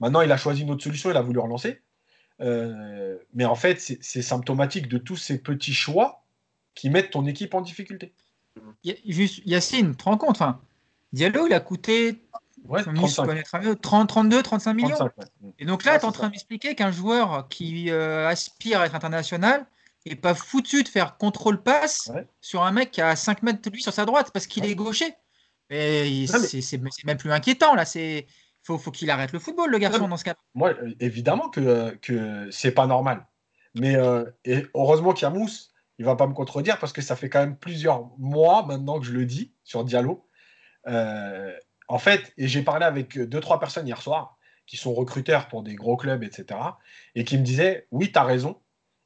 Maintenant, 0.00 0.20
il 0.20 0.32
a 0.32 0.36
choisi 0.36 0.62
une 0.62 0.70
autre 0.70 0.82
solution, 0.82 1.10
il 1.10 1.16
a 1.16 1.22
voulu 1.22 1.38
relancer. 1.38 1.80
mais 2.40 3.44
en 3.44 3.54
fait, 3.54 3.80
c'est 3.80 4.22
symptomatique 4.22 4.88
de 4.88 4.98
tous 4.98 5.16
ces 5.16 5.38
petits 5.38 5.74
choix 5.74 6.24
qui 6.74 6.90
mettent 6.90 7.10
ton 7.10 7.24
équipe 7.26 7.54
en 7.54 7.60
difficulté. 7.60 8.12
Juste, 9.06 9.40
Yacine, 9.46 9.92
tu 9.92 9.96
te 9.96 10.04
rends 10.04 10.18
compte 10.18 10.42
Diallo, 11.12 11.46
il 11.46 11.52
a 11.52 11.60
coûté 11.60 12.20
ouais, 12.64 12.82
30, 13.80 14.08
32, 14.08 14.42
35 14.42 14.74
millions. 14.74 14.96
Et 15.58 15.64
donc 15.64 15.84
là, 15.84 15.98
tu 15.98 16.04
es 16.04 16.08
en 16.08 16.12
train 16.12 16.26
de 16.26 16.32
m'expliquer 16.32 16.74
qu'un 16.74 16.90
joueur 16.90 17.48
qui 17.48 17.90
euh, 17.90 18.28
aspire 18.28 18.80
à 18.80 18.86
être 18.86 18.94
international 18.94 19.66
n'est 20.06 20.16
pas 20.16 20.34
foutu 20.34 20.82
de 20.82 20.88
faire 20.88 21.16
contrôle-passe 21.16 22.10
sur 22.40 22.62
un 22.62 22.72
mec 22.72 22.90
qui 22.90 23.00
a 23.00 23.16
5 23.16 23.42
mètres 23.42 23.62
de 23.62 23.70
lui 23.70 23.82
sur 23.82 23.92
sa 23.92 24.04
droite 24.04 24.30
parce 24.32 24.46
qu'il 24.46 24.64
est 24.64 24.74
gaucher. 24.74 25.14
Et 25.70 26.26
c'est 26.26 26.80
même 27.04 27.16
plus 27.16 27.32
inquiétant 27.32 27.74
là. 27.74 27.84
C'est 27.84 28.26
faut, 28.64 28.78
faut 28.78 28.90
qu'il 28.90 29.10
arrête 29.10 29.32
le 29.32 29.38
football, 29.38 29.70
le 29.70 29.78
garçon, 29.78 30.08
dans 30.08 30.16
ce 30.16 30.24
cas. 30.24 30.34
Moi, 30.54 30.70
euh, 30.70 30.94
évidemment 30.98 31.50
que, 31.50 31.96
que 32.00 32.48
c'est 32.50 32.72
pas 32.72 32.86
normal. 32.86 33.26
Mais 33.74 33.96
euh, 33.96 34.24
et 34.44 34.66
heureusement 34.74 35.12
qu'il 35.12 35.24
y 35.24 35.26
a 35.26 35.30
Mousse, 35.30 35.72
il 35.98 36.04
va 36.04 36.16
pas 36.16 36.26
me 36.26 36.32
contredire 36.32 36.78
parce 36.78 36.92
que 36.92 37.02
ça 37.02 37.14
fait 37.14 37.28
quand 37.28 37.40
même 37.40 37.56
plusieurs 37.56 38.10
mois 38.18 38.64
maintenant 38.64 38.98
que 38.98 39.06
je 39.06 39.12
le 39.12 39.26
dis 39.26 39.52
sur 39.64 39.84
Diallo. 39.84 40.26
Euh, 40.86 41.52
en 41.88 41.98
fait, 41.98 42.32
et 42.38 42.48
j'ai 42.48 42.62
parlé 42.62 42.86
avec 42.86 43.18
deux, 43.18 43.40
trois 43.40 43.60
personnes 43.60 43.86
hier 43.86 44.00
soir 44.00 44.38
qui 44.66 44.76
sont 44.76 44.94
recruteurs 44.94 45.48
pour 45.48 45.62
des 45.62 45.74
gros 45.74 45.96
clubs, 45.96 46.22
etc. 46.22 46.58
Et 47.14 47.24
qui 47.24 47.36
me 47.36 47.42
disaient, 47.42 47.86
oui, 47.90 48.10
tu 48.10 48.18
as 48.18 48.24
raison, 48.24 48.60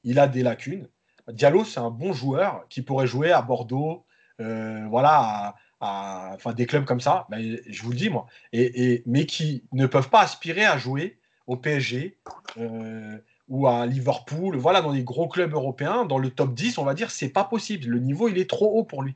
il 0.09 0.18
a 0.18 0.27
des 0.27 0.42
lacunes. 0.42 0.88
Diallo, 1.31 1.64
c'est 1.64 1.81
un 1.81 1.90
bon 1.90 2.14
joueur 2.14 2.64
qui 2.71 2.81
pourrait 2.81 3.07
jouer 3.07 3.31
à 3.31 3.42
Bordeaux, 3.42 4.07
euh, 4.40 4.87
voilà, 4.88 5.55
à, 5.81 6.33
enfin, 6.35 6.55
des 6.55 6.64
clubs 6.64 6.87
comme 6.87 7.01
ça, 7.01 7.27
ben, 7.29 7.59
je 7.68 7.83
vous 7.83 7.90
le 7.90 7.97
dis 7.97 8.09
moi, 8.09 8.27
et, 8.55 9.03
mais 9.05 9.27
qui 9.27 9.64
ne 9.73 9.87
peuvent 9.87 10.09
pas 10.09 10.23
aspirer 10.23 10.64
à 10.64 10.79
jouer 10.79 11.18
au 11.47 11.57
PSG 11.59 12.18
euh, 12.57 13.18
ou 13.49 13.66
à 13.66 13.85
Liverpool, 13.85 14.57
voilà, 14.57 14.81
dans 14.81 14.92
les 14.92 15.05
gros 15.05 15.29
clubs 15.29 15.53
européens, 15.53 16.07
dans 16.07 16.18
le 16.18 16.31
top 16.31 16.55
10, 16.55 16.79
on 16.79 16.85
va 16.85 16.94
dire, 16.94 17.11
c'est 17.11 17.29
pas 17.29 17.44
possible. 17.44 17.88
Le 17.88 17.99
niveau, 17.99 18.29
il 18.29 18.38
est 18.38 18.49
trop 18.49 18.79
haut 18.79 18.85
pour 18.85 19.03
lui. 19.03 19.14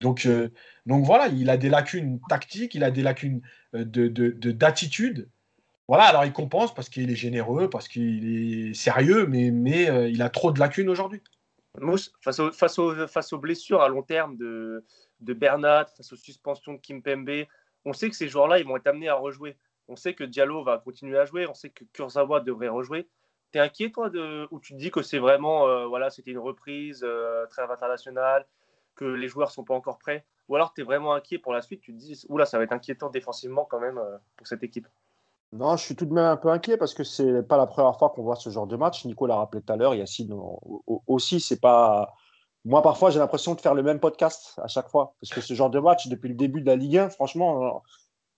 Donc, 0.00 0.26
euh, 0.26 0.50
donc 0.86 1.04
voilà, 1.04 1.26
il 1.26 1.50
a 1.50 1.56
des 1.56 1.68
lacunes 1.68 2.20
tactiques, 2.28 2.76
il 2.76 2.84
a 2.84 2.92
des 2.92 3.02
lacunes 3.02 3.42
d'attitude. 3.72 5.16
De, 5.16 5.28
voilà, 5.88 6.04
alors 6.04 6.24
il 6.24 6.32
compense 6.32 6.74
parce 6.74 6.88
qu'il 6.88 7.10
est 7.10 7.16
généreux, 7.16 7.68
parce 7.68 7.88
qu'il 7.88 8.68
est 8.70 8.74
sérieux, 8.74 9.26
mais, 9.26 9.50
mais 9.50 9.90
euh, 9.90 10.08
il 10.08 10.22
a 10.22 10.28
trop 10.28 10.52
de 10.52 10.60
lacunes 10.60 10.88
aujourd'hui. 10.88 11.22
Mousse, 11.80 12.12
face, 12.20 12.38
aux 13.32 13.38
blessures 13.38 13.80
à 13.80 13.88
long 13.88 14.02
terme 14.02 14.36
de, 14.36 14.84
de 15.20 15.32
Bernat, 15.32 15.86
face 15.96 16.12
aux 16.12 16.16
suspensions 16.16 16.74
de 16.74 16.78
Kim 16.78 17.02
Pembe, 17.02 17.46
on 17.84 17.92
sait 17.92 18.10
que 18.10 18.16
ces 18.16 18.28
joueurs-là, 18.28 18.58
ils 18.58 18.66
vont 18.66 18.76
être 18.76 18.86
amenés 18.86 19.08
à 19.08 19.14
rejouer. 19.14 19.56
On 19.88 19.96
sait 19.96 20.14
que 20.14 20.24
Diallo 20.24 20.62
va 20.62 20.78
continuer 20.78 21.18
à 21.18 21.24
jouer, 21.24 21.46
on 21.46 21.54
sait 21.54 21.70
que 21.70 21.84
Kurzawa 21.92 22.40
devrait 22.40 22.68
rejouer. 22.68 23.08
T'es 23.52 23.60
inquiet, 23.60 23.90
toi, 23.90 24.10
de, 24.10 24.46
ou 24.50 24.60
tu 24.60 24.74
te 24.74 24.78
dis 24.78 24.90
que 24.90 25.00
c'est 25.00 25.18
vraiment, 25.18 25.88
voilà, 25.88 26.10
c'était 26.10 26.32
une 26.32 26.38
reprise, 26.38 27.06
très 27.48 27.62
internationale, 27.62 28.46
que 28.98 29.06
les 29.06 29.28
joueurs 29.28 29.50
sont 29.50 29.64
pas 29.64 29.74
encore 29.74 29.98
prêts? 29.98 30.26
Ou 30.48 30.56
alors 30.56 30.74
tu 30.74 30.80
es 30.80 30.84
vraiment 30.84 31.14
inquiet 31.14 31.38
pour 31.38 31.52
la 31.52 31.62
suite 31.62 31.80
Tu 31.80 31.92
te 31.92 31.98
dis, 31.98 32.24
oula, 32.28 32.44
ça 32.44 32.58
va 32.58 32.64
être 32.64 32.72
inquiétant 32.72 33.10
défensivement 33.10 33.64
quand 33.64 33.80
même 33.80 33.98
euh, 33.98 34.18
pour 34.36 34.46
cette 34.46 34.62
équipe? 34.62 34.88
Non, 35.52 35.76
je 35.76 35.84
suis 35.84 35.96
tout 35.96 36.04
de 36.04 36.12
même 36.12 36.26
un 36.26 36.36
peu 36.36 36.50
inquiet 36.50 36.76
parce 36.76 36.92
que 36.92 37.04
c'est 37.04 37.42
pas 37.42 37.56
la 37.56 37.66
première 37.66 37.98
fois 37.98 38.10
qu'on 38.10 38.22
voit 38.22 38.36
ce 38.36 38.50
genre 38.50 38.66
de 38.66 38.76
match. 38.76 39.04
Nico 39.04 39.26
l'a 39.26 39.36
rappelé 39.36 39.62
tout 39.62 39.72
à 39.72 39.76
l'heure, 39.76 39.94
Yacine 39.94 40.34
aussi, 41.06 41.40
c'est 41.40 41.60
pas. 41.60 42.14
Moi, 42.64 42.82
parfois, 42.82 43.10
j'ai 43.10 43.18
l'impression 43.18 43.54
de 43.54 43.60
faire 43.60 43.74
le 43.74 43.82
même 43.82 43.98
podcast 43.98 44.58
à 44.62 44.68
chaque 44.68 44.90
fois. 44.90 45.14
Parce 45.20 45.32
que 45.32 45.40
ce 45.40 45.54
genre 45.54 45.70
de 45.70 45.80
match, 45.80 46.08
depuis 46.08 46.28
le 46.28 46.34
début 46.34 46.60
de 46.60 46.66
la 46.66 46.76
Ligue 46.76 46.98
1, 46.98 47.10
franchement, 47.10 47.64
euh, 47.64 47.70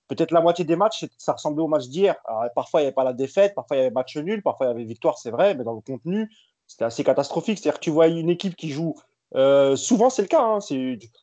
peut-être 0.09 0.31
la 0.31 0.40
moitié 0.40 0.64
des 0.64 0.77
matchs, 0.77 1.07
ça 1.18 1.33
ressemblait 1.33 1.62
au 1.62 1.68
match 1.68 1.88
d'hier. 1.88 2.14
Parfois, 2.55 2.81
il 2.81 2.85
n'y 2.85 2.88
avait 2.88 2.94
pas 2.94 3.05
la 3.05 3.12
défaite, 3.12 3.55
parfois, 3.57 3.77
il 3.77 3.81
y 3.81 3.83
avait 3.83 3.90
match 3.90 4.16
nul, 4.16 4.42
parfois, 4.42 4.66
il 4.66 4.68
y 4.70 4.73
avait 4.73 4.85
victoire, 4.85 5.18
c'est 5.18 5.31
vrai, 5.31 5.55
mais 5.57 5.64
dans 5.64 5.75
le 5.75 5.81
contenu, 5.81 6.31
c'était 6.68 6.85
assez 6.85 7.03
catastrophique. 7.03 7.59
C'est-à-dire 7.59 7.81
que 7.81 7.85
tu 7.85 7.90
vois 7.90 8.07
une 8.07 8.31
équipe 8.31 8.55
qui 8.55 8.70
joue 8.70 8.94
euh, 9.35 9.77
souvent, 9.77 10.11
c'est 10.11 10.23
le 10.23 10.29
cas. 10.29 10.42
Hein, 10.42 10.59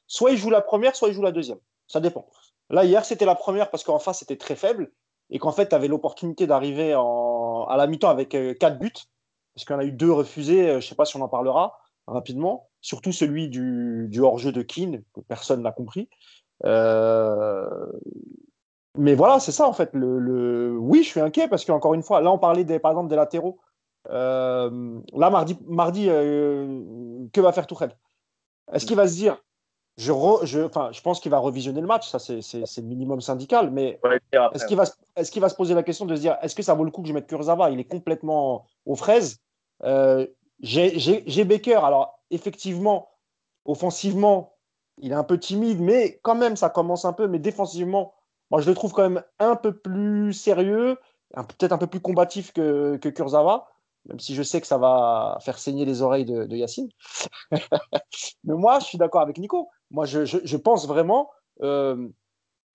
soit 0.08 0.32
il 0.32 0.38
joue 0.38 0.50
la 0.50 0.62
première, 0.62 0.96
soit 0.96 1.10
il 1.10 1.14
joue 1.14 1.22
la 1.22 1.32
deuxième. 1.32 1.60
Ça 1.88 2.00
dépend. 2.00 2.28
Là, 2.70 2.84
hier, 2.84 3.06
c'était 3.06 3.26
la 3.26 3.36
première 3.36 3.70
parce 3.70 3.84
qu'en 3.84 4.00
face, 4.00 4.20
c'était 4.20 4.38
très 4.38 4.56
faible 4.56 4.92
et 5.30 5.40
qu'en 5.40 5.52
fait, 5.52 5.70
tu 5.70 5.76
avais 5.76 5.88
l'opportunité 5.88 6.48
d'arriver 6.48 6.94
à 6.94 7.76
la 7.78 7.88
mi-temps 7.88 8.10
avec 8.10 8.34
euh, 8.36 8.54
quatre 8.54 8.80
buts, 8.80 8.92
parce 9.54 9.66
qu'il 9.66 9.74
y 9.74 9.78
en 9.78 9.80
a 9.80 9.86
eu 9.86 9.92
deux 9.92 10.12
refusés. 10.12 10.70
Euh, 10.70 10.72
je 10.74 10.76
ne 10.86 10.90
sais 10.90 10.96
pas 10.96 11.06
si 11.06 11.18
on 11.18 11.22
en 11.22 11.28
parlera 11.28 11.80
rapidement. 12.08 12.70
Surtout 12.82 13.12
celui 13.12 13.50
du, 13.50 14.20
hors-jeu 14.20 14.52
de 14.52 14.62
Keane, 14.62 15.04
que 15.14 15.22
personne 15.22 15.62
n'a 15.62 15.72
compris. 15.72 16.10
Mais 18.98 19.14
voilà, 19.14 19.40
c'est 19.40 19.52
ça 19.52 19.68
en 19.68 19.74
fait. 19.74 19.92
Le, 19.94 20.76
Oui, 20.78 21.04
je 21.04 21.10
suis 21.10 21.20
inquiet 21.20 21.48
parce 21.48 21.64
qu'encore 21.66 21.94
une 21.94 22.04
fois, 22.04 22.22
là, 22.22 22.32
on 22.32 22.40
parlait 22.40 22.64
des, 22.64 22.80
par 22.80 22.92
exemple 22.92 23.10
des 23.10 23.16
latéraux. 23.16 23.60
Euh, 24.10 25.00
là, 25.14 25.30
mardi, 25.30 25.58
mardi 25.68 26.08
euh, 26.10 27.28
que 27.34 27.42
va 27.42 27.52
faire 27.52 27.68
Tourelle 27.68 27.98
Est-ce 28.72 28.86
qu'il 28.86 28.96
va 28.96 29.08
se 29.08 29.16
dire 29.16 29.38
je, 29.98 30.14
je, 30.44 30.60
enfin, 30.62 30.90
je 30.92 31.02
pense 31.02 31.20
qu'il 31.20 31.32
va 31.32 31.40
revisionner 31.40 31.82
le 31.82 31.88
match, 31.88 32.08
ça 32.08 32.20
c'est 32.20 32.42
le 32.42 32.82
minimum 32.84 33.20
syndical, 33.20 33.72
mais 33.72 34.00
est-ce 34.54 34.66
qu'il 34.68 34.78
va, 34.78 34.84
est 35.16 35.30
qu'il 35.30 35.42
va 35.42 35.50
se 35.50 35.56
poser 35.56 35.74
la 35.74 35.82
question 35.82 36.06
de 36.06 36.16
se 36.16 36.22
dire 36.22 36.38
est-ce 36.42 36.56
que 36.56 36.62
ça 36.62 36.76
vaut 36.76 36.84
le 36.84 36.92
coup 36.92 37.02
que 37.02 37.08
je 37.08 37.14
mette 37.14 37.28
Kurzawa? 37.28 37.72
Il 37.72 37.80
est 37.80 37.86
complètement 37.88 38.66
aux 38.86 38.96
fraises. 38.96 39.40
Euh, 39.84 40.28
J'ai 40.60 41.44
Baker, 41.46 41.80
alors 41.84 42.20
effectivement, 42.30 43.10
offensivement, 43.66 44.54
il 45.00 45.12
est 45.12 45.16
un 45.16 45.24
peu 45.24 45.40
timide, 45.40 45.82
mais 45.82 46.20
quand 46.22 46.36
même 46.36 46.56
ça 46.56 46.70
commence 46.70 47.06
un 47.06 47.14
peu, 47.14 47.28
mais 47.28 47.40
défensivement, 47.40 48.14
moi 48.52 48.62
je 48.62 48.70
le 48.70 48.76
trouve 48.76 48.94
quand 48.94 49.10
même 49.10 49.24
un 49.40 49.56
peu 49.56 49.76
plus 49.76 50.32
sérieux, 50.34 50.98
peut-être 51.34 51.72
un 51.72 51.78
peu 51.80 51.88
plus 51.88 52.02
combatif 52.02 52.54
que, 52.54 52.98
que 52.98 53.10
Kurzawa 53.10 53.68
même 54.08 54.20
si 54.20 54.36
je 54.36 54.44
sais 54.44 54.62
que 54.62 54.68
ça 54.68 54.78
va 54.78 55.38
faire 55.42 55.58
saigner 55.58 55.86
les 55.86 56.02
oreilles 56.02 56.26
de, 56.26 56.56
Yacine. 56.56 56.90
Mais 57.52 58.54
moi, 58.54 58.80
je 58.80 58.86
suis 58.86 58.98
d'accord 58.98 59.22
avec 59.22 59.38
Nico. 59.38 59.70
Moi, 59.92 60.06
je, 60.06 60.58
pense 60.58 60.88
vraiment 60.88 61.30
euh, 61.62 62.08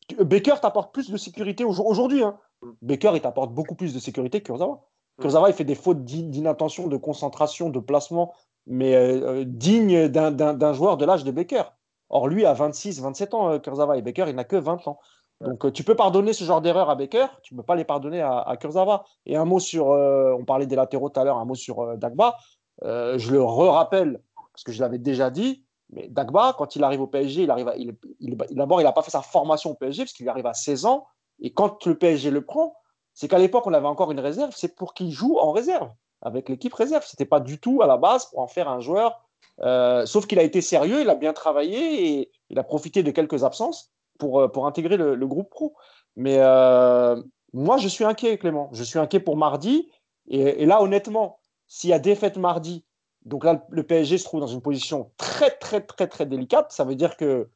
que 0.09 0.23
Baker 0.23 0.55
t'apporte 0.61 0.93
plus 0.95 1.11
de 1.11 1.17
sécurité 1.17 1.65
aujourd'hui. 1.65 2.23
Hein. 2.23 2.39
Baker, 2.81 3.13
il 3.15 3.21
t'apporte 3.21 3.53
beaucoup 3.53 3.75
plus 3.75 3.95
de 3.95 3.99
sécurité 3.99 4.41
que 4.41 4.47
Kurzawa. 4.47 4.83
Kurzawa, 5.21 5.51
il 5.51 5.55
fait 5.55 5.65
des 5.65 5.75
fautes 5.75 6.05
d'inattention, 6.05 6.89
de 6.89 6.97
concentration, 6.97 7.69
de 7.71 7.81
placement 7.81 8.33
mais 8.67 9.45
digne 9.45 10.09
d'un 10.09 10.73
joueur 10.73 10.97
de 10.97 11.05
l'âge 11.05 11.25
de 11.25 11.33
Baker. 11.33 11.65
Or, 12.11 12.29
lui 12.29 12.47
a 12.47 12.53
26, 12.53 13.01
27 13.01 13.35
ans, 13.35 13.59
Kurzawa, 13.59 13.97
et 13.97 14.03
Baker, 14.03 14.27
il 14.29 14.37
n'a 14.37 14.45
que 14.45 14.57
20 14.57 14.87
ans. 14.87 15.01
Donc, 15.41 15.73
tu 15.73 15.83
peux 15.83 15.97
pardonner 15.97 16.33
ce 16.33 16.45
genre 16.45 16.61
d'erreur 16.61 16.89
à 16.89 16.95
Baker, 16.95 17.27
tu 17.43 17.55
ne 17.55 17.59
peux 17.59 17.65
pas 17.65 17.75
les 17.75 17.85
pardonner 17.85 18.21
à, 18.21 18.39
à 18.39 18.57
Kurzawa. 18.57 19.05
Et 19.27 19.37
un 19.37 19.45
mot 19.45 19.59
sur, 19.59 19.87
on 19.89 20.45
parlait 20.45 20.67
des 20.67 20.77
latéraux 20.77 21.09
tout 21.09 21.19
à 21.19 21.25
l'heure, 21.25 21.39
un 21.39 21.45
mot 21.45 21.57
sur 21.57 21.97
Dagba. 21.97 22.37
je 22.83 23.33
le 23.33 23.43
re-rappelle, 23.43 24.23
parce 24.53 24.63
que 24.63 24.73
je 24.73 24.81
l'avais 24.81 24.99
déjà 24.99 25.31
dit, 25.31 25.65
mais 25.93 26.09
Dagba, 26.09 26.55
quand 26.57 26.75
il 26.75 26.85
arrive 26.85 27.03
au 27.03 27.07
PSG, 27.07 27.43
il 27.43 27.51
arrive 27.51 27.73
il, 28.21 28.37
d'abord, 28.51 28.81
il 28.81 28.85
n'a 28.85 28.93
pas 28.93 29.03
fait 29.03 29.11
sa 29.11 29.23
formation 29.23 29.71
au 29.71 29.75
PSG, 29.75 30.05
parce 30.05 30.13
qu'il 30.13 30.29
arrive 30.29 30.47
à 30.47 30.55
16 30.55 30.87
ans. 30.87 31.07
Et 31.41 31.53
quand 31.53 31.85
le 31.87 31.97
PSG 31.97 32.31
le 32.31 32.45
prend, 32.45 32.77
c'est 33.15 33.29
qu'à 33.29 33.39
l'époque, 33.39 33.67
on 33.67 33.75
avait 33.75 33.87
encore 33.87 34.11
une 34.11 34.21
réserve, 34.21 34.53
c'est 34.57 34.75
pour 34.75 34.95
qu'il 34.95 35.11
joue 35.11 35.39
en 35.39 35.53
réserve, 35.53 35.91
avec 36.23 36.49
l'équipe 36.49 36.73
réserve. 36.73 37.05
Ce 37.05 37.15
n'était 37.15 37.27
pas 37.27 37.41
du 37.41 37.59
tout 37.59 37.83
à 37.83 37.87
la 37.87 37.99
base 37.99 38.27
pour 38.27 38.39
en 38.39 38.47
faire 38.47 38.69
un 38.69 38.81
joueur. 38.81 39.23
Euh, 39.61 40.07
sauf 40.07 40.27
qu'il 40.27 40.39
a 40.39 40.43
été 40.43 40.61
sérieux, 40.61 41.03
il 41.03 41.11
a 41.11 41.15
bien 41.15 41.33
travaillé 41.33 42.21
et 42.21 42.31
il 42.49 42.59
a 42.59 42.65
profité 42.65 43.03
de 43.03 43.11
quelques 43.11 43.45
absences 43.45 43.93
pour, 44.19 44.41
euh, 44.41 44.49
pour 44.49 44.67
intégrer 44.67 44.97
le, 44.97 45.27
groupe 45.27 45.51
pro. 45.51 45.75
Mais 46.17 46.37
euh, 46.39 47.21
moi, 47.53 47.77
je 47.77 47.89
suis 47.89 48.05
inquiet, 48.05 48.39
Clément. 48.39 48.71
Je 48.73 48.83
suis 48.83 48.99
inquiet 48.99 49.21
pour 49.21 49.37
mardi. 49.37 49.91
Et, 50.29 50.65
là, 50.67 50.81
honnêtement, 50.81 51.39
s'il 51.67 51.91
y 51.91 51.93
a 51.93 51.99
défaite 51.99 52.37
mardi, 52.37 52.85
donc 53.25 53.45
là, 53.45 53.65
le 53.71 53.83
PSG 53.83 54.19
se 54.19 54.25
trouve 54.25 54.41
dans 54.41 54.47
une 54.47 54.63
position 54.63 55.11
très, 55.17 55.51
très, 55.51 55.81
très, 55.81 56.09
très 56.09 56.27
délicate. 56.27 56.73
Ça 56.73 56.85
veut 56.85 56.95
dire 56.95 57.17
que 57.17 57.49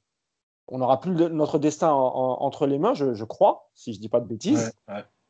on 0.68 0.78
n'aura 0.78 1.00
plus 1.00 1.12
notre 1.12 1.58
destin 1.58 1.92
entre 1.92 2.66
les 2.66 2.78
mains, 2.78 2.94
je, 2.94 3.24
crois, 3.24 3.70
si 3.74 3.92
je 3.92 3.98
ne 3.98 4.02
dis 4.02 4.08
pas 4.08 4.20
de 4.20 4.26
bêtises. 4.26 4.72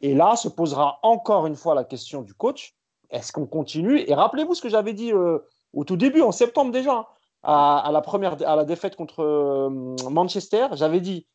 Et 0.00 0.14
là 0.14 0.36
se 0.36 0.48
posera 0.48 0.98
encore 1.02 1.46
une 1.46 1.56
fois 1.56 1.74
la 1.74 1.84
question 1.84 2.22
du 2.22 2.34
coach. 2.34 2.74
Est-ce 3.10 3.32
qu'on 3.32 3.46
continue? 3.46 4.02
Et 4.08 4.14
rappelez-vous 4.14 4.54
ce 4.54 4.62
que 4.62 4.68
j'avais 4.68 4.92
dit 4.94 5.12
euh, 5.12 5.38
au 5.72 5.84
tout 5.84 5.96
début, 5.96 6.22
en 6.22 6.32
septembre 6.32 6.72
déjà, 6.72 6.98
hein, 6.98 7.06
à, 7.42 7.90
la 7.92 8.00
première, 8.00 8.36
à 8.46 8.56
la 8.56 8.64
défaite 8.64 8.96
contre 8.96 9.22
euh, 9.22 10.10
Manchester. 10.10 10.68
J'avais 10.72 11.00
dit, 11.00 11.26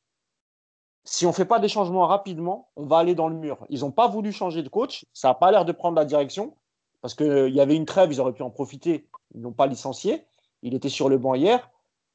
si 1.04 1.26
on 1.26 1.30
ne 1.30 1.34
fait 1.34 1.45
pas 1.45 1.60
des 1.60 1.68
changements 1.68 2.08
rapidement, 2.08 2.70
on 2.76 2.86
va 2.86 2.97
aller 2.97 3.16
dans 3.16 3.30
le 3.30 3.36
mur. 3.36 3.66
Ils 3.70 3.82
n'ont 3.82 3.91
pas 3.91 4.08
voulu 4.08 4.32
changer 4.32 4.64
de 4.64 4.70
coach. 4.70 5.06
Ça 5.14 5.30
n'a 5.30 5.34
pas 5.36 5.52
l'air 5.52 5.66
de 5.66 5.72
prendre 5.72 5.95
la 5.95 6.06
direction. 6.06 6.56
Parce 7.02 7.16
qu'il 7.16 7.28
euh, 7.28 7.49
y 7.49 7.60
avait 7.62 7.76
une 7.76 7.86
trêve, 7.86 8.12
ils 8.12 8.22
auraient 8.22 8.34
pu 8.34 8.43
en 8.43 8.49
profiter. 8.49 9.08
Ils 9.34 9.41
n'ont 9.41 9.54
pas 9.54 9.68
licencié. 9.68 10.26
Il 10.62 10.74
était 10.74 10.89
sur 10.89 11.10
le 11.10 11.18
banc 11.18 11.36
hier. 11.36 11.70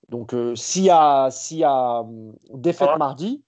Donc, 0.09 0.35
s'il 0.55 0.85
y 0.85 0.91
a, 0.91 1.29
y 1.51 1.65
a 1.65 2.05
défaite 2.53 2.91
ah. 2.93 2.97
mardi, 2.97 3.43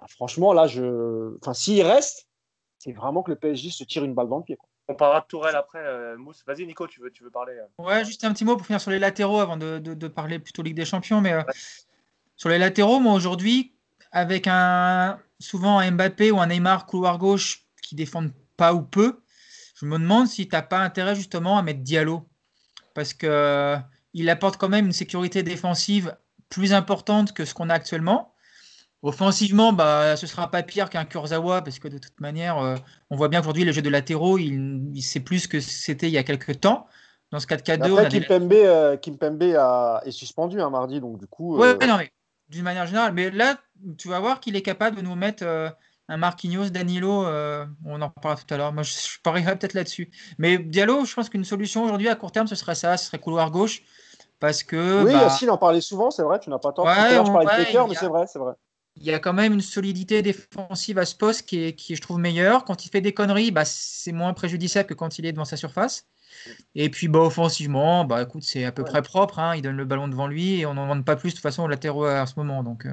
ah, 0.00 0.06
franchement, 0.06 0.52
là, 0.52 0.66
je... 0.68 1.36
enfin, 1.38 1.54
s'il 1.54 1.82
reste, 1.82 2.28
c'est 2.78 2.92
vraiment 2.92 3.22
que 3.22 3.30
le 3.30 3.36
PSG 3.36 3.70
se 3.70 3.84
tire 3.84 4.04
une 4.04 4.14
balle 4.14 4.28
dans 4.28 4.38
le 4.38 4.44
pied. 4.44 4.58
On 4.88 4.94
parlera 4.94 5.20
de 5.20 5.26
Tourelle 5.26 5.56
après. 5.56 5.80
Euh, 5.80 6.16
Mousse, 6.16 6.42
vas-y 6.46 6.66
Nico, 6.66 6.86
tu 6.86 7.00
veux, 7.00 7.10
tu 7.10 7.22
veux 7.22 7.30
parler 7.30 7.52
euh. 7.52 7.82
Ouais, 7.82 8.04
juste 8.04 8.24
un 8.24 8.32
petit 8.32 8.44
mot 8.44 8.56
pour 8.56 8.64
finir 8.64 8.80
sur 8.80 8.90
les 8.90 8.98
latéraux 8.98 9.40
avant 9.40 9.56
de, 9.56 10.08
parler 10.08 10.38
plutôt 10.38 10.62
Ligue 10.62 10.76
des 10.76 10.86
Champions. 10.86 11.20
Mais 11.20 11.32
euh, 11.32 11.42
sur 12.36 12.48
les 12.48 12.58
latéraux, 12.58 13.00
moi 13.00 13.12
aujourd'hui, 13.12 13.74
avec 14.12 14.46
un 14.46 15.20
souvent 15.40 15.78
un 15.78 15.90
Mbappé 15.90 16.30
ou 16.30 16.40
un 16.40 16.46
Neymar 16.46 16.86
couloir 16.86 17.18
gauche 17.18 17.66
qui 17.82 17.94
défendent 17.96 18.32
pas 18.56 18.72
ou 18.72 18.82
peu, 18.82 19.20
je 19.80 19.86
me 19.86 19.98
demande 19.98 20.26
si 20.26 20.48
tu 20.48 20.54
n'as 20.54 20.62
pas 20.62 20.80
intérêt 20.80 21.14
justement 21.14 21.58
à 21.58 21.62
mettre 21.62 21.80
Diallo. 21.80 22.28
Parce 22.94 23.14
que 23.14 23.76
il 24.14 24.28
apporte 24.30 24.56
quand 24.56 24.68
même 24.68 24.86
une 24.86 24.92
sécurité 24.92 25.42
défensive 25.42 26.16
plus 26.48 26.72
importante 26.72 27.32
que 27.32 27.44
ce 27.44 27.54
qu'on 27.54 27.68
a 27.68 27.74
actuellement. 27.74 28.34
Offensivement, 29.02 29.72
bah, 29.72 30.16
ce 30.16 30.26
sera 30.26 30.50
pas 30.50 30.64
pire 30.64 30.90
qu'un 30.90 31.04
Kurzawa 31.04 31.62
parce 31.62 31.78
que 31.78 31.86
de 31.86 31.98
toute 31.98 32.18
manière, 32.20 32.58
euh, 32.58 32.74
on 33.10 33.16
voit 33.16 33.28
bien 33.28 33.40
qu'aujourd'hui, 33.40 33.64
le 33.64 33.70
jeu 33.70 33.82
de 33.82 33.90
latéraux, 33.90 34.38
il, 34.38 34.90
il 34.92 35.02
sait 35.02 35.20
plus 35.20 35.46
que 35.46 35.60
c'était 35.60 36.08
il 36.08 36.12
y 36.12 36.18
a 36.18 36.24
quelques 36.24 36.60
temps. 36.60 36.88
Dans 37.30 37.38
ce 37.38 37.46
4-4-2, 37.46 37.92
Après, 37.92 38.08
Kimpembe, 38.08 38.52
euh, 38.54 38.96
Kimpembe 38.96 39.42
est 39.42 40.10
suspendu 40.10 40.60
un 40.60 40.66
hein, 40.66 40.70
mardi, 40.70 40.98
donc 40.98 41.18
du 41.18 41.26
coup. 41.26 41.58
Ouais, 41.58 41.76
euh, 41.80 41.86
non, 41.86 41.98
mais 41.98 42.10
d'une 42.48 42.64
manière 42.64 42.86
générale. 42.86 43.12
Mais 43.12 43.30
là, 43.30 43.60
tu 43.98 44.08
vas 44.08 44.18
voir 44.18 44.40
qu'il 44.40 44.56
est 44.56 44.62
capable 44.62 44.96
de 44.96 45.02
nous 45.02 45.14
mettre 45.14 45.44
un 46.08 46.16
Marquinhos, 46.16 46.70
Danilo. 46.70 47.26
on 47.84 48.02
en 48.02 48.10
parlera 48.10 48.42
tout 48.42 48.54
à 48.54 48.56
l'heure. 48.56 48.72
Moi, 48.72 48.82
je, 48.82 48.92
parierais 49.22 49.56
peut-être 49.58 49.74
là-dessus. 49.74 50.10
Mais 50.38 50.58
Diallo, 50.58 51.04
je 51.04 51.14
pense 51.14 51.28
qu'une 51.28 51.44
solution 51.44 51.84
aujourd'hui 51.84 52.08
à 52.08 52.14
court 52.14 52.32
terme, 52.32 52.46
ce 52.46 52.54
serait 52.54 52.74
ça, 52.74 52.96
ce 52.96 53.06
serait 53.06 53.18
couloir 53.18 53.50
gauche. 53.50 53.82
Parce 54.40 54.62
que. 54.62 55.04
Oui, 55.04 55.12
bah... 55.12 55.22
Yacine 55.22 55.50
en 55.50 55.58
parlait 55.58 55.80
souvent, 55.80 56.10
c'est 56.10 56.22
vrai, 56.22 56.38
tu 56.40 56.50
n'as 56.50 56.58
pas 56.58 56.72
tort. 56.72 56.86
Ouais, 56.86 57.10
je 57.10 57.32
parlais 57.32 57.64
de 57.64 57.88
mais 57.88 57.94
c'est 57.94 58.06
vrai, 58.06 58.26
c'est 58.26 58.38
vrai 58.38 58.54
il 59.00 59.06
y 59.06 59.12
a 59.12 59.18
quand 59.18 59.32
même 59.32 59.52
une 59.52 59.60
solidité 59.60 60.22
défensive 60.22 60.98
à 60.98 61.04
ce 61.04 61.14
poste 61.14 61.46
qui 61.46 61.62
est, 61.64 61.72
qui 61.74 61.94
je 61.94 62.00
trouve, 62.00 62.18
meilleure. 62.18 62.64
Quand 62.64 62.84
il 62.84 62.90
fait 62.90 63.00
des 63.00 63.14
conneries, 63.14 63.50
bah, 63.50 63.64
c'est 63.64 64.12
moins 64.12 64.32
préjudiciable 64.34 64.88
que 64.88 64.94
quand 64.94 65.18
il 65.18 65.26
est 65.26 65.32
devant 65.32 65.44
sa 65.44 65.56
surface. 65.56 66.06
Et 66.74 66.90
puis, 66.90 67.08
bah, 67.08 67.20
offensivement, 67.20 68.04
bah, 68.04 68.22
écoute, 68.22 68.42
c'est 68.42 68.64
à 68.64 68.72
peu 68.72 68.84
près 68.84 69.02
propre. 69.02 69.38
Hein. 69.38 69.56
Il 69.56 69.62
donne 69.62 69.76
le 69.76 69.84
ballon 69.84 70.08
devant 70.08 70.26
lui 70.26 70.60
et 70.60 70.66
on 70.66 70.74
n'en 70.74 70.82
demande 70.82 71.04
pas 71.04 71.16
plus 71.16 71.30
de 71.30 71.34
toute 71.34 71.42
façon 71.42 71.62
au 71.62 71.68
latéraux 71.68 72.04
à 72.04 72.26
ce 72.26 72.34
moment. 72.36 72.62
Donc, 72.62 72.86
euh. 72.86 72.92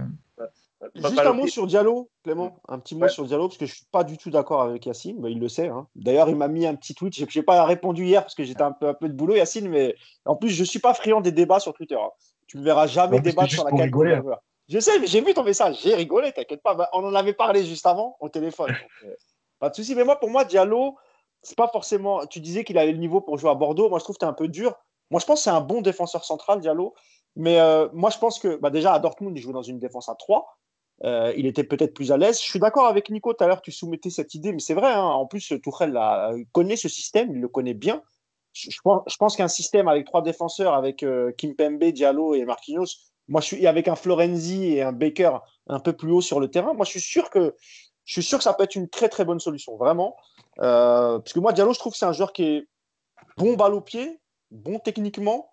Juste 0.96 1.20
un 1.20 1.34
mot 1.34 1.48
sur 1.48 1.68
Diallo, 1.68 2.10
Clément. 2.24 2.58
Un 2.68 2.80
petit 2.80 2.96
mot 2.96 3.08
sur 3.10 3.26
Diallo, 3.26 3.48
parce 3.48 3.58
que 3.58 3.66
je 3.66 3.72
ne 3.72 3.76
suis 3.76 3.86
pas 3.92 4.04
du 4.04 4.18
tout 4.18 4.30
d'accord 4.30 4.62
avec 4.62 4.86
Yacine. 4.86 5.22
il 5.28 5.40
le 5.40 5.50
sait. 5.50 5.68
Hein. 5.68 5.88
D'ailleurs, 5.96 6.30
il 6.30 6.36
m'a 6.36 6.48
mis 6.48 6.66
un 6.66 6.76
petit 6.76 6.96
tweet. 6.96 7.14
Je 7.14 7.26
n'ai 7.40 7.44
pas 7.44 7.66
répondu 7.66 8.06
hier 8.06 8.22
parce 8.22 8.36
que 8.36 8.44
j'étais 8.44 8.62
un 8.62 8.72
peu, 8.72 8.88
un 8.88 8.94
peu 8.94 9.10
de 9.10 9.14
boulot, 9.14 9.36
Yacine. 9.36 9.68
Mais 9.68 9.96
en 10.26 10.36
plus, 10.36 10.50
je 10.50 10.62
ne 10.62 10.66
suis 10.66 10.80
pas 10.80 10.94
friand 10.94 11.22
des 11.22 11.32
débats 11.32 11.60
sur 11.60 11.74
Twitter. 11.74 11.96
Hein. 11.96 12.12
Tu 12.48 12.58
ne 12.58 12.64
verras 12.64 12.88
jamais 12.88 13.20
débattre 13.20 13.52
sur 13.52 13.66
la 13.66 13.72
qualité 13.72 14.22
je 14.68 14.80
sais, 14.80 15.00
mais 15.00 15.08
j'ai 15.08 15.22
vu 15.22 15.34
ton 15.34 15.44
message, 15.44 15.80
j'ai 15.84 15.94
rigolé, 15.94 16.32
t'inquiète 16.32 16.64
pas. 16.64 16.74
Bah, 16.74 16.90
on 16.94 17.04
en 17.06 17.14
avait 17.14 17.34
parlé 17.34 17.64
juste 17.64 17.86
avant 17.86 18.18
au 18.20 18.30
téléphone. 18.30 18.76
Euh, 19.04 19.14
pas 19.60 19.70
de 19.70 19.76
souci. 19.76 19.94
Mais 19.96 20.04
moi, 20.04 20.20
pour 20.20 20.30
moi, 20.30 20.44
Diallo, 20.44 20.96
c'est 21.44 21.58
pas 21.58 21.68
forcément. 21.68 22.26
Tu 22.26 22.40
disais 22.40 22.64
qu'il 22.64 22.78
avait 22.78 22.92
le 22.92 22.98
niveau 22.98 23.22
pour 23.22 23.38
jouer 23.38 23.52
à 23.52 23.54
Bordeaux. 23.54 23.90
Moi, 23.90 24.00
je 24.00 24.04
trouve 24.04 24.16
que 24.16 24.22
tu 24.22 24.26
es 24.26 24.30
un 24.30 24.34
peu 24.34 24.48
dur. 24.48 24.76
Moi, 25.12 25.20
je 25.20 25.26
pense 25.26 25.40
que 25.40 25.44
c'est 25.44 25.52
un 25.52 25.62
bon 25.62 25.82
défenseur 25.82 26.26
central, 26.26 26.62
Diallo. 26.62 26.96
Mais 27.36 27.60
euh, 27.60 27.88
moi, 27.94 28.10
je 28.10 28.18
pense 28.18 28.40
que 28.40 28.56
bah, 28.56 28.72
déjà 28.72 28.94
à 28.94 29.00
Dortmund, 29.00 29.38
il 29.38 29.42
jouait 29.42 29.54
dans 29.54 29.62
une 29.62 29.78
défense 29.78 30.10
à 30.10 30.16
3. 30.16 30.58
Euh, 31.04 31.34
il 31.36 31.46
était 31.46 31.64
peut-être 31.64 31.94
plus 31.94 32.12
à 32.12 32.18
l'aise. 32.18 32.40
Je 32.40 32.46
suis 32.46 32.60
d'accord 32.60 32.88
avec 32.88 33.10
Nico. 33.10 33.34
Tout 33.34 33.44
à 33.44 33.48
l'heure, 33.48 33.62
tu 33.62 33.72
soumettais 33.72 34.10
cette 34.10 34.34
idée, 34.34 34.54
mais 34.54 34.60
c'est 34.60 34.74
vrai. 34.74 34.92
Hein. 34.92 35.04
en 35.04 35.26
plus, 35.26 35.54
Tourelle 35.62 36.00
connaît 36.52 36.78
ce 36.78 36.88
système, 36.88 37.32
il 37.32 37.42
le 37.42 37.48
connaît 37.48 37.74
bien. 37.74 38.02
Je, 38.54 38.80
pense, 38.82 39.36
qu'un 39.36 39.50
système 39.50 39.90
avec 39.90 40.06
trois 40.06 40.22
défenseurs, 40.22 40.74
avec 40.74 41.06
Kimpembe, 41.38 41.84
Diallo 41.84 42.36
et 42.36 42.46
Marquinhos, 42.46 42.86
moi, 43.28 43.42
je 43.42 43.48
suis 43.48 43.68
avec 43.68 43.88
un 43.88 43.96
Florenzi 43.96 44.76
et 44.76 44.82
un 44.82 44.92
Baker 44.92 45.40
un 45.68 45.80
peu 45.80 45.94
plus 45.94 46.12
haut 46.12 46.22
sur 46.22 46.40
le 46.40 46.50
terrain. 46.50 46.74
Moi, 46.74 46.86
je 46.86 46.92
suis 46.92 47.02
sûr 47.02 47.30
que 47.30 47.56
je 48.06 48.14
suis 48.14 48.24
sûr 48.24 48.38
que 48.38 48.44
ça 48.44 48.54
peut 48.54 48.64
être 48.64 48.76
une 48.76 48.88
très 48.88 49.10
très 49.10 49.26
bonne 49.26 49.40
solution, 49.40 49.78
vraiment. 49.78 50.16
Euh, 50.60 51.18
parce 51.20 51.34
que 51.34 51.40
moi, 51.40 51.54
Diallo, 51.54 51.74
je 51.74 51.80
trouve 51.80 51.94
que 51.94 51.98
c'est 51.98 52.06
un 52.06 52.14
joueur 52.14 52.34
qui 52.34 52.44
est 52.44 52.68
bon 53.38 53.54
balle 53.54 53.74
au 53.74 53.82
pied, 53.82 54.20
bon 54.52 54.78
techniquement. 54.80 55.50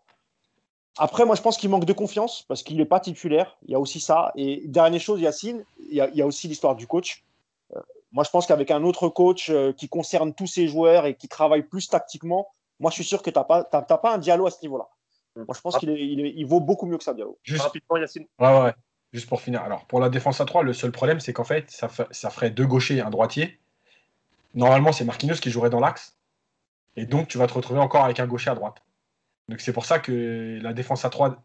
Après, 0.98 1.24
moi, 1.24 1.36
je 1.36 1.42
pense 1.42 1.56
qu'il 1.56 1.70
manque 1.70 1.84
de 1.84 1.92
confiance 1.92 2.42
parce 2.48 2.62
qu'il 2.62 2.76
n'est 2.76 2.84
pas 2.84 3.00
titulaire. 3.00 3.56
Il 3.66 3.72
y 3.72 3.74
a 3.74 3.80
aussi 3.80 4.00
ça. 4.00 4.32
Et 4.36 4.62
dernière 4.66 5.00
chose, 5.00 5.20
Yacine, 5.20 5.64
il 5.78 5.96
y 5.96 6.22
a, 6.22 6.26
aussi 6.26 6.48
l'histoire 6.48 6.76
du 6.76 6.86
coach. 6.86 7.24
Euh, 7.74 7.80
moi, 8.12 8.24
je 8.24 8.30
pense 8.30 8.46
qu'avec 8.46 8.70
un 8.70 8.82
autre 8.82 9.08
coach 9.08 9.48
euh, 9.48 9.72
qui 9.72 9.88
concerne 9.88 10.34
tous 10.34 10.46
ses 10.46 10.68
joueurs 10.68 11.06
et 11.06 11.14
qui 11.14 11.28
travaille 11.28 11.62
plus 11.62 11.88
tactiquement, 11.88 12.48
moi, 12.78 12.90
je 12.90 12.96
suis 12.96 13.04
sûr 13.04 13.22
que 13.22 13.30
tu 13.30 13.38
n'as 13.38 13.44
pas, 13.44 13.64
pas 13.64 14.14
un 14.14 14.18
Diallo 14.18 14.46
à 14.46 14.50
ce 14.50 14.58
niveau-là. 14.62 14.88
Mm. 15.36 15.44
Moi, 15.44 15.54
je 15.56 15.60
pense 15.60 15.78
qu'il 15.78 15.90
il 15.90 16.44
vaut 16.44 16.60
beaucoup 16.60 16.86
mieux 16.86 16.98
que 16.98 17.04
ça, 17.04 17.14
Diallo. 17.14 17.38
Juste, 17.42 17.62
Rapidement, 17.62 17.96
Yacine. 17.96 18.26
Ouais, 18.38 18.60
ouais. 18.60 18.74
Juste 19.12 19.28
pour 19.28 19.40
finir. 19.40 19.62
Alors, 19.62 19.86
pour 19.86 20.00
la 20.00 20.08
défense 20.08 20.40
à 20.40 20.44
3, 20.44 20.62
le 20.62 20.72
seul 20.72 20.90
problème, 20.90 21.20
c'est 21.20 21.32
qu'en 21.32 21.44
fait 21.44 21.70
ça, 21.70 21.88
ça 22.10 22.30
ferait 22.30 22.50
deux 22.50 22.66
gauchers 22.66 22.96
et 22.96 23.00
un 23.02 23.10
droitier. 23.10 23.58
Normalement, 24.54 24.92
c'est 24.92 25.04
Marquinhos 25.04 25.36
qui 25.36 25.50
jouerait 25.50 25.70
dans 25.70 25.80
l'axe. 25.80 26.16
Et 26.96 27.06
donc, 27.06 27.28
tu 27.28 27.38
vas 27.38 27.46
te 27.46 27.54
retrouver 27.54 27.80
encore 27.80 28.04
avec 28.04 28.20
un 28.20 28.26
gaucher 28.26 28.50
à 28.50 28.54
droite. 28.54 28.82
Donc, 29.52 29.60
c'est 29.60 29.74
pour 29.74 29.84
ça 29.84 29.98
que 29.98 30.58
la 30.62 30.72
défense 30.72 31.04
à 31.04 31.10
3, 31.10 31.36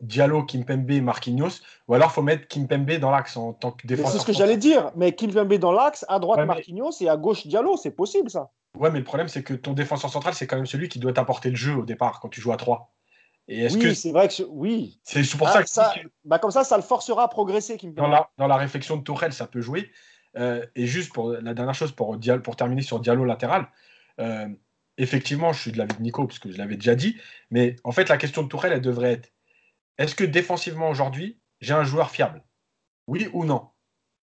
Diallo, 0.00 0.44
Kimpembe, 0.44 1.02
Marquinhos, 1.02 1.60
ou 1.88 1.94
alors 1.94 2.10
il 2.12 2.14
faut 2.14 2.22
mettre 2.22 2.46
Kimpembe 2.46 2.92
dans 2.98 3.10
l'axe 3.10 3.36
en 3.36 3.52
tant 3.52 3.72
que 3.72 3.88
défenseur. 3.88 4.12
C'est 4.12 4.18
ce 4.20 4.24
que 4.24 4.32
j'allais 4.32 4.56
dire, 4.56 4.92
mais 4.94 5.16
Kimpembe 5.16 5.54
dans 5.54 5.72
l'axe, 5.72 6.04
à 6.08 6.20
droite 6.20 6.46
Marquinhos 6.46 6.92
et 7.00 7.08
à 7.08 7.16
gauche 7.16 7.48
Diallo, 7.48 7.76
c'est 7.76 7.90
possible 7.90 8.30
ça. 8.30 8.52
Ouais, 8.78 8.88
mais 8.92 9.00
le 9.00 9.04
problème 9.04 9.26
c'est 9.26 9.42
que 9.42 9.52
ton 9.52 9.72
défenseur 9.72 10.10
central, 10.10 10.34
c'est 10.34 10.46
quand 10.46 10.54
même 10.54 10.66
celui 10.66 10.88
qui 10.88 11.00
doit 11.00 11.12
t'apporter 11.12 11.50
le 11.50 11.56
jeu 11.56 11.74
au 11.74 11.84
départ 11.84 12.20
quand 12.20 12.28
tu 12.28 12.40
joues 12.40 12.52
à 12.52 12.56
3 12.56 12.92
oui, 13.48 13.96
c'est 13.96 14.12
vrai 14.12 14.28
que 14.28 14.44
oui. 14.48 15.00
C'est 15.02 15.28
pour 15.36 15.48
ça 15.48 15.62
ah, 15.76 15.94
que 15.98 16.06
bah, 16.24 16.38
comme 16.38 16.52
ça, 16.52 16.62
ça 16.62 16.76
le 16.76 16.84
forcera 16.84 17.24
à 17.24 17.28
progresser. 17.28 17.76
dans, 17.82 18.06
la, 18.06 18.30
dans 18.38 18.46
la 18.46 18.56
réflexion 18.56 18.96
de 18.96 19.02
Tourelle, 19.02 19.32
ça 19.32 19.48
peut 19.48 19.60
jouer. 19.60 19.90
Euh, 20.36 20.64
et 20.76 20.86
juste 20.86 21.12
pour 21.12 21.32
la 21.32 21.52
dernière 21.52 21.74
chose, 21.74 21.90
pour, 21.90 22.16
pour 22.44 22.54
terminer 22.54 22.82
sur 22.82 23.00
Diallo 23.00 23.24
latéral, 23.24 23.66
euh, 24.20 24.46
effectivement, 24.98 25.52
je 25.52 25.60
suis 25.60 25.72
de 25.72 25.78
l'avis 25.78 25.96
de 25.96 26.02
Nico, 26.02 26.26
parce 26.26 26.40
je 26.44 26.58
l'avais 26.58 26.76
déjà 26.76 26.94
dit, 26.94 27.16
mais 27.50 27.76
en 27.84 27.92
fait, 27.92 28.08
la 28.08 28.16
question 28.16 28.42
de 28.42 28.48
Tourelle, 28.48 28.72
elle 28.72 28.80
devrait 28.80 29.12
être 29.12 29.32
est-ce 30.00 30.14
que 30.14 30.24
défensivement 30.24 30.88
aujourd'hui, 30.88 31.38
j'ai 31.60 31.74
un 31.74 31.84
joueur 31.84 32.10
fiable? 32.10 32.42
Oui 33.06 33.28
ou 33.34 33.44
non? 33.44 33.68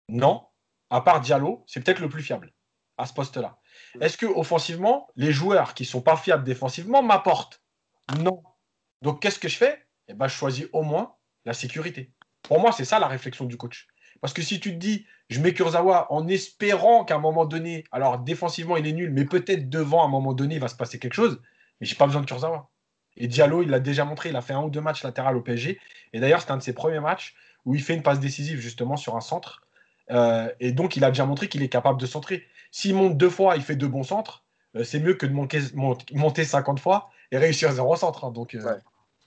Non, 0.07 0.45
à 0.91 1.01
part 1.01 1.19
Diallo, 1.19 1.63
c'est 1.65 1.83
peut-être 1.83 1.99
le 1.99 2.09
plus 2.09 2.21
fiable 2.21 2.53
à 2.97 3.07
ce 3.07 3.13
poste-là. 3.13 3.59
Est-ce 3.99 4.15
que 4.15 4.27
offensivement, 4.27 5.07
les 5.15 5.31
joueurs 5.31 5.73
qui 5.73 5.85
sont 5.85 6.03
pas 6.03 6.15
fiables 6.15 6.43
défensivement 6.43 7.01
m'apportent? 7.01 7.63
Non. 8.19 8.43
Donc, 9.01 9.19
qu'est-ce 9.19 9.39
que 9.39 9.47
je 9.47 9.57
fais? 9.57 9.87
Eh 10.07 10.13
ben, 10.13 10.27
Je 10.27 10.35
choisis 10.35 10.67
au 10.73 10.83
moins 10.83 11.15
la 11.45 11.53
sécurité. 11.53 12.13
Pour 12.43 12.59
moi, 12.59 12.71
c'est 12.71 12.85
ça 12.85 12.99
la 12.99 13.07
réflexion 13.07 13.45
du 13.45 13.57
coach. 13.57 13.87
Parce 14.23 14.31
que 14.31 14.41
si 14.41 14.61
tu 14.61 14.71
te 14.71 14.77
dis, 14.77 15.05
je 15.29 15.41
mets 15.41 15.53
Kurzawa 15.53 16.07
en 16.09 16.29
espérant 16.29 17.03
qu'à 17.03 17.15
un 17.15 17.19
moment 17.19 17.43
donné, 17.43 17.83
alors 17.91 18.19
défensivement, 18.19 18.77
il 18.77 18.87
est 18.87 18.93
nul, 18.93 19.11
mais 19.11 19.25
peut-être 19.25 19.69
devant, 19.69 20.01
à 20.01 20.05
un 20.05 20.07
moment 20.07 20.31
donné, 20.31 20.55
il 20.55 20.61
va 20.61 20.69
se 20.69 20.77
passer 20.77 20.97
quelque 20.97 21.13
chose, 21.13 21.41
mais 21.81 21.87
j'ai 21.87 21.95
pas 21.95 22.05
besoin 22.05 22.21
de 22.21 22.25
Kurzawa. 22.25 22.69
Et 23.17 23.27
Diallo, 23.27 23.63
il 23.63 23.69
l'a 23.69 23.81
déjà 23.81 24.05
montré, 24.05 24.29
il 24.29 24.35
a 24.37 24.41
fait 24.41 24.53
un 24.53 24.61
ou 24.61 24.69
deux 24.69 24.79
matchs 24.79 25.03
latéral 25.03 25.35
au 25.35 25.41
PSG. 25.41 25.77
Et 26.13 26.21
d'ailleurs, 26.21 26.39
c'est 26.39 26.51
un 26.51 26.57
de 26.57 26.63
ses 26.63 26.71
premiers 26.71 27.01
matchs 27.01 27.35
où 27.65 27.75
il 27.75 27.81
fait 27.81 27.95
une 27.95 28.01
passe 28.01 28.21
décisive 28.21 28.61
justement 28.61 28.95
sur 28.95 29.17
un 29.17 29.19
centre. 29.19 29.67
Euh, 30.09 30.49
et 30.61 30.71
donc, 30.71 30.95
il 30.95 31.03
a 31.03 31.09
déjà 31.09 31.25
montré 31.25 31.49
qu'il 31.49 31.61
est 31.61 31.67
capable 31.67 31.99
de 31.99 32.05
centrer. 32.05 32.45
S'il 32.71 32.95
monte 32.95 33.17
deux 33.17 33.29
fois, 33.29 33.57
il 33.57 33.61
fait 33.61 33.75
deux 33.75 33.89
bons 33.89 34.03
centres. 34.03 34.45
Euh, 34.77 34.85
c'est 34.85 35.01
mieux 35.01 35.15
que 35.15 35.25
de 35.25 35.33
monter, 35.33 35.59
monter 36.13 36.45
50 36.45 36.79
fois 36.79 37.09
et 37.33 37.37
réussir 37.37 37.73
zéro 37.73 37.93
centre. 37.97 38.23
Hein. 38.23 38.31
donc, 38.31 38.55
euh, 38.55 38.77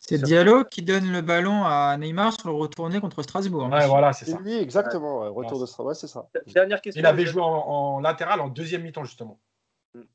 C'est 0.09 0.23
Diallo 0.23 0.65
qui 0.65 0.83
donne 0.83 1.11
le 1.11 1.21
ballon 1.21 1.65
à 1.65 1.97
Neymar 1.97 2.33
sur 2.33 2.49
le 2.49 2.55
retourné 2.55 3.01
contre 3.01 3.23
Strasbourg. 3.23 3.65
Hein. 3.65 3.79
Ouais, 3.79 3.87
voilà, 3.87 4.13
c'est 4.13 4.25
ça. 4.25 4.39
Oui, 4.45 4.55
exactement. 4.55 5.33
Retour 5.33 5.61
de 5.61 5.67
Strasbourg, 5.67 5.97
c'est 5.97 6.07
ça. 6.07 6.29
Dernière 6.47 6.81
question. 6.81 7.01
Il 7.01 7.07
avait 7.07 7.27
joué 7.27 7.43
en 7.43 8.01
latéral 8.01 8.41
en 8.41 8.49
deuxième 8.49 8.83
mi-temps, 8.83 9.05
justement. 9.05 9.41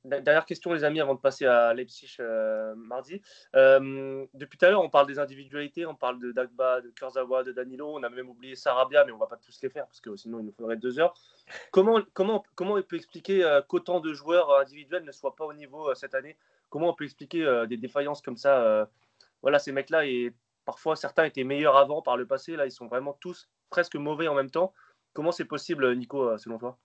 Dernière 0.03 0.45
question, 0.45 0.73
les 0.73 0.83
amis, 0.83 0.99
avant 1.01 1.15
de 1.15 1.19
passer 1.19 1.45
à 1.45 1.73
Leipzig 1.73 2.17
euh, 2.19 2.75
mardi. 2.75 3.21
Euh, 3.55 4.25
depuis 4.33 4.57
tout 4.57 4.65
à 4.65 4.69
l'heure, 4.69 4.83
on 4.83 4.89
parle 4.89 5.07
des 5.07 5.19
individualités, 5.19 5.85
on 5.85 5.95
parle 5.95 6.19
de 6.19 6.31
Dagba, 6.31 6.81
de 6.81 6.89
Kurzawa, 6.89 7.43
de 7.43 7.51
Danilo, 7.51 7.93
on 7.95 8.03
a 8.03 8.09
même 8.09 8.29
oublié 8.29 8.55
Sarabia, 8.55 9.05
mais 9.05 9.11
on 9.11 9.15
ne 9.15 9.19
va 9.19 9.27
pas 9.27 9.37
tous 9.37 9.59
les 9.61 9.69
faire 9.69 9.85
parce 9.85 10.01
que 10.01 10.15
sinon 10.15 10.39
il 10.39 10.45
nous 10.45 10.51
faudrait 10.51 10.77
deux 10.77 10.99
heures. 10.99 11.13
Comment, 11.71 11.99
comment, 12.13 12.43
comment 12.55 12.75
on 12.75 12.81
peut 12.81 12.95
expliquer 12.95 13.43
euh, 13.43 13.61
qu'autant 13.61 13.99
de 13.99 14.13
joueurs 14.13 14.59
individuels 14.59 15.03
ne 15.03 15.11
soient 15.11 15.35
pas 15.35 15.45
au 15.45 15.53
niveau 15.53 15.93
cette 15.95 16.13
année? 16.13 16.37
Comment 16.69 16.89
on 16.89 16.93
peut 16.93 17.05
expliquer 17.05 17.65
des 17.67 17.77
défaillances 17.77 18.21
comme 18.21 18.37
ça 18.37 18.87
Voilà, 19.41 19.59
ces 19.59 19.71
mecs-là, 19.71 20.05
et 20.05 20.33
parfois 20.65 20.95
certains 20.95 21.25
étaient 21.25 21.43
meilleurs 21.43 21.77
avant 21.77 22.01
par 22.01 22.17
le 22.17 22.25
passé, 22.25 22.55
là 22.55 22.65
ils 22.65 22.71
sont 22.71 22.87
vraiment 22.87 23.17
tous 23.19 23.49
presque 23.69 23.95
mauvais 23.95 24.27
en 24.27 24.35
même 24.35 24.51
temps. 24.51 24.73
Comment 25.13 25.31
c'est 25.31 25.45
possible, 25.45 25.95
Nico, 25.95 26.37
selon 26.37 26.57
toi? 26.57 26.77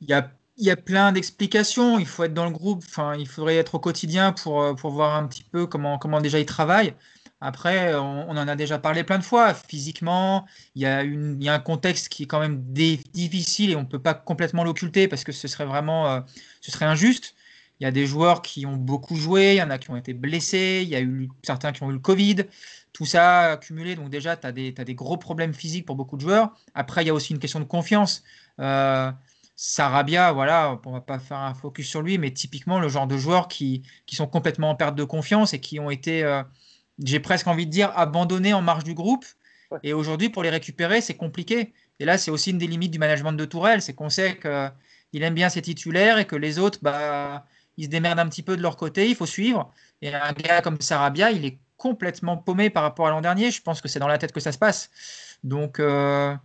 Il 0.00 0.08
y 0.08 0.12
a 0.12 0.30
y 0.60 0.70
a 0.70 0.76
plein 0.76 1.12
d'explications. 1.12 1.98
Il 1.98 2.06
faut 2.06 2.24
être 2.24 2.34
dans 2.34 2.44
le 2.44 2.50
groupe. 2.50 2.82
Enfin, 2.86 3.16
il 3.16 3.26
faudrait 3.26 3.56
être 3.56 3.74
au 3.76 3.78
quotidien 3.78 4.32
pour, 4.32 4.62
euh, 4.62 4.74
pour 4.74 4.90
voir 4.90 5.14
un 5.14 5.26
petit 5.26 5.44
peu 5.44 5.66
comment, 5.66 5.98
comment 5.98 6.20
déjà 6.20 6.38
ils 6.38 6.46
travaillent. 6.46 6.94
Après, 7.42 7.94
on, 7.94 8.28
en 8.28 8.48
a 8.48 8.54
déjà 8.54 8.78
parlé 8.78 9.02
plein 9.02 9.18
de 9.18 9.24
fois. 9.24 9.54
Physiquement, 9.54 10.46
il 10.74 10.82
y, 10.82 10.86
a 10.86 11.04
y 11.04 11.48
a 11.48 11.54
un 11.54 11.58
contexte 11.58 12.10
qui 12.10 12.24
est 12.24 12.26
quand 12.26 12.40
même 12.40 12.62
difficile 12.62 13.70
et 13.70 13.76
on 13.76 13.80
ne 13.80 13.86
peut 13.86 13.98
pas 13.98 14.12
complètement 14.12 14.62
l'occulter 14.62 15.08
parce 15.08 15.24
que 15.24 15.32
ce 15.32 15.48
serait 15.48 15.64
vraiment 15.64 16.06
euh, 16.06 16.20
ce 16.60 16.70
serait 16.70 16.84
injuste. 16.84 17.34
Il 17.80 17.84
y 17.84 17.86
a 17.86 17.90
des 17.90 18.06
joueurs 18.06 18.42
qui 18.42 18.66
ont 18.66 18.76
beaucoup 18.76 19.16
joué, 19.16 19.54
il 19.54 19.56
y 19.56 19.62
en 19.62 19.70
a 19.70 19.78
qui 19.78 19.90
ont 19.90 19.96
été 19.96 20.12
blessés, 20.12 20.80
il 20.82 20.88
y 20.88 20.96
a 20.96 21.00
eu 21.00 21.30
certains 21.42 21.72
qui 21.72 21.82
ont 21.82 21.90
eu 21.90 21.94
le 21.94 21.98
Covid. 21.98 22.44
Tout 22.92 23.06
ça 23.06 23.52
accumulé, 23.52 23.94
donc 23.94 24.10
déjà, 24.10 24.36
tu 24.36 24.46
as, 24.46 24.50
as, 24.50 24.52
des 24.52 24.94
gros 24.94 25.16
problèmes 25.16 25.54
physiques 25.54 25.86
pour 25.86 25.96
beaucoup 25.96 26.16
de 26.16 26.22
joueurs. 26.22 26.54
Après, 26.74 27.02
il 27.02 27.06
y 27.06 27.10
a 27.10 27.14
aussi 27.14 27.32
une 27.32 27.38
question 27.38 27.58
de 27.58 27.64
confiance. 27.64 28.22
Euh, 28.60 29.10
Sarabia, 29.56 30.32
voilà, 30.32 30.78
on 30.84 30.92
va 30.92 31.00
pas 31.00 31.18
faire 31.18 31.38
un 31.38 31.54
focus 31.54 31.88
sur 31.88 32.02
lui, 32.02 32.18
mais 32.18 32.32
typiquement 32.32 32.80
le 32.80 32.88
genre 32.88 33.06
de 33.06 33.16
joueurs 33.16 33.48
qui, 33.48 33.82
qui 34.06 34.16
sont 34.16 34.26
complètement 34.26 34.70
en 34.70 34.74
perte 34.74 34.94
de 34.94 35.04
confiance 35.04 35.54
et 35.54 35.60
qui 35.60 35.80
ont 35.80 35.90
été, 35.90 36.22
euh, 36.24 36.42
j'ai 37.02 37.20
presque 37.20 37.46
envie 37.46 37.66
de 37.66 37.70
dire, 37.70 37.92
abandonnés 37.96 38.52
en 38.52 38.62
marge 38.62 38.84
du 38.84 38.94
groupe. 38.94 39.24
Et 39.82 39.92
aujourd'hui, 39.92 40.28
pour 40.28 40.42
les 40.42 40.50
récupérer, 40.50 41.00
c'est 41.00 41.16
compliqué. 41.16 41.72
Et 41.98 42.04
là, 42.04 42.18
c'est 42.18 42.30
aussi 42.30 42.50
une 42.50 42.58
des 42.58 42.66
limites 42.66 42.90
du 42.90 42.98
management 42.98 43.32
de 43.32 43.44
Tourelle, 43.44 43.82
c'est 43.82 43.94
qu'on 43.94 44.08
sait 44.08 44.38
qu'il 44.38 45.22
aime 45.22 45.34
bien 45.34 45.48
ses 45.48 45.62
titulaires 45.62 46.18
et 46.18 46.26
que 46.26 46.36
les 46.36 46.58
autres, 46.58 46.78
bah, 46.82 47.46
ils 47.80 47.84
se 47.84 47.88
démerdent 47.88 48.18
un 48.18 48.28
petit 48.28 48.42
peu 48.42 48.58
de 48.58 48.62
leur 48.62 48.76
côté, 48.76 49.08
il 49.08 49.16
faut 49.16 49.24
suivre. 49.24 49.72
Et 50.02 50.14
un 50.14 50.32
gars 50.32 50.60
comme 50.60 50.78
Sarabia, 50.80 51.30
il 51.30 51.46
est 51.46 51.58
complètement 51.78 52.36
paumé 52.36 52.68
par 52.68 52.82
rapport 52.82 53.06
à 53.06 53.10
l'an 53.10 53.22
dernier. 53.22 53.50
Je 53.50 53.62
pense 53.62 53.80
que 53.80 53.88
c'est 53.88 53.98
dans 53.98 54.06
la 54.06 54.18
tête 54.18 54.32
que 54.32 54.40
ça 54.40 54.52
se 54.52 54.58
passe. 54.58 54.90
Donc, 55.44 55.80
euh, 55.80 56.36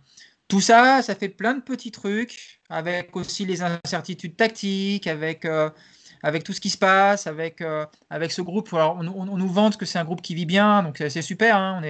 tout 0.48 0.62
ça, 0.62 1.02
ça 1.02 1.14
fait 1.14 1.28
plein 1.28 1.52
de 1.52 1.60
petits 1.60 1.90
trucs, 1.90 2.60
avec 2.70 3.14
aussi 3.14 3.44
les 3.44 3.60
incertitudes 3.60 4.34
tactiques, 4.34 5.06
avec, 5.06 5.44
euh, 5.44 5.68
avec 6.22 6.42
tout 6.42 6.54
ce 6.54 6.60
qui 6.60 6.70
se 6.70 6.78
passe, 6.78 7.26
avec, 7.26 7.60
euh, 7.60 7.84
avec 8.08 8.32
ce 8.32 8.40
groupe. 8.40 8.72
on, 8.72 9.02
nous 9.02 9.48
vante 9.48 9.76
que 9.76 9.84
c'est 9.84 9.98
un 9.98 10.04
groupe 10.04 10.22
qui 10.22 10.34
vit 10.34 10.46
bien, 10.46 10.82
donc 10.82 11.04
c'est 11.06 11.20
super. 11.20 11.58
Hein, 11.58 11.82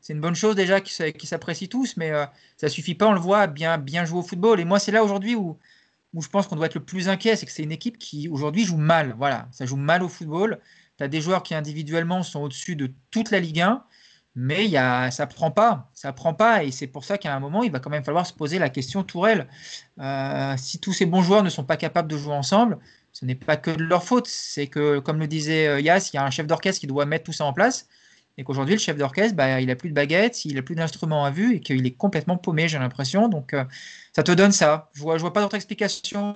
c'est 0.00 0.14
une 0.14 0.20
bonne 0.20 0.34
chose 0.34 0.56
déjà 0.56 0.80
qui, 0.80 0.92
s'apprécie 1.26 1.68
tous, 1.68 1.96
mais 1.96 2.10
ça 2.56 2.68
suffit 2.68 2.96
pas, 2.96 3.06
on 3.06 3.12
le 3.12 3.20
voit, 3.20 3.46
bien, 3.46 3.78
bien 3.78 4.04
jouer 4.04 4.18
au 4.18 4.24
football. 4.24 4.58
Et 4.58 4.64
moi, 4.64 4.80
c'est 4.80 4.90
là 4.90 5.04
aujourd'hui 5.04 5.36
où, 5.36 5.58
où 6.14 6.22
je 6.22 6.28
pense 6.28 6.46
qu'on 6.46 6.56
doit 6.56 6.66
être 6.66 6.74
le 6.74 6.84
plus 6.84 7.08
inquiet, 7.08 7.36
c'est 7.36 7.46
que 7.46 7.52
c'est 7.52 7.62
une 7.62 7.72
équipe 7.72 7.98
qui 7.98 8.28
aujourd'hui 8.28 8.64
joue 8.64 8.76
mal. 8.76 9.14
Voilà, 9.18 9.48
ça 9.52 9.66
joue 9.66 9.76
mal 9.76 10.02
au 10.02 10.08
football. 10.08 10.60
Tu 10.98 11.04
as 11.04 11.08
des 11.08 11.20
joueurs 11.20 11.42
qui 11.42 11.54
individuellement 11.54 12.22
sont 12.22 12.40
au-dessus 12.40 12.76
de 12.76 12.92
toute 13.10 13.30
la 13.30 13.40
Ligue 13.40 13.60
1 13.60 13.84
mais 14.36 14.70
ça 15.10 15.26
prend 15.26 15.50
pas, 15.50 15.90
ça 15.92 16.12
prend 16.12 16.34
pas, 16.34 16.62
et 16.62 16.70
c'est 16.70 16.86
pour 16.86 17.04
ça 17.04 17.18
qu'à 17.18 17.34
un 17.34 17.40
moment, 17.40 17.62
il 17.62 17.72
va 17.72 17.80
quand 17.80 17.90
même 17.90 18.04
falloir 18.04 18.26
se 18.26 18.32
poser 18.32 18.58
la 18.58 18.70
question 18.70 19.02
Tourelle. 19.02 19.48
Euh, 20.00 20.54
si 20.56 20.78
tous 20.78 20.92
ces 20.92 21.06
bons 21.06 21.22
joueurs 21.22 21.42
ne 21.42 21.50
sont 21.50 21.64
pas 21.64 21.76
capables 21.76 22.08
de 22.08 22.16
jouer 22.16 22.34
ensemble, 22.34 22.78
ce 23.12 23.24
n'est 23.24 23.34
pas 23.34 23.56
que 23.56 23.70
de 23.70 23.82
leur 23.82 24.04
faute, 24.04 24.28
c'est 24.28 24.68
que, 24.68 25.00
comme 25.00 25.18
le 25.18 25.26
disait 25.26 25.66
euh, 25.66 25.80
Yass, 25.80 26.12
il 26.12 26.16
y 26.16 26.18
a 26.18 26.24
un 26.24 26.30
chef 26.30 26.46
d'orchestre 26.46 26.80
qui 26.80 26.86
doit 26.86 27.06
mettre 27.06 27.24
tout 27.24 27.32
ça 27.32 27.44
en 27.44 27.52
place, 27.52 27.88
et 28.40 28.44
qu'aujourd'hui, 28.44 28.74
le 28.74 28.80
chef 28.80 28.96
d'orchestre, 28.96 29.36
bah, 29.36 29.60
il 29.60 29.70
a 29.70 29.76
plus 29.76 29.90
de 29.90 29.94
baguettes, 29.94 30.46
il 30.46 30.56
a 30.56 30.62
plus 30.62 30.74
d'instruments 30.74 31.26
à 31.26 31.30
vue, 31.30 31.56
et 31.56 31.60
qu'il 31.60 31.86
est 31.86 31.90
complètement 31.90 32.38
paumé, 32.38 32.68
j'ai 32.68 32.78
l'impression. 32.78 33.28
Donc, 33.28 33.52
euh, 33.52 33.64
ça 34.14 34.22
te 34.22 34.32
donne 34.32 34.50
ça. 34.50 34.88
Je 34.94 35.02
vois, 35.02 35.18
je 35.18 35.20
vois 35.20 35.34
pas 35.34 35.42
d'autre 35.42 35.56
explication 35.56 36.34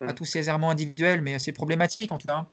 à 0.00 0.12
tous 0.12 0.24
ces 0.24 0.48
errements 0.48 0.70
individuels, 0.70 1.20
mais 1.22 1.38
c'est 1.38 1.52
problématique 1.52 2.10
en 2.10 2.18
tout 2.18 2.26
cas. 2.26 2.44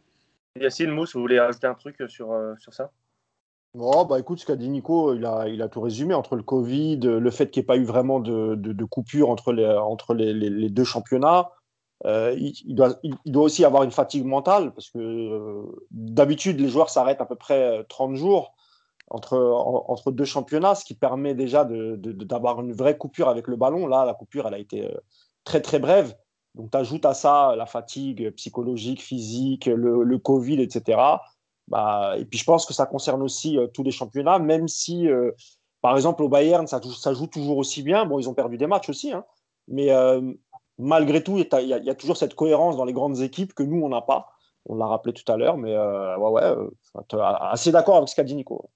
Yacine 0.59 0.91
Mousse, 0.91 1.15
vous 1.15 1.21
voulez 1.21 1.39
rajouter 1.39 1.65
un 1.65 1.73
truc 1.73 1.97
sur, 2.07 2.31
sur 2.59 2.75
ça? 2.75 2.91
Oh, 3.75 4.05
bah 4.05 4.19
écoute, 4.19 4.39
ce 4.39 4.45
qu'a 4.45 4.55
dit 4.55 4.69
Nico, 4.69 5.15
il 5.15 5.25
a, 5.25 5.47
il 5.47 5.63
a 5.63 5.67
tout 5.67 5.81
résumé 5.81 6.13
entre 6.13 6.35
le 6.35 6.43
Covid, 6.43 6.99
le 6.99 7.31
fait 7.31 7.49
qu'il 7.49 7.61
n'y 7.61 7.63
ait 7.63 7.67
pas 7.67 7.77
eu 7.77 7.85
vraiment 7.85 8.19
de, 8.19 8.53
de, 8.55 8.85
coupure 8.85 9.31
entre 9.31 9.51
les, 9.51 9.65
entre 9.65 10.13
les, 10.13 10.33
les, 10.33 10.69
deux 10.69 10.83
championnats. 10.83 11.49
Euh, 12.05 12.35
il, 12.37 12.73
doit, 12.73 12.95
il, 13.03 13.37
aussi 13.37 13.63
avoir 13.63 13.83
une 13.83 13.91
fatigue 13.91 14.25
mentale 14.25 14.73
parce 14.73 14.89
que 14.89 14.97
euh, 14.99 15.63
d'habitude, 15.91 16.59
les 16.59 16.67
joueurs 16.67 16.89
s'arrêtent 16.89 17.21
à 17.21 17.25
peu 17.25 17.35
près 17.35 17.85
30 17.89 18.15
jours 18.15 18.55
entre, 19.11 19.37
entre 19.37 20.11
deux 20.11 20.25
championnats, 20.25 20.73
ce 20.73 20.85
qui 20.85 20.95
permet 20.95 21.35
déjà 21.35 21.65
d'avoir 21.65 22.61
une 22.61 22.73
vraie 22.73 22.97
coupure 22.97 23.29
avec 23.29 23.47
le 23.47 23.55
ballon. 23.55 23.85
Là, 23.87 24.05
la 24.05 24.13
coupure, 24.13 24.47
elle 24.47 24.53
a 24.53 24.59
été 24.59 24.85
euh, 24.85 24.97
très 25.43 25.61
très 25.61 25.79
brève. 25.79 26.15
Donc, 26.55 26.71
tu 26.71 26.77
ajoutes 26.77 27.05
à 27.05 27.13
ça 27.13 27.55
la 27.55 27.65
fatigue 27.65 28.31
psychologique, 28.31 29.01
physique, 29.01 29.67
le, 29.67 30.17
Covid, 30.17 30.61
etc. 30.61 30.99
Bah, 31.67 32.15
et 32.17 32.25
puis 32.25 32.39
je 32.39 32.43
pense 32.43 32.65
que 32.65 32.73
ça 32.73 32.85
concerne 32.85 33.21
aussi 33.21 33.57
euh, 33.57 33.67
tous 33.67 33.83
les 33.83 33.91
championnats, 33.91 34.39
même 34.39 34.67
si, 34.67 35.07
euh, 35.07 35.31
par 35.81 35.95
exemple, 35.95 36.23
au 36.23 36.29
Bayern, 36.29 36.67
ça, 36.67 36.81
joue 37.13 37.27
toujours 37.27 37.57
aussi 37.57 37.83
bien. 37.83 38.05
Bon, 38.05 38.19
ils 38.19 38.27
ont 38.27 38.33
perdu 38.33 38.57
des 38.57 38.67
matchs 38.67 38.89
aussi, 38.89 39.11
hein, 39.11 39.23
mais 39.67 39.91
euh, 39.91 40.33
malgré 40.81 41.23
tout, 41.23 41.37
il 41.37 41.47
y, 41.63 41.67
y, 41.67 41.89
a 41.89 41.95
toujours 41.95 42.17
cette 42.17 42.35
cohérence 42.35 42.75
dans 42.75 42.85
les 42.85 42.93
grandes 42.93 43.21
équipes 43.21 43.53
que 43.53 43.63
nous, 43.63 43.81
on 43.83 43.89
n'a 43.89 44.01
pas. 44.01 44.33
On 44.65 44.75
l'a 44.75 44.85
rappelé 44.85 45.13
tout 45.13 45.29
à 45.31 45.37
l'heure, 45.37 45.57
mais 45.57 45.75
ouais, 45.77 46.29
ouais, 46.29 46.53
assez 47.19 47.71
d'accord 47.71 47.97
avec 47.97 48.09
ce 48.09 48.15
qu'a 48.15 48.23
dit 48.23 48.35
Nico. 48.35 48.69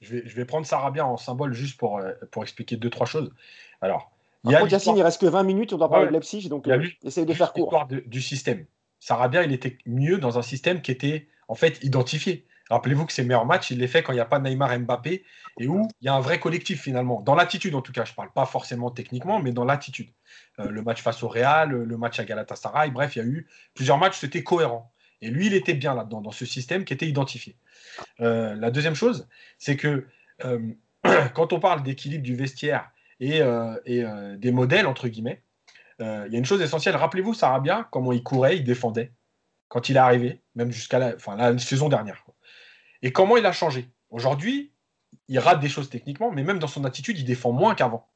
Je, 0.00 0.14
vais, 0.14 0.22
je 0.24 0.36
vais 0.36 0.44
prendre 0.44 0.66
Sarabia 0.66 1.04
en 1.04 1.16
symbole 1.16 1.52
juste 1.52 1.78
pour, 1.78 2.00
pour 2.30 2.42
expliquer 2.42 2.76
deux, 2.76 2.90
trois 2.90 3.06
choses. 3.06 3.32
Alors, 3.80 4.12
il 4.44 4.52
y 4.52 4.54
a 4.54 4.62
Yacine, 4.66 4.96
il 4.96 5.02
reste 5.02 5.20
que 5.20 5.26
20 5.26 5.42
minutes, 5.42 5.72
on 5.72 5.78
doit 5.78 5.90
parler 5.90 6.06
de 6.06 6.12
Leipzig, 6.12 6.48
donc 6.48 6.68
essaye 7.02 7.26
de 7.26 7.34
faire 7.34 7.52
court. 7.52 7.86
du 7.88 8.22
système. 8.22 8.66
Sarabia, 9.00 9.44
il 9.44 9.52
était 9.52 9.78
mieux 9.86 10.18
dans 10.18 10.38
un 10.38 10.42
système 10.42 10.82
qui 10.82 10.90
était 10.90 11.28
en 11.46 11.54
fait 11.54 11.82
identifié. 11.84 12.46
Rappelez-vous 12.70 13.06
que 13.06 13.12
ses 13.12 13.24
meilleurs 13.24 13.46
matchs, 13.46 13.70
il 13.70 13.78
les 13.78 13.88
fait 13.88 14.02
quand 14.02 14.12
il 14.12 14.16
n'y 14.16 14.20
a 14.20 14.26
pas 14.26 14.38
Neymar 14.38 14.78
Mbappé 14.80 15.24
et 15.58 15.68
où 15.68 15.88
il 16.00 16.04
y 16.04 16.08
a 16.08 16.14
un 16.14 16.20
vrai 16.20 16.38
collectif 16.38 16.82
finalement. 16.82 17.22
Dans 17.22 17.34
l'attitude 17.34 17.74
en 17.74 17.82
tout 17.82 17.92
cas, 17.92 18.04
je 18.04 18.12
ne 18.12 18.16
parle 18.16 18.32
pas 18.32 18.46
forcément 18.46 18.90
techniquement, 18.90 19.40
mais 19.40 19.52
dans 19.52 19.64
l'attitude. 19.64 20.10
Euh, 20.58 20.70
le 20.70 20.82
match 20.82 21.02
face 21.02 21.22
au 21.22 21.28
Real, 21.28 21.70
le 21.70 21.96
match 21.96 22.18
à 22.20 22.24
Galatasaray, 22.24 22.90
bref, 22.90 23.16
il 23.16 23.18
y 23.20 23.22
a 23.22 23.24
eu 23.24 23.48
plusieurs 23.74 23.98
matchs, 23.98 24.18
c'était 24.18 24.42
cohérent. 24.42 24.92
Et 25.20 25.30
lui, 25.30 25.46
il 25.46 25.54
était 25.54 25.74
bien 25.74 25.94
là-dedans, 25.94 26.20
dans 26.20 26.30
ce 26.30 26.46
système 26.46 26.84
qui 26.84 26.92
était 26.92 27.08
identifié. 27.08 27.56
Euh, 28.20 28.54
la 28.54 28.70
deuxième 28.70 28.94
chose, 28.94 29.26
c'est 29.58 29.76
que 29.76 30.06
euh, 30.44 30.60
quand 31.34 31.52
on 31.52 31.60
parle 31.60 31.82
d'équilibre 31.82 32.22
du 32.22 32.36
vestiaire 32.36 32.90
et, 33.20 33.40
des 33.40 34.52
modèles, 34.52 34.86
entre 34.86 35.08
guillemets, 35.08 35.42
il 36.00 36.28
y 36.30 36.36
a 36.36 36.38
une 36.38 36.44
chose 36.44 36.62
essentielle. 36.62 36.94
Rappelez-vous 36.94 37.34
Sarabia, 37.34 37.88
comment 37.90 38.12
il 38.12 38.22
courait, 38.22 38.58
il 38.58 38.64
défendait 38.64 39.12
quand 39.66 39.88
il 39.88 39.96
est 39.96 40.00
arrivé, 40.00 40.40
même 40.54 40.70
jusqu'à 40.70 40.98
la 40.98 41.58
saison 41.58 41.88
dernière. 41.88 42.24
Et 43.02 43.12
comment 43.12 43.36
il 43.36 43.46
a 43.46 43.52
changé? 43.52 43.88
Aujourd'hui, 44.10 44.72
il 45.28 45.38
rate 45.38 45.60
des 45.60 45.68
choses 45.68 45.90
techniquement, 45.90 46.30
mais 46.30 46.42
même 46.42 46.58
dans 46.58 46.68
son 46.68 46.84
attitude, 46.84 47.18
il 47.18 47.24
défend 47.24 47.52
moins 47.52 47.74
qu'avant. 47.74 48.08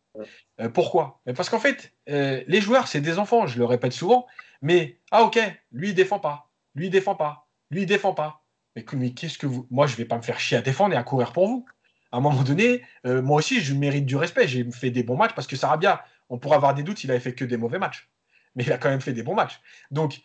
Euh, 0.60 0.68
pourquoi? 0.68 1.20
Parce 1.36 1.48
qu'en 1.48 1.58
fait, 1.58 1.92
euh, 2.08 2.42
les 2.46 2.60
joueurs, 2.60 2.88
c'est 2.88 3.00
des 3.00 3.18
enfants, 3.18 3.46
je 3.46 3.58
le 3.58 3.64
répète 3.64 3.92
souvent, 3.92 4.26
mais 4.60 4.98
ah 5.10 5.22
ok, 5.22 5.38
lui 5.70 5.90
il 5.90 5.94
défend 5.94 6.18
pas, 6.18 6.50
lui 6.74 6.86
il 6.86 6.90
défend 6.90 7.14
pas, 7.14 7.48
lui 7.70 7.82
il 7.82 7.86
défend 7.86 8.12
pas. 8.12 8.44
Mais, 8.74 8.84
qu'est-ce 9.12 9.36
que 9.36 9.46
vous. 9.46 9.66
Moi, 9.70 9.86
je 9.86 9.96
vais 9.96 10.06
pas 10.06 10.16
me 10.16 10.22
faire 10.22 10.40
chier 10.40 10.56
à 10.56 10.62
défendre 10.62 10.94
et 10.94 10.96
à 10.96 11.02
courir 11.02 11.32
pour 11.32 11.46
vous. 11.46 11.66
À 12.10 12.16
un 12.16 12.20
moment 12.20 12.42
donné, 12.42 12.82
moi 13.04 13.38
aussi, 13.38 13.60
je 13.60 13.74
mérite 13.74 14.06
du 14.06 14.16
respect. 14.16 14.48
J'ai 14.48 14.64
fait 14.70 14.90
des 14.90 15.02
bons 15.02 15.16
matchs 15.16 15.34
parce 15.34 15.46
que 15.46 15.56
Sarabia, 15.56 16.02
on 16.30 16.38
pourrait 16.38 16.56
avoir 16.56 16.74
des 16.74 16.82
doutes 16.82 16.96
s'il 16.96 17.10
avait 17.10 17.20
fait 17.20 17.34
que 17.34 17.44
des 17.44 17.58
mauvais 17.58 17.78
matchs. 17.78 18.10
Mais 18.54 18.64
il 18.64 18.72
a 18.72 18.78
quand 18.78 18.88
même 18.88 19.02
fait 19.02 19.12
des 19.12 19.22
bons 19.22 19.34
matchs. 19.34 19.60
Donc, 19.90 20.22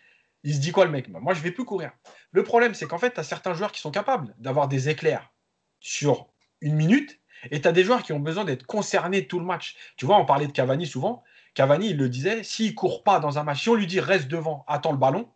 il 0.47 0.55
se 0.55 0.61
dit 0.61 0.71
quoi 0.71 0.85
le 0.85 0.91
mec? 0.91 1.09
Moi, 1.09 1.33
je 1.33 1.41
vais 1.41 1.51
plus 1.51 1.65
courir. 1.65 1.91
Le 2.31 2.41
problème, 2.41 2.73
c'est 2.73 2.87
qu'en 2.87 2.97
fait, 2.97 3.13
tu 3.13 3.19
as 3.19 3.23
certains 3.23 3.53
joueurs 3.53 3.73
qui 3.73 3.81
sont 3.81 3.91
capables 3.91 4.33
d'avoir 4.37 4.69
des 4.69 4.87
éclairs 4.87 5.33
sur 5.81 6.29
une 6.61 6.73
minute, 6.73 7.19
et 7.51 7.59
tu 7.59 7.67
as 7.67 7.73
des 7.73 7.83
joueurs 7.83 8.01
qui 8.01 8.13
ont 8.13 8.21
besoin 8.21 8.45
d'être 8.45 8.65
concernés 8.65 9.27
tout 9.27 9.39
le 9.39 9.45
match. 9.45 9.75
Tu 9.97 10.05
vois, 10.05 10.17
on 10.17 10.25
parlait 10.25 10.47
de 10.47 10.53
Cavani 10.53 10.87
souvent. 10.87 11.21
Cavani, 11.53 11.89
il 11.89 11.97
le 11.97 12.07
disait, 12.07 12.43
s'il 12.43 12.75
court 12.75 13.03
pas 13.03 13.19
dans 13.19 13.37
un 13.37 13.43
match, 13.43 13.63
si 13.63 13.67
on 13.67 13.75
lui 13.75 13.87
dit 13.87 13.99
reste 13.99 14.29
devant, 14.29 14.63
attends 14.69 14.93
le 14.93 14.97
ballon, 14.97 15.29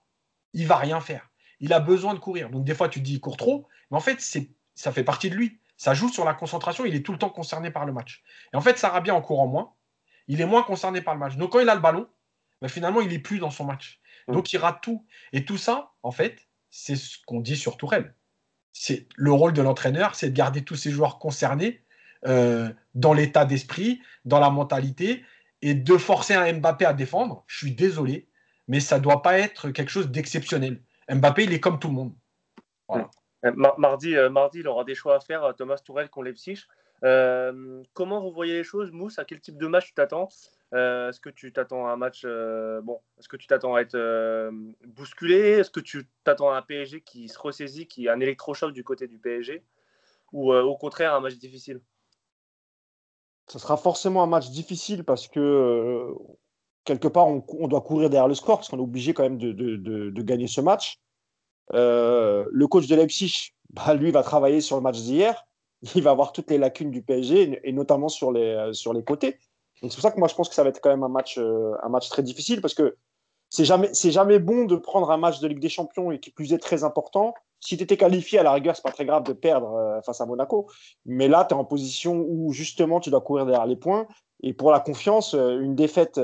il 0.54 0.66
va 0.66 0.78
rien 0.78 1.02
faire. 1.02 1.30
Il 1.60 1.74
a 1.74 1.82
besoin 1.82 2.14
de 2.14 2.20
courir. 2.20 2.50
Donc 2.50 2.64
des 2.64 2.74
fois, 2.74 2.88
tu 2.88 3.00
te 3.00 3.04
dis, 3.04 3.16
il 3.16 3.20
court 3.20 3.36
trop, 3.36 3.68
mais 3.92 3.98
en 3.98 4.02
fait, 4.02 4.22
ça 4.76 4.92
fait 4.94 5.04
partie 5.04 5.30
de 5.30 5.36
lui. 5.36 5.60
Ça 5.76 5.94
joue 5.94 6.08
sur 6.08 6.24
la 6.24 6.34
concentration, 6.34 6.86
il 6.86 6.96
est 6.96 7.06
tout 7.06 7.12
le 7.12 7.18
temps 7.18 7.30
concerné 7.30 7.70
par 7.70 7.86
le 7.86 7.92
match. 7.92 8.24
Et 8.54 8.56
en 8.56 8.62
fait, 8.62 8.78
Sarabia, 8.78 9.14
en 9.14 9.22
courant 9.22 9.48
moins, 9.48 9.74
il 10.30 10.40
est 10.40 10.46
moins 10.46 10.64
concerné 10.64 11.02
par 11.02 11.16
le 11.16 11.20
match. 11.20 11.36
Donc 11.36 11.52
quand 11.52 11.60
il 11.60 11.68
a 11.68 11.76
le 11.76 11.82
ballon, 11.82 12.08
ben, 12.62 12.70
finalement, 12.70 13.02
il 13.02 13.10
n'est 13.10 13.20
plus 13.20 13.40
dans 13.40 13.50
son 13.50 13.66
match. 13.66 14.00
Mm. 14.28 14.34
Donc 14.34 14.54
il 14.54 14.58
rate 14.58 14.82
tout. 14.82 15.06
Et 15.34 15.46
tout 15.46 15.58
ça, 15.58 15.92
en 16.04 16.12
fait, 16.12 16.48
c'est 16.70 16.96
ce 16.96 17.18
qu'on 17.26 17.40
dit 17.40 17.58
sur 17.58 17.78
Tourelle. 17.78 18.16
C'est 18.74 19.08
le 19.16 19.32
rôle 19.32 19.54
de 19.54 19.62
l'entraîneur, 19.62 20.16
c'est 20.16 20.30
de 20.30 20.36
garder 20.36 20.64
tous 20.64 20.76
ces 20.76 20.92
joueurs 20.92 21.20
concernés 21.20 21.84
euh, 22.26 22.70
dans 22.96 23.14
l'état 23.14 23.46
d'esprit, 23.46 24.02
dans 24.26 24.40
la 24.40 24.50
mentalité, 24.50 25.24
et 25.62 25.74
de 25.74 25.98
forcer 25.98 26.34
un 26.34 26.54
Mbappé 26.54 26.86
à 26.86 26.94
défendre. 26.94 27.44
Je 27.48 27.58
suis 27.58 27.76
désolé, 27.76 28.30
mais 28.68 28.80
ça 28.80 28.98
ne 28.98 29.04
doit 29.04 29.22
pas 29.22 29.38
être 29.38 29.70
quelque 29.72 29.90
chose 29.90 30.10
d'exceptionnel. 30.10 30.82
Mbappé, 31.10 31.44
il 31.44 31.54
est 31.54 31.60
comme 31.60 31.80
tout 31.80 31.90
le 31.90 31.94
monde. 31.94 32.14
Euh, 33.44 33.52
mardi, 33.78 34.16
euh, 34.16 34.30
mardi, 34.30 34.60
il 34.60 34.68
aura 34.68 34.84
des 34.84 34.96
choix 34.96 35.16
à 35.16 35.20
faire, 35.20 35.54
Thomas 35.58 35.78
Tourelle 35.78 36.10
contre 36.10 36.26
Leipzig. 36.26 36.66
Comment 37.02 38.22
vous 38.22 38.32
voyez 38.32 38.54
les 38.54 38.64
choses, 38.64 38.92
Mousse? 38.92 39.20
À 39.20 39.26
quel 39.26 39.42
type 39.42 39.58
de 39.58 39.68
match 39.68 39.88
tu 39.88 39.94
t'attends? 39.94 40.30
Est-ce 40.72 41.20
que 41.20 41.30
tu 41.30 41.52
t'attends 41.52 41.88
à 41.88 41.92
un 41.92 41.98
match 41.98 42.26
bon 42.26 43.00
Est-ce 43.18 43.28
que 43.28 43.38
tu 43.38 43.48
t'attends 43.48 43.76
à 43.76 43.82
être 43.82 43.98
bousculé? 44.86 45.60
Est-ce 45.60 45.72
que 45.72 45.80
tu 45.80 46.08
t'attends 46.24 46.52
à 46.52 46.58
un 46.58 46.62
PSG 46.62 47.02
qui 47.02 47.28
se 47.28 47.40
ressaisit, 47.40 47.88
qui 47.88 48.08
a 48.08 48.14
un 48.14 48.20
électrochoc 48.20 48.72
du 48.72 48.84
côté 48.84 49.08
du 49.08 49.18
PSG 49.18 49.64
Ou 50.32 50.54
au 50.54 50.78
contraire 50.78 51.14
un 51.14 51.20
match 51.20 51.36
difficile? 51.36 51.82
Ce 53.48 53.60
sera 53.60 53.76
forcément 53.76 54.24
un 54.24 54.28
match 54.28 54.50
difficile 54.50 55.04
parce 55.04 55.28
que 55.28 56.16
quelque 56.86 57.08
part 57.08 57.28
on, 57.28 57.68
doit 57.68 57.82
courir 57.82 58.10
derrière 58.10 58.28
le 58.28 58.34
score 58.34 58.58
parce 58.58 58.70
qu'on 58.70 58.78
est 58.78 58.82
obligé 58.82 59.14
quand 59.14 59.24
même 59.24 59.38
de, 59.38 60.22
gagner 60.22 60.48
ce 60.48 60.62
match. 60.62 61.00
Euh, 61.74 62.46
le 62.52 62.68
coach 62.68 62.88
de 62.88 62.96
Leipzig, 62.96 63.54
bah, 63.70 63.94
lui, 63.94 64.12
va 64.12 64.24
travailler 64.24 64.62
sur 64.62 64.76
le 64.76 64.82
match 64.82 65.00
d'hier. 65.00 65.46
Il 65.96 66.04
va 66.04 66.14
voir 66.14 66.32
toutes 66.32 66.50
les 66.50 66.58
lacunes 66.58 66.92
du 66.92 67.02
PSG, 67.02 67.60
et 67.64 67.72
notamment 67.72 68.10
sur 68.10 68.32
les, 68.32 68.54
euh, 68.54 68.74
sur 68.74 68.94
les 68.94 69.04
côtés. 69.04 69.38
c'est 69.82 69.90
pour 69.90 70.02
ça 70.02 70.12
que 70.12 70.20
moi, 70.20 70.28
je 70.28 70.36
pense 70.36 70.50
que 70.50 70.56
ça 70.56 70.64
va 70.64 70.70
être 70.70 70.82
quand 70.82 70.90
même 70.90 71.04
un 71.04 71.10
match, 71.10 71.38
euh, 71.38 71.74
un 71.84 71.90
match 71.90 72.10
très 72.10 72.24
difficile, 72.24 72.62
parce 72.62 72.74
que 72.74 72.98
c'est 73.50 73.66
jamais, 73.66 73.92
jamais 73.94 74.40
bon 74.40 74.66
de 74.66 74.76
prendre 74.76 75.12
un 75.12 75.18
match 75.18 75.40
de 75.40 75.48
Ligue 75.48 75.60
des 75.60 75.70
Champions 75.70 76.12
et 76.12 76.20
qui 76.20 76.32
plus 76.32 76.54
est 76.54 76.58
très 76.58 76.84
important. 76.84 77.34
Si 77.60 77.76
tu 77.78 77.84
étais 77.84 77.98
qualifié, 77.98 78.40
à 78.40 78.44
la 78.44 78.54
rigueur, 78.54 78.76
c'est 78.76 78.82
pas 78.82 78.92
très 78.92 79.06
grave 79.06 79.24
de 79.24 79.34
perdre 79.34 80.00
face 80.06 80.22
à 80.22 80.26
Monaco. 80.26 80.70
Mais 81.06 81.28
là, 81.28 81.44
tu 81.44 81.54
es 81.54 81.58
en 81.58 81.66
position 81.66 82.26
où 82.30 82.54
justement 82.54 83.02
tu 83.02 83.10
dois 83.10 83.20
courir 83.20 83.46
derrière 83.46 83.66
les 83.66 83.76
points. 83.76 84.08
Et 84.42 84.54
pour 84.54 84.72
la 84.72 84.80
confiance, 84.80 85.34
une 85.34 85.76
défaite 85.76 86.18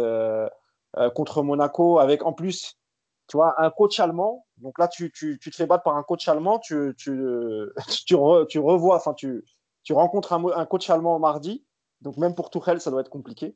contre 1.16 1.44
Monaco 1.44 2.00
avec 2.00 2.26
en 2.26 2.32
plus 2.32 2.78
tu 3.28 3.38
vois, 3.38 3.62
un 3.62 3.70
coach 3.70 4.00
allemand. 4.00 4.46
Donc 4.58 4.80
là, 4.80 4.88
tu, 4.88 5.12
te 5.12 5.56
fais 5.56 5.66
battre 5.66 5.84
par 5.84 5.98
un 5.98 6.04
coach 6.04 6.28
allemand, 6.28 6.60
tu, 6.60 6.76
revois, 8.16 8.96
enfin, 8.96 9.14
tu, 9.14 9.44
rencontres 9.92 10.34
un, 10.34 10.66
coach 10.66 10.90
allemand 10.90 11.20
mardi. 11.20 11.64
Donc 12.02 12.18
même 12.18 12.36
pour 12.36 12.52
Tuchel, 12.52 12.80
ça 12.80 12.92
doit 12.92 13.02
être 13.02 13.10
compliqué. 13.10 13.56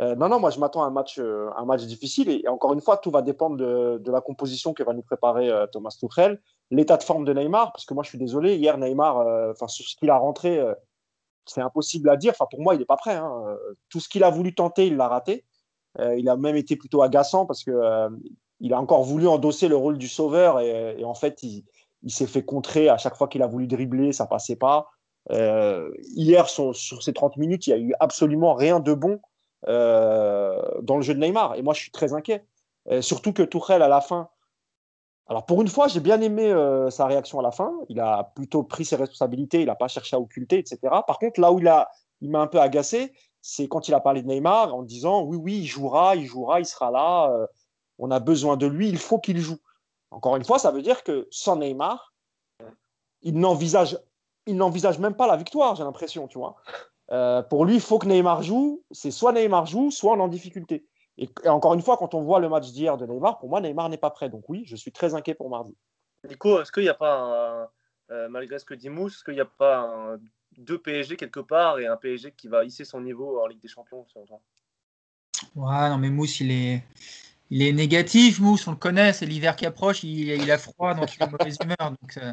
Euh, 0.00 0.14
non, 0.14 0.28
non, 0.28 0.40
moi 0.40 0.50
je 0.50 0.60
m'attends 0.60 0.82
à 0.82 0.86
un 0.86 0.90
match, 0.90 1.18
euh, 1.18 1.48
un 1.56 1.64
match 1.64 1.84
difficile. 1.84 2.28
Et, 2.28 2.46
encore 2.46 2.74
une 2.74 2.82
fois, 2.82 2.98
tout 2.98 3.10
va 3.10 3.22
dépendre 3.22 3.56
de, 3.56 3.98
de 3.98 4.10
la 4.12 4.20
composition 4.20 4.74
que 4.74 4.82
va 4.82 4.92
nous 4.92 5.02
préparer 5.02 5.48
euh, 5.48 5.66
Thomas 5.66 5.96
Tuchel, 5.98 6.40
l'état 6.70 6.98
de 6.98 7.02
forme 7.02 7.24
de 7.24 7.32
Neymar, 7.32 7.72
parce 7.72 7.86
que 7.86 7.94
moi 7.94 8.02
je 8.02 8.10
suis 8.10 8.18
désolé, 8.18 8.56
hier 8.56 8.76
Neymar, 8.76 9.50
enfin 9.50 9.68
sur 9.68 9.86
ce 9.86 9.96
qu'il 9.96 10.10
a 10.10 10.18
rentré, 10.18 10.62
c'est 11.46 11.62
impossible 11.62 12.10
à 12.10 12.16
dire. 12.16 12.32
Enfin 12.32 12.46
pour 12.50 12.60
moi, 12.60 12.74
il 12.74 12.78
n'est 12.78 12.84
pas 12.84 12.96
prêt. 12.96 13.14
Hein. 13.14 13.56
Tout 13.88 14.00
ce 14.00 14.08
qu'il 14.08 14.22
a 14.22 14.30
voulu 14.30 14.54
tenter, 14.54 14.86
il 14.86 14.96
l'a 14.96 15.08
raté. 15.08 15.46
il 15.98 16.28
a 16.28 16.36
même 16.36 16.56
été 16.56 16.76
plutôt 16.76 17.00
agaçant 17.00 17.46
parce 17.46 17.64
que 17.64 17.72
il 18.60 18.74
a 18.74 18.80
encore 18.80 19.02
voulu 19.02 19.28
endosser 19.28 19.68
le 19.68 19.76
rôle 19.76 19.98
du 19.98 20.08
sauveur 20.08 20.60
et, 20.60 21.04
en 21.04 21.14
fait, 21.14 21.42
il, 21.42 21.64
s'est 22.08 22.26
fait 22.26 22.44
contrer 22.44 22.88
à 22.88 22.98
chaque 22.98 23.16
fois 23.16 23.28
qu'il 23.28 23.42
a 23.42 23.46
voulu 23.46 23.66
dribbler, 23.66 24.12
ça 24.12 24.26
passait 24.26 24.56
pas. 24.56 24.88
Euh, 25.30 25.90
hier, 26.14 26.48
sur, 26.48 26.74
ces 26.74 27.12
30 27.12 27.36
minutes, 27.36 27.66
il 27.66 27.74
n'y 27.74 27.80
a 27.80 27.82
eu 27.82 27.94
absolument 28.00 28.54
rien 28.54 28.80
de 28.80 28.94
bon 28.94 29.20
euh, 29.68 30.60
dans 30.82 30.96
le 30.96 31.02
jeu 31.02 31.14
de 31.14 31.20
Neymar. 31.20 31.54
Et 31.56 31.62
moi, 31.62 31.74
je 31.74 31.80
suis 31.80 31.90
très 31.90 32.12
inquiet. 32.14 32.44
Euh, 32.90 33.02
surtout 33.02 33.32
que 33.32 33.42
Tourelle, 33.42 33.82
à 33.82 33.88
la 33.88 34.00
fin, 34.00 34.28
alors 35.26 35.44
pour 35.44 35.60
une 35.60 35.68
fois, 35.68 35.88
j'ai 35.88 36.00
bien 36.00 36.20
aimé 36.22 36.54
sa 36.90 37.06
réaction 37.06 37.38
à 37.38 37.42
la 37.42 37.50
fin. 37.50 37.70
Il 37.90 38.00
a 38.00 38.32
plutôt 38.34 38.62
pris 38.62 38.86
ses 38.86 38.96
responsabilités, 38.96 39.60
il 39.60 39.66
n'a 39.66 39.74
pas 39.74 39.88
cherché 39.88 40.16
à 40.16 40.20
occulter, 40.20 40.58
etc. 40.58 40.78
Par 41.06 41.18
contre, 41.18 41.38
là 41.38 41.52
où 41.52 41.58
il, 41.58 41.70
il 42.22 42.30
m'a 42.30 42.40
un 42.40 42.46
peu 42.46 42.58
agacé, 42.58 43.12
c'est 43.42 43.68
quand 43.68 43.88
il 43.88 43.94
a 43.94 44.00
parlé 44.00 44.22
de 44.22 44.26
Neymar 44.26 44.74
en 44.74 44.82
disant 44.82 45.22
oui, 45.24 45.36
oui, 45.36 45.58
il 45.58 45.66
jouera, 45.66 46.16
il 46.16 46.24
jouera, 46.24 46.60
il 46.60 46.64
sera 46.64 46.90
là 46.90 47.30
on 47.98 48.10
a 48.10 48.20
besoin 48.20 48.56
de 48.56 48.66
lui, 48.66 48.88
il 48.88 48.98
faut 48.98 49.18
qu'il 49.18 49.38
joue. 49.38 49.58
Encore 50.10 50.36
une 50.36 50.44
fois, 50.44 50.58
ça 50.58 50.70
veut 50.70 50.82
dire 50.82 51.02
que 51.04 51.28
sans 51.30 51.56
Neymar, 51.56 52.14
il 53.22 53.38
n'envisage, 53.38 53.98
il 54.46 54.56
n'envisage 54.56 54.98
même 54.98 55.14
pas 55.14 55.26
la 55.26 55.36
victoire, 55.36 55.74
j'ai 55.76 55.84
l'impression, 55.84 56.28
tu 56.28 56.38
vois. 56.38 56.56
Euh, 57.10 57.42
pour 57.42 57.64
lui, 57.64 57.74
il 57.74 57.80
faut 57.80 57.98
que 57.98 58.06
Neymar 58.06 58.42
joue. 58.42 58.82
C'est 58.90 59.10
soit 59.10 59.32
Neymar 59.32 59.66
joue, 59.66 59.90
soit 59.90 60.12
on 60.12 60.18
est 60.18 60.22
en 60.22 60.28
difficulté. 60.28 60.86
Et, 61.16 61.28
encore 61.46 61.74
une 61.74 61.82
fois, 61.82 61.96
quand 61.96 62.14
on 62.14 62.22
voit 62.22 62.38
le 62.38 62.48
match 62.48 62.70
d'hier 62.70 62.96
de 62.96 63.06
Neymar, 63.06 63.38
pour 63.38 63.48
moi, 63.48 63.60
Neymar 63.60 63.88
n'est 63.88 63.98
pas 63.98 64.10
prêt. 64.10 64.28
Donc 64.28 64.48
oui, 64.48 64.62
je 64.66 64.76
suis 64.76 64.92
très 64.92 65.14
inquiet 65.14 65.34
pour 65.34 65.50
mardi. 65.50 65.76
Nico, 66.28 66.60
est-ce 66.60 66.72
qu'il 66.72 66.84
n'y 66.84 66.88
a 66.88 66.94
pas, 66.94 67.70
euh, 68.10 68.28
malgré 68.28 68.58
ce 68.58 68.64
que 68.64 68.74
dit 68.74 68.88
Mousse, 68.88 69.14
est-ce 69.14 69.24
qu'il 69.24 69.34
n'y 69.34 69.40
a 69.40 69.46
pas 69.46 70.16
deux 70.56 70.78
PSG 70.78 71.16
quelque 71.16 71.40
part 71.40 71.78
et 71.78 71.86
un 71.86 71.96
PSG 71.96 72.32
qui 72.32 72.48
va 72.48 72.64
hisser 72.64 72.84
son 72.84 73.00
niveau 73.00 73.40
en 73.40 73.46
Ligue 73.46 73.60
des 73.60 73.68
Champions 73.68 74.06
Ouais, 75.54 75.88
non, 75.88 75.98
mais 75.98 76.10
Mousse, 76.10 76.40
il 76.40 76.50
est, 76.50 76.82
il 77.50 77.62
est 77.62 77.72
négatif, 77.72 78.40
Mousse, 78.40 78.66
on 78.66 78.72
le 78.72 78.76
connaît, 78.76 79.12
c'est 79.12 79.24
l'hiver 79.24 79.56
qui 79.56 79.64
approche, 79.64 80.02
il, 80.02 80.50
a 80.50 80.58
froid, 80.58 80.94
donc 80.94 81.14
il 81.14 81.22
est 81.22 81.30
mauvaise 81.30 81.56
humeur. 81.62 81.94
Euh, 82.18 82.32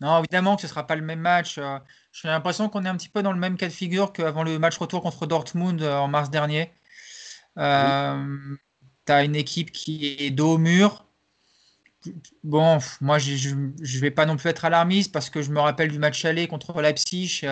non, 0.00 0.18
évidemment 0.20 0.56
que 0.56 0.62
ce 0.62 0.66
ne 0.66 0.70
sera 0.70 0.86
pas 0.86 0.96
le 0.96 1.02
même 1.02 1.20
match. 1.20 1.58
Euh, 1.58 1.78
j'ai 2.12 2.28
l'impression 2.28 2.68
qu'on 2.70 2.84
est 2.84 2.88
un 2.88 2.96
petit 2.96 3.10
peu 3.10 3.22
dans 3.22 3.32
le 3.32 3.38
même 3.38 3.58
cas 3.58 3.68
de 3.68 3.72
figure 3.72 4.12
qu'avant 4.12 4.42
le 4.42 4.58
match 4.58 4.78
retour 4.78 5.02
contre 5.02 5.26
Dortmund 5.26 5.82
euh, 5.82 5.98
en 5.98 6.08
mars 6.08 6.30
dernier. 6.30 6.72
tu 7.56 7.62
une 9.12 9.36
équipe 9.36 9.70
qui 9.72 10.16
est 10.18 10.30
dos 10.30 10.54
au 10.54 10.58
mur. 10.58 11.04
Bon, 12.42 12.78
moi, 13.02 13.18
je 13.18 13.54
ne 13.54 14.00
vais 14.00 14.10
pas 14.10 14.24
non 14.24 14.36
plus 14.36 14.48
être 14.48 14.64
alarmiste 14.64 15.12
parce 15.12 15.28
que 15.28 15.42
je 15.42 15.50
me 15.50 15.60
rappelle 15.60 15.90
du 15.90 15.98
match 15.98 16.24
aller 16.24 16.48
contre 16.48 16.80
Leipzig 16.80 17.42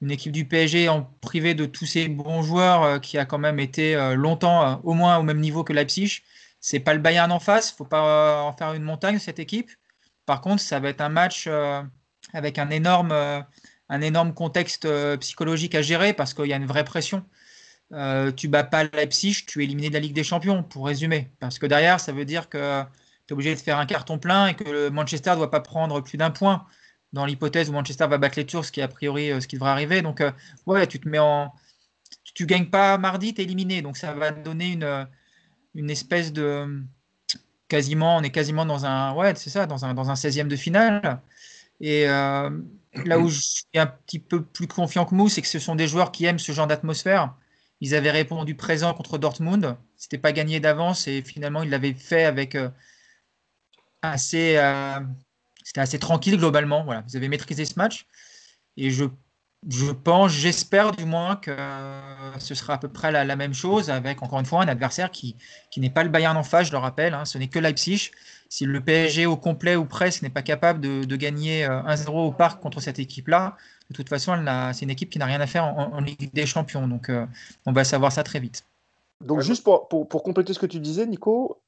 une 0.00 0.10
équipe 0.10 0.32
du 0.32 0.44
PSG 0.46 0.88
en 0.88 1.02
privé 1.20 1.54
de 1.54 1.66
tous 1.66 1.86
ses 1.86 2.08
bons 2.08 2.42
joueurs 2.42 2.82
euh, 2.82 2.98
qui 2.98 3.18
a 3.18 3.24
quand 3.24 3.38
même 3.38 3.58
été 3.58 3.96
euh, 3.96 4.14
longtemps 4.14 4.66
euh, 4.66 4.76
au 4.84 4.94
moins 4.94 5.18
au 5.18 5.22
même 5.22 5.40
niveau 5.40 5.64
que 5.64 5.72
Leipzig. 5.72 6.22
C'est 6.60 6.80
pas 6.80 6.94
le 6.94 7.00
Bayern 7.00 7.30
en 7.32 7.40
face, 7.40 7.70
faut 7.72 7.84
pas 7.84 8.42
en 8.42 8.52
faire 8.56 8.74
une 8.74 8.82
montagne 8.82 9.18
cette 9.18 9.38
équipe. 9.38 9.70
Par 10.26 10.40
contre, 10.40 10.60
ça 10.60 10.80
va 10.80 10.88
être 10.88 11.00
un 11.00 11.08
match 11.08 11.48
avec 12.32 12.58
un 12.58 12.70
énorme, 12.70 13.14
contexte 14.34 14.88
psychologique 15.18 15.76
à 15.76 15.82
gérer 15.82 16.12
parce 16.12 16.34
qu'il 16.34 16.46
y 16.46 16.52
a 16.52 16.56
une 16.56 16.66
vraie 16.66 16.84
pression. 16.84 17.24
tu 18.36 18.48
bats 18.48 18.64
pas 18.64 18.84
Leipzig, 18.84 19.44
tu 19.46 19.60
es 19.60 19.64
éliminé 19.64 19.88
de 19.88 19.94
la 19.94 20.00
Ligue 20.00 20.14
des 20.14 20.24
Champions, 20.24 20.64
pour 20.64 20.86
résumer. 20.86 21.30
Parce 21.38 21.60
que 21.60 21.66
derrière, 21.66 22.00
ça 22.00 22.10
veut 22.10 22.24
dire 22.24 22.48
que 22.48 22.82
tu 23.28 23.30
es 23.30 23.32
obligé 23.34 23.54
de 23.54 23.60
faire 23.60 23.78
un 23.78 23.86
carton 23.86 24.18
plein 24.18 24.48
et 24.48 24.54
que 24.54 24.64
le 24.64 24.90
Manchester 24.90 25.30
ne 25.30 25.36
doit 25.36 25.50
pas 25.50 25.60
prendre 25.60 26.00
plus 26.00 26.18
d'un 26.18 26.30
point 26.30 26.66
dans 27.12 27.24
l'hypothèse 27.24 27.70
où 27.70 27.72
Manchester 27.72 28.06
va 28.06 28.18
battre 28.18 28.38
les 28.38 28.46
Tours, 28.46 28.64
ce 28.64 28.72
qui 28.72 28.80
est 28.80 28.82
a 28.82 28.88
priori 28.88 29.30
euh, 29.30 29.40
ce 29.40 29.48
qui 29.48 29.56
devrait 29.56 29.70
arriver. 29.70 30.02
Donc, 30.02 30.20
euh, 30.20 30.32
ouais, 30.66 30.86
tu 30.86 31.00
te 31.00 31.08
mets 31.08 31.18
en. 31.18 31.52
Tu, 32.34 32.46
gagnes 32.46 32.70
pas 32.70 32.98
mardi, 32.98 33.34
tu 33.34 33.40
es 33.40 33.44
éliminé. 33.44 33.82
Donc, 33.82 33.96
ça 33.96 34.12
va 34.12 34.30
donner 34.30 34.72
une, 34.72 34.84
euh, 34.84 35.04
espèce 35.88 36.32
de. 36.32 36.82
Quasiment, 37.68 38.16
on 38.16 38.22
est 38.22 38.30
quasiment 38.30 38.66
dans 38.66 38.86
un. 38.86 39.14
Ouais, 39.14 39.34
c'est 39.34 39.50
ça, 39.50 39.66
dans 39.66 39.84
un, 39.84 39.94
dans 39.94 40.10
un 40.10 40.14
16e 40.14 40.48
de 40.48 40.56
finale. 40.56 41.20
Et 41.80 42.06
là 42.06 43.18
où 43.20 43.28
je 43.28 43.40
suis 43.40 43.64
un 43.74 43.86
petit 43.86 44.18
peu 44.18 44.42
plus 44.42 44.66
confiant 44.66 45.04
que 45.04 45.14
Mou, 45.14 45.28
c'est 45.28 45.42
que 45.42 45.48
ce 45.48 45.58
sont 45.58 45.76
des 45.76 45.86
joueurs 45.86 46.10
qui 46.10 46.24
aiment 46.24 46.38
ce 46.38 46.52
genre 46.52 46.66
d'atmosphère. 46.66 47.34
Ils 47.80 47.94
avaient 47.94 48.10
répondu 48.10 48.56
présent 48.56 48.94
contre 48.94 49.18
Dortmund. 49.18 49.76
C'était 49.96 50.18
pas 50.18 50.32
gagné 50.32 50.60
d'avance 50.60 51.06
et 51.06 51.22
finalement, 51.22 51.62
ils 51.62 51.70
l'avaient 51.70 51.94
fait 51.94 52.24
avec 52.24 52.56
assez 54.02 54.56
c'était 55.68 55.82
assez 55.82 55.98
tranquille 55.98 56.38
globalement. 56.38 56.82
Voilà, 56.82 57.04
vous 57.06 57.14
avez 57.14 57.28
maîtrisé 57.28 57.66
ce 57.66 57.74
match. 57.76 58.06
Et 58.78 58.90
je, 58.90 59.04
je 59.68 59.90
pense, 59.90 60.32
j'espère 60.32 60.92
du 60.92 61.04
moins 61.04 61.36
que 61.36 61.54
ce 62.38 62.54
sera 62.54 62.72
à 62.72 62.78
peu 62.78 62.88
près 62.88 63.12
la, 63.12 63.36
même 63.36 63.52
chose 63.52 63.90
avec, 63.90 64.22
encore 64.22 64.40
une 64.40 64.46
fois, 64.46 64.62
un 64.62 64.68
adversaire 64.68 65.10
qui, 65.10 65.36
qui 65.70 65.80
n'est 65.80 65.90
pas 65.90 66.04
le 66.04 66.08
Bayern 66.08 66.38
en 66.38 66.42
face, 66.42 66.68
je 66.68 66.72
le 66.72 66.78
rappelle. 66.78 67.12
Hein. 67.12 67.26
ce 67.26 67.36
n'est 67.36 67.48
que 67.48 67.58
Leipzig. 67.58 68.12
Si 68.48 68.64
le 68.64 68.80
PSG 68.80 69.26
au 69.26 69.36
complet 69.36 69.76
ou 69.76 69.84
presque 69.84 70.22
n'est 70.22 70.30
pas 70.30 70.40
capable 70.40 70.80
de, 70.80 71.04
de 71.04 71.16
gagner 71.16 71.66
1-0 71.66 72.08
euh, 72.08 72.12
au 72.12 72.32
parc 72.32 72.62
contre 72.62 72.80
cette 72.80 72.98
équipe-là, 72.98 73.58
de 73.90 73.94
toute 73.94 74.08
façon, 74.08 74.42
c'est 74.72 74.86
une 74.86 74.90
équipe 74.90 75.10
qui 75.10 75.18
n'a 75.18 75.26
rien 75.26 75.42
à 75.42 75.46
faire 75.46 75.64
en, 75.64 76.00
Ligue 76.00 76.32
des 76.32 76.46
Champions. 76.46 76.88
Donc, 76.88 77.10
euh, 77.10 77.26
on 77.66 77.72
va 77.72 77.84
savoir 77.84 78.10
ça 78.10 78.22
très 78.22 78.40
vite. 78.40 78.64
Donc, 79.22 79.42
juste 79.42 79.64
pour, 79.64 79.86
pour, 79.88 80.08
pour, 80.08 80.22
compléter 80.22 80.54
ce 80.54 80.58
que 80.58 80.66
tu 80.66 80.80
disais, 80.80 81.04
Nico, 81.04 81.60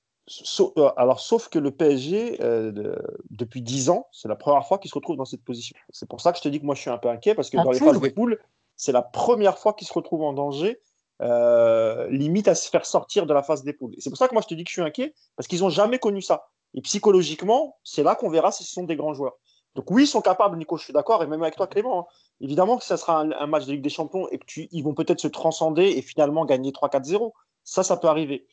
euh, 0.60 0.90
alors, 0.96 1.20
sauf 1.20 1.48
que 1.48 1.58
le 1.58 1.70
PSG, 1.70 2.38
euh, 2.40 2.94
depuis 3.30 3.62
10 3.62 3.90
ans, 3.90 4.06
c'est 4.12 4.28
la 4.28 4.36
première 4.36 4.66
fois 4.66 4.78
qu'il 4.78 4.90
se 4.90 4.94
retrouve 4.94 5.16
dans 5.16 5.24
cette 5.24 5.44
position. 5.44 5.76
C'est 5.90 6.08
pour 6.08 6.20
ça 6.20 6.32
que 6.32 6.38
je 6.38 6.42
te 6.42 6.48
dis 6.48 6.60
que 6.60 6.66
moi, 6.66 6.74
je 6.74 6.80
suis 6.80 6.90
un 6.90 6.98
peu 6.98 7.08
inquiet, 7.08 7.34
parce 7.34 7.50
que 7.50 7.56
dans 7.56 7.70
les 7.70 7.78
phases 7.78 8.00
de 8.00 8.08
poule, 8.08 8.38
c'est 8.76 8.92
la 8.92 9.02
première 9.02 9.58
fois 9.58 9.72
qu'il 9.72 9.86
se 9.86 9.92
retrouve 9.92 10.22
en 10.22 10.32
danger, 10.32 10.80
euh, 11.22 12.08
limite 12.08 12.48
à 12.48 12.54
se 12.54 12.68
faire 12.68 12.86
sortir 12.86 13.26
de 13.26 13.34
la 13.34 13.42
phase 13.42 13.62
des 13.62 13.72
poules. 13.72 13.94
C'est 13.98 14.10
pour 14.10 14.18
ça 14.18 14.28
que 14.28 14.34
moi, 14.34 14.42
je 14.42 14.48
te 14.48 14.54
dis 14.54 14.64
que 14.64 14.70
je 14.70 14.74
suis 14.74 14.82
inquiet, 14.82 15.14
parce 15.36 15.48
qu'ils 15.48 15.60
n'ont 15.60 15.70
jamais 15.70 15.98
connu 15.98 16.22
ça. 16.22 16.48
Et 16.74 16.80
psychologiquement, 16.82 17.76
c'est 17.82 18.02
là 18.02 18.14
qu'on 18.14 18.30
verra 18.30 18.52
si 18.52 18.64
ce 18.64 18.72
sont 18.72 18.84
des 18.84 18.96
grands 18.96 19.14
joueurs. 19.14 19.36
Donc 19.74 19.90
oui, 19.90 20.04
ils 20.04 20.06
sont 20.06 20.20
capables, 20.20 20.56
Nico, 20.56 20.76
je 20.76 20.84
suis 20.84 20.92
d'accord, 20.92 21.22
et 21.22 21.26
même 21.26 21.42
avec 21.42 21.56
toi, 21.56 21.66
Clément. 21.66 22.00
Hein. 22.00 22.04
Évidemment 22.40 22.76
que 22.76 22.84
ça 22.84 22.96
sera 22.96 23.20
un, 23.20 23.46
match 23.46 23.66
de 23.66 23.72
Ligue 23.72 23.82
des 23.82 23.90
Champions 23.90 24.28
et 24.30 24.38
qu'ils 24.38 24.82
vont 24.82 24.94
peut-être 24.94 25.20
se 25.20 25.28
transcender 25.28 25.84
et 25.84 26.02
finalement 26.02 26.44
gagner 26.44 26.70
3-4-0. 26.72 27.32
Ça, 27.64 27.82
ça 27.82 27.96
peut 27.96 28.08
arriver. 28.08 28.46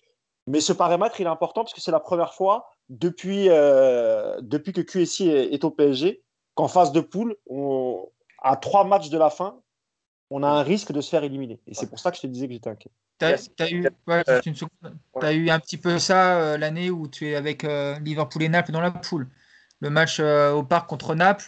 Mais 0.48 0.62
ce 0.62 0.74
paramètre, 0.74 1.20
il 1.20 1.26
est 1.26 1.30
important 1.30 1.64
parce 1.64 1.74
que 1.74 1.82
c'est 1.82 1.92
la 1.92 2.00
première 2.00 2.34
fois 2.34 2.70
depuis, 2.90 3.50
euh, 3.50 4.40
depuis 4.42 4.72
que 4.72 4.82
QSI 4.82 5.30
est, 5.30 5.64
au 5.66 5.72
PSG 5.72 6.24
qu'en 6.56 6.70
phase 6.70 6.94
de 6.94 7.02
poule, 7.02 7.36
à 8.42 8.56
trois 8.56 8.86
matchs 8.86 9.10
de 9.10 9.18
la 9.18 9.30
fin, 9.30 9.60
on 10.30 10.44
a 10.44 10.48
un 10.48 10.64
risque 10.64 10.92
de 10.92 11.02
se 11.02 11.10
faire 11.10 11.24
éliminer. 11.24 11.60
Et 11.68 11.74
c'est 11.74 11.88
pour 11.88 12.00
ça 12.00 12.12
que 12.12 12.18
je 12.18 12.22
te 12.22 12.28
disais 12.28 12.48
que 12.48 12.54
j'étais 12.54 12.70
inquiet. 12.70 12.92
Tu 13.20 13.26
as, 13.26 13.72
eu, 13.72 13.90
eu 15.34 15.50
un 15.50 15.60
petit 15.60 15.78
peu 15.78 15.98
ça 15.98 16.38
euh, 16.38 16.58
l'année 16.58 16.92
où 16.92 17.08
tu 17.08 17.28
es 17.28 17.36
avec 17.36 17.64
euh, 17.64 17.98
Liverpool 18.00 18.44
et 18.44 18.50
Naples 18.50 18.72
dans 18.72 18.82
la 18.82 18.92
poule. 18.92 19.28
Le 19.80 19.90
match 19.90 20.20
au 20.20 20.64
parc 20.64 20.88
contre 20.88 21.14
Naples. 21.14 21.46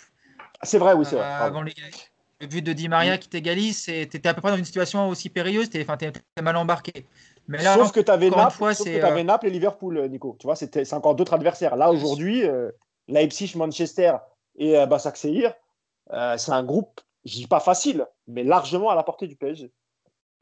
C'est 0.63 0.77
vrai, 0.77 0.93
oui, 0.93 1.05
c'est 1.05 1.15
vrai. 1.15 1.25
Avant 1.25 1.61
le 1.61 2.47
but 2.47 2.61
de 2.61 2.73
Di 2.73 2.87
Maria 2.89 3.17
qui 3.17 3.29
t'égalise, 3.29 3.83
tu 3.83 3.91
étais 3.91 4.27
à 4.27 4.33
peu 4.33 4.41
près 4.41 4.51
dans 4.51 4.57
une 4.57 4.65
situation 4.65 5.09
aussi 5.09 5.29
périlleuse, 5.29 5.69
tu 5.69 5.77
es, 5.77 6.41
mal 6.41 6.55
embarqué. 6.55 7.05
Mais 7.49 7.63
là, 7.63 7.73
sauf 7.73 7.91
que 7.91 7.99
tu 7.99 8.11
avais, 8.11 8.29
Naples, 8.29 8.63
euh, 8.63 9.23
Naples 9.23 9.47
et 9.47 9.49
Liverpool, 9.49 9.97
euh, 9.97 10.07
Nico. 10.07 10.37
Tu 10.39 10.45
vois, 10.45 10.55
c'est 10.55 10.93
encore 10.93 11.15
d'autres 11.15 11.33
adversaires. 11.33 11.75
Là, 11.75 11.89
aujourd'hui, 11.89 12.47
euh, 12.47 12.69
Leipzig, 13.07 13.53
Manchester 13.55 14.17
et 14.55 14.77
euh, 14.77 16.37
c'est 16.37 16.51
un 16.51 16.63
groupe, 16.63 17.01
je 17.25 17.33
dis 17.33 17.47
pas 17.47 17.59
facile, 17.59 18.05
mais 18.27 18.43
largement 18.43 18.91
à 18.91 18.95
la 18.95 19.01
portée 19.01 19.25
du 19.25 19.35
PSG. 19.35 19.71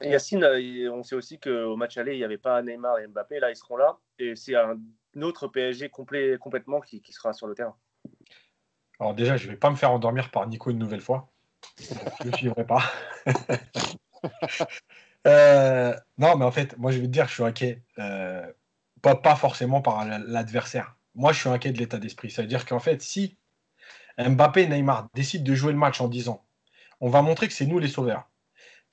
Yacine, 0.02 0.44
on 0.92 1.02
sait 1.02 1.14
aussi 1.14 1.40
qu'au 1.40 1.76
match 1.76 1.96
aller, 1.96 2.12
il 2.12 2.18
n'y 2.18 2.24
avait 2.24 2.36
pas 2.36 2.60
Neymar 2.62 2.98
et 2.98 3.06
Mbappé. 3.06 3.40
Là, 3.40 3.50
ils 3.50 3.56
seront 3.56 3.78
là. 3.78 3.96
Et 4.18 4.36
c'est 4.36 4.54
un 4.54 4.76
autre 5.22 5.48
PSG 5.48 5.88
complet, 5.88 6.36
complètement 6.38 6.80
qui, 6.80 7.00
qui, 7.00 7.14
sera 7.14 7.32
sur 7.32 7.46
le 7.46 7.54
terrain. 7.54 7.74
Alors 9.00 9.14
déjà, 9.14 9.38
je 9.38 9.46
ne 9.46 9.52
vais 9.52 9.56
pas 9.56 9.70
me 9.70 9.76
faire 9.76 9.92
endormir 9.92 10.30
par 10.30 10.46
Nico 10.46 10.70
une 10.70 10.78
nouvelle 10.78 11.00
fois. 11.00 11.30
je 11.78 12.28
ne 12.28 12.36
suivrai 12.36 12.66
pas. 12.66 12.82
Euh, 15.26 15.94
non, 16.18 16.36
mais 16.36 16.44
en 16.44 16.50
fait, 16.50 16.76
moi, 16.78 16.90
je 16.90 16.98
vais 16.98 17.06
te 17.06 17.12
dire, 17.12 17.26
je 17.28 17.34
suis 17.34 17.44
inquiet. 17.44 17.82
Euh, 17.98 18.46
pas, 19.02 19.36
forcément 19.36 19.80
par 19.80 20.04
l'adversaire. 20.04 20.96
Moi, 21.14 21.32
je 21.32 21.40
suis 21.40 21.48
inquiet 21.48 21.72
de 21.72 21.78
l'état 21.78 21.98
d'esprit. 21.98 22.30
Ça 22.30 22.42
veut 22.42 22.48
dire 22.48 22.66
qu'en 22.66 22.80
fait, 22.80 23.00
si 23.02 23.36
Mbappé 24.18 24.62
et 24.62 24.66
Neymar 24.66 25.08
décident 25.14 25.44
de 25.44 25.54
jouer 25.54 25.72
le 25.72 25.78
match 25.78 26.00
en 26.00 26.08
disant 26.08 26.44
on 27.00 27.08
va 27.08 27.22
montrer 27.22 27.46
que 27.46 27.54
c'est 27.54 27.66
nous 27.66 27.78
les 27.78 27.88
sauveurs, 27.88 28.28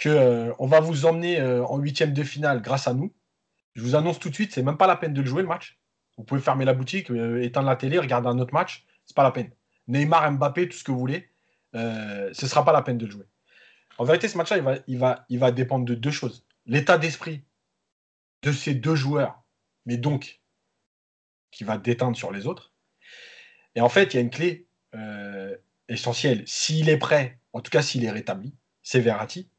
qu'on 0.02 0.10
euh, 0.10 0.54
on 0.60 0.68
va 0.68 0.80
vous 0.80 1.08
emmener 1.08 1.42
en 1.42 1.78
huitième 1.78 2.14
de 2.14 2.24
finale 2.24 2.62
grâce 2.62 2.88
à 2.88 2.94
nous, 2.94 3.14
je 3.74 3.82
vous 3.82 3.96
annonce 3.96 4.20
tout 4.20 4.30
de 4.30 4.36
suite, 4.36 4.54
c'est 4.54 4.62
même 4.62 4.78
pas 4.78 4.88
la 4.88 4.96
peine 4.96 5.14
de 5.14 5.22
le 5.22 5.28
jouer 5.28 5.42
le 5.42 5.48
match. 5.48 5.80
Vous 6.18 6.24
pouvez 6.24 6.40
fermer 6.40 6.66
la 6.66 6.74
boutique, 6.74 7.10
éteindre 7.10 7.68
la 7.68 7.76
télé, 7.76 7.98
regarder 7.98 8.28
un 8.28 8.38
autre 8.40 8.54
match, 8.54 8.86
c'est 9.06 9.16
pas 9.16 9.24
la 9.24 9.32
peine. 9.32 9.50
Neymar, 9.88 10.32
Mbappé, 10.34 10.70
tout 10.70 10.78
ce 10.78 10.84
que 10.84 10.92
vous 10.92 11.00
voulez, 11.00 11.30
ce 11.74 12.48
sera 12.48 12.64
pas 12.64 12.72
la 12.72 12.84
peine 12.84 13.00
de 13.00 13.06
le 13.06 13.12
jouer. 13.12 13.26
En 13.98 14.04
vérité, 14.04 14.28
ce 14.28 14.38
match-là, 14.38 14.80
il 14.88 14.98
va, 15.40 15.52
dépendre 15.52 15.86
de 15.86 15.96
deux 15.96 16.12
choses. 16.12 16.46
L'état 16.66 16.98
d'esprit 16.98 17.44
de 18.42 18.52
ces 18.52 18.74
deux 18.74 18.96
joueurs, 18.96 19.42
mais 19.86 19.98
donc 19.98 20.42
qui 21.52 21.64
va 21.64 21.78
déteindre 21.78 22.18
sur 22.18 22.32
les 22.32 22.48
autres. 22.48 22.74
Et 23.76 23.82
en 23.82 23.90
fait, 23.90 24.14
il 24.14 24.18
y 24.18 24.20
a 24.20 24.22
une 24.22 24.30
clé 24.30 24.68
euh, 24.94 25.56
essentielle. 25.88 26.44
S'il 26.46 26.90
est 26.90 26.98
prêt, 26.98 27.40
en 27.54 27.62
tout 27.62 27.72
cas 27.72 27.82
s'il 27.82 28.04
est 28.04 28.12
rétabli, 28.12 28.54
c'est 28.82 29.00
Verratti. 29.00 29.50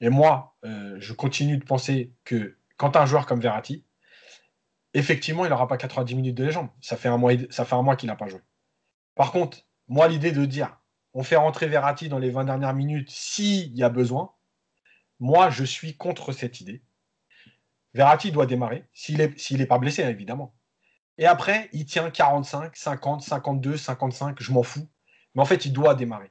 Et 0.00 0.08
moi, 0.08 0.56
euh, 0.64 0.96
je 1.00 1.12
continue 1.12 1.56
de 1.56 1.64
penser 1.64 2.12
que 2.24 2.56
quand 2.76 2.96
un 2.96 3.06
joueur 3.06 3.26
comme 3.26 3.40
Verratti, 3.40 3.84
effectivement, 4.94 5.44
il 5.44 5.50
n'aura 5.50 5.66
pas 5.66 5.76
90 5.76 6.14
minutes 6.14 6.36
de 6.36 6.44
légende. 6.44 6.68
Ça 6.80 6.96
fait 6.96 7.08
un 7.08 7.16
mois, 7.16 7.32
ça 7.50 7.64
fait 7.64 7.74
un 7.74 7.82
mois 7.82 7.96
qu'il 7.96 8.08
n'a 8.08 8.16
pas 8.16 8.28
joué. 8.28 8.40
Par 9.14 9.32
contre, 9.32 9.66
moi, 9.88 10.06
l'idée 10.08 10.32
de 10.32 10.44
dire 10.44 10.78
on 11.16 11.22
fait 11.22 11.36
rentrer 11.36 11.66
Verratti 11.66 12.10
dans 12.10 12.18
les 12.18 12.28
20 12.28 12.44
dernières 12.44 12.74
minutes 12.74 13.08
s'il 13.08 13.74
y 13.74 13.82
a 13.82 13.88
besoin. 13.88 14.34
Moi, 15.18 15.48
je 15.48 15.64
suis 15.64 15.96
contre 15.96 16.30
cette 16.32 16.60
idée. 16.60 16.82
Verratti 17.94 18.32
doit 18.32 18.44
démarrer, 18.44 18.84
s'il 18.92 19.16
n'est 19.16 19.32
est 19.34 19.66
pas 19.66 19.78
blessé, 19.78 20.02
évidemment. 20.02 20.54
Et 21.16 21.24
après, 21.24 21.70
il 21.72 21.86
tient 21.86 22.10
45, 22.10 22.76
50, 22.76 23.22
52, 23.22 23.78
55, 23.78 24.42
je 24.42 24.52
m'en 24.52 24.62
fous. 24.62 24.86
Mais 25.34 25.40
en 25.40 25.46
fait, 25.46 25.64
il 25.64 25.72
doit 25.72 25.94
démarrer. 25.94 26.30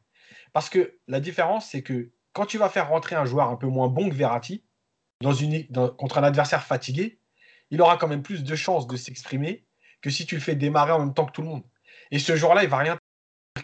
Parce 0.54 0.70
que 0.70 1.00
la 1.08 1.20
différence, 1.20 1.68
c'est 1.68 1.82
que 1.82 2.12
quand 2.34 2.46
tu 2.46 2.60
vas 2.60 2.70
faire 2.70 2.90
rentrer 2.90 3.16
un 3.16 3.26
joueur 3.26 3.50
un 3.50 3.56
peu 3.56 3.66
moins 3.66 3.88
bon 3.88 4.08
que 4.08 4.14
Verratti, 4.14 4.64
contre 5.98 6.20
un 6.20 6.24
adversaire 6.24 6.64
fatigué, 6.64 7.20
il 7.72 7.82
aura 7.82 7.98
quand 7.98 8.08
même 8.08 8.22
plus 8.22 8.44
de 8.44 8.56
chances 8.56 8.86
de 8.86 8.98
s'exprimer 8.98 9.66
que 10.04 10.12
si 10.12 10.28
tu 10.28 10.36
le 10.36 10.42
fais 10.42 10.54
démarrer 10.54 10.92
en 10.92 11.00
même 11.00 11.16
temps 11.16 11.26
que 11.26 11.32
tout 11.32 11.42
le 11.42 11.48
monde. 11.48 11.64
Et 12.12 12.20
ce 12.20 12.36
jour-là, 12.36 12.64
il 12.64 12.70
va 12.70 12.78
rien 12.78 13.00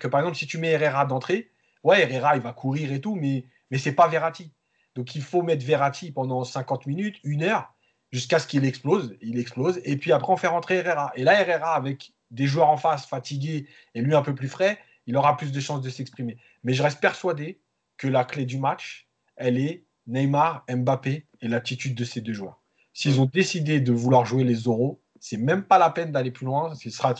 par 0.07 0.21
exemple, 0.21 0.37
si 0.37 0.47
tu 0.47 0.57
mets 0.57 0.71
Herrera 0.71 1.05
d'entrée, 1.05 1.51
ouais, 1.83 2.01
Herrera, 2.01 2.35
il 2.35 2.41
va 2.41 2.53
courir 2.53 2.91
et 2.91 3.01
tout, 3.01 3.15
mais, 3.15 3.45
mais 3.69 3.77
c'est 3.77 3.93
pas 3.93 4.07
Verratti. 4.07 4.51
Donc 4.95 5.15
il 5.15 5.21
faut 5.21 5.41
mettre 5.41 5.65
Verratti 5.65 6.11
pendant 6.11 6.43
50 6.43 6.85
minutes, 6.85 7.17
une 7.23 7.43
heure, 7.43 7.73
jusqu'à 8.11 8.39
ce 8.39 8.47
qu'il 8.47 8.65
explose. 8.65 9.17
Il 9.21 9.39
explose. 9.39 9.81
Et 9.83 9.97
puis 9.97 10.11
après, 10.11 10.33
on 10.33 10.37
fait 10.37 10.47
rentrer 10.47 10.75
Herrera. 10.77 11.11
Et 11.15 11.23
là, 11.23 11.39
Herrera, 11.39 11.75
avec 11.75 12.13
des 12.29 12.47
joueurs 12.47 12.69
en 12.69 12.77
face 12.77 13.05
fatigués 13.05 13.67
et 13.93 14.01
lui 14.01 14.15
un 14.15 14.21
peu 14.21 14.35
plus 14.35 14.47
frais, 14.47 14.79
il 15.07 15.17
aura 15.17 15.37
plus 15.37 15.51
de 15.51 15.59
chances 15.59 15.81
de 15.81 15.89
s'exprimer. 15.89 16.37
Mais 16.63 16.73
je 16.73 16.83
reste 16.83 16.99
persuadé 16.99 17.59
que 17.97 18.07
la 18.07 18.23
clé 18.23 18.45
du 18.45 18.57
match, 18.57 19.07
elle 19.35 19.57
est 19.57 19.85
Neymar, 20.07 20.65
Mbappé 20.69 21.25
et 21.41 21.47
l'attitude 21.47 21.95
de 21.95 22.03
ces 22.03 22.21
deux 22.21 22.33
joueurs. 22.33 22.61
S'ils 22.93 23.21
ont 23.21 23.25
décidé 23.25 23.79
de 23.79 23.91
vouloir 23.91 24.25
jouer 24.25 24.43
les 24.43 24.63
euros, 24.63 25.01
c'est 25.19 25.37
même 25.37 25.63
pas 25.63 25.77
la 25.77 25.89
peine 25.89 26.11
d'aller 26.11 26.31
plus 26.31 26.45
loin. 26.45 26.73
Ce 26.75 26.89
sera, 26.89 27.13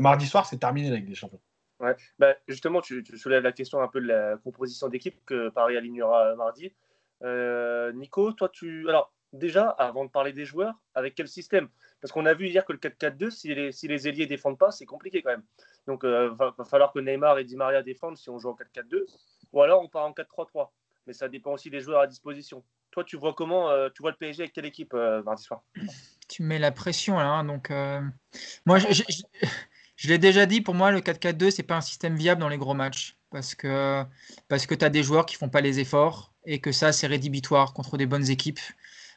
mardi 0.00 0.26
soir, 0.26 0.46
c'est 0.46 0.58
terminé 0.58 0.88
avec 0.88 1.06
des 1.06 1.14
champions. 1.14 1.40
Ouais. 1.80 1.94
Bah, 2.18 2.34
justement, 2.48 2.80
tu, 2.80 3.04
soulèves 3.16 3.42
la 3.42 3.52
question 3.52 3.80
un 3.80 3.88
peu 3.88 4.00
de 4.00 4.06
la 4.06 4.36
composition 4.38 4.88
d'équipe 4.88 5.16
que 5.24 5.48
Paris 5.50 5.76
alignera 5.76 6.34
mardi. 6.34 6.72
Euh, 7.22 7.92
Nico, 7.92 8.32
toi, 8.32 8.48
tu. 8.48 8.88
Alors, 8.88 9.12
déjà, 9.32 9.68
avant 9.70 10.04
de 10.04 10.10
parler 10.10 10.32
des 10.32 10.44
joueurs, 10.44 10.74
avec 10.94 11.14
quel 11.14 11.28
système? 11.28 11.68
Parce 12.00 12.12
qu'on 12.12 12.26
a 12.26 12.34
vu 12.34 12.46
hier 12.46 12.64
que 12.64 12.72
le 12.72 12.78
4-4-2, 12.78 13.30
si 13.30 13.54
les, 13.54 13.72
si 13.72 13.88
les 13.88 14.08
ailiers 14.08 14.26
défendent 14.26 14.58
pas, 14.58 14.70
c'est 14.70 14.86
compliqué 14.86 15.22
quand 15.22 15.30
même. 15.30 15.44
Donc, 15.86 16.00
il 16.02 16.08
euh, 16.08 16.30
va, 16.30 16.54
falloir 16.64 16.92
que 16.92 16.98
Neymar 16.98 17.38
et 17.38 17.44
Di 17.44 17.56
Maria 17.56 17.82
défendent 17.82 18.16
si 18.16 18.30
on 18.30 18.38
joue 18.38 18.50
en 18.50 18.54
4-4-2. 18.54 19.04
Ou 19.52 19.62
alors, 19.62 19.82
on 19.82 19.88
part 19.88 20.04
en 20.04 20.12
4-3-3. 20.12 20.70
Mais 21.06 21.12
ça 21.12 21.28
dépend 21.28 21.52
aussi 21.52 21.70
des 21.70 21.80
joueurs 21.80 22.00
à 22.00 22.06
disposition. 22.06 22.62
Toi, 22.90 23.04
tu 23.04 23.16
vois 23.16 23.34
comment 23.34 23.70
euh, 23.70 23.88
Tu 23.94 24.02
vois 24.02 24.10
le 24.10 24.16
PSG 24.16 24.42
avec 24.42 24.52
quelle 24.52 24.66
équipe 24.66 24.92
mardi 24.92 25.42
soir? 25.42 25.62
Tu 26.28 26.42
mets 26.42 26.58
la 26.58 26.72
pression 26.72 27.16
là. 27.16 27.26
Hein, 27.26 27.44
donc, 27.44 27.70
moi, 28.66 28.78
je, 28.78 29.02
je 29.98 30.08
l'ai 30.08 30.18
déjà 30.18 30.46
dit, 30.46 30.60
pour 30.60 30.74
moi, 30.74 30.92
le 30.92 31.00
4-4-2, 31.00 31.50
c'est 31.50 31.64
pas 31.64 31.76
un 31.76 31.80
système 31.80 32.16
viable 32.16 32.40
dans 32.40 32.48
les 32.48 32.56
gros 32.56 32.74
matchs. 32.74 33.16
Parce 33.30 33.54
que, 33.54 34.04
parce 34.48 34.64
que 34.66 34.74
tu 34.74 34.84
as 34.84 34.90
des 34.90 35.02
joueurs 35.02 35.26
qui 35.26 35.34
font 35.36 35.50
pas 35.50 35.60
les 35.60 35.80
efforts 35.80 36.32
et 36.46 36.60
que 36.60 36.72
ça, 36.72 36.92
c'est 36.92 37.08
rédhibitoire 37.08 37.74
contre 37.74 37.98
des 37.98 38.06
bonnes 38.06 38.30
équipes. 38.30 38.60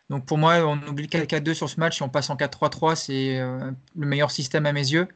Donc 0.10 0.26
pour 0.26 0.38
moi, 0.40 0.56
on 0.66 0.76
oublie 0.88 1.04
le 1.04 1.10
4-4-2 1.10 1.54
sur 1.54 1.70
ce 1.70 1.80
match 1.80 2.02
et 2.02 2.04
on 2.04 2.10
passe 2.10 2.30
en 2.32 2.36
4-3-3. 2.36 2.96
C'est 2.96 3.40
euh, 3.40 3.72
le 3.96 4.08
meilleur 4.08 4.32
système 4.32 4.66
à 4.66 4.74
mes 4.74 4.92
yeux. 4.92 5.08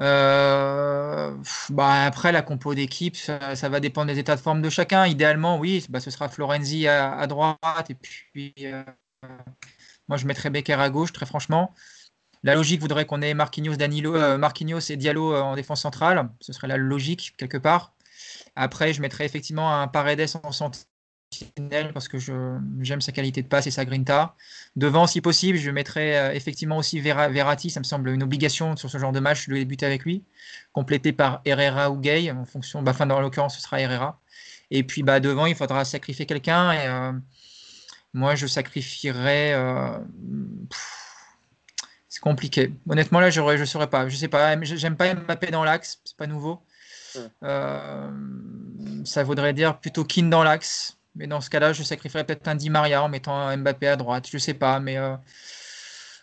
Euh, 0.00 1.34
bah 1.70 2.04
après, 2.04 2.30
la 2.30 2.42
compo 2.42 2.74
d'équipe, 2.74 3.16
ça, 3.16 3.38
va 3.68 3.80
dépendre 3.80 4.12
des 4.12 4.18
états 4.18 4.36
de 4.36 4.40
forme 4.40 4.60
de 4.60 4.70
chacun. 4.70 5.06
Idéalement, 5.06 5.58
oui, 5.58 5.86
bah, 5.88 6.00
ce 6.00 6.10
sera 6.10 6.28
Florenzi 6.28 6.86
à, 6.88 7.26
droite 7.26 7.90
et 7.90 7.94
puis 7.94 8.54
euh, 8.62 8.84
moi 10.08 10.18
je 10.18 10.26
mettrais 10.26 10.50
Becker 10.50 10.80
à 10.80 10.90
gauche, 10.90 11.12
très 11.12 11.26
franchement. 11.26 11.74
La 12.44 12.54
logique 12.54 12.80
voudrait 12.82 13.06
qu'on 13.06 13.22
ait 13.22 13.32
Marquinhos, 13.32 13.74
euh, 13.80 14.80
et 14.90 14.96
Diallo 14.96 15.34
euh, 15.34 15.40
en 15.40 15.56
défense 15.56 15.80
centrale. 15.80 16.28
Ce 16.40 16.52
serait 16.52 16.68
la 16.68 16.76
logique 16.76 17.34
quelque 17.38 17.56
part. 17.56 17.94
Après, 18.54 18.92
je 18.92 19.00
mettrais 19.00 19.24
effectivement 19.24 19.80
un 19.80 19.88
Paredes 19.88 20.28
en 20.42 20.52
sentinelle 20.52 21.92
parce 21.94 22.06
que 22.06 22.18
j'aime 22.18 23.00
sa 23.00 23.12
qualité 23.12 23.42
de 23.42 23.48
passe 23.48 23.66
et 23.66 23.70
sa 23.70 23.86
grinta. 23.86 24.36
Devant, 24.76 25.06
si 25.06 25.22
possible, 25.22 25.56
je 25.56 25.70
mettrais 25.70 26.18
euh, 26.18 26.34
effectivement 26.34 26.76
aussi 26.76 27.00
Verratti. 27.00 27.70
Ça 27.70 27.80
me 27.80 27.84
semble 27.84 28.10
une 28.10 28.22
obligation 28.22 28.76
sur 28.76 28.90
ce 28.90 28.98
genre 28.98 29.12
de 29.12 29.20
match 29.20 29.48
de 29.48 29.54
débuter 29.54 29.86
avec 29.86 30.04
lui. 30.04 30.22
Complété 30.74 31.12
par 31.12 31.40
Herrera 31.46 31.90
ou 31.90 31.96
Gay 31.98 32.30
en 32.30 32.44
fonction. 32.44 32.82
Bah, 32.82 32.92
dans 32.92 33.20
l'occurrence, 33.20 33.56
ce 33.56 33.62
sera 33.62 33.80
Herrera. 33.80 34.20
Et 34.70 34.84
puis 34.84 35.02
bah, 35.02 35.18
devant, 35.18 35.46
il 35.46 35.54
faudra 35.54 35.86
sacrifier 35.86 36.26
quelqu'un. 36.26 36.72
Et 36.72 37.14
moi, 38.12 38.34
je 38.34 38.46
sacrifierais. 38.46 39.54
C'est 42.14 42.20
compliqué. 42.20 42.72
Honnêtement, 42.88 43.18
là, 43.18 43.28
je 43.28 43.40
ne 43.40 43.64
saurais 43.64 43.90
pas. 43.90 44.08
Je 44.08 44.14
sais 44.14 44.28
pas. 44.28 44.56
J'aime 44.62 44.94
pas 44.96 45.12
Mbappé 45.12 45.48
dans 45.50 45.64
l'axe. 45.64 45.98
C'est 46.04 46.16
pas 46.16 46.28
nouveau. 46.28 46.62
Euh, 47.42 48.08
ça 49.04 49.24
voudrait 49.24 49.52
dire 49.52 49.80
plutôt 49.80 50.04
Keane 50.04 50.30
dans 50.30 50.44
l'axe. 50.44 50.96
Mais 51.16 51.26
dans 51.26 51.40
ce 51.40 51.50
cas-là, 51.50 51.72
je 51.72 51.82
sacrifierais 51.82 52.22
peut-être 52.22 52.46
un 52.46 52.54
Di 52.54 52.70
Maria 52.70 53.02
en 53.02 53.08
mettant 53.08 53.56
Mbappé 53.56 53.88
à 53.88 53.96
droite. 53.96 54.28
Je 54.30 54.38
sais 54.38 54.54
pas. 54.54 54.78
Mais 54.78 54.96
euh, 54.96 55.16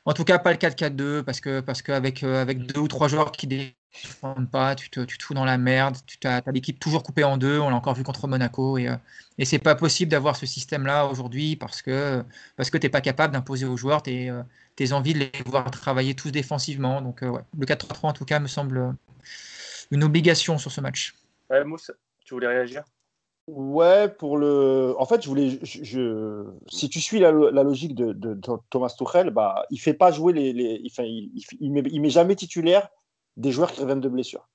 en 0.06 0.14
tout 0.14 0.24
cas, 0.24 0.40
pas 0.40 0.52
le 0.54 0.58
4-4-2 0.58 1.24
parce 1.24 1.42
que 1.42 1.60
parce 1.60 1.82
qu'avec 1.82 2.24
euh, 2.24 2.42
avec 2.42 2.66
deux 2.68 2.80
ou 2.80 2.88
trois 2.88 3.10
joueurs 3.10 3.34
qui 3.34 3.48
défendent 3.48 4.50
pas, 4.50 4.76
tu 4.76 4.90
te, 4.90 5.02
tu 5.02 5.18
te 5.18 5.24
fous 5.26 5.34
dans 5.34 5.44
la 5.44 5.58
merde. 5.58 5.98
Tu 6.08 6.26
as, 6.26 6.42
l'équipe 6.54 6.80
toujours 6.80 7.04
coupée 7.04 7.26
en 7.26 7.36
deux. 7.36 7.60
On 7.60 7.70
l'a 7.70 7.76
encore 7.76 7.96
vu 7.96 8.04
contre 8.04 8.30
Monaco 8.30 8.78
et, 8.78 8.88
et 9.38 9.44
c'est 9.44 9.60
pas 9.60 9.76
possible 9.76 10.10
d'avoir 10.10 10.38
ce 10.38 10.46
système-là 10.46 11.08
aujourd'hui 11.08 11.58
parce 11.58 11.82
que 11.82 12.24
parce 12.56 12.70
que 12.70 12.78
t'es 12.78 12.88
pas 12.88 13.02
capable 13.02 13.34
d'imposer 13.34 13.66
aux 13.66 13.76
joueurs 13.76 14.04
tes 14.04 14.32
tes 14.76 14.94
envies 14.94 15.14
de 15.14 15.20
les 15.20 15.32
voir 15.46 15.70
travailler 15.72 16.16
tous 16.16 16.32
défensivement. 16.32 17.02
Donc, 17.02 17.22
ouais, 17.22 17.42
le 17.58 17.66
4-3-3 17.66 18.08
en 18.08 18.14
tout 18.14 18.26
cas 18.26 18.40
me 18.40 18.48
semble 18.48 18.96
une 19.92 20.04
obligation 20.04 20.58
sur 20.58 20.72
ce 20.72 20.82
match. 20.82 21.16
Ouais, 21.50 21.64
Mousse, 21.64 21.92
tu 22.24 22.34
voulais 22.34 22.48
réagir? 22.48 22.84
Ouais, 23.48 24.08
pour 24.08 24.38
le. 24.38 24.96
En 24.98 25.06
fait, 25.06 25.22
je 25.22 25.28
voulais. 25.28 25.60
Je... 25.64 26.46
Si 26.70 26.90
tu 26.90 27.02
suis 27.02 27.20
la, 27.20 27.32
logique 27.32 27.96
de, 27.96 28.40
Thomas 28.70 28.94
Tuchel, 28.98 29.32
bah, 29.32 29.66
il 29.70 29.80
fait 29.80 29.94
pas 29.94 30.12
jouer 30.12 30.32
les. 30.32 30.54
les... 30.54 30.82
Enfin, 30.86 31.04
il, 31.04 31.32
il, 31.60 31.72
met, 31.72 31.84
il, 31.92 32.02
met, 32.02 32.10
jamais 32.10 32.36
titulaire 32.36 32.90
des 33.38 33.52
joueurs 33.52 33.72
qui 33.72 33.82
reviennent 33.82 34.00
de 34.00 34.10
blessure. 34.10 34.48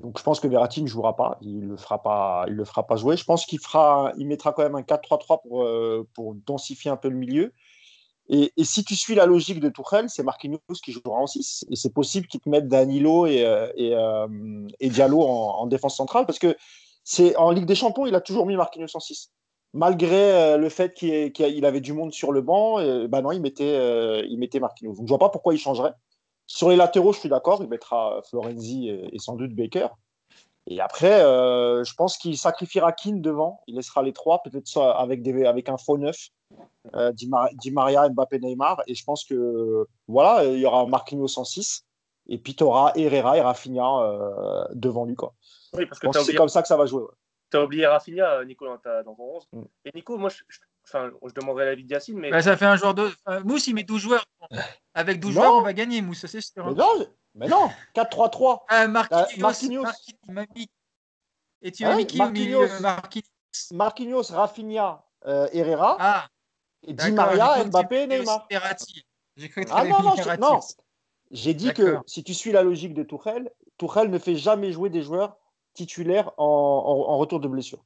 Donc, 0.00 0.18
je 0.18 0.22
pense 0.22 0.40
que 0.40 0.48
Verratti 0.48 0.80
ne 0.82 0.86
jouera 0.86 1.16
pas. 1.16 1.38
Il 1.42 1.68
le 1.68 1.76
fera 1.76 2.02
pas. 2.02 2.44
Il 2.48 2.54
le 2.54 2.64
fera 2.64 2.86
pas 2.86 2.96
jouer. 2.96 3.16
Je 3.16 3.24
pense 3.24 3.44
qu'il 3.44 3.58
fera. 3.58 4.12
Il 4.16 4.26
mettra 4.26 4.52
quand 4.52 4.62
même 4.62 4.76
un 4.76 4.82
4-3-3 4.82 5.42
pour, 5.42 5.64
euh, 5.64 6.08
pour 6.14 6.34
densifier 6.34 6.90
un 6.90 6.96
peu 6.96 7.08
le 7.08 7.16
milieu. 7.16 7.52
Et, 8.28 8.52
si 8.62 8.84
tu 8.84 8.94
suis 8.94 9.14
la 9.14 9.26
logique 9.26 9.60
de 9.60 9.68
Tuchel, 9.68 10.08
c'est 10.08 10.22
Marquinhos 10.22 10.60
qui 10.82 10.92
jouera 10.92 11.18
en 11.18 11.26
6. 11.26 11.66
Et 11.70 11.76
c'est 11.76 11.92
possible 11.92 12.26
qu'il 12.26 12.40
te 12.40 12.48
mette 12.48 12.68
Danilo 12.68 13.26
et, 13.26 13.44
euh, 13.44 13.68
euh, 13.78 14.68
Diallo 14.80 15.22
en, 15.22 15.60
en, 15.60 15.66
défense 15.66 15.96
centrale 15.96 16.24
parce 16.26 16.38
que 16.38 16.56
c'est 17.04 17.36
en 17.36 17.50
Ligue 17.50 17.66
des 17.66 17.74
Champions, 17.74 18.06
il 18.06 18.14
a 18.14 18.20
toujours 18.20 18.46
mis 18.46 18.56
Marquinhos 18.56 18.94
en 18.94 19.00
6. 19.00 19.30
Malgré 19.74 20.32
euh, 20.32 20.56
le 20.56 20.68
fait 20.68 20.94
qu'il 20.94 21.64
avait 21.64 21.80
du 21.80 21.92
monde 21.92 22.12
sur 22.12 22.30
le 22.30 22.42
banc, 22.42 22.76
bah 23.08 23.22
non, 23.22 23.32
il 23.32 23.40
mettait, 23.40 24.24
il 24.28 24.38
mettait 24.38 24.60
Marquinhos. 24.60 24.94
Donc 24.94 25.06
je 25.06 25.10
vois 25.10 25.18
pas 25.18 25.30
pourquoi 25.30 25.54
il 25.54 25.58
changerait. 25.58 25.92
Sur 26.46 26.68
les 26.68 26.76
latéraux, 26.76 27.12
je 27.12 27.20
suis 27.20 27.28
d'accord, 27.28 27.60
il 27.62 27.68
mettra 27.68 28.20
Florenzi 28.28 28.88
et, 28.88 29.18
sans 29.18 29.34
doute 29.34 29.54
Baker. 29.54 29.88
Et 30.68 30.80
après, 30.80 31.22
euh, 31.22 31.82
je 31.84 31.94
pense 31.94 32.16
qu'il 32.16 32.38
sacrifiera 32.38 32.92
Keane 32.92 33.20
devant. 33.20 33.60
Il 33.66 33.76
laissera 33.76 34.02
les 34.02 34.12
trois, 34.12 34.42
peut-être 34.42 34.78
avec, 34.80 35.22
des, 35.22 35.44
avec 35.44 35.68
un 35.68 35.76
faux 35.76 35.98
neuf, 35.98 36.28
Di, 37.14 37.28
Maria, 37.72 38.08
Mbappé, 38.08 38.38
Neymar. 38.38 38.82
Et 38.86 38.94
je 38.94 39.04
pense 39.04 39.24
que 39.24 39.86
voilà, 40.06 40.44
il 40.44 40.60
y 40.60 40.66
aura 40.66 40.86
Marquinhos 40.86 41.38
en 41.38 41.44
6. 41.44 41.84
Et 42.28 42.38
puis 42.38 42.54
tu 42.54 42.62
auras 42.62 42.92
Herrera 42.94 43.36
et 43.36 43.40
Rafinha 43.40 44.68
devant 44.72 45.04
lui. 45.04 45.16
Quoi. 45.16 45.34
Oui, 45.72 45.86
parce 45.86 45.98
que 45.98 46.12
c'est 46.22 46.34
comme 46.34 46.48
ça 46.48 46.62
que 46.62 46.68
ça 46.68 46.76
va 46.76 46.86
jouer. 46.86 47.04
Tu 47.50 47.56
as 47.56 47.64
oublié 47.64 47.86
Rafinha, 47.86 48.44
Nico, 48.44 48.66
dans, 48.66 48.78
ton 48.78 49.16
11. 49.18 49.48
Mm. 49.52 49.62
Et 49.84 49.90
Nico, 49.94 50.16
moi, 50.16 50.30
je, 50.30 50.42
enfin, 50.84 51.10
je 51.26 51.34
demanderai 51.34 51.66
l'avis 51.66 51.84
de 51.84 51.90
Yacine. 51.90 52.18
Mais... 52.18 52.30
Bah, 52.30 52.40
ça 52.40 52.56
fait 52.56 52.66
un 52.66 52.76
joueur 52.76 52.94
de. 52.94 53.10
Mousse, 53.44 53.66
il 53.66 53.74
met 53.74 53.82
12 53.82 54.00
joueurs. 54.00 54.24
Avec 54.94 55.20
12 55.20 55.34
joueurs, 55.34 55.54
on 55.54 55.62
va 55.62 55.72
gagner, 55.72 56.00
Mousse, 56.02 56.24
c'est 56.26 56.40
sûr. 56.40 56.64
Mais 56.64 56.74
non, 56.74 57.06
mais 57.34 57.48
non 57.48 57.70
4-3-3. 57.94 58.60
Euh, 58.72 58.88
Marquinhos. 58.88 59.40
Marquinhos. 59.40 59.84
Marquinhos. 60.28 60.66
Et 61.62 61.72
tu 61.72 61.86
mis 61.86 62.06
qui 62.06 62.18
Marquinhos, 62.18 62.80
Marquinhos. 62.80 63.26
Marquinhos, 63.72 64.30
Rafinha, 64.30 65.04
euh, 65.26 65.48
Herrera. 65.52 65.96
Ah. 66.00 66.28
Et 66.84 66.94
Di 66.94 67.12
Maria, 67.12 67.64
Mbappé, 67.64 68.06
Neymar. 68.06 68.48
J'ai 69.36 69.48
cru 69.48 69.64
que 69.64 69.70
ah, 69.72 69.84
non, 69.84 70.02
non, 70.02 70.14
non. 70.40 70.60
J'ai 71.30 71.54
dit 71.54 71.72
que 71.72 71.98
si 72.06 72.24
tu 72.24 72.34
suis 72.34 72.52
la 72.52 72.62
logique 72.62 72.94
de 72.94 73.02
Tourelle, 73.02 73.50
Tourelle 73.78 74.10
ne 74.10 74.18
fait 74.18 74.36
jamais 74.36 74.72
jouer 74.72 74.90
des 74.90 75.02
joueurs 75.02 75.36
titulaire 75.74 76.32
en, 76.36 77.16
retour 77.16 77.40
de 77.40 77.48
blessure. 77.48 77.84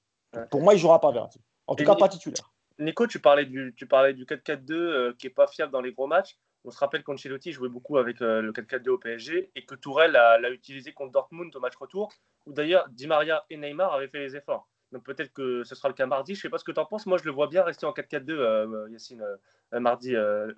Pour 0.51 0.61
moi, 0.61 0.74
il 0.74 0.76
ne 0.76 0.80
jouera 0.80 1.01
pas 1.01 1.12
Verratti. 1.12 1.40
En 1.66 1.74
tout 1.74 1.84
cas, 1.84 1.94
pas 1.94 2.09
titulaire. 2.09 2.53
Nico, 2.78 3.07
tu 3.07 3.20
parlais 3.20 3.47
du, 3.47 3.74
tu 3.76 3.86
parlais 3.86 4.12
du 4.12 4.24
4-4-2 4.26 4.72
euh, 4.72 5.14
qui 5.18 5.26
n'est 5.26 5.32
pas 5.32 5.47
fiable 5.47 5.72
dans 5.72 5.80
les 5.80 5.92
gros 5.92 6.07
matchs. 6.07 6.36
On 6.66 6.70
se 6.70 6.78
rappelle 6.78 7.02
qu'Ancelotti 7.02 7.52
jouait 7.52 7.68
beaucoup 7.68 7.96
avec 7.96 8.20
euh, 8.20 8.42
le 8.42 8.52
4-4-2 8.52 8.88
au 8.90 8.98
PSG 8.98 9.50
et 9.54 9.64
que 9.64 9.74
Tourelle 9.74 10.12
l'a 10.12 10.50
utilisé 10.50 10.92
contre 10.92 11.12
Dortmund 11.12 11.54
au 11.54 11.60
match 11.60 11.76
retour, 11.76 12.12
où 12.44 12.52
d'ailleurs 12.52 12.88
Di 12.90 13.06
Maria 13.06 13.44
et 13.48 13.56
Neymar 13.56 13.94
avaient 13.94 14.08
fait 14.08 14.18
les 14.18 14.36
efforts. 14.36 14.68
Donc 14.92 15.04
peut-être 15.04 15.32
que 15.32 15.64
ce 15.64 15.74
sera 15.74 15.88
le 15.88 15.94
cas 15.94 16.06
mardi. 16.06 16.34
Je 16.34 16.40
ne 16.40 16.42
sais 16.42 16.48
pas 16.50 16.58
ce 16.58 16.64
que 16.64 16.72
tu 16.72 16.80
en 16.80 16.84
penses. 16.84 17.06
Moi, 17.06 17.18
je 17.18 17.24
le 17.24 17.30
vois 17.30 17.48
bien 17.48 17.62
rester 17.62 17.86
en 17.86 17.92
4-4-2, 17.92 18.30
euh, 18.30 18.88
Yacine, 18.90 19.24
mardi. 19.72 20.14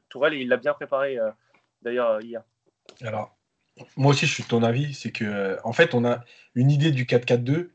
Tourelle, 0.09 0.34
il 0.34 0.48
l'a 0.48 0.56
bien 0.56 0.74
préparé 0.74 1.18
d'ailleurs 1.82 2.20
hier. 2.20 2.42
Alors, 3.02 3.38
moi 3.96 4.12
aussi, 4.12 4.26
je 4.26 4.32
suis 4.32 4.42
de 4.42 4.48
ton 4.48 4.62
avis. 4.62 4.94
C'est 4.94 5.12
que, 5.12 5.24
euh, 5.24 5.56
en 5.64 5.72
fait, 5.72 5.94
on 5.94 6.04
a 6.04 6.24
une 6.54 6.70
idée 6.70 6.90
du 6.90 7.04
4-4-2, 7.04 7.70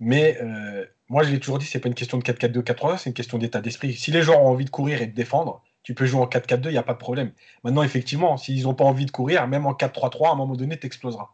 mais 0.00 0.38
euh, 0.42 0.84
moi, 1.08 1.22
je 1.22 1.30
l'ai 1.30 1.40
toujours 1.40 1.58
dit, 1.58 1.66
c'est 1.66 1.80
pas 1.80 1.88
une 1.88 1.94
question 1.94 2.18
de 2.18 2.24
4-4-2, 2.24 2.62
4-3, 2.62 2.98
c'est 2.98 3.10
une 3.10 3.14
question 3.14 3.38
d'état 3.38 3.60
d'esprit. 3.60 3.94
Si 3.94 4.10
les 4.10 4.22
gens 4.22 4.40
ont 4.40 4.48
envie 4.48 4.64
de 4.64 4.70
courir 4.70 5.02
et 5.02 5.06
de 5.06 5.14
défendre, 5.14 5.62
tu 5.84 5.94
peux 5.94 6.06
jouer 6.06 6.20
en 6.20 6.26
4-4-2, 6.26 6.64
il 6.64 6.72
n'y 6.72 6.78
a 6.78 6.82
pas 6.82 6.94
de 6.94 6.98
problème. 6.98 7.30
Maintenant, 7.62 7.84
effectivement, 7.84 8.36
s'ils 8.36 8.64
n'ont 8.64 8.74
pas 8.74 8.84
envie 8.84 9.06
de 9.06 9.12
courir, 9.12 9.46
même 9.46 9.66
en 9.66 9.72
4-3-3, 9.72 10.28
à 10.28 10.32
un 10.32 10.34
moment 10.34 10.56
donné, 10.56 10.78
tu 10.78 10.86
exploseras. 10.86 11.30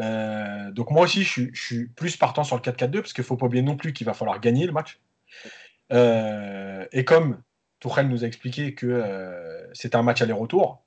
Euh, 0.00 0.72
donc, 0.72 0.90
moi 0.90 1.02
aussi, 1.02 1.22
je, 1.22 1.50
suis 1.54 1.86
plus 1.86 2.16
partant 2.16 2.42
sur 2.42 2.56
le 2.56 2.62
4-4-2, 2.62 3.00
parce 3.02 3.12
qu'il 3.12 3.22
ne 3.22 3.26
faut 3.26 3.36
pas 3.36 3.46
oublier 3.46 3.62
non 3.62 3.76
plus 3.76 3.92
qu'il 3.92 4.06
va 4.06 4.14
falloir 4.14 4.40
gagner 4.40 4.66
le 4.66 4.72
match. 4.72 5.00
et 5.90 7.04
comme 7.04 7.40
Tourelle 7.78 8.08
nous 8.08 8.24
a 8.24 8.26
expliqué 8.26 8.74
que 8.74 9.70
c'était 9.72 9.96
un 9.96 10.02
match 10.02 10.22
aller-retour, 10.22 10.82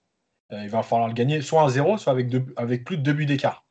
euh, 0.52 0.62
il 0.64 0.70
va 0.70 0.84
falloir 0.84 1.08
le 1.08 1.14
gagner 1.14 1.42
soit 1.42 1.64
à 1.64 1.70
0, 1.70 1.98
soit 1.98 2.14
avec, 2.14 2.84
plus 2.84 2.98
de 2.98 3.02
deux 3.02 3.14
buts 3.14 3.26
d'écart. 3.26 3.66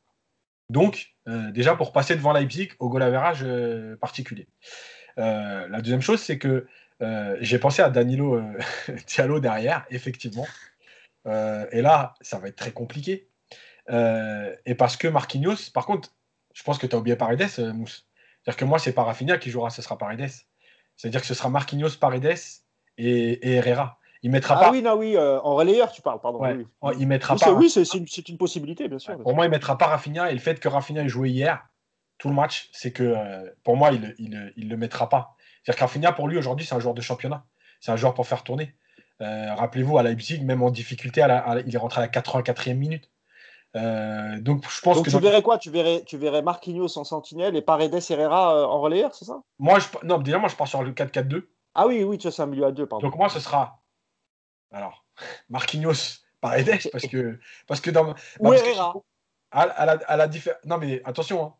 Donc, 0.69 1.15
euh, 1.27 1.51
déjà 1.51 1.75
pour 1.75 1.91
passer 1.91 2.15
devant 2.15 2.33
Leipzig 2.33 2.69
au 2.79 2.89
goal 2.89 3.03
average 3.03 3.43
euh, 3.43 3.95
particulier. 3.97 4.47
la 5.17 5.81
deuxième 5.81 6.01
chose, 6.01 6.21
c'est 6.21 6.37
que 6.37 6.67
j'ai 6.99 7.59
pensé 7.59 7.81
à 7.81 7.89
Danilo 7.89 8.41
Diallo 9.07 9.39
derrière, 9.39 9.85
effectivement. 9.89 10.47
et 11.25 11.81
là, 11.81 12.13
ça 12.21 12.39
va 12.39 12.47
être 12.47 12.55
très 12.55 12.71
compliqué. 12.71 13.29
et 13.89 14.75
parce 14.75 14.97
que 14.97 15.07
Marquinhos, 15.07 15.71
par 15.73 15.85
contre, 15.85 16.09
je 16.53 16.63
pense 16.63 16.77
que 16.77 16.87
tu 16.87 16.95
as 16.95 16.99
oublié 16.99 17.15
Paredes, 17.15 17.49
Mousse. 17.73 18.07
C'est-à-dire 18.43 18.57
que 18.57 18.65
moi, 18.65 18.79
c'est 18.79 18.93
pas 18.93 19.03
Rafinha 19.03 19.37
qui 19.37 19.49
jouera, 19.49 19.69
ce 19.69 19.81
sera 19.81 19.97
Paredes. 19.97 20.29
C'est-à-dire 20.95 21.21
que 21.21 21.27
ce 21.27 21.33
sera 21.33 21.49
Marquinhos, 21.49 21.97
Paredes 21.99 22.37
et 22.97 23.55
Herrera. 23.55 23.99
Il 24.25 24.31
mettra 24.31 24.59
ah 24.59 24.71
oui, 24.71 24.81
non, 24.81 24.95
oui, 24.95 25.15
euh, 25.15 25.39
en 25.41 25.53
relayeur, 25.53 25.91
tu 25.91 26.01
parles, 26.01 26.19
pardon. 26.19 26.39
oui. 26.41 26.95
Il 26.97 27.07
mettra 27.07 27.35
oui, 27.35 27.39
pas. 27.39 27.53
Oui, 27.53 27.69
c'est 27.69 28.29
une, 28.29 28.37
possibilité, 28.39 28.87
bien 28.87 28.97
sûr. 28.97 29.17
pour 29.19 29.35
moi, 29.35 29.45
il 29.45 29.51
mettra 29.51 29.77
pas 29.77 29.85
Rafinha. 29.85 30.31
Et 30.31 30.33
le 30.33 30.39
fait 30.39 30.59
que 30.59 30.67
Rafinha 30.67 31.03
ait 31.03 31.09
joué 31.09 31.29
hier, 31.29 31.67
tout 32.17 32.29
le 32.29 32.33
match, 32.33 32.69
c'est 32.71 32.91
que 32.91 33.03
euh, 33.03 33.47
pour 33.63 33.77
moi, 33.77 33.91
il, 33.91 34.15
il, 34.57 34.69
le 34.69 34.77
mettra 34.77 35.09
pas. 35.09 35.34
C'est-à-dire 35.65 35.79
que 35.79 35.83
Rafinha, 35.83 36.11
pour 36.11 36.27
lui, 36.27 36.37
aujourd'hui, 36.37 36.65
c'est 36.65 36.75
un 36.75 36.79
joueur 36.79 36.93
de 36.93 37.01
championnat. 37.01 37.45
C'est 37.81 37.91
un 37.91 37.95
joueur 37.95 38.13
pour 38.13 38.27
faire 38.27 38.43
tourner. 38.43 38.75
Euh, 39.21 39.53
rappelez-vous, 39.55 39.97
à 39.97 40.03
Leipzig, 40.03 40.43
même 40.43 40.61
en 40.61 40.69
difficulté, 40.69 41.25
il 41.65 41.75
est 41.75 41.77
rentré 41.77 42.01
à 42.01 42.05
la 42.05 42.11
84e 42.11 42.75
minute. 42.75 43.09
donc, 43.73 44.69
je 44.69 44.81
pense 44.81 44.97
donc 44.97 45.05
que. 45.05 45.11
Tu 45.11 45.19
verrais 45.19 45.41
quoi? 45.41 45.57
Tu 45.57 45.69
verrais, 45.69 46.03
tu 46.05 46.17
verrais 46.17 46.41
Marquinhos 46.41 46.97
en 46.97 47.03
sentinelle 47.03 47.55
et 47.55 47.61
Paredes 47.61 47.99
Herrera 48.09 48.67
en 48.67 48.79
relayeur, 48.79 49.13
c'est 49.15 49.25
ça? 49.25 49.41
Moi, 49.59 49.79
je, 49.79 49.87
non, 50.03 50.19
déjà, 50.19 50.37
moi, 50.37 50.49
je 50.49 50.55
pars 50.55 50.67
sur 50.67 50.83
le 50.83 50.91
4-4-2. 50.91 51.47
Ah 51.73 51.87
oui, 51.87 52.03
oui, 52.03 52.17
tu 52.17 52.23
vois, 52.23 52.31
c'est 52.31 52.41
un 52.41 52.47
milieu 52.47 52.65
à 52.65 52.71
deux, 52.71 52.85
pardon. 52.85 53.07
Donc, 53.07 53.17
moi, 53.17 53.27
ce 53.29 53.39
sera 53.39 53.81
alors, 54.75 55.05
Marquinhos 55.49 56.19
Paredes, 56.41 56.79
parce 56.91 57.07
que, 57.07 57.39
parce 57.67 57.81
que 57.81 57.89
dans. 57.89 58.13
Bah, 58.39 58.51
à, 59.51 59.85
la, 59.85 59.93
à 59.93 60.17
la 60.17 60.27
Non, 60.65 60.77
mais 60.77 61.01
attention, 61.05 61.43
hein, 61.45 61.53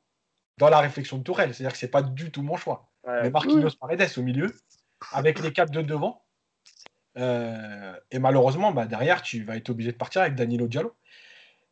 dans 0.57 0.69
la 0.69 0.79
réflexion 0.79 1.17
de 1.17 1.23
Tourelle, 1.23 1.53
c'est-à-dire 1.53 1.71
que 1.71 1.77
c'est 1.77 1.87
pas 1.87 2.01
du 2.01 2.31
tout 2.31 2.41
mon 2.41 2.57
choix. 2.57 2.89
Mais 3.07 3.29
Marquinhos 3.29 3.71
Paredes 3.79 4.09
au 4.17 4.21
milieu, 4.21 4.53
avec 5.11 5.39
les 5.39 5.53
quatre 5.53 5.71
de 5.71 5.81
devant. 5.81 6.23
Euh, 7.17 7.95
et 8.11 8.19
malheureusement, 8.19 8.71
bah, 8.71 8.85
derrière, 8.85 9.21
tu 9.21 9.43
vas 9.43 9.55
être 9.55 9.69
obligé 9.69 9.91
de 9.91 9.97
partir 9.97 10.21
avec 10.21 10.35
Danilo 10.35 10.67
Diallo. 10.67 10.93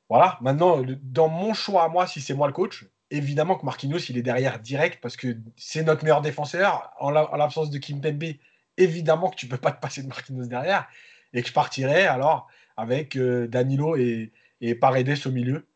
Voilà, 0.10 0.38
maintenant, 0.42 0.84
dans 1.02 1.28
mon 1.28 1.54
choix 1.54 1.84
à 1.84 1.90
moi, 1.90 2.08
si 2.08 2.22
c'est 2.22 2.34
moi 2.34 2.48
le 2.48 2.54
coach, 2.54 2.86
évidemment 3.10 3.56
que 3.56 3.66
Marquinhos, 3.66 4.00
il 4.10 4.18
est 4.18 4.22
derrière 4.22 4.60
direct 4.60 5.00
parce 5.02 5.16
que 5.18 5.38
c'est 5.58 5.84
notre 5.84 6.04
meilleur 6.04 6.22
défenseur. 6.22 6.92
En 7.00 7.10
l'absence 7.10 7.70
de 7.70 7.78
Kim 7.78 8.02
Pembe, 8.02 8.36
évidemment 8.78 9.30
que 9.30 9.36
tu 9.36 9.48
peux 9.48 9.58
pas 9.58 9.72
te 9.72 9.82
passer 9.82 10.04
de 10.04 10.08
Marquinhos 10.08 10.46
derrière 10.46 10.88
et 11.34 11.42
que 11.42 11.48
je 11.48 11.54
partirais 11.54 12.06
alors 12.06 12.48
avec 12.78 13.16
euh, 13.16 13.48
Danilo 13.48 13.96
et, 13.96 14.32
et, 14.62 14.76
Paredes 14.76 15.26
au 15.26 15.32
milieu, 15.32 15.68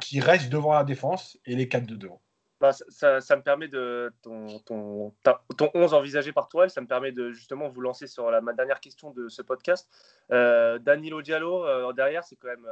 qui 0.00 0.20
restent 0.20 0.50
devant 0.50 0.74
la 0.74 0.84
défense 0.84 1.38
et 1.46 1.54
les 1.54 1.68
quatre 1.68 1.86
de 1.86 1.96
devant. 1.96 2.20
Bah, 2.60 2.72
ça, 2.72 3.36
me 3.36 3.42
permet 3.42 3.68
de 3.68 4.12
ton, 4.20 4.58
ton, 4.60 5.14
ton 5.56 5.70
11 5.74 5.94
envisagé 5.94 6.32
par 6.32 6.48
toi, 6.48 6.68
ça 6.68 6.80
me 6.80 6.88
permet 6.88 7.12
de 7.12 7.30
justement 7.30 7.68
vous 7.68 7.80
lancer 7.80 8.08
sur 8.08 8.30
ma 8.42 8.52
dernière 8.52 8.80
question 8.80 9.12
de 9.12 9.28
ce 9.28 9.42
podcast. 9.42 9.88
Euh, 10.32 10.80
Danilo 10.80 11.22
Diallo 11.22 11.64
euh, 11.64 11.92
derrière, 11.92 12.24
c'est 12.24 12.34
quand 12.34 12.48
même 12.48 12.68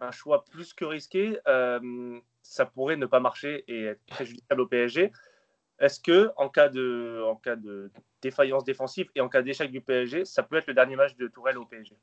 un 0.00 0.10
choix 0.12 0.44
plus 0.44 0.74
que 0.74 0.84
risqué. 0.84 1.40
ça 2.42 2.66
pourrait 2.66 2.96
ne 2.96 3.06
pas 3.06 3.18
marcher 3.18 3.64
et 3.66 3.84
être 3.84 4.06
préjudiciable 4.06 4.60
au 4.60 4.66
PSG. 4.66 5.12
Est-ce 5.80 6.00
que 6.00 6.30
en 6.36 6.48
cas 6.48 6.68
de, 6.68 7.22
en 7.24 7.36
cas 7.36 7.56
de 7.56 7.90
défaillance 8.20 8.64
défensive 8.64 9.08
et 9.14 9.20
en 9.20 9.28
cas 9.28 9.42
d'échec 9.42 9.70
du 9.70 9.80
PSG, 9.80 10.24
ça 10.24 10.42
peut 10.42 10.56
être 10.56 10.66
le 10.66 10.74
dernier 10.74 10.96
match 10.96 11.16
de 11.16 11.28
Tourelle 11.28 11.58
au 11.58 11.66
PSG 11.66 11.96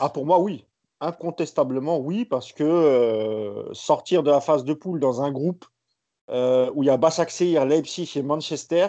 Ah 0.00 0.08
pour 0.08 0.24
moi 0.24 0.38
oui, 0.38 0.64
incontestablement 1.00 1.98
oui, 1.98 2.24
parce 2.24 2.52
que 2.52 2.64
euh, 2.64 3.72
sortir 3.72 4.22
de 4.22 4.30
la 4.30 4.40
phase 4.40 4.64
de 4.64 4.74
poule 4.74 5.00
dans 5.00 5.22
un 5.22 5.32
groupe 5.32 5.64
euh, 6.30 6.70
où 6.74 6.82
il 6.82 6.86
y 6.86 6.90
a 6.90 6.96
Basaksehir, 6.96 7.64
Leipzig 7.64 8.12
et 8.16 8.22
Manchester, 8.22 8.88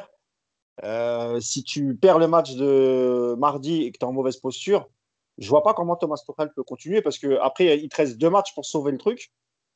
euh, 0.84 1.40
si 1.40 1.64
tu 1.64 1.96
perds 1.96 2.20
le 2.20 2.28
match 2.28 2.56
de 2.56 3.36
mardi 3.38 3.84
et 3.84 3.92
que 3.92 3.98
tu 3.98 4.06
es 4.06 4.08
en 4.08 4.14
mauvaise 4.14 4.38
posture, 4.38 4.90
je 5.38 5.50
vois 5.50 5.64
pas 5.64 5.74
comment 5.74 5.96
Thomas 5.96 6.22
Tuchel 6.26 6.52
peut 6.54 6.64
continuer 6.64 7.02
parce 7.02 7.18
qu'après 7.18 7.80
il 7.80 7.90
te 7.90 7.96
reste 7.96 8.18
deux 8.18 8.30
matchs 8.30 8.54
pour 8.54 8.66
sauver 8.66 8.92
le 8.92 8.98
truc 8.98 9.32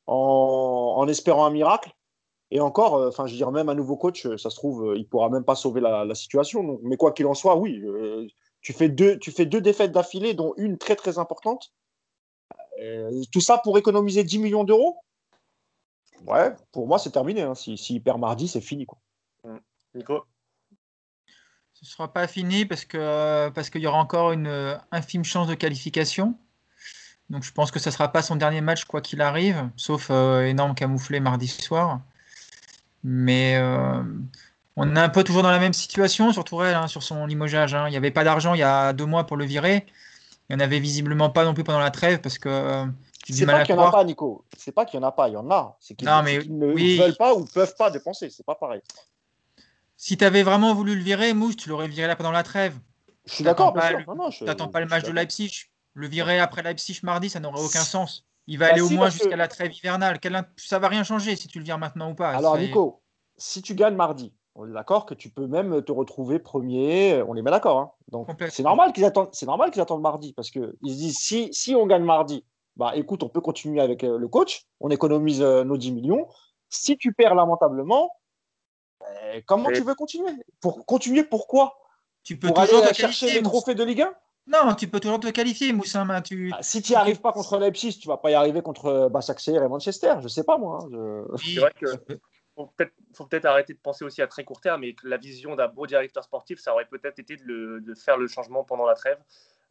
en 0.06 1.04
espérant 1.08 1.46
un 1.46 1.50
miracle. 1.50 1.90
Et 2.52 2.60
encore, 2.60 2.94
enfin, 3.08 3.26
je 3.26 3.32
veux 3.32 3.38
dire, 3.38 3.50
même 3.50 3.68
un 3.68 3.74
nouveau 3.74 3.96
coach, 3.96 4.28
ça 4.36 4.50
se 4.50 4.54
trouve, 4.54 4.94
il 4.96 5.08
pourra 5.08 5.28
même 5.30 5.42
pas 5.42 5.56
sauver 5.56 5.80
la, 5.80 6.14
situation. 6.14 6.78
mais 6.84 6.96
quoi 6.96 7.10
qu'il 7.10 7.26
en 7.26 7.34
soit, 7.34 7.56
oui, 7.56 7.82
Tu 8.60 8.72
fais 8.72 8.88
deux, 8.88 9.18
tu 9.18 9.32
fais 9.32 9.46
deux 9.46 9.60
défaites 9.60 9.90
d'affilée, 9.90 10.34
dont 10.34 10.54
une 10.56 10.78
très 10.78 10.94
très 10.94 11.18
importante. 11.18 11.72
Euh, 12.82 13.22
tout 13.32 13.40
ça 13.40 13.58
pour 13.58 13.78
économiser 13.78 14.24
10 14.24 14.38
millions 14.38 14.64
d'euros? 14.64 14.98
Ouais, 16.26 16.54
pour 16.72 16.86
moi, 16.86 16.98
c'est 16.98 17.10
terminé. 17.10 17.42
Hein. 17.42 17.54
S'il 17.54 17.78
si, 17.78 18.00
perd 18.00 18.18
mardi, 18.18 18.48
c'est 18.48 18.60
fini. 18.60 18.86
Quoi. 18.86 18.98
Mmh. 19.44 19.56
Nico? 19.94 20.24
Ce 21.72 21.84
ne 21.84 21.88
sera 21.88 22.12
pas 22.12 22.26
fini 22.26 22.64
parce 22.64 22.86
qu'il 22.86 23.00
parce 23.54 23.68
qu'il 23.68 23.82
y 23.82 23.86
aura 23.86 23.98
encore 23.98 24.32
une 24.32 24.46
euh, 24.46 24.76
infime 24.92 25.24
chance 25.24 25.46
de 25.46 25.54
qualification. 25.54 26.34
Donc 27.28 27.42
je 27.42 27.52
pense 27.52 27.70
que 27.70 27.78
ce 27.78 27.88
ne 27.88 27.92
sera 27.92 28.12
pas 28.12 28.22
son 28.22 28.36
dernier 28.36 28.60
match 28.60 28.84
quoi 28.84 29.00
qu'il 29.00 29.20
arrive, 29.20 29.68
sauf 29.76 30.08
euh, 30.10 30.46
énorme 30.46 30.74
camouflé 30.74 31.20
mardi 31.20 31.48
soir. 31.48 32.00
Mais 33.04 33.56
euh, 33.56 34.02
on 34.76 34.96
est 34.96 35.00
un 35.00 35.08
peu 35.08 35.22
toujours 35.22 35.42
dans 35.42 35.50
la 35.50 35.58
même 35.58 35.72
situation 35.72 36.32
sur 36.32 36.44
Tourelle, 36.44 36.76
hein, 36.76 36.86
sur 36.86 37.02
son 37.02 37.26
limogeage. 37.26 37.74
Hein. 37.74 37.88
Il 37.88 37.90
n'y 37.90 37.96
avait 37.96 38.10
pas 38.10 38.24
d'argent 38.24 38.54
il 38.54 38.60
y 38.60 38.62
a 38.62 38.92
deux 38.92 39.06
mois 39.06 39.26
pour 39.26 39.36
le 39.36 39.44
virer. 39.44 39.86
Il 40.48 40.56
n'y 40.56 40.62
en 40.62 40.64
avait 40.64 40.78
visiblement 40.78 41.30
pas 41.30 41.44
non 41.44 41.54
plus 41.54 41.64
pendant 41.64 41.80
la 41.80 41.90
trêve 41.90 42.20
parce 42.20 42.38
que. 42.38 42.48
Euh, 42.48 42.86
c'est 43.28 43.44
pas 43.44 43.64
qu'il 43.64 43.74
n'y 43.74 43.80
en 43.80 43.88
a 43.88 43.90
pas, 43.90 44.04
Nico. 44.04 44.44
C'est 44.56 44.70
pas 44.70 44.84
qu'il 44.84 45.00
n'y 45.00 45.04
en 45.04 45.08
a 45.08 45.12
pas, 45.12 45.28
il 45.28 45.32
y 45.32 45.36
en 45.36 45.50
a. 45.50 45.76
C'est 45.80 45.96
qu'ils 45.96 46.08
ne 46.08 47.02
veulent 47.02 47.16
pas 47.16 47.34
ou 47.34 47.40
ne 47.40 47.46
peuvent 47.46 47.74
pas 47.76 47.90
dépenser. 47.90 48.30
C'est 48.30 48.46
pas 48.46 48.54
pareil. 48.54 48.80
Si 49.96 50.16
tu 50.16 50.24
avais 50.24 50.44
vraiment 50.44 50.74
voulu 50.74 50.94
le 50.94 51.02
virer, 51.02 51.34
Mousse, 51.34 51.56
tu 51.56 51.68
l'aurais 51.68 51.88
viré 51.88 52.06
là 52.06 52.14
pendant 52.14 52.30
la 52.30 52.44
trêve. 52.44 52.78
Je 53.24 53.34
suis 53.34 53.44
d'accord. 53.44 53.74
Tu 54.30 54.44
n'attends 54.44 54.68
pas 54.68 54.80
le 54.80 54.86
match 54.86 55.04
de 55.04 55.12
Leipzig. 55.12 55.66
Le 55.94 56.06
virer 56.06 56.38
après 56.38 56.62
Leipzig 56.62 57.00
mardi, 57.02 57.30
ça 57.30 57.40
n'aurait 57.40 57.62
aucun 57.62 57.80
sens. 57.80 58.26
Il 58.46 58.58
va 58.58 58.66
bah 58.66 58.72
aller 58.74 58.82
au 58.82 58.90
moins 58.90 59.10
jusqu'à 59.10 59.34
la 59.34 59.48
trêve 59.48 59.74
hivernale. 59.74 60.20
Ça 60.56 60.78
va 60.78 60.88
rien 60.88 61.02
changer 61.02 61.34
si 61.34 61.48
tu 61.48 61.58
le 61.58 61.64
vires 61.64 61.78
maintenant 61.78 62.10
ou 62.10 62.14
pas. 62.14 62.30
Alors, 62.30 62.56
Nico, 62.58 63.02
si 63.36 63.62
tu 63.62 63.74
gagnes 63.74 63.96
mardi, 63.96 64.32
on 64.56 64.66
est 64.66 64.72
d'accord 64.72 65.06
que 65.06 65.14
tu 65.14 65.28
peux 65.28 65.46
même 65.46 65.82
te 65.82 65.92
retrouver 65.92 66.38
premier. 66.38 67.22
On 67.28 67.36
est 67.36 67.42
bien 67.42 67.52
d'accord. 67.52 67.78
Hein. 67.78 67.90
Donc, 68.10 68.28
c'est 68.50 68.62
normal 68.62 68.92
qu'ils 68.92 69.04
attendent. 69.04 69.28
C'est 69.32 69.46
normal 69.46 69.70
qu'ils 69.70 69.82
attendent 69.82 70.02
mardi 70.02 70.32
parce 70.32 70.50
que 70.50 70.76
ils 70.82 70.92
se 70.92 70.98
disent 70.98 71.18
si, 71.18 71.48
si 71.52 71.74
on 71.74 71.86
gagne 71.86 72.04
mardi, 72.04 72.44
bah 72.76 72.92
écoute, 72.94 73.22
on 73.22 73.28
peut 73.28 73.40
continuer 73.40 73.80
avec 73.80 74.02
euh, 74.02 74.18
le 74.18 74.28
coach. 74.28 74.64
On 74.80 74.90
économise 74.90 75.42
euh, 75.42 75.62
nos 75.64 75.76
10 75.76 75.92
millions. 75.92 76.26
Si 76.70 76.96
tu 76.96 77.12
perds 77.12 77.34
lamentablement, 77.34 78.10
eh, 79.32 79.42
comment 79.42 79.70
tu 79.70 79.82
veux 79.82 79.94
continuer? 79.94 80.32
Pour 80.60 80.86
continuer, 80.86 81.22
pourquoi? 81.22 81.78
Tu 82.22 82.38
peux 82.38 82.50
toujours 82.50 82.82
aller 82.82 82.94
chercher 82.94 83.32
les 83.32 83.42
trophées 83.42 83.74
de 83.74 83.84
Ligue 83.84 84.02
1 84.02 84.12
non, 84.48 84.76
tu 84.76 84.86
peux 84.86 85.00
toujours 85.00 85.18
te 85.18 85.26
qualifier, 85.26 85.72
Moussa. 85.72 86.06
Tu... 86.22 86.52
Ah, 86.54 86.62
si 86.62 86.80
tu 86.80 86.92
n'y 86.92 86.96
arrives 86.96 87.20
pas 87.20 87.32
contre 87.32 87.58
Leipzig, 87.58 87.98
tu 87.98 88.06
vas 88.06 88.16
pas 88.16 88.30
y 88.30 88.34
arriver 88.34 88.62
contre 88.62 88.86
euh, 88.86 89.08
Basaksehir 89.08 89.60
et 89.60 89.68
Manchester. 89.68 90.14
Je 90.20 90.28
sais 90.28 90.44
pas, 90.44 90.56
moi. 90.56 90.78
Hein, 90.84 91.24
C'est 91.36 91.58
vrai 91.58 91.72
que 91.80 91.86
faut 92.56 92.66
peut-être 92.66 92.94
peut 93.42 93.48
arrêter 93.48 93.74
de 93.74 93.78
penser 93.78 94.04
aussi 94.04 94.22
à 94.22 94.26
très 94.26 94.44
court 94.44 94.60
terme 94.60 94.82
et 94.84 94.94
que 94.94 95.06
la 95.06 95.18
vision 95.18 95.54
d'un 95.54 95.68
beau 95.68 95.86
directeur 95.86 96.24
sportif, 96.24 96.58
ça 96.58 96.72
aurait 96.72 96.86
peut-être 96.86 97.18
été 97.18 97.36
de, 97.36 97.94
faire 97.94 98.16
le 98.16 98.26
changement 98.26 98.64
pendant 98.64 98.86
la 98.86 98.94
trêve, 98.94 99.18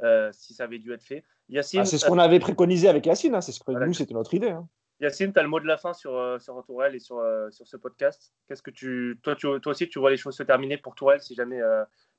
euh, 0.02 0.30
si 0.32 0.54
ça 0.54 0.66
avait 0.66 0.80
dû 0.80 0.94
être 0.94 1.04
fait. 1.04 1.24
Yacine, 1.50 1.82
ah, 1.82 1.86
c'est 1.86 1.98
ce 1.98 2.06
qu'on 2.06 2.20
avait 2.20 2.40
préconisé 2.40 2.88
avec 2.88 3.06
Yacine, 3.06 3.36
hein, 3.36 3.42
c'est 3.42 3.52
ce 3.52 3.60
que 3.60 3.72
nous, 3.72 3.94
c'était 3.94 4.14
notre 4.14 4.34
idée. 4.34 4.50
Hein. 4.50 4.68
Yacine, 5.00 5.34
tu 5.34 5.40
as 5.40 5.44
le 5.44 5.50
mot 5.50 5.60
de 5.60 5.66
la 5.66 5.78
fin 5.78 5.94
sur, 5.94 6.16
euh, 6.16 6.40
sur 6.40 6.64
Tourelle 6.64 6.96
et 6.96 7.00
sur, 7.00 7.22
sur 7.52 7.68
ce 7.68 7.76
podcast? 7.76 8.32
Qu'est-ce 8.48 8.62
que 8.62 8.72
tu 8.72 9.20
toi, 9.24 9.36
tu, 9.36 9.48
toi 9.60 9.72
aussi, 9.72 9.90
tu 9.90 10.00
vois 10.00 10.12
les 10.12 10.18
choses 10.18 10.38
se 10.38 10.44
terminer 10.44 10.78
pour 10.78 10.96
Tourelle 10.96 11.22
si 11.22 11.36
jamais. 11.36 11.60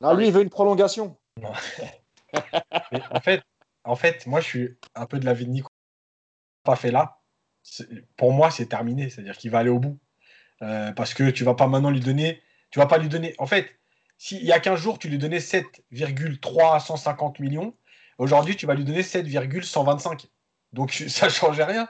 non, 0.00 0.14
lui, 0.14 0.26
il 0.26 0.32
veut 0.32 0.42
une 0.42 0.50
prolongation. 0.50 1.16
en, 3.10 3.20
fait, 3.20 3.42
en 3.84 3.96
fait, 3.96 4.26
moi, 4.26 4.40
je 4.40 4.46
suis 4.46 4.78
un 4.94 5.06
peu 5.06 5.18
de 5.18 5.24
la 5.24 5.32
vie 5.32 5.46
de 5.46 5.50
Nico. 5.50 5.68
Pas 6.64 6.76
fait 6.76 6.90
là. 6.90 7.20
Pour 8.16 8.32
moi, 8.32 8.50
c'est 8.50 8.66
terminé. 8.66 9.08
C'est-à-dire 9.10 9.36
qu'il 9.36 9.50
va 9.50 9.60
aller 9.60 9.70
au 9.70 9.78
bout. 9.78 9.98
Euh, 10.62 10.92
parce 10.92 11.14
que 11.14 11.30
tu 11.30 11.44
vas 11.44 11.54
pas 11.54 11.66
maintenant 11.66 11.90
lui 11.90 12.00
donner. 12.00 12.42
Tu 12.70 12.78
vas 12.78 12.86
pas 12.86 12.98
lui 12.98 13.08
donner. 13.08 13.34
En 13.38 13.46
fait, 13.46 13.70
s'il 14.18 14.44
y 14.44 14.52
a 14.52 14.60
15 14.60 14.80
jours, 14.80 14.98
tu 14.98 15.08
lui 15.08 15.18
donnais 15.18 15.40
7,350 15.40 17.40
millions. 17.40 17.74
Aujourd'hui, 18.18 18.56
tu 18.56 18.66
vas 18.66 18.74
lui 18.74 18.84
donner 18.84 19.02
7,125. 19.02 20.26
Donc, 20.72 20.92
ça 21.08 21.26
ne 21.26 21.30
changeait 21.30 21.64
rien. 21.64 21.88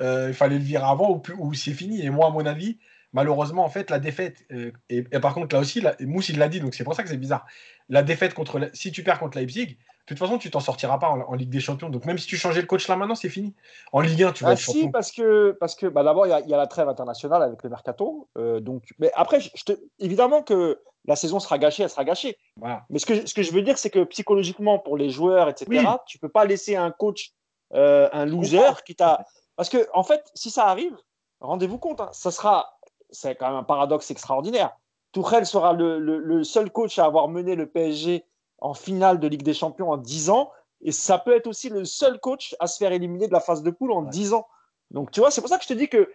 Euh, 0.00 0.28
il 0.28 0.34
fallait 0.34 0.58
le 0.58 0.64
virer 0.64 0.84
avant 0.84 1.22
ou, 1.38 1.54
c'est 1.54 1.72
fini. 1.72 2.04
Et 2.04 2.10
moi, 2.10 2.28
à 2.28 2.30
mon 2.30 2.46
avis, 2.46 2.78
malheureusement, 3.12 3.64
en 3.64 3.70
fait, 3.70 3.90
la 3.90 3.98
défaite, 3.98 4.44
euh, 4.52 4.70
et, 4.88 5.02
par 5.02 5.34
contre, 5.34 5.54
là 5.54 5.60
aussi, 5.60 5.80
la, 5.80 5.96
l'a 5.98 6.48
dit, 6.48 6.60
donc 6.60 6.74
c'est 6.74 6.84
pour 6.84 6.94
ça 6.94 7.02
que 7.02 7.08
c'est 7.08 7.16
bizarre. 7.16 7.46
La 7.88 8.02
défaite 8.02 8.34
contre, 8.34 8.70
si 8.74 8.92
tu 8.92 9.02
perds 9.02 9.18
contre 9.18 9.38
Leipzig, 9.38 9.76
de 10.14 10.18
toute 10.18 10.26
façon, 10.26 10.38
tu 10.38 10.50
t'en 10.50 10.60
sortiras 10.60 10.98
pas 10.98 11.08
en, 11.08 11.34
Ligue 11.34 11.50
des 11.50 11.60
Champions. 11.60 11.88
Donc 11.88 12.04
même 12.04 12.18
si 12.18 12.26
tu 12.26 12.36
changeais 12.36 12.60
le 12.60 12.66
coach 12.66 12.88
là 12.88 12.96
maintenant, 12.96 13.14
c'est 13.14 13.28
fini. 13.28 13.54
En 13.92 14.00
Ligue 14.00 14.22
1, 14.22 14.32
tu 14.32 14.44
vas 14.44 14.50
ah, 14.50 14.52
être 14.54 14.58
si, 14.58 14.88
parce 14.88 15.12
que, 15.12 15.56
parce 15.60 15.74
que 15.74 15.86
bah, 15.86 16.02
d'abord, 16.02 16.26
il 16.26 16.48
y, 16.48 16.54
a 16.54 16.56
la 16.56 16.66
trêve 16.66 16.88
internationale 16.88 17.42
avec 17.42 17.62
le 17.62 17.70
mercato. 17.70 18.28
Euh, 18.38 18.60
donc, 18.60 18.84
mais 18.98 19.10
après, 19.14 19.40
je 19.40 19.64
te, 19.64 19.72
évidemment 19.98 20.42
que 20.42 20.80
la 21.04 21.16
saison 21.16 21.40
sera 21.40 21.58
gâchée, 21.58 21.82
elle 21.82 21.90
sera 21.90 22.04
gâchée. 22.04 22.36
Mais 22.90 22.98
ce 22.98 23.06
que, 23.06 23.26
ce 23.26 23.34
que 23.34 23.42
je 23.42 23.52
veux 23.52 23.62
dire, 23.62 23.78
c'est 23.78 23.90
que 23.90 24.04
psychologiquement, 24.04 24.78
pour 24.78 24.96
les 24.96 25.10
joueurs, 25.10 25.48
etc., 25.48 25.66
tu 26.06 26.18
tu 26.18 26.18
peux 26.18 26.28
pas 26.28 26.44
laisser 26.44 26.74
un 26.74 26.90
coach, 26.90 27.32
euh, 27.74 28.08
un 28.12 28.26
loser 28.26 28.82
qui 28.84 28.94
t'a. 28.94 29.24
Parce 29.56 29.68
que, 29.68 29.88
en 29.92 30.02
fait, 30.02 30.24
si 30.34 30.50
ça 30.50 30.66
arrive, 30.66 30.96
rendez-vous 31.40 31.78
compte, 31.78 32.00
hein, 32.00 32.10
ça 32.12 32.30
sera 32.30 32.78
c'est 33.10 33.34
quand 33.36 33.48
même 33.48 33.56
un 33.56 33.64
paradoxe 33.64 34.10
extraordinaire. 34.10 34.76
Tourelle 35.12 35.46
sera 35.46 35.72
le, 35.72 36.44
seul 36.44 36.70
coach 36.70 36.98
à 36.98 37.06
avoir 37.06 37.28
mené 37.28 37.54
le 37.54 37.66
PSG 37.66 38.24
en 38.58 38.74
finale 38.74 39.20
de 39.20 39.28
Ligue 39.28 39.42
des 39.42 39.54
Champions 39.54 39.90
en 39.90 39.96
10 39.96 40.30
ans. 40.30 40.50
Et 40.80 40.92
ça 40.92 41.18
peut 41.18 41.34
être 41.34 41.46
aussi 41.46 41.68
le 41.68 41.84
seul 41.84 42.20
coach 42.20 42.54
à 42.60 42.66
se 42.66 42.78
faire 42.78 42.92
éliminer 42.92 43.26
de 43.26 43.32
la 43.32 43.40
phase 43.40 43.62
de 43.62 43.70
poule 43.70 43.92
en 43.92 44.02
10 44.02 44.34
ans. 44.34 44.46
Donc, 44.90 45.10
tu 45.10 45.20
vois, 45.20 45.30
c'est 45.30 45.40
pour 45.40 45.50
ça 45.50 45.58
que 45.58 45.64
je 45.64 45.68
te 45.68 45.74
dis 45.74 45.88
que, 45.88 46.10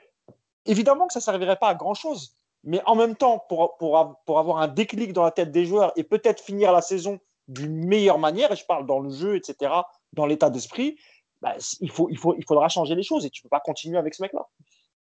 évidemment, 0.66 1.08
que 1.08 1.14
ça 1.14 1.20
ne 1.20 1.24
servirait 1.24 1.58
pas 1.58 1.70
à 1.70 1.76
grand-chose. 1.76 2.36
Mais 2.64 2.82
en 2.86 2.96
même 2.96 3.16
temps, 3.16 3.44
pour, 3.50 3.78
pour, 3.78 4.22
pour, 4.26 4.40
avoir 4.40 4.60
un 4.60 4.70
déclic 4.70 5.12
dans 5.12 5.24
la 5.24 5.32
tête 5.32 5.52
des 5.52 5.66
joueurs 5.66 5.92
et 5.98 6.04
peut-être 6.04 6.42
finir 6.42 6.72
la 6.72 6.82
saison 6.82 7.20
d'une 7.50 7.86
meilleure 7.86 8.20
manière, 8.20 8.52
et 8.54 8.56
je 8.56 8.66
parle 8.66 8.86
dans 8.86 9.00
le 9.00 9.10
jeu, 9.10 9.36
etc., 9.36 9.74
dans 10.14 10.26
l'état 10.26 10.50
d'esprit, 10.50 10.98
bah, 11.42 11.56
il, 11.82 11.92
faut, 11.92 12.08
il, 12.10 12.18
faut, 12.18 12.36
il 12.38 12.46
faudra 12.46 12.70
changer 12.70 12.96
les 12.96 13.04
choses 13.04 13.26
et 13.26 13.30
tu 13.30 13.42
ne 13.42 13.44
peux 13.44 13.50
pas 13.50 13.60
continuer 13.60 13.98
avec 13.98 14.14
ce 14.14 14.22
mec-là. 14.22 14.48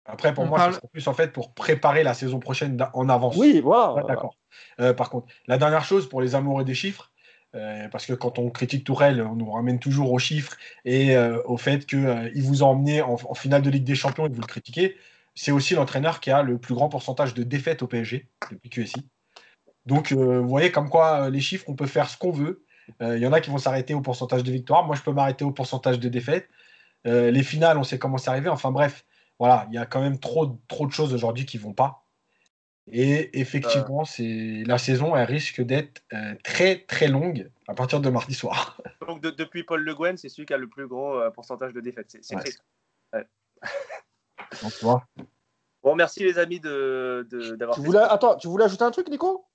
Après, 0.05 0.33
pour 0.33 0.45
moi, 0.45 0.71
c'est 0.73 0.91
plus 0.91 1.07
en 1.07 1.13
fait 1.13 1.31
pour 1.31 1.53
préparer 1.53 2.03
la 2.03 2.13
saison 2.13 2.39
prochaine 2.39 2.85
en 2.93 3.07
avance. 3.07 3.37
Oui, 3.37 3.61
voilà. 3.61 4.03
D'accord. 4.03 4.35
Euh, 4.81 4.93
par 4.93 5.09
contre, 5.09 5.27
la 5.47 5.57
dernière 5.57 5.85
chose 5.85 6.09
pour 6.09 6.19
les 6.19 6.35
amoureux 6.35 6.65
des 6.65 6.73
chiffres, 6.73 7.12
euh, 7.55 7.87
parce 7.89 8.05
que 8.05 8.13
quand 8.13 8.39
on 8.39 8.49
critique 8.49 8.83
Tourelle, 8.83 9.21
on 9.21 9.35
nous 9.35 9.51
ramène 9.51 9.79
toujours 9.79 10.11
aux 10.11 10.19
chiffres 10.19 10.57
et 10.85 11.15
euh, 11.15 11.41
au 11.45 11.57
fait 11.57 11.85
qu'il 11.85 12.43
vous 12.43 12.63
a 12.63 12.65
emmené 12.65 13.01
en, 13.01 13.17
finale 13.35 13.61
de 13.61 13.69
Ligue 13.69 13.83
des 13.83 13.95
Champions 13.95 14.25
et 14.25 14.29
vous 14.29 14.41
le 14.41 14.47
critiquez. 14.47 14.97
C'est 15.35 15.51
aussi 15.51 15.75
l'entraîneur 15.75 16.19
qui 16.19 16.31
a 16.31 16.43
le 16.43 16.57
plus 16.57 16.75
grand 16.75 16.89
pourcentage 16.89 17.33
de 17.33 17.43
défaites 17.43 17.81
au 17.83 17.87
PSG 17.87 18.27
depuis 18.51 18.69
QSI. 18.69 19.07
Donc, 19.85 20.13
vous 20.13 20.47
voyez 20.47 20.71
comme 20.71 20.89
quoi 20.89 21.29
les 21.29 21.41
chiffres, 21.41 21.65
on 21.67 21.75
peut 21.75 21.87
faire 21.87 22.09
ce 22.09 22.17
qu'on 22.17 22.31
veut. 22.31 22.63
Il 23.01 23.17
y 23.17 23.27
en 23.27 23.33
a 23.33 23.41
qui 23.41 23.49
vont 23.49 23.57
s'arrêter 23.57 23.93
au 23.93 24.01
pourcentage 24.01 24.43
de 24.43 24.51
victoires. 24.51 24.85
Moi, 24.85 24.95
je 24.95 25.01
peux 25.01 25.11
m'arrêter 25.11 25.43
au 25.43 25.51
pourcentage 25.51 25.99
de 25.99 26.07
défaites. 26.07 26.49
les 27.05 27.43
finales, 27.43 27.77
on 27.77 27.83
sait 27.83 27.97
comment 27.97 28.17
c'est 28.17 28.29
arrivé. 28.29 28.49
Enfin 28.49 28.71
bref, 28.71 29.05
voilà, 29.39 29.65
il 29.69 29.75
y 29.75 29.77
a 29.77 29.85
quand 29.85 30.01
même 30.01 30.19
trop, 30.19 30.45
de 30.45 30.91
choses 30.91 31.13
aujourd'hui 31.13 31.45
qui 31.45 31.57
vont 31.57 31.73
pas. 31.73 32.02
Et 32.91 33.39
effectivement, 33.39 34.03
c'est 34.03 34.63
la 34.65 34.77
saison, 34.77 35.15
elle 35.15 35.25
risque 35.25 35.61
d'être 35.61 36.03
euh, 36.11 36.35
très 36.43 36.79
très 36.79 37.07
longue 37.07 37.49
à 37.67 37.73
partir 37.73 38.01
de 38.01 38.09
mardi 38.09 38.33
soir. 38.33 38.81
Donc 39.07 39.21
depuis 39.21 39.63
Paul 39.63 39.81
Le 39.81 39.95
Guen, 39.95 40.17
c'est 40.17 40.29
celui 40.29 40.45
qui 40.45 40.53
a 40.53 40.57
le 40.57 40.67
plus 40.67 40.87
gros 40.87 41.17
euh, 41.17 41.29
pourcentage 41.31 41.73
de 41.73 41.79
défaites. 41.79 42.17
C'est 42.21 42.35
triste. 42.35 42.61
bon, 45.81 45.95
merci 45.95 46.23
les 46.23 46.37
amis 46.37 46.59
d'avoir. 46.59 47.23
De, 47.23 47.73
tu 47.73 47.81
voulais, 47.81 47.99
attends, 47.99 48.35
tu 48.35 48.47
voulais 48.47 48.65
ajouter 48.65 48.83
un 48.83 48.91
truc, 48.91 49.07
Nico? 49.09 49.45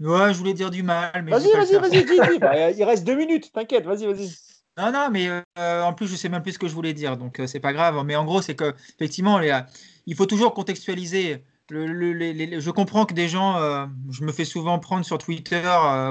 Ouais, 0.00 0.32
je 0.32 0.38
voulais 0.38 0.54
dire 0.54 0.70
du 0.70 0.82
mal. 0.82 1.28
Vas-y, 1.28 1.52
vas-y, 1.52 1.78
vas-y, 1.78 2.04
dis, 2.04 2.38
bah, 2.40 2.70
il 2.70 2.84
reste 2.84 3.04
deux 3.04 3.16
minutes, 3.16 3.52
t'inquiète, 3.52 3.84
vas-y, 3.84 4.06
vas-y. 4.06 4.34
Non, 4.78 4.90
non, 4.90 5.10
mais 5.10 5.28
euh, 5.28 5.82
en 5.82 5.92
plus, 5.92 6.06
je 6.06 6.16
sais 6.16 6.30
même 6.30 6.42
plus 6.42 6.52
ce 6.52 6.58
que 6.58 6.68
je 6.68 6.74
voulais 6.74 6.94
dire, 6.94 7.18
donc 7.18 7.38
euh, 7.38 7.46
c'est 7.46 7.60
pas 7.60 7.74
grave. 7.74 8.02
Mais 8.04 8.16
en 8.16 8.24
gros, 8.24 8.40
c'est 8.40 8.54
que 8.54 8.72
effectivement, 8.98 9.40
il 9.40 10.14
faut 10.16 10.26
toujours 10.26 10.54
contextualiser. 10.54 11.44
Je 11.70 12.70
comprends 12.70 13.06
que 13.06 13.14
des 13.14 13.28
gens, 13.28 13.56
euh, 13.56 13.86
je 14.10 14.24
me 14.24 14.32
fais 14.32 14.44
souvent 14.44 14.78
prendre 14.78 15.04
sur 15.04 15.18
Twitter, 15.18 15.62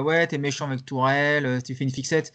ouais, 0.04 0.26
t'es 0.26 0.38
méchant 0.38 0.66
avec 0.66 0.84
Tourelle, 0.84 1.62
tu 1.62 1.74
fais 1.74 1.84
une 1.84 1.90
fixette. 1.90 2.32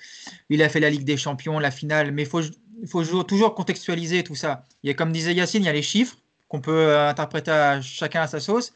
Il 0.49 0.61
a 0.61 0.69
fait 0.69 0.79
la 0.79 0.89
Ligue 0.89 1.03
des 1.03 1.17
Champions, 1.17 1.59
la 1.59 1.71
finale, 1.71 2.11
mais 2.11 2.23
il 2.23 2.87
faut, 2.87 3.23
toujours 3.23 3.55
contextualiser 3.55 4.23
tout 4.23 4.35
ça. 4.35 4.63
Il 4.83 4.87
y 4.87 4.91
a, 4.91 4.93
comme 4.93 5.11
disait 5.11 5.33
Yacine, 5.33 5.63
il 5.63 5.65
y 5.65 5.69
a 5.69 5.73
les 5.73 5.81
chiffres 5.81 6.17
qu'on 6.47 6.61
peut 6.61 6.97
interpréter 6.97 7.51
à 7.51 7.81
chacun 7.81 8.21
à 8.21 8.27
sa 8.27 8.39
sauce. 8.39 8.73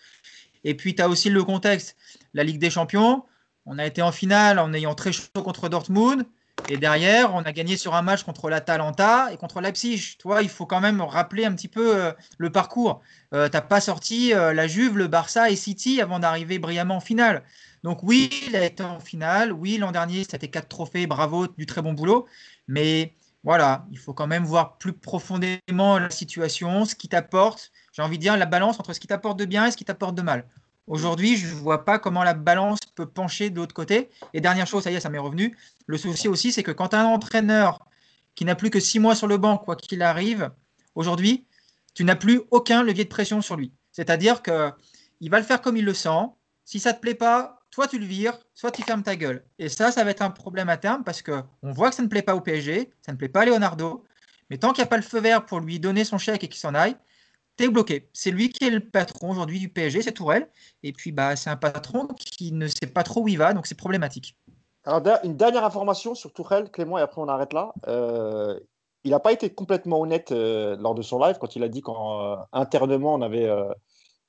Et 0.63 0.73
puis, 0.73 0.95
tu 0.95 1.01
as 1.01 1.09
aussi 1.09 1.29
le 1.29 1.43
contexte. 1.43 1.95
La 2.33 2.43
Ligue 2.43 2.59
des 2.59 2.69
Champions, 2.69 3.23
on 3.65 3.77
a 3.77 3.85
été 3.85 4.01
en 4.01 4.11
finale 4.11 4.59
en 4.59 4.73
ayant 4.73 4.95
très 4.95 5.11
chaud 5.11 5.27
contre 5.35 5.69
Dortmund. 5.69 6.25
Et 6.67 6.77
derrière, 6.77 7.33
on 7.33 7.39
a 7.39 7.51
gagné 7.51 7.77
sur 7.77 7.95
un 7.95 8.01
match 8.01 8.23
contre 8.23 8.49
l'Atalanta 8.49 9.31
et 9.31 9.37
contre 9.37 9.61
Leipzig. 9.61 10.17
Toi, 10.19 10.43
il 10.43 10.49
faut 10.49 10.65
quand 10.65 10.81
même 10.81 11.01
rappeler 11.01 11.45
un 11.45 11.53
petit 11.53 11.67
peu 11.67 11.95
euh, 11.95 12.11
le 12.37 12.51
parcours. 12.51 13.01
Euh, 13.33 13.47
tu 13.49 13.55
n'as 13.55 13.61
pas 13.61 13.81
sorti 13.81 14.33
euh, 14.33 14.53
la 14.53 14.67
Juve, 14.67 14.97
le 14.97 15.07
Barça 15.07 15.49
et 15.49 15.55
City 15.55 16.01
avant 16.01 16.19
d'arriver 16.19 16.59
brillamment 16.59 16.97
en 16.97 16.99
finale. 16.99 17.43
Donc 17.83 18.03
oui, 18.03 18.29
il 18.47 18.55
a 18.55 18.65
été 18.65 18.83
en 18.83 18.99
finale. 18.99 19.53
Oui, 19.53 19.77
l'an 19.77 19.91
dernier, 19.91 20.25
c'était 20.29 20.49
quatre 20.49 20.67
trophées. 20.67 21.07
Bravo, 21.07 21.47
du 21.47 21.65
très 21.65 21.81
bon 21.81 21.93
boulot. 21.93 22.27
Mais 22.67 23.13
voilà, 23.43 23.85
il 23.91 23.97
faut 23.97 24.13
quand 24.13 24.27
même 24.27 24.43
voir 24.43 24.77
plus 24.77 24.93
profondément 24.93 25.97
la 25.97 26.09
situation, 26.09 26.85
ce 26.85 26.95
qui 26.95 27.07
t'apporte. 27.07 27.71
J'ai 27.93 28.01
envie 28.01 28.17
de 28.17 28.21
dire 28.21 28.37
la 28.37 28.45
balance 28.45 28.79
entre 28.79 28.93
ce 28.93 28.99
qui 28.99 29.07
t'apporte 29.07 29.39
de 29.39 29.45
bien 29.45 29.65
et 29.65 29.71
ce 29.71 29.77
qui 29.77 29.85
t'apporte 29.85 30.15
de 30.15 30.21
mal. 30.21 30.45
Aujourd'hui, 30.89 31.37
je 31.37 31.45
ne 31.45 31.51
vois 31.51 31.85
pas 31.85 31.99
comment 31.99 32.23
la 32.23 32.33
balance 32.33 32.79
peut 32.95 33.05
pencher 33.05 33.51
de 33.51 33.57
l'autre 33.57 33.75
côté. 33.75 34.09
Et 34.33 34.41
dernière 34.41 34.65
chose, 34.65 34.83
ça 34.83 34.91
y 34.91 34.95
est, 34.95 34.99
ça 34.99 35.09
m'est 35.09 35.19
revenu. 35.19 35.55
Le 35.85 35.97
souci 35.97 36.27
aussi, 36.27 36.51
c'est 36.51 36.63
que 36.63 36.71
quand 36.71 36.95
un 36.95 37.05
entraîneur 37.05 37.85
qui 38.33 38.43
n'a 38.43 38.55
plus 38.55 38.71
que 38.71 38.79
six 38.79 38.97
mois 38.97 39.13
sur 39.15 39.27
le 39.27 39.37
banc, 39.37 39.59
quoi 39.59 39.75
qu'il 39.75 40.01
arrive, 40.01 40.49
aujourd'hui, 40.95 41.45
tu 41.93 42.03
n'as 42.03 42.15
plus 42.15 42.41
aucun 42.49 42.81
levier 42.81 43.03
de 43.03 43.09
pression 43.09 43.41
sur 43.41 43.55
lui. 43.55 43.71
C'est-à-dire 43.91 44.41
qu'il 44.41 45.29
va 45.29 45.37
le 45.37 45.45
faire 45.45 45.61
comme 45.61 45.77
il 45.77 45.85
le 45.85 45.93
sent. 45.93 46.25
Si 46.65 46.79
ça 46.79 46.89
ne 46.89 46.95
te 46.95 47.01
plaît 47.01 47.13
pas, 47.13 47.59
soit 47.69 47.87
tu 47.87 47.99
le 47.99 48.05
vires, 48.05 48.39
soit 48.55 48.71
tu 48.71 48.81
fermes 48.81 49.03
ta 49.03 49.15
gueule. 49.15 49.45
Et 49.59 49.69
ça, 49.69 49.91
ça 49.91 50.03
va 50.03 50.09
être 50.09 50.23
un 50.23 50.31
problème 50.31 50.69
à 50.69 50.77
terme 50.77 51.03
parce 51.03 51.21
qu'on 51.21 51.43
voit 51.61 51.91
que 51.91 51.95
ça 51.97 52.03
ne 52.03 52.07
plaît 52.07 52.23
pas 52.23 52.35
au 52.35 52.41
PSG, 52.41 52.89
ça 53.05 53.11
ne 53.11 53.17
plaît 53.17 53.29
pas 53.29 53.41
à 53.41 53.45
Leonardo. 53.45 54.03
Mais 54.49 54.57
tant 54.57 54.73
qu'il 54.73 54.81
n'y 54.81 54.87
a 54.87 54.89
pas 54.89 54.97
le 54.97 55.03
feu 55.03 55.19
vert 55.19 55.45
pour 55.45 55.59
lui 55.59 55.79
donner 55.79 56.03
son 56.03 56.17
chèque 56.17 56.43
et 56.43 56.47
qu'il 56.47 56.59
s'en 56.59 56.73
aille, 56.73 56.95
bloqué. 57.67 58.09
C'est 58.13 58.31
lui 58.31 58.49
qui 58.49 58.65
est 58.65 58.69
le 58.69 58.79
patron 58.79 59.31
aujourd'hui 59.31 59.59
du 59.59 59.69
PSG, 59.69 60.01
c'est 60.01 60.13
Tourelle. 60.13 60.49
Et 60.83 60.93
puis, 60.93 61.11
bah, 61.11 61.35
c'est 61.35 61.49
un 61.49 61.57
patron 61.57 62.07
qui 62.07 62.51
ne 62.51 62.67
sait 62.67 62.87
pas 62.87 63.03
trop 63.03 63.23
où 63.23 63.27
il 63.27 63.37
va, 63.37 63.53
donc 63.53 63.67
c'est 63.67 63.75
problématique. 63.75 64.35
Alors, 64.85 65.01
une 65.23 65.35
dernière 65.35 65.65
information 65.65 66.15
sur 66.15 66.33
Tourelle, 66.33 66.71
Clément, 66.71 66.97
et 66.97 67.01
après 67.01 67.21
on 67.21 67.27
arrête 67.27 67.53
là. 67.53 67.73
Euh, 67.87 68.59
il 69.03 69.11
n'a 69.11 69.19
pas 69.19 69.31
été 69.31 69.53
complètement 69.53 70.01
honnête 70.01 70.31
euh, 70.31 70.75
lors 70.79 70.95
de 70.95 71.01
son 71.01 71.19
live 71.19 71.37
quand 71.39 71.55
il 71.55 71.63
a 71.63 71.69
dit 71.69 71.81
qu'internement, 71.81 73.13
euh, 73.13 73.17
on 73.17 73.21
avait 73.21 73.51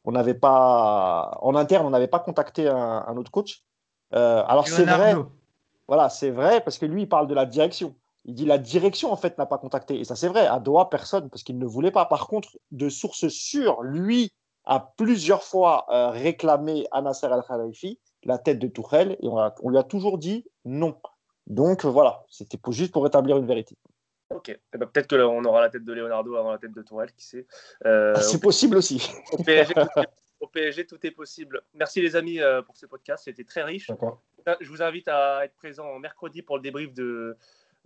on 0.05 0.13
n'avait 0.13 0.35
pas 0.35 1.39
en 1.43 1.55
interne, 1.55 1.87
on 1.87 1.91
n'avait 1.91 2.09
pas 2.09 2.21
contacté 2.21 2.69
un, 2.69 3.17
autre 3.17 3.31
coach. 3.31 3.65
Alors 4.13 4.67
c'est 4.67 4.85
vrai, 4.85 5.15
voilà, 5.87 6.09
c'est 6.09 6.31
vrai 6.31 6.61
parce 6.61 6.79
que 6.79 6.87
lui 6.87 7.03
il 7.03 7.09
parle 7.09 7.27
de 7.27 7.35
la 7.35 7.47
direction. 7.47 7.95
Il 8.25 8.35
dit 8.35 8.45
la 8.45 8.59
direction 8.59 9.13
en 9.13 9.17
fait 9.17 9.39
n'a 9.39 9.47
pas 9.47 9.59
contacté 9.59 9.99
et 9.99 10.05
ça 10.05 10.15
c'est 10.15 10.29
vrai. 10.29 10.47
À 10.47 10.59
Doha 10.59 10.91
personne 10.91 11.31
parce 11.31 11.43
qu'il 11.43 11.59
ne 11.59 11.67
voulait 11.67 11.91
pas. 11.91 12.07
Par 12.07 12.27
contre, 12.27 12.59
de 12.71 12.89
sources 12.89 13.29
sûres, 13.29 13.83
lui 13.83 14.33
a 14.65 14.93
plusieurs 14.97 15.43
fois 15.43 15.87
euh, 15.91 16.11
réclamé 16.11 16.87
à 16.91 17.01
Nasser 17.01 17.27
Al 17.27 17.43
Khalifi 17.47 17.99
la 18.25 18.39
tête 18.39 18.59
de 18.59 18.69
Tourelle 18.69 19.17
et 19.21 19.29
on, 19.29 19.69
lui 19.69 19.79
a 19.79 19.83
toujours 19.83 20.19
dit 20.19 20.47
non. 20.65 20.97
Donc 21.47 21.85
voilà, 21.85 22.25
c'était 22.29 22.59
juste 22.71 22.93
pour 22.93 23.05
rétablir 23.05 23.37
une 23.37 23.47
vérité. 23.47 23.77
Ok, 24.31 24.49
eh 24.51 24.79
ben, 24.79 24.87
peut-être 24.87 25.09
qu'on 25.09 25.45
aura 25.45 25.61
la 25.61 25.71
tête 25.71 25.85
de 25.85 25.93
Leonardo 25.93 26.37
avant 26.37 26.53
la 26.53 26.59
tête 26.59 26.73
de 26.73 26.83
Tourelle, 26.83 27.11
qui 27.13 27.25
sait. 27.25 27.47
Euh, 27.85 28.13
ah, 28.15 28.21
c'est 28.21 28.41
possible 28.41 28.77
aussi. 28.77 29.11
Au 30.41 30.47
PSG, 30.47 30.87
tout 30.87 31.05
est 31.05 31.11
possible. 31.11 31.61
Merci 31.75 32.01
les 32.01 32.17
amis 32.17 32.41
euh, 32.41 32.63
pour 32.63 32.77
ce 32.77 32.87
podcast, 32.87 33.25
c'était 33.25 33.45
très 33.45 33.63
riche. 33.63 33.91
Euh, 33.91 34.55
je 34.61 34.69
vous 34.71 34.83
invite 34.83 35.09
à 35.09 35.45
être 35.45 35.55
présent 35.55 35.99
mercredi 35.99 36.43
pour 36.43 36.57
le 36.57 36.63
débrief 36.63 36.95
de, 36.95 37.37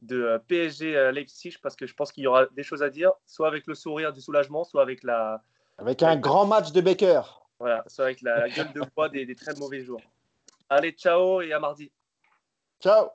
de 0.02 0.40
PSG 0.48 1.12
Leipzig 1.12 1.56
parce 1.62 1.76
que 1.76 1.86
je 1.86 1.94
pense 1.94 2.12
qu'il 2.12 2.24
y 2.24 2.26
aura 2.26 2.46
des 2.46 2.62
choses 2.62 2.82
à 2.82 2.90
dire, 2.90 3.12
soit 3.26 3.48
avec 3.48 3.66
le 3.66 3.74
sourire 3.74 4.12
du 4.12 4.20
soulagement, 4.20 4.64
soit 4.64 4.82
avec 4.82 5.02
la. 5.02 5.42
Avec 5.78 6.02
un 6.02 6.16
grand 6.16 6.46
match 6.46 6.72
de 6.72 6.80
Baker. 6.80 7.22
Voilà, 7.58 7.84
soit 7.86 8.06
avec 8.06 8.20
la, 8.22 8.48
gueule 8.48 8.72
de 8.72 8.82
bois 8.94 9.08
des, 9.08 9.26
des 9.26 9.34
très 9.34 9.54
mauvais 9.54 9.82
jours. 9.82 10.00
Allez, 10.68 10.92
ciao 10.92 11.40
et 11.40 11.52
à 11.52 11.58
mardi. 11.58 11.90
Ciao. 12.80 13.08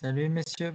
Salut 0.00 0.28
messieurs. 0.28 0.70